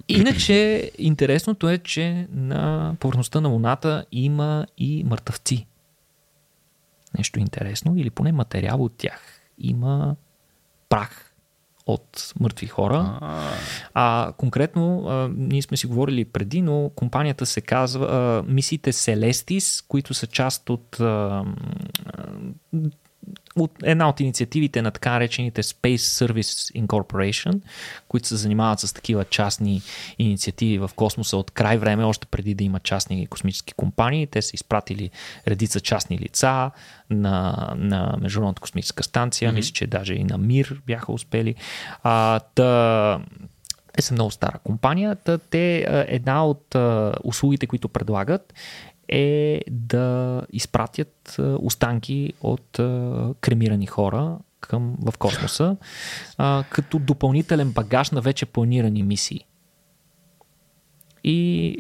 Иначе, 0.08 0.92
интересното 0.98 1.70
е, 1.70 1.78
че 1.78 2.28
на 2.32 2.96
повърхността 3.00 3.42
на 3.42 3.50
Луната 3.50 4.06
има 4.12 4.66
и 4.78 5.04
мъртъвци. 5.04 5.68
Нещо 7.18 7.40
интересно, 7.40 7.98
или 7.98 8.10
поне 8.10 8.32
материал 8.32 8.84
от 8.84 8.94
тях. 8.98 9.42
Има 9.58 10.16
прах 10.90 11.32
от 11.86 12.34
мъртви 12.40 12.68
хора. 12.68 13.20
А 13.94 14.34
конкретно, 14.38 15.08
а, 15.08 15.30
ние 15.36 15.62
сме 15.62 15.78
си 15.78 15.88
говорили 15.88 16.26
преди, 16.26 16.62
но 16.62 16.92
компанията 16.96 17.46
се 17.46 17.62
казва 17.62 18.06
а, 18.06 18.52
мисиите 18.52 18.94
Celestis, 18.94 19.86
които 19.88 20.14
са 20.14 20.28
част 20.28 20.70
от 20.70 21.00
а, 21.00 21.44
от 23.56 23.72
една 23.84 24.10
от 24.10 24.20
инициативите 24.20 24.82
на 24.82 24.92
така 24.92 25.12
наречените 25.12 25.64
Space 25.64 25.96
Service 25.96 26.86
Incorporation, 26.86 27.62
които 28.08 28.28
се 28.28 28.36
занимават 28.36 28.80
с 28.80 28.94
такива 28.94 29.26
частни 29.26 29.82
инициативи 30.20 30.78
в 30.78 30.90
космоса 30.96 31.38
от 31.38 31.52
край 31.52 31.78
време, 31.78 32.04
още 32.04 32.28
преди 32.28 32.54
да 32.56 32.64
има 32.64 32.80
частни 32.80 33.28
космически 33.28 33.74
компании. 33.74 34.28
Те 34.28 34.42
са 34.42 34.52
изпратили 34.54 35.10
редица 35.48 35.80
частни 35.80 36.20
лица 36.20 36.72
на, 37.10 37.68
на 37.78 38.18
Международната 38.22 38.62
космическа 38.62 39.04
станция, 39.04 39.52
mm-hmm. 39.52 39.56
мисля, 39.56 39.74
че 39.74 39.88
даже 39.88 40.14
и 40.14 40.24
на 40.24 40.38
Мир 40.38 40.82
бяха 40.86 41.12
успели. 41.12 41.56
А, 42.04 42.40
та, 42.40 43.20
те 43.94 44.02
са 44.02 44.14
много 44.14 44.32
стара 44.32 44.60
компания. 44.64 45.16
Та, 45.16 45.38
те, 45.38 45.86
една 46.08 46.46
от 46.46 46.76
а, 46.76 47.14
услугите, 47.24 47.68
които 47.68 47.90
предлагат 47.90 48.54
е 49.08 49.62
да 49.72 50.42
изпратят 50.54 51.36
останки 51.40 52.34
от 52.42 52.70
кремирани 53.42 53.86
хора 53.86 54.38
към, 54.60 54.96
в 55.02 55.18
космоса, 55.18 55.78
като 56.70 57.00
допълнителен 57.00 57.72
багаж 57.72 58.12
на 58.12 58.22
вече 58.22 58.46
планирани 58.46 59.04
мисии. 59.04 59.46
И 61.24 61.78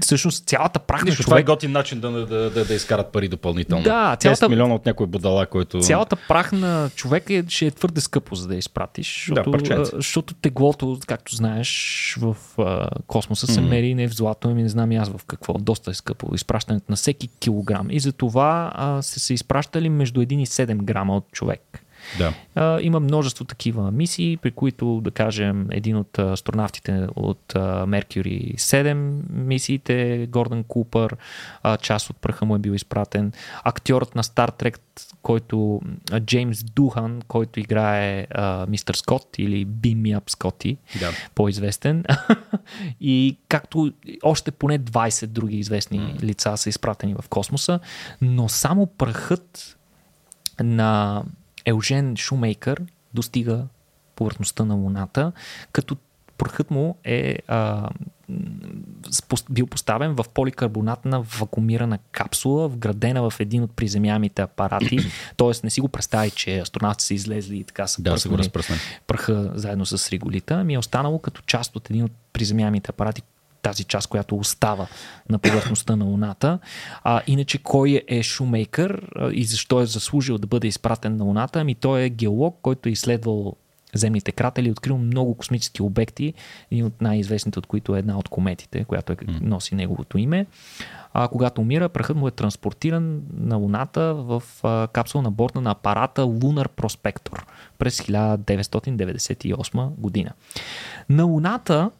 всъщност 0.00 0.46
цялата 0.46 0.78
прах 0.78 1.04
Нищо, 1.04 1.22
човек... 1.22 1.26
Това 1.26 1.38
е 1.38 1.42
готин 1.42 1.72
начин 1.72 2.00
да, 2.00 2.10
да, 2.10 2.50
да, 2.50 2.64
да 2.64 2.74
изкарат 2.74 3.12
пари 3.12 3.28
допълнително. 3.28 3.84
Да, 3.84 4.16
цялата... 4.20 4.46
10 4.46 4.48
милиона 4.48 4.74
от 4.74 4.86
някой 4.86 5.06
бодала, 5.06 5.46
който... 5.46 5.80
Цялата 5.80 6.16
прах 6.28 6.52
на 6.52 6.90
човека 6.94 7.34
е, 7.34 7.44
ще 7.48 7.66
е 7.66 7.70
твърде 7.70 8.00
скъпо, 8.00 8.34
за 8.34 8.48
да 8.48 8.56
изпратиш. 8.56 9.26
Защото, 9.28 9.50
да, 9.50 9.84
защото 9.84 10.34
теглото, 10.34 10.98
както 11.06 11.36
знаеш, 11.36 12.16
в 12.20 12.36
а, 12.58 12.88
космоса 13.06 13.46
се 13.46 13.60
mm-hmm. 13.60 13.68
мери 13.68 13.94
не 13.94 14.08
в 14.08 14.14
злато, 14.14 14.48
ами 14.48 14.62
не 14.62 14.68
знам 14.68 14.92
и 14.92 14.96
аз 14.96 15.08
в 15.08 15.24
какво. 15.26 15.52
Доста 15.52 15.90
е 15.90 15.94
скъпо. 15.94 16.34
Изпращането 16.34 16.86
на 16.88 16.96
всеки 16.96 17.28
килограм. 17.28 17.86
И 17.90 18.00
за 18.00 18.12
това 18.12 18.72
се 19.02 19.20
са 19.20 19.34
изпращали 19.34 19.88
между 19.88 20.20
1 20.20 20.32
и 20.34 20.46
7 20.46 20.76
грама 20.76 21.16
от 21.16 21.32
човек. 21.32 21.81
Да. 22.18 22.34
А, 22.54 22.80
има 22.80 23.00
множество 23.00 23.44
такива 23.44 23.90
мисии, 23.90 24.36
при 24.36 24.50
които, 24.50 25.00
да 25.00 25.10
кажем, 25.10 25.66
един 25.70 25.96
от 25.96 26.18
астронавтите 26.18 27.06
от 27.16 27.52
Mercury 27.54 28.54
7 28.56 29.22
мисиите, 29.30 30.26
Гордън 30.30 30.64
Купър, 30.64 31.16
а, 31.62 31.76
част 31.76 32.10
от 32.10 32.16
пръха 32.16 32.44
му 32.44 32.56
е 32.56 32.58
бил 32.58 32.72
изпратен. 32.72 33.32
Актьорът 33.64 34.14
на 34.14 34.22
Star 34.22 34.62
Trek, 34.62 34.78
който 35.22 35.80
Джеймс 36.20 36.62
Духан, 36.62 37.22
който 37.28 37.60
играе 37.60 38.26
мистер 38.68 38.94
Скот 38.94 39.38
или 39.38 39.66
Beam 39.66 40.18
Up 40.18 40.30
Scotty, 40.30 40.76
да. 41.00 41.10
по-известен. 41.34 42.04
и 43.00 43.36
както 43.48 43.92
още 44.22 44.50
поне 44.50 44.78
20 44.78 45.26
други 45.26 45.56
известни 45.56 45.98
mm. 45.98 46.22
лица 46.22 46.56
са 46.56 46.68
изпратени 46.68 47.14
в 47.14 47.28
космоса, 47.28 47.80
но 48.22 48.48
само 48.48 48.86
пръхът 48.86 49.76
на 50.60 51.22
Елжен 51.64 52.16
Шумейкър 52.16 52.82
достига 53.14 53.66
повърхността 54.16 54.64
на 54.64 54.74
Луната, 54.74 55.32
като 55.72 55.96
пръхът 56.38 56.70
му 56.70 56.96
е 57.04 57.38
а, 57.48 57.90
бил 59.50 59.66
поставен 59.66 60.14
в 60.14 60.24
поликарбонатна 60.34 61.22
вакуумирана 61.22 61.98
капсула, 61.98 62.68
вградена 62.68 63.30
в 63.30 63.40
един 63.40 63.62
от 63.62 63.70
приземяемите 63.70 64.42
апарати. 64.42 64.98
Тоест 65.36 65.64
не 65.64 65.70
си 65.70 65.80
го 65.80 65.88
представи, 65.88 66.30
че 66.30 66.58
астронавти 66.58 67.04
са 67.04 67.14
излезли 67.14 67.58
и 67.58 67.64
така 67.64 67.86
са 67.86 68.02
да, 68.02 68.10
пръха 69.06 69.52
заедно 69.54 69.86
с 69.86 70.10
Риголита. 70.10 70.54
Ами 70.54 70.74
е 70.74 70.78
останало 70.78 71.18
като 71.18 71.42
част 71.46 71.76
от 71.76 71.90
един 71.90 72.04
от 72.04 72.12
приземяемите 72.32 72.90
апарати, 72.90 73.22
тази 73.62 73.84
част, 73.84 74.08
която 74.08 74.36
остава 74.36 74.86
на 75.28 75.38
повърхността 75.38 75.96
на 75.96 76.04
Луната. 76.04 76.58
А, 77.04 77.22
иначе 77.26 77.58
кой 77.58 78.02
е 78.08 78.22
Шумейкър 78.22 79.08
и 79.32 79.44
защо 79.44 79.80
е 79.80 79.86
заслужил 79.86 80.38
да 80.38 80.46
бъде 80.46 80.68
изпратен 80.68 81.16
на 81.16 81.24
Луната? 81.24 81.60
Ами 81.60 81.74
той 81.74 82.02
е 82.02 82.08
геолог, 82.08 82.58
който 82.62 82.88
е 82.88 82.92
изследвал 82.92 83.56
земните 83.94 84.32
кратери, 84.32 84.70
открил 84.70 84.98
много 84.98 85.34
космически 85.34 85.82
обекти, 85.82 86.34
един 86.70 86.86
от 86.86 87.02
най-известните 87.02 87.58
от 87.58 87.66
които 87.66 87.96
е 87.96 87.98
една 87.98 88.18
от 88.18 88.28
кометите, 88.28 88.84
която 88.84 89.12
е, 89.12 89.16
носи 89.40 89.74
неговото 89.74 90.18
име. 90.18 90.46
А, 91.14 91.28
когато 91.28 91.60
умира, 91.60 91.88
прахът 91.88 92.16
му 92.16 92.28
е 92.28 92.30
транспортиран 92.30 93.22
на 93.36 93.56
Луната 93.56 94.14
в 94.14 94.42
а, 94.62 94.88
капсула 94.92 95.22
на 95.22 95.30
борда 95.30 95.60
на 95.60 95.70
апарата 95.70 96.22
Lunar 96.22 96.68
Prospector 96.68 97.42
през 97.78 98.00
1998 98.00 99.88
година. 99.88 100.30
На 101.08 101.24
Луната 101.24 101.90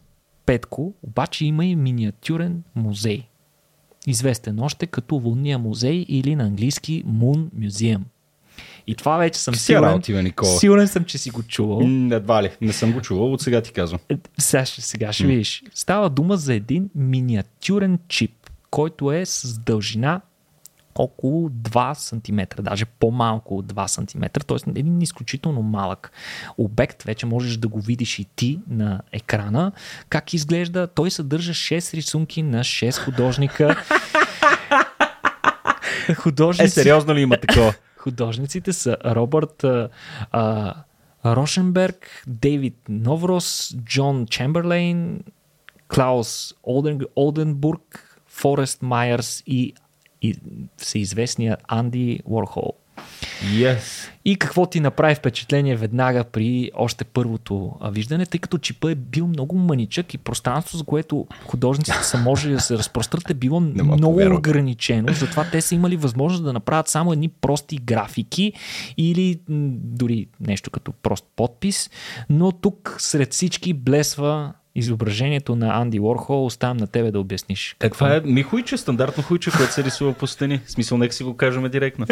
Петко, 0.45 0.93
обаче 1.03 1.45
има 1.45 1.65
и 1.65 1.75
миниатюрен 1.75 2.63
музей. 2.75 3.23
Известен 4.07 4.59
още 4.59 4.87
като 4.87 5.15
Лунния 5.15 5.59
музей 5.59 6.05
или 6.07 6.35
на 6.35 6.43
английски 6.43 7.05
Moon 7.05 7.49
Museum. 7.59 8.01
И 8.87 8.95
това 8.95 9.17
вече 9.17 9.39
съм 9.39 9.55
сигурен. 9.55 9.89
Работи, 9.89 10.13
Никола. 10.13 10.51
Сигурен 10.51 10.87
съм, 10.87 11.05
че 11.05 11.17
си 11.17 11.29
го 11.29 11.43
чувал. 11.43 11.81
Едва 12.11 12.43
ли, 12.43 12.49
не 12.61 12.73
съм 12.73 12.91
го 12.91 13.01
чувал, 13.01 13.33
от 13.33 13.41
сега 13.41 13.61
ти 13.61 13.71
казвам. 13.71 13.99
Е, 14.09 14.17
сега, 14.37 14.65
сега 14.65 15.13
ще 15.13 15.27
видиш. 15.27 15.63
Става 15.73 16.09
дума 16.09 16.37
за 16.37 16.53
един 16.53 16.89
миниатюрен 16.95 17.99
чип, 18.07 18.31
който 18.69 19.11
е 19.11 19.25
с 19.25 19.59
дължина 19.59 20.21
около 20.95 21.49
2 21.49 21.93
см, 21.93 22.61
даже 22.61 22.85
по-малко 22.85 23.57
от 23.57 23.73
2 23.73 23.87
см, 23.87 24.23
т.е. 24.47 24.79
един 24.79 25.01
изключително 25.01 25.61
малък 25.61 26.11
обект, 26.57 27.03
вече 27.03 27.25
можеш 27.25 27.57
да 27.57 27.67
го 27.67 27.79
видиш 27.79 28.19
и 28.19 28.25
ти 28.35 28.59
на 28.67 29.01
екрана. 29.11 29.71
Как 30.09 30.33
изглежда? 30.33 30.87
Той 30.87 31.11
съдържа 31.11 31.53
6 31.53 31.93
рисунки 31.93 32.43
на 32.43 32.63
6 32.63 33.05
художника. 33.05 33.83
Художници... 36.15 36.79
Е, 36.79 36.83
сериозно 36.83 37.15
ли 37.15 37.21
има 37.21 37.37
такова? 37.37 37.73
Художниците 37.97 38.73
са 38.73 38.97
Робърт 39.05 39.63
а, 40.31 40.73
Рошенберг, 41.25 42.23
Дейвид 42.27 42.77
Новрос, 42.89 43.75
Джон 43.83 44.25
Чемберлейн, 44.25 45.23
Клаус 45.87 46.53
Олден, 46.67 46.99
Олденбург, 47.15 48.19
Форест 48.27 48.81
Майерс 48.81 49.43
и 49.47 49.53
и 49.57 49.73
всеизвестния 50.77 51.57
Анди 51.67 52.19
Уорхол. 52.25 52.73
Yes. 53.43 54.09
И 54.25 54.35
какво 54.35 54.65
ти 54.65 54.79
направи 54.79 55.15
впечатление 55.15 55.75
веднага 55.75 56.23
при 56.23 56.71
още 56.75 57.03
първото 57.03 57.71
виждане, 57.91 58.25
тъй 58.25 58.39
като 58.39 58.57
чипа 58.57 58.91
е 58.91 58.95
бил 58.95 59.27
много 59.27 59.55
маничък 59.55 60.13
и 60.13 60.17
пространството, 60.17 60.77
за 60.77 60.83
което 60.83 61.27
художниците 61.45 62.03
са 62.03 62.17
можели 62.17 62.53
да 62.53 62.59
се 62.59 62.77
разпрострат 62.77 63.29
е 63.29 63.33
било 63.33 63.59
много 63.59 64.01
повярвам. 64.01 64.37
ограничено, 64.37 65.13
затова 65.13 65.49
те 65.51 65.61
са 65.61 65.75
имали 65.75 65.95
възможност 65.95 66.43
да 66.43 66.53
направят 66.53 66.87
само 66.87 67.13
едни 67.13 67.29
прости 67.29 67.77
графики 67.77 68.53
или 68.97 69.39
дори 69.49 70.27
нещо 70.39 70.71
като 70.71 70.91
прост 70.91 71.25
подпис, 71.35 71.89
но 72.29 72.51
тук 72.51 72.95
сред 72.99 73.33
всички 73.33 73.73
блесва 73.73 74.53
изображението 74.75 75.55
на 75.55 75.81
Анди 75.81 75.99
Уорхол, 75.99 76.45
оставям 76.45 76.77
на 76.77 76.87
тебе 76.87 77.11
да 77.11 77.19
обясниш. 77.19 77.75
Е, 77.83 77.89
това 77.89 78.15
е 78.15 78.19
ми 78.19 78.43
хуйче, 78.43 78.77
стандартно 78.77 79.23
хуйче, 79.23 79.51
което 79.51 79.73
се 79.73 79.83
рисува 79.83 80.13
по 80.13 80.27
стени. 80.27 80.61
В 80.65 80.71
смисъл, 80.71 80.97
нека 80.97 81.13
си 81.13 81.23
го 81.23 81.37
кажем 81.37 81.69
директно. 81.69 82.05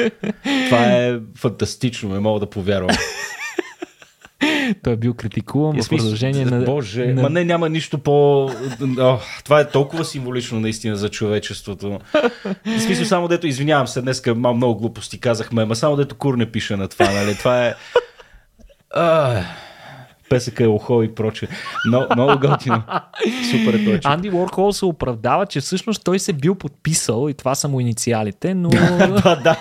това 0.65 0.85
е 0.85 1.19
фантастично, 1.37 2.09
не 2.09 2.19
мога 2.19 2.39
да 2.39 2.49
повярвам. 2.49 2.95
Той 4.83 4.93
е 4.93 4.95
бил 4.95 5.13
критикуван 5.13 5.77
е, 5.77 5.81
в 5.81 5.89
продължение 5.89 6.45
на... 6.45 6.61
Боже, 6.61 7.05
на... 7.05 7.21
ма 7.21 7.29
не, 7.29 7.43
няма 7.43 7.69
нищо 7.69 7.97
по... 7.97 8.45
О, 8.99 9.17
това 9.43 9.59
е 9.59 9.69
толкова 9.69 10.05
символично 10.05 10.59
наистина 10.59 10.95
за 10.95 11.09
човечеството. 11.09 11.99
В 12.65 12.79
смисъл, 12.79 13.05
само 13.05 13.27
дето, 13.27 13.47
извинявам 13.47 13.87
се, 13.87 14.01
днес 14.01 14.23
много 14.35 14.75
глупости 14.75 15.19
казахме, 15.19 15.65
ма 15.65 15.75
само 15.75 15.95
дето 15.95 16.15
кур 16.15 16.35
не 16.35 16.51
пише 16.51 16.75
на 16.75 16.87
това, 16.87 17.11
нали? 17.11 17.35
Това 17.35 17.67
е... 17.67 17.75
А... 18.95 19.43
ПСК, 20.35 20.61
Охо 20.67 21.03
и 21.03 21.15
проче. 21.15 21.47
Но, 21.85 22.07
много 22.15 22.39
готино. 22.47 22.83
Супер 23.51 23.73
е 23.73 23.85
точно. 23.85 24.11
Анди 24.11 24.29
Уорхол 24.29 24.73
се 24.73 24.85
оправдава, 24.85 25.45
че 25.45 25.61
всъщност 25.61 26.03
той 26.03 26.19
се 26.19 26.33
бил 26.33 26.55
подписал 26.55 27.29
и 27.29 27.33
това 27.33 27.55
са 27.55 27.67
му 27.67 27.79
инициалите, 27.79 28.53
но... 28.53 28.69
да, 29.23 29.35
да. 29.43 29.57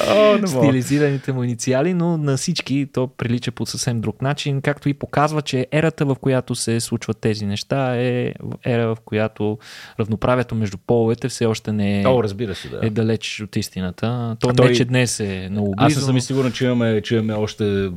О, 0.00 0.46
стилизираните 0.46 1.32
му 1.32 1.42
инициали, 1.44 1.94
но 1.94 2.16
на 2.16 2.36
всички 2.36 2.86
то 2.92 3.06
прилича 3.06 3.52
по 3.52 3.66
съвсем 3.66 4.00
друг 4.00 4.22
начин, 4.22 4.60
както 4.60 4.88
и 4.88 4.94
показва, 4.94 5.42
че 5.42 5.66
ерата, 5.72 6.04
в 6.04 6.16
която 6.20 6.54
се 6.54 6.80
случват 6.80 7.18
тези 7.18 7.46
неща, 7.46 7.96
е 7.96 8.34
ера, 8.66 8.94
в 8.94 8.96
която 9.04 9.58
равноправието 10.00 10.54
между 10.54 10.78
половете 10.86 11.28
все 11.28 11.46
още 11.46 11.72
не 11.72 12.02
е, 12.02 12.06
О, 12.06 12.22
разбира 12.22 12.54
се, 12.54 12.68
да. 12.68 12.80
е 12.82 12.90
далеч 12.90 13.40
от 13.44 13.56
истината. 13.56 14.36
То 14.40 14.52
той... 14.52 14.68
не, 14.68 14.74
че 14.74 14.84
днес 14.84 15.20
е 15.20 15.48
много 15.50 15.74
близо. 15.76 15.86
Аз 15.86 15.96
не 15.96 16.02
съм 16.02 16.20
сигурен, 16.20 16.52
че 16.52 16.64
имаме, 16.64 17.00
че 17.00 17.14
имаме 17.14 17.32
още 17.32 17.90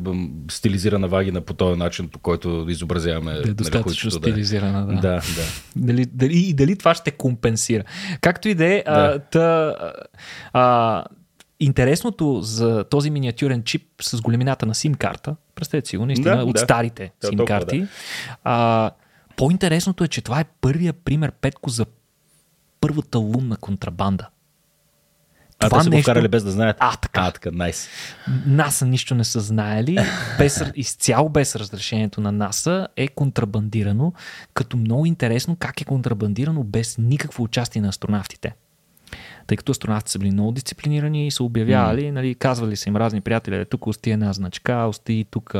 стилизирана 0.51 1.07
вагина 1.07 1.41
по 1.41 1.53
този 1.53 1.79
начин, 1.79 2.07
по 2.07 2.19
който 2.19 2.65
изобразяваме. 2.69 3.33
Да, 3.33 3.49
е 3.49 3.53
достатъчно 3.53 4.09
нали, 4.13 4.21
стилизирана, 4.21 4.85
да. 4.85 4.93
да. 4.93 5.01
да, 5.01 5.15
да. 5.15 5.43
Дали, 5.75 6.05
дали, 6.05 6.37
и 6.37 6.53
дали 6.53 6.75
това 6.75 6.93
ще 6.93 7.11
компенсира. 7.11 7.83
Както 8.21 8.49
и 8.49 8.53
да 8.53 8.65
е, 8.65 8.83
та, 9.31 9.75
а, 10.53 11.03
Интересното 11.59 12.41
за 12.41 12.83
този 12.83 13.09
миниатюрен 13.09 13.63
чип 13.63 13.83
с 14.01 14.21
големината 14.21 14.65
на 14.65 14.75
сим-карта, 14.75 15.35
представете 15.55 15.89
си 15.89 15.97
го, 15.97 16.05
наистина, 16.05 16.37
да, 16.37 16.43
от 16.43 16.53
да. 16.53 16.59
старите 16.59 17.11
да, 17.21 17.27
сим-карти, 17.27 17.79
да. 17.79 17.87
а, 18.43 18.91
по-интересното 19.35 20.03
е, 20.03 20.07
че 20.07 20.21
това 20.21 20.39
е 20.39 20.45
първия 20.61 20.93
пример, 20.93 21.31
Петко, 21.31 21.69
за 21.69 21.85
първата 22.81 23.17
лунна 23.17 23.57
контрабанда. 23.57 24.29
А 25.59 25.69
това 25.69 25.79
те 25.79 25.83
са 25.83 25.89
нещо... 25.89 25.99
го 25.99 26.11
вкарали 26.11 26.27
без 26.27 26.43
да 26.43 26.51
знаят? 26.51 26.77
А, 26.79 26.95
така. 26.95 27.21
А, 27.21 27.31
така, 27.31 27.51
найс. 27.51 27.87
Nice. 27.87 28.45
НАСА 28.45 28.85
нищо 28.85 29.15
не 29.15 29.23
са 29.23 29.39
знаели. 29.39 29.97
Без, 30.37 30.63
изцяло 30.75 31.29
без 31.29 31.55
разрешението 31.55 32.21
на 32.21 32.31
НАСА 32.31 32.87
е 32.95 33.07
контрабандирано, 33.07 34.13
като 34.53 34.77
много 34.77 35.05
интересно 35.05 35.55
как 35.55 35.81
е 35.81 35.85
контрабандирано 35.85 36.63
без 36.63 36.97
никакво 36.97 37.43
участие 37.43 37.81
на 37.81 37.87
астронавтите 37.87 38.55
тъй 39.47 39.57
като 39.57 39.71
астронавтите 39.71 40.11
са 40.11 40.19
били 40.19 40.31
много 40.31 40.51
дисциплинирани 40.51 41.27
и 41.27 41.31
са 41.31 41.43
обявявали, 41.43 42.01
mm. 42.01 42.11
нали, 42.11 42.35
казвали 42.35 42.75
са 42.75 42.89
им 42.89 42.95
разни 42.95 43.21
приятели, 43.21 43.55
«Е, 43.55 43.65
тук 43.65 43.87
ости 43.87 44.11
една 44.11 44.33
значка, 44.33 44.75
ости 44.75 45.25
тук 45.31 45.55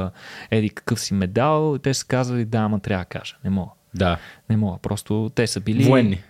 еди 0.52 0.70
какъв 0.70 1.00
си 1.00 1.14
медал, 1.14 1.76
и 1.76 1.80
те 1.80 1.94
са 1.94 2.06
казвали, 2.06 2.46
да, 2.46 2.58
ама 2.58 2.80
трябва 2.80 3.02
да 3.02 3.10
кажа, 3.10 3.36
не 3.44 3.50
мога. 3.50 3.72
Да. 3.96 4.18
Не 4.50 4.58
мога, 4.58 4.78
просто 4.78 5.32
те 5.36 5.48
са 5.48 5.60
били... 5.60 5.84
Военни 5.84 6.24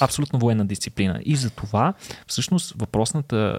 абсолютно 0.00 0.38
военна 0.38 0.66
дисциплина. 0.66 1.20
И 1.24 1.36
за 1.36 1.50
това, 1.50 1.94
всъщност, 2.26 2.74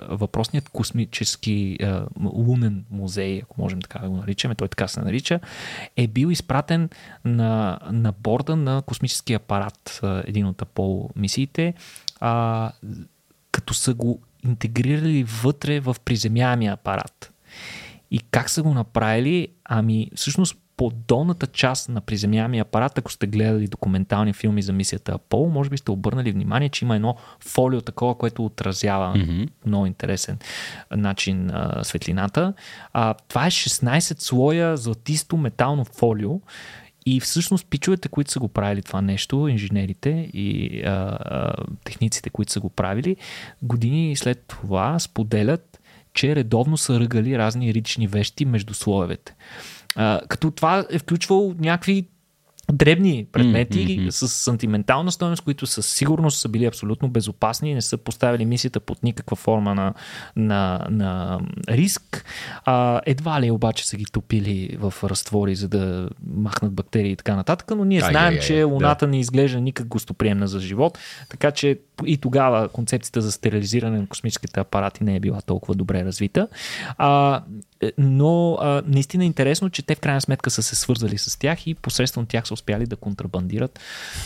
въпросният 0.10 0.70
космически 0.70 1.78
е, 1.80 1.94
лунен 2.24 2.86
музей, 2.92 3.42
ако 3.44 3.62
можем 3.62 3.82
така 3.82 4.00
да 4.00 4.10
го 4.10 4.16
наричаме, 4.16 4.56
той 4.56 4.68
така 4.68 4.88
се 4.88 5.02
нарича, 5.02 5.40
е 5.98 6.08
бил 6.08 6.28
изпратен 6.28 6.90
на, 7.26 7.80
на 7.92 8.12
борда 8.12 8.56
на 8.56 8.82
космическия 8.82 9.36
апарат, 9.36 10.02
един 10.26 10.46
от 10.46 10.62
Аполо 10.62 11.10
мисиите, 11.16 11.74
а, 12.22 12.72
като 13.52 13.73
са 13.73 13.93
го 13.93 14.19
интегрирали 14.43 15.23
вътре 15.23 15.80
в 15.80 15.95
приземяемия 16.06 16.73
апарат. 16.73 17.34
И 18.11 18.19
как 18.19 18.49
са 18.49 18.64
го 18.64 18.73
направили? 18.73 19.48
Ами, 19.65 20.11
всъщност, 20.15 20.57
по 20.81 20.91
долната 21.07 21.48
част 21.48 21.89
на 21.89 22.02
приземяемия 22.02 22.61
апарат, 22.61 22.98
ако 22.98 23.11
сте 23.11 23.27
гледали 23.27 23.68
документални 23.68 24.34
филми 24.34 24.61
за 24.61 24.73
мисията 24.73 25.11
Апол, 25.11 25.49
може 25.49 25.69
би 25.69 25.77
сте 25.77 25.91
обърнали 25.91 26.31
внимание, 26.31 26.69
че 26.69 26.85
има 26.85 26.95
едно 26.95 27.15
фолио 27.39 27.81
такова, 27.81 28.15
което 28.15 28.45
отразява 28.45 29.14
mm-hmm. 29.15 29.49
много 29.65 29.85
интересен 29.85 30.38
начин 30.91 31.49
а, 31.49 31.84
светлината. 31.84 32.53
А, 32.93 33.14
това 33.14 33.45
е 33.45 33.52
16 33.52 34.22
слоя 34.22 34.77
златисто 34.77 35.38
метално 35.38 35.85
фолио, 35.85 36.41
и 37.06 37.19
всъщност 37.19 37.68
пичовете, 37.69 38.10
които 38.10 38.32
са 38.32 38.40
го 38.40 38.48
правили 38.48 38.82
това 38.82 39.02
нещо, 39.02 39.48
инженерите 39.48 40.30
и 40.34 40.82
а, 40.86 40.90
а, 40.90 41.53
техниците, 41.84 42.30
които 42.30 42.52
са 42.52 42.60
го 42.60 42.69
правили, 42.69 43.15
години 43.61 44.15
след 44.15 44.45
това 44.48 44.99
споделят, 44.99 45.80
че 46.14 46.36
редовно 46.36 46.78
са 46.78 46.99
ръгали 46.99 47.38
разни 47.38 47.73
рични 47.73 48.07
вещи 48.07 48.45
между 48.45 48.73
слоевете. 48.73 49.36
А, 49.95 50.22
като 50.30 50.52
това 50.52 50.86
е 50.90 50.99
включвало 50.99 51.56
някакви 51.60 52.06
дребни 52.72 53.26
предмети 53.31 53.88
mm-hmm. 53.88 54.10
с 54.10 54.27
сантиментална 54.27 55.11
стоеност, 55.11 55.43
които 55.43 55.68
със 55.68 55.85
сигурност 55.85 56.39
са 56.39 56.49
били 56.49 56.65
абсолютно 56.65 57.10
безопасни 57.10 57.72
и 57.72 57.73
не 57.73 57.81
са 57.81 57.98
поставили 57.98 58.45
мисията 58.45 58.80
под 58.80 59.03
никаква 59.03 59.35
форма 59.35 59.76
на, 59.76 59.93
на, 60.35 60.88
на 60.89 61.39
риск. 61.69 62.26
А, 62.65 63.02
едва 63.06 63.41
ли 63.41 63.52
обаче 63.52 63.88
са 63.88 63.98
ги 63.98 64.06
топили 64.06 64.77
в 64.80 64.93
разтвори, 65.03 65.56
за 65.56 65.68
да 65.68 66.10
махнат 66.35 66.73
бактерии 66.73 67.11
и 67.11 67.15
така 67.15 67.35
нататък, 67.35 67.72
но 67.76 67.85
ние 67.85 68.02
знаем, 68.02 68.38
че 68.41 68.64
Луната 68.64 69.06
да. 69.06 69.10
не 69.11 69.19
изглежда 69.19 69.61
никак 69.61 69.88
гостоприемна 69.88 70.48
за 70.48 70.60
живот, 70.60 70.99
така 71.30 71.52
че 71.52 71.80
и 72.06 72.18
тогава 72.18 72.69
концепцията 72.69 73.22
за 73.22 73.31
стерилизиране 73.31 73.99
на 73.99 74.07
космическите 74.07 74.60
апарати 74.60 75.03
не 75.03 75.15
е 75.15 75.19
била 75.19 75.41
толкова 75.41 75.76
добре 75.76 76.06
развита. 76.06 76.48
А, 76.98 77.41
но 77.98 78.58
а, 78.62 78.82
наистина 78.86 79.24
е 79.24 79.28
интересно, 79.28 79.70
че 79.70 79.82
те 79.82 79.95
в 79.95 79.99
крайна 79.99 80.22
сметка 80.22 80.49
са 80.49 80.64
се 80.64 80.76
свързали 80.76 81.18
с 81.18 81.40
тях 81.40 81.68
и 81.68 81.74
посредством 81.74 82.26
тях 82.26 82.48
са 82.48 82.53
успяли 82.53 82.86
да 82.86 82.95
контрабандират 82.95 83.80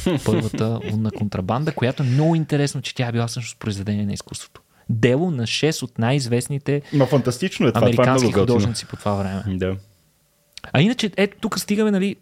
първата 0.26 0.80
лунна 0.92 1.12
контрабанда, 1.12 1.72
която 1.72 2.04
е 2.04 2.06
много 2.06 2.36
интересно, 2.36 2.82
че 2.82 2.96
тя 2.96 3.08
е 3.08 3.12
била 3.12 3.28
всъщност 3.28 3.60
произведение 3.60 4.06
на 4.06 4.14
изкуството. 4.14 4.62
Дело 4.90 5.32
на 5.32 5.44
6 5.44 5.84
от 5.84 6.00
най-известните 6.00 6.82
Но 6.94 7.06
фантастично 7.06 7.68
е 7.68 7.72
това, 7.72 7.82
американски 7.88 8.32
това 8.32 8.42
е 8.42 8.42
художници 8.42 8.86
по 8.86 8.96
това 8.96 9.14
време. 9.14 9.44
Да. 9.48 9.76
А 10.74 10.82
иначе, 10.82 11.12
ето 11.18 11.38
тук 11.42 11.60
стигаме, 11.60 11.92
нали, 11.92 12.16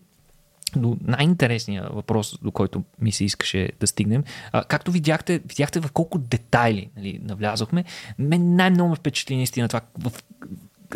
до 0.76 0.98
най-интересния 1.02 1.90
въпрос, 1.94 2.40
до 2.42 2.52
който 2.52 2.84
ми 3.02 3.12
се 3.12 3.26
искаше 3.26 3.70
да 3.80 3.88
стигнем. 3.88 4.24
А, 4.52 4.64
както 4.64 4.92
видяхте, 4.92 5.40
видяхте 5.40 5.80
в 5.80 5.92
колко 5.92 6.18
детайли 6.18 6.90
нали, 6.98 7.20
навлязохме. 7.24 7.84
Мен 8.20 8.56
най-много 8.56 8.90
ме 8.90 8.96
впечатли 8.96 9.36
наистина 9.36 9.68
това 9.68 9.82
в 10.00 10.12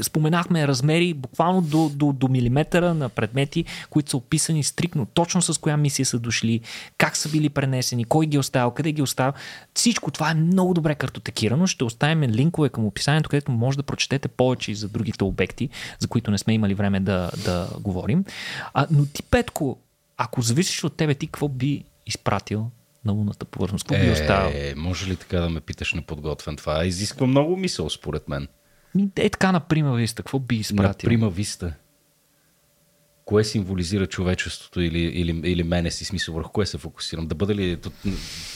споменахме 0.01 0.67
размери 0.67 1.13
буквално 1.13 1.61
до, 1.61 1.89
до, 1.89 2.13
до 2.13 2.27
милиметъра 2.27 2.93
на 2.93 3.09
предмети, 3.09 3.65
които 3.89 4.09
са 4.09 4.17
описани 4.17 4.63
стрикно, 4.63 5.05
точно 5.05 5.41
с 5.41 5.57
коя 5.57 5.77
мисия 5.77 6.05
са 6.05 6.19
дошли, 6.19 6.61
как 6.97 7.17
са 7.17 7.29
били 7.29 7.49
пренесени, 7.49 8.03
кой 8.05 8.25
ги 8.25 8.35
е 8.35 8.39
оставил, 8.39 8.71
къде 8.71 8.91
ги 8.91 9.01
е 9.01 9.03
оставил. 9.03 9.33
Всичко 9.73 10.11
това 10.11 10.31
е 10.31 10.33
много 10.33 10.73
добре 10.73 10.95
картотекирано. 10.95 11.67
Ще 11.67 11.83
оставим 11.83 12.23
линкове 12.23 12.69
към 12.69 12.85
описанието, 12.85 13.29
където 13.29 13.51
може 13.51 13.77
да 13.77 13.83
прочетете 13.83 14.27
повече 14.27 14.71
и 14.71 14.75
за 14.75 14.89
другите 14.89 15.23
обекти, 15.23 15.69
за 15.99 16.07
които 16.07 16.31
не 16.31 16.37
сме 16.37 16.53
имали 16.53 16.73
време 16.73 16.99
да, 16.99 17.31
да 17.45 17.69
говорим. 17.79 18.25
А, 18.73 18.87
но 18.91 19.05
ти, 19.05 19.23
Петко, 19.23 19.77
ако 20.17 20.41
зависиш 20.41 20.83
от 20.83 20.97
тебе, 20.97 21.13
ти 21.13 21.27
какво 21.27 21.47
би 21.47 21.83
изпратил 22.05 22.71
на 23.05 23.13
лунната 23.13 23.45
повърхност? 23.45 23.87
Какво 23.87 24.03
би 24.03 24.09
е, 24.09 24.11
оставил? 24.11 24.73
Може 24.75 25.07
ли 25.07 25.15
така 25.15 25.39
да 25.39 25.49
ме 25.49 25.61
питаш 25.61 25.93
неподготвен? 25.93 26.55
Това 26.55 26.85
изисква 26.85 27.27
много 27.27 27.57
мисъл, 27.57 27.89
според 27.89 28.29
мен. 28.29 28.47
Ми, 28.95 29.09
е 29.15 29.29
така 29.29 29.51
на 29.51 29.59
Прима 29.59 29.95
Виста, 29.95 30.23
какво 30.23 30.39
би 30.39 30.55
изпратил? 30.55 31.07
На 31.07 31.09
Прима 31.09 31.29
Виста. 31.29 31.73
Кое 33.25 33.43
символизира 33.43 34.07
човечеството 34.07 34.81
или, 34.81 34.99
или, 34.99 35.41
или 35.51 35.63
мене 35.63 35.91
си 35.91 36.05
смисъл, 36.05 36.33
върху 36.33 36.51
кое 36.51 36.65
се 36.65 36.77
фокусирам? 36.77 37.27
Да 37.27 37.35
бъде 37.35 37.55
ли 37.55 37.77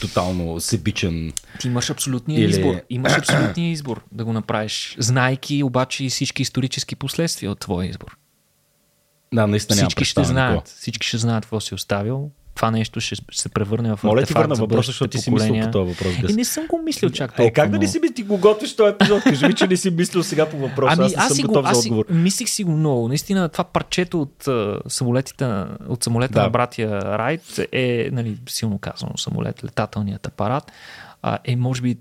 тотално 0.00 0.60
себичен? 0.60 1.32
Ти 1.60 1.68
имаш 1.68 1.90
абсолютния 1.90 2.40
или... 2.44 2.50
избор. 2.50 2.80
Имаш 2.90 3.18
абсолютния 3.18 3.70
избор 3.70 4.04
да 4.12 4.24
го 4.24 4.32
направиш, 4.32 4.96
знайки 4.98 5.62
обаче 5.62 6.08
всички 6.08 6.42
исторически 6.42 6.96
последствия 6.96 7.50
от 7.50 7.60
твоя 7.60 7.88
избор. 7.88 8.16
Да, 9.34 9.46
наистина 9.46 9.76
всички 9.76 10.04
ще 10.04 10.24
знаят, 10.24 10.68
всички 10.68 11.06
ще 11.06 11.18
знаят 11.18 11.44
какво 11.44 11.60
си 11.60 11.74
оставил 11.74 12.30
това 12.54 12.70
нещо 12.70 13.00
ще 13.00 13.16
се 13.32 13.48
превърне 13.48 13.96
в 13.96 14.04
Моля 14.04 14.22
ти 14.22 14.32
върна 14.32 14.54
въпроса, 14.54 14.86
защото 14.86 15.10
ти 15.10 15.18
си 15.18 15.30
мислил 15.30 15.60
по 15.64 15.70
този 15.70 15.92
въпрос. 15.92 16.30
И 16.30 16.32
не 16.32 16.44
съм 16.44 16.66
го 16.66 16.82
мислил 16.84 17.10
чак 17.10 17.30
толкова. 17.30 17.48
Е, 17.48 17.52
как 17.52 17.70
да 17.70 17.78
не 17.78 17.88
си 17.88 18.00
ти 18.14 18.22
го 18.22 18.38
готвиш 18.38 18.76
този 18.76 18.92
епизод? 18.92 19.22
Кажи 19.22 19.46
ми, 19.46 19.54
че 19.54 19.66
не 19.66 19.76
си 19.76 19.90
мислил 19.90 20.22
сега 20.22 20.50
по 20.50 20.58
въпроса. 20.58 20.96
Ами, 20.98 21.06
аз, 21.06 21.14
аз, 21.16 21.36
съм 21.36 21.46
готов 21.46 21.64
го, 21.64 21.74
за 21.74 21.78
отговор. 21.78 22.04
Аз 22.10 22.16
мислих 22.16 22.48
си 22.48 22.64
го 22.64 22.72
много. 22.72 23.08
Наистина, 23.08 23.48
това 23.48 23.64
парчето 23.64 24.20
от 24.20 24.48
самолетите, 24.92 25.44
от 25.88 26.04
самолета 26.04 26.34
да. 26.34 26.42
на 26.42 26.50
братия 26.50 27.18
Райт 27.18 27.60
е, 27.72 28.08
нали, 28.12 28.38
силно 28.48 28.78
казано, 28.78 29.12
самолет, 29.16 29.64
летателният 29.64 30.26
апарат, 30.26 30.72
е, 31.44 31.56
може 31.56 31.82
би, 31.82 31.98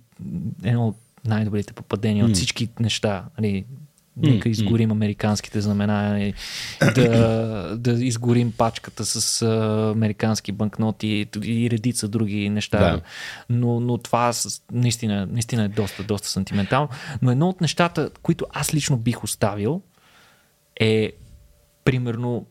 едно 0.64 0.88
от 0.88 0.98
най-добрите 1.26 1.74
попадения 1.74 2.26
mm. 2.26 2.30
от 2.30 2.36
всички 2.36 2.70
неща. 2.80 3.24
Нали, 3.38 3.66
Нека 4.18 4.50
изгорим 4.50 4.92
американските 4.92 5.62
знамена 5.62 6.24
и 6.24 6.34
да, 6.96 7.76
да 7.80 7.92
изгорим 7.92 8.52
пачката 8.58 9.06
с 9.06 9.42
американски 9.96 10.52
банкноти 10.52 11.28
и 11.44 11.70
редица 11.72 12.08
други 12.08 12.50
неща. 12.50 12.80
Да. 12.80 13.02
Но, 13.50 13.80
но 13.80 13.98
това 13.98 14.32
наистина, 14.72 15.26
наистина 15.26 15.64
е 15.64 15.68
доста, 15.68 16.04
доста 16.04 16.28
сантиментално. 16.28 16.90
Но 17.22 17.32
едно 17.32 17.50
от 17.50 17.62
нещата, 17.62 18.10
които 18.22 18.46
аз 18.54 18.74
лично 18.74 18.98
бих 18.98 19.24
оставил 19.24 19.82
е 20.80 21.12
примерно 21.84 22.46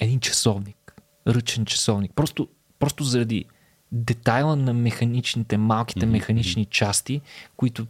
един 0.00 0.20
часовник. 0.20 0.94
Ръчен 1.28 1.64
часовник. 1.64 2.12
Просто, 2.14 2.48
просто 2.78 3.04
заради 3.04 3.44
детайла 3.92 4.56
на 4.56 4.72
механичните, 4.72 5.56
малките 5.56 6.06
механични 6.06 6.64
части, 6.64 7.20
които 7.56 7.86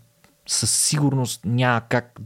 със 0.52 0.70
сигурност 0.70 1.40
няма 1.44 1.80
как 1.80 2.20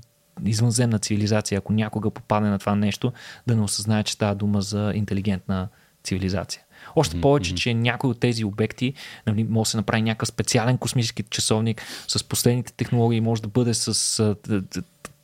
извънземна 0.45 0.99
цивилизация, 0.99 1.59
ако 1.59 1.73
някога 1.73 2.11
попадне 2.11 2.51
на 2.51 2.59
това 2.59 2.75
нещо, 2.75 3.13
да 3.47 3.57
не 3.57 3.63
осъзнае, 3.63 4.05
че 4.05 4.13
става 4.13 4.35
дума 4.35 4.63
за 4.63 4.93
интелигентна 4.95 5.69
цивилизация. 6.05 6.63
Още 6.97 7.21
повече, 7.21 7.55
че 7.55 7.75
някои 7.75 8.11
от 8.11 8.21
тези 8.21 8.45
обекти 8.45 8.95
нали, 9.27 9.45
може 9.45 9.69
да 9.69 9.71
се 9.71 9.77
направи 9.77 10.03
някакъв 10.03 10.29
специален 10.29 10.79
космически 10.79 11.23
часовник 11.23 11.83
с 12.09 12.25
последните 12.25 12.73
технологии, 12.73 13.21
може 13.21 13.43
да 13.43 13.49
бъде 13.49 13.75
с 13.75 14.37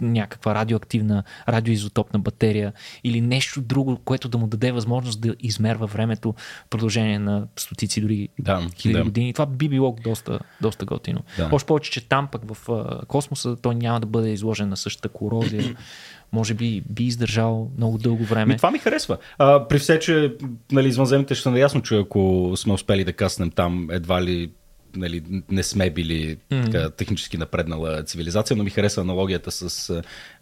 някаква 0.03 0.55
радиоактивна, 0.55 1.23
радиоизотопна 1.49 2.19
батерия 2.19 2.73
или 3.05 3.21
нещо 3.21 3.61
друго, 3.61 4.01
което 4.05 4.29
да 4.29 4.39
му 4.39 4.47
даде 4.47 4.73
възможност 4.73 5.21
да 5.21 5.35
измерва 5.41 5.87
времето 5.87 6.35
в 6.67 6.69
продължение 6.71 7.19
на 7.19 7.47
стотици, 7.57 8.01
дори 8.01 8.29
да, 8.39 8.67
хиляди 8.77 8.99
да. 8.99 9.05
години. 9.05 9.33
Това 9.33 9.47
би 9.47 9.69
било 9.69 9.97
доста, 10.05 10.39
доста 10.61 10.85
готино. 10.85 11.21
Да. 11.37 11.49
Още 11.53 11.67
повече, 11.67 11.91
че 11.91 12.09
там 12.09 12.29
пък 12.33 12.43
в 12.55 12.87
космоса 13.09 13.57
той 13.57 13.75
няма 13.75 14.01
да 14.01 14.07
бъде 14.07 14.31
изложен 14.31 14.69
на 14.69 14.77
същата 14.77 15.09
корозия. 15.09 15.77
може 16.33 16.55
би 16.55 16.83
би 16.91 17.05
издържал 17.05 17.71
много 17.77 17.99
дълго 17.99 18.25
време. 18.25 18.55
И 18.55 18.57
това 18.57 18.71
ми 18.71 18.79
харесва. 18.79 19.19
А, 19.39 19.69
при 19.69 19.79
все, 19.79 19.99
че 19.99 20.35
нали, 20.73 20.89
извънземните 20.89 21.35
ще 21.35 21.43
са 21.43 21.51
наясно, 21.51 21.83
че 21.83 21.97
ако 21.97 22.53
сме 22.57 22.73
успели 22.73 23.05
да 23.05 23.13
каснем 23.13 23.51
там, 23.51 23.89
едва 23.91 24.23
ли 24.23 24.51
нали, 24.97 25.23
не 25.51 25.63
сме 25.63 25.91
били 25.91 26.37
mm-hmm. 26.37 26.65
така, 26.65 26.91
технически 26.91 27.37
напреднала 27.37 28.03
цивилизация, 28.05 28.57
но 28.57 28.65
ми 28.65 28.71
хареса 28.71 29.01
аналогията 29.01 29.51
с... 29.51 29.91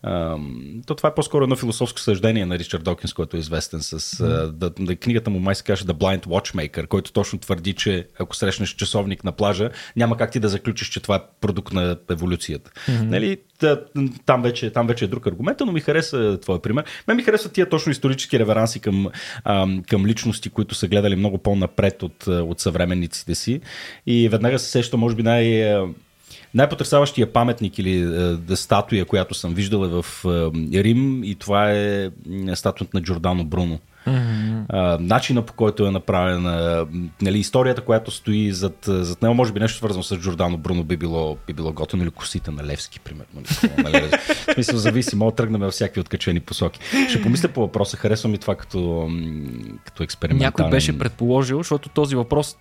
А, 0.03 0.37
то 0.87 0.95
това 0.95 1.09
е 1.09 1.15
по-скоро 1.15 1.43
едно 1.45 1.57
философско 1.57 2.01
съждение 2.01 2.47
на 2.47 2.59
Ричард 2.59 2.85
Докинс, 2.85 3.13
който 3.13 3.37
е 3.37 3.41
известен 3.41 3.83
с... 3.83 4.01
Mm-hmm. 4.01 4.51
да, 4.51 4.71
да, 4.71 4.97
книгата 4.97 5.31
му 5.31 5.39
май 5.39 5.55
се 5.55 5.63
каже 5.63 5.85
The 5.85 5.93
Blind 5.93 6.27
Watchmaker, 6.27 6.87
който 6.87 7.13
точно 7.13 7.39
твърди, 7.39 7.73
че 7.73 8.09
ако 8.19 8.37
срещнеш 8.37 8.75
часовник 8.75 9.25
на 9.25 9.33
плажа, 9.33 9.71
няма 9.97 10.17
как 10.17 10.31
ти 10.31 10.41
да 10.41 10.49
заключиш, 10.49 10.89
че 10.89 11.01
това 11.01 11.17
е 11.17 11.21
продукт 11.41 11.73
на 11.73 11.97
еволюцията. 12.11 12.71
Mm-hmm. 12.71 13.03
Нали, 13.03 13.39
там 14.27 14.43
вече, 14.43 14.71
там 14.71 14.87
вече 14.87 15.05
е 15.05 15.09
друг 15.09 15.27
аргумент, 15.27 15.59
но 15.67 15.73
ми 15.73 15.81
хареса 15.81 16.39
твой 16.43 16.63
пример. 16.63 16.85
Мен 17.09 17.17
ми 17.17 17.23
хареса 17.23 17.53
тия 17.53 17.69
точно 17.69 17.93
исторически 17.93 18.39
реверанси 18.39 18.81
към, 18.81 19.07
към 19.89 20.07
личности, 20.07 20.51
които 20.51 20.75
са 20.75 20.89
гледали 20.89 21.17
много 21.17 21.39
по-напред 21.39 22.03
от, 22.03 22.27
от 22.27 22.61
съвременниците 22.61 23.35
си. 23.35 23.61
И 24.07 24.29
веднага 24.29 24.59
се 24.59 24.71
сеща, 24.71 24.97
може 24.97 25.17
би, 25.17 25.23
най- 25.23 25.77
най-потрясаващия 26.55 27.33
паметник 27.33 27.79
или 27.79 28.15
е, 28.51 28.57
статуя, 28.57 29.05
която 29.05 29.35
съм 29.35 29.55
виждал 29.55 29.85
е 29.85 29.89
в 29.89 30.05
е, 30.75 30.85
Рим 30.85 31.25
и 31.25 31.35
това 31.35 31.73
е 31.73 32.11
статуята 32.55 32.91
на 32.99 33.03
Джордано 33.03 33.45
Бруно. 33.45 33.79
Mm-hmm. 34.07 34.65
А, 34.69 34.99
начина 35.01 35.43
по 35.43 35.53
който 35.53 35.87
е 35.87 35.91
направена, 35.91 36.87
нали, 37.23 37.39
историята, 37.39 37.81
която 37.81 38.11
стои 38.11 38.53
зад, 38.53 38.77
зад 38.87 39.23
него, 39.23 39.35
може 39.35 39.53
би 39.53 39.61
нещо 39.61 39.79
свързано 39.79 40.03
с 40.03 40.17
Джордано 40.17 40.57
Бруно 40.57 40.85
би 40.85 40.97
било, 40.97 41.37
би 41.47 41.53
било 41.53 41.73
готино 41.73 42.03
или 42.03 42.11
косите 42.11 42.51
на 42.51 42.65
Левски, 42.65 43.01
примерно. 43.01 43.43
Нали, 43.79 44.11
в 44.49 44.55
смисъл 44.55 44.79
зависи, 44.79 45.17
мога 45.17 45.33
да 45.33 45.37
тръгнем 45.37 45.61
във 45.61 45.73
всякакви 45.73 46.01
откачени 46.01 46.41
посоки. 46.41 46.81
Ще 47.09 47.23
помисля 47.23 47.49
по 47.49 47.61
въпроса, 47.61 47.97
харесва 47.97 48.29
ми 48.29 48.39
това 48.39 48.55
като, 48.55 49.11
като 49.85 50.03
експеримент. 50.03 50.41
Някой 50.41 50.71
беше 50.71 50.99
предположил, 50.99 51.59
защото 51.59 51.89
този 51.89 52.17
въпрос 52.17 52.57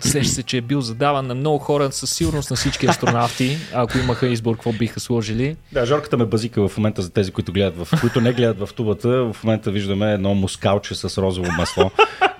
Сеща 0.00 0.34
се, 0.34 0.42
че 0.42 0.56
е 0.56 0.60
бил 0.60 0.80
задаван 0.80 1.26
на 1.26 1.34
много 1.34 1.58
хора, 1.58 1.92
със 1.92 2.10
сигурност 2.10 2.50
на 2.50 2.56
всички 2.56 2.86
астронавти, 2.86 3.58
ако 3.74 3.98
имаха 3.98 4.26
избор, 4.26 4.54
какво 4.54 4.72
биха 4.72 5.00
сложили. 5.00 5.56
Да, 5.72 5.86
Жорката 5.86 6.16
ме 6.16 6.24
базика 6.24 6.68
в 6.68 6.76
момента 6.76 7.02
за 7.02 7.10
тези, 7.10 7.30
които, 7.30 7.52
гледат 7.52 7.86
в, 7.86 8.00
които 8.00 8.20
не 8.20 8.32
гледат 8.32 8.68
в 8.68 8.74
тубата. 8.74 9.08
В 9.08 9.36
момента 9.44 9.70
виждаме 9.70 10.12
едно 10.12 10.34
мускалче 10.34 10.94
с 10.94 11.22
розово 11.22 11.52
масло, 11.52 11.90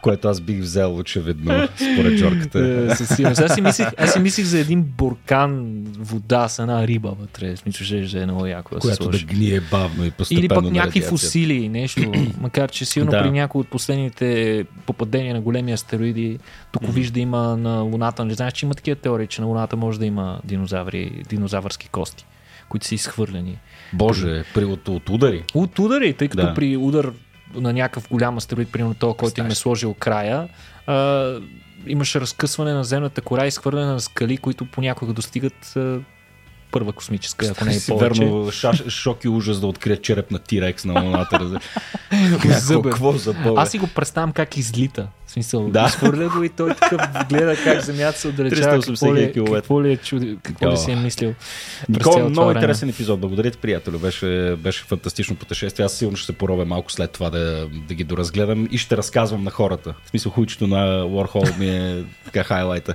което 0.02 0.28
аз 0.28 0.40
бих 0.40 0.60
взел 0.60 0.96
очевидно, 0.96 1.68
според 1.76 2.18
Жорката. 2.18 2.62
Да, 2.62 2.96
със 2.96 3.16
сигурност. 3.16 3.40
Аз 3.40 3.54
си, 3.54 3.60
мислих, 3.60 3.86
аз 3.98 4.12
си 4.12 4.18
мислих 4.18 4.46
за 4.46 4.58
един 4.58 4.82
буркан 4.82 5.82
вода 5.98 6.48
с 6.48 6.58
една 6.58 6.86
риба 6.86 7.10
вътре. 7.20 7.56
Смисъл, 7.56 8.06
ще 8.06 8.20
е 8.20 8.26
много 8.26 8.46
яко 8.46 8.74
да 8.74 8.80
Която 8.80 9.10
да 9.10 9.18
гние 9.18 9.60
бавно 9.60 10.04
и 10.04 10.10
постепенно. 10.10 10.40
Или 10.40 10.48
пък 10.48 10.64
някакви 10.64 11.00
фусили, 11.00 11.68
нещо. 11.68 12.12
Макар, 12.40 12.70
че 12.70 12.84
силно 12.84 13.10
да. 13.10 13.22
при 13.22 13.30
някои 13.30 13.60
от 13.60 13.68
последните 13.68 14.64
попадения 14.86 15.34
на 15.34 15.40
големи 15.40 15.72
астероиди, 15.72 16.38
тук 16.72 16.82
mm-hmm. 16.82 16.90
вижда 16.90 17.20
има 17.20 17.56
на 17.56 17.80
Луната. 17.80 18.24
Не 18.24 18.34
знаеш, 18.34 18.52
че 18.52 18.66
има 18.66 18.74
такива 18.74 18.96
теории, 18.96 19.26
че 19.26 19.40
на 19.40 19.46
Луната 19.46 19.76
може 19.76 19.98
да 19.98 20.06
има 20.06 20.40
динозаври, 20.44 21.22
динозавърски 21.28 21.88
кости, 21.88 22.26
които 22.68 22.86
са 22.86 22.94
изхвърлени. 22.94 23.58
Боже, 23.92 24.44
при, 24.54 24.64
от, 24.64 24.88
от 24.88 25.08
удари? 25.08 25.44
От 25.54 25.78
удари, 25.78 26.12
тъй 26.12 26.28
като 26.28 26.46
да. 26.46 26.54
при 26.54 26.76
удар 26.76 27.12
на 27.54 27.72
някакъв 27.72 28.08
голям 28.10 28.36
астероид, 28.36 28.72
примерно 28.72 28.94
този, 28.94 29.16
който 29.16 29.40
им 29.40 29.46
е 29.46 29.54
сложил 29.54 29.94
края, 29.94 30.48
а, 30.86 31.34
имаше 31.86 32.20
разкъсване 32.20 32.72
на 32.72 32.84
земната 32.84 33.20
кора 33.20 33.44
и 33.44 33.48
изхвърляне 33.48 33.92
на 33.92 34.00
скали, 34.00 34.36
които 34.36 34.64
понякога 34.64 35.12
достигат 35.12 35.76
а, 35.76 35.98
първа 36.70 36.92
космическа, 36.92 37.46
ако 37.46 37.64
не 37.64 37.76
е 37.76 37.80
повече. 37.88 38.24
Верно, 38.24 38.50
шаш, 38.50 38.88
шок 38.88 39.24
и 39.24 39.28
ужас 39.28 39.60
да 39.60 39.66
открият 39.66 40.02
череп 40.02 40.30
на 40.30 40.38
Тирекс 40.38 40.84
на 40.84 41.02
Луната. 41.02 41.60
Какво 42.84 43.12
за 43.12 43.34
Аз 43.56 43.70
си 43.70 43.78
го 43.78 43.86
представям 43.86 44.32
как 44.32 44.56
излита. 44.56 45.08
В 45.32 45.34
смисъл, 45.34 45.68
да. 45.68 45.84
изхвърля 45.88 46.28
го 46.28 46.42
и 46.42 46.48
той 46.48 46.74
такъв 46.74 47.00
гледа 47.28 47.56
как 47.64 47.80
земята 47.80 48.18
се 48.18 48.28
отдалечава, 48.28 48.82
какво 48.82 49.14
ли, 49.14 49.22
е- 49.22 49.32
какво 49.32 49.82
ли 49.82 49.92
е 49.92 49.96
чуди, 49.96 50.38
какво 50.42 50.70
ли 50.70 50.76
си 50.76 50.90
е 50.90 50.96
мислил. 50.96 51.34
Никола, 51.88 52.28
много 52.28 52.48
време. 52.48 52.60
интересен 52.60 52.88
епизод. 52.88 53.20
Благодаря 53.20 53.50
ти, 53.50 53.58
приятелю. 53.58 53.98
Беше, 53.98 54.56
беше 54.58 54.84
фантастично 54.84 55.36
пътешествие. 55.36 55.86
Аз 55.86 55.92
сигурно 55.92 56.16
ще 56.16 56.26
се 56.26 56.32
поробя 56.32 56.64
малко 56.64 56.92
след 56.92 57.10
това 57.10 57.30
да, 57.30 57.68
да 57.88 57.94
ги 57.94 58.04
доразгледам 58.04 58.68
и 58.70 58.78
ще 58.78 58.96
разказвам 58.96 59.44
на 59.44 59.50
хората. 59.50 59.94
В 60.04 60.10
смисъл, 60.10 60.32
хуйчето 60.32 60.66
на 60.66 61.02
Warhol 61.02 61.58
ми 61.58 61.68
е 61.68 62.04
така 62.24 62.44
хайлайта. 62.44 62.94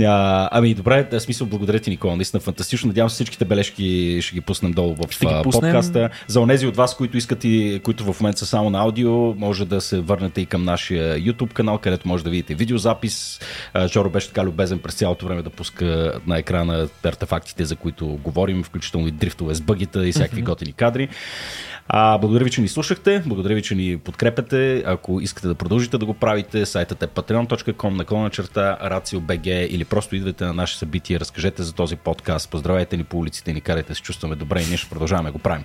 А, 0.00 0.48
ами, 0.52 0.74
добре, 0.74 1.08
в 1.12 1.20
смисъл, 1.20 1.46
благодаря 1.46 1.78
ти, 1.78 1.90
Никола. 1.90 2.16
Наистина 2.16 2.40
фантастично. 2.40 2.88
Надявам 2.88 3.10
се 3.10 3.14
всичките 3.14 3.44
бележки 3.44 4.18
ще 4.22 4.34
ги 4.34 4.40
пуснем 4.40 4.72
долу 4.72 4.94
в 4.94 5.12
ще 5.12 5.26
подкаста. 5.42 6.10
За 6.26 6.40
онези 6.40 6.66
от 6.66 6.76
вас, 6.76 6.96
които 6.96 7.16
искат 7.16 7.44
и 7.44 7.80
които 7.84 8.12
в 8.12 8.20
момента 8.20 8.38
са 8.38 8.46
само 8.46 8.70
на 8.70 8.78
аудио, 8.78 9.34
може 9.34 9.64
да 9.64 9.80
се 9.80 10.00
върнете 10.00 10.40
и 10.40 10.46
към 10.46 10.64
нашия 10.64 11.18
YouTube 11.18 11.51
канал, 11.52 11.78
където 11.78 12.08
може 12.08 12.24
да 12.24 12.30
видите 12.30 12.54
видеозапис. 12.54 13.40
Жоро 13.86 14.10
беше 14.10 14.28
така 14.28 14.44
любезен 14.44 14.78
през 14.78 14.94
цялото 14.94 15.26
време 15.26 15.42
да 15.42 15.50
пуска 15.50 16.20
на 16.26 16.38
екрана 16.38 16.88
артефактите, 17.04 17.64
за 17.64 17.76
които 17.76 18.06
говорим, 18.06 18.62
включително 18.62 19.08
и 19.08 19.10
дрифтове 19.10 19.54
с 19.54 19.60
бъгита 19.60 20.06
и 20.08 20.12
всякакви 20.12 20.42
mm-hmm. 20.42 20.44
готини 20.44 20.72
кадри. 20.72 21.08
А, 21.88 22.18
благодаря 22.18 22.44
ви, 22.44 22.50
че 22.50 22.60
ни 22.60 22.68
слушахте, 22.68 23.22
благодаря 23.26 23.54
ви, 23.54 23.62
че 23.62 23.74
ни 23.74 23.98
подкрепяте. 23.98 24.82
Ако 24.86 25.20
искате 25.20 25.48
да 25.48 25.54
продължите 25.54 25.98
да 25.98 26.06
го 26.06 26.14
правите, 26.14 26.66
сайтът 26.66 27.02
е 27.02 27.06
patreon.com, 27.06 27.96
наклона 27.96 28.30
черта, 28.30 28.78
RACIO.BG 28.82 29.66
или 29.66 29.84
просто 29.84 30.16
идвайте 30.16 30.44
на 30.44 30.52
наше 30.52 30.78
събитие, 30.78 31.20
разкажете 31.20 31.62
за 31.62 31.72
този 31.72 31.96
подкаст, 31.96 32.50
поздравете 32.50 32.96
ни 32.96 33.04
по 33.04 33.18
улиците, 33.18 33.52
ни 33.52 33.60
карайте 33.60 33.94
се 33.94 34.02
чувстваме 34.02 34.34
добре 34.34 34.62
и 34.62 34.66
ние 34.66 34.76
ще 34.76 34.90
продължаваме 34.90 35.28
да 35.28 35.32
го 35.32 35.38
правим. 35.38 35.64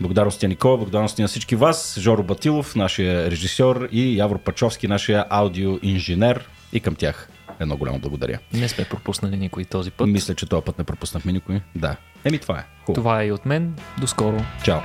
Благодарности 0.00 0.48
Никола, 0.48 0.76
благодарности 0.76 1.22
на 1.22 1.28
всички 1.28 1.56
вас, 1.56 1.98
Жоро 2.00 2.22
Батилов, 2.22 2.76
нашия 2.76 3.30
режисьор 3.30 3.88
и 3.92 4.18
Явор 4.18 4.38
Пачовски, 4.38 4.88
нашия 4.88 5.24
аудиоинженер 5.30 6.48
и 6.72 6.80
към 6.80 6.94
тях 6.94 7.28
едно 7.60 7.76
голямо 7.76 7.98
благодаря. 7.98 8.38
Не 8.52 8.68
сме 8.68 8.84
пропуснали 8.84 9.36
никой 9.36 9.64
този 9.64 9.90
път. 9.90 10.08
Мисля, 10.08 10.34
че 10.34 10.46
този 10.46 10.64
път 10.64 10.78
не 10.78 10.84
пропуснахме 10.84 11.32
никой. 11.32 11.60
Да. 11.74 11.96
Еми 12.24 12.38
това 12.38 12.58
е. 12.58 12.64
Хубаво. 12.84 12.94
Това 12.94 13.22
е 13.22 13.26
и 13.26 13.32
от 13.32 13.46
мен. 13.46 13.74
До 14.00 14.06
скоро. 14.06 14.44
Чао. 14.64 14.80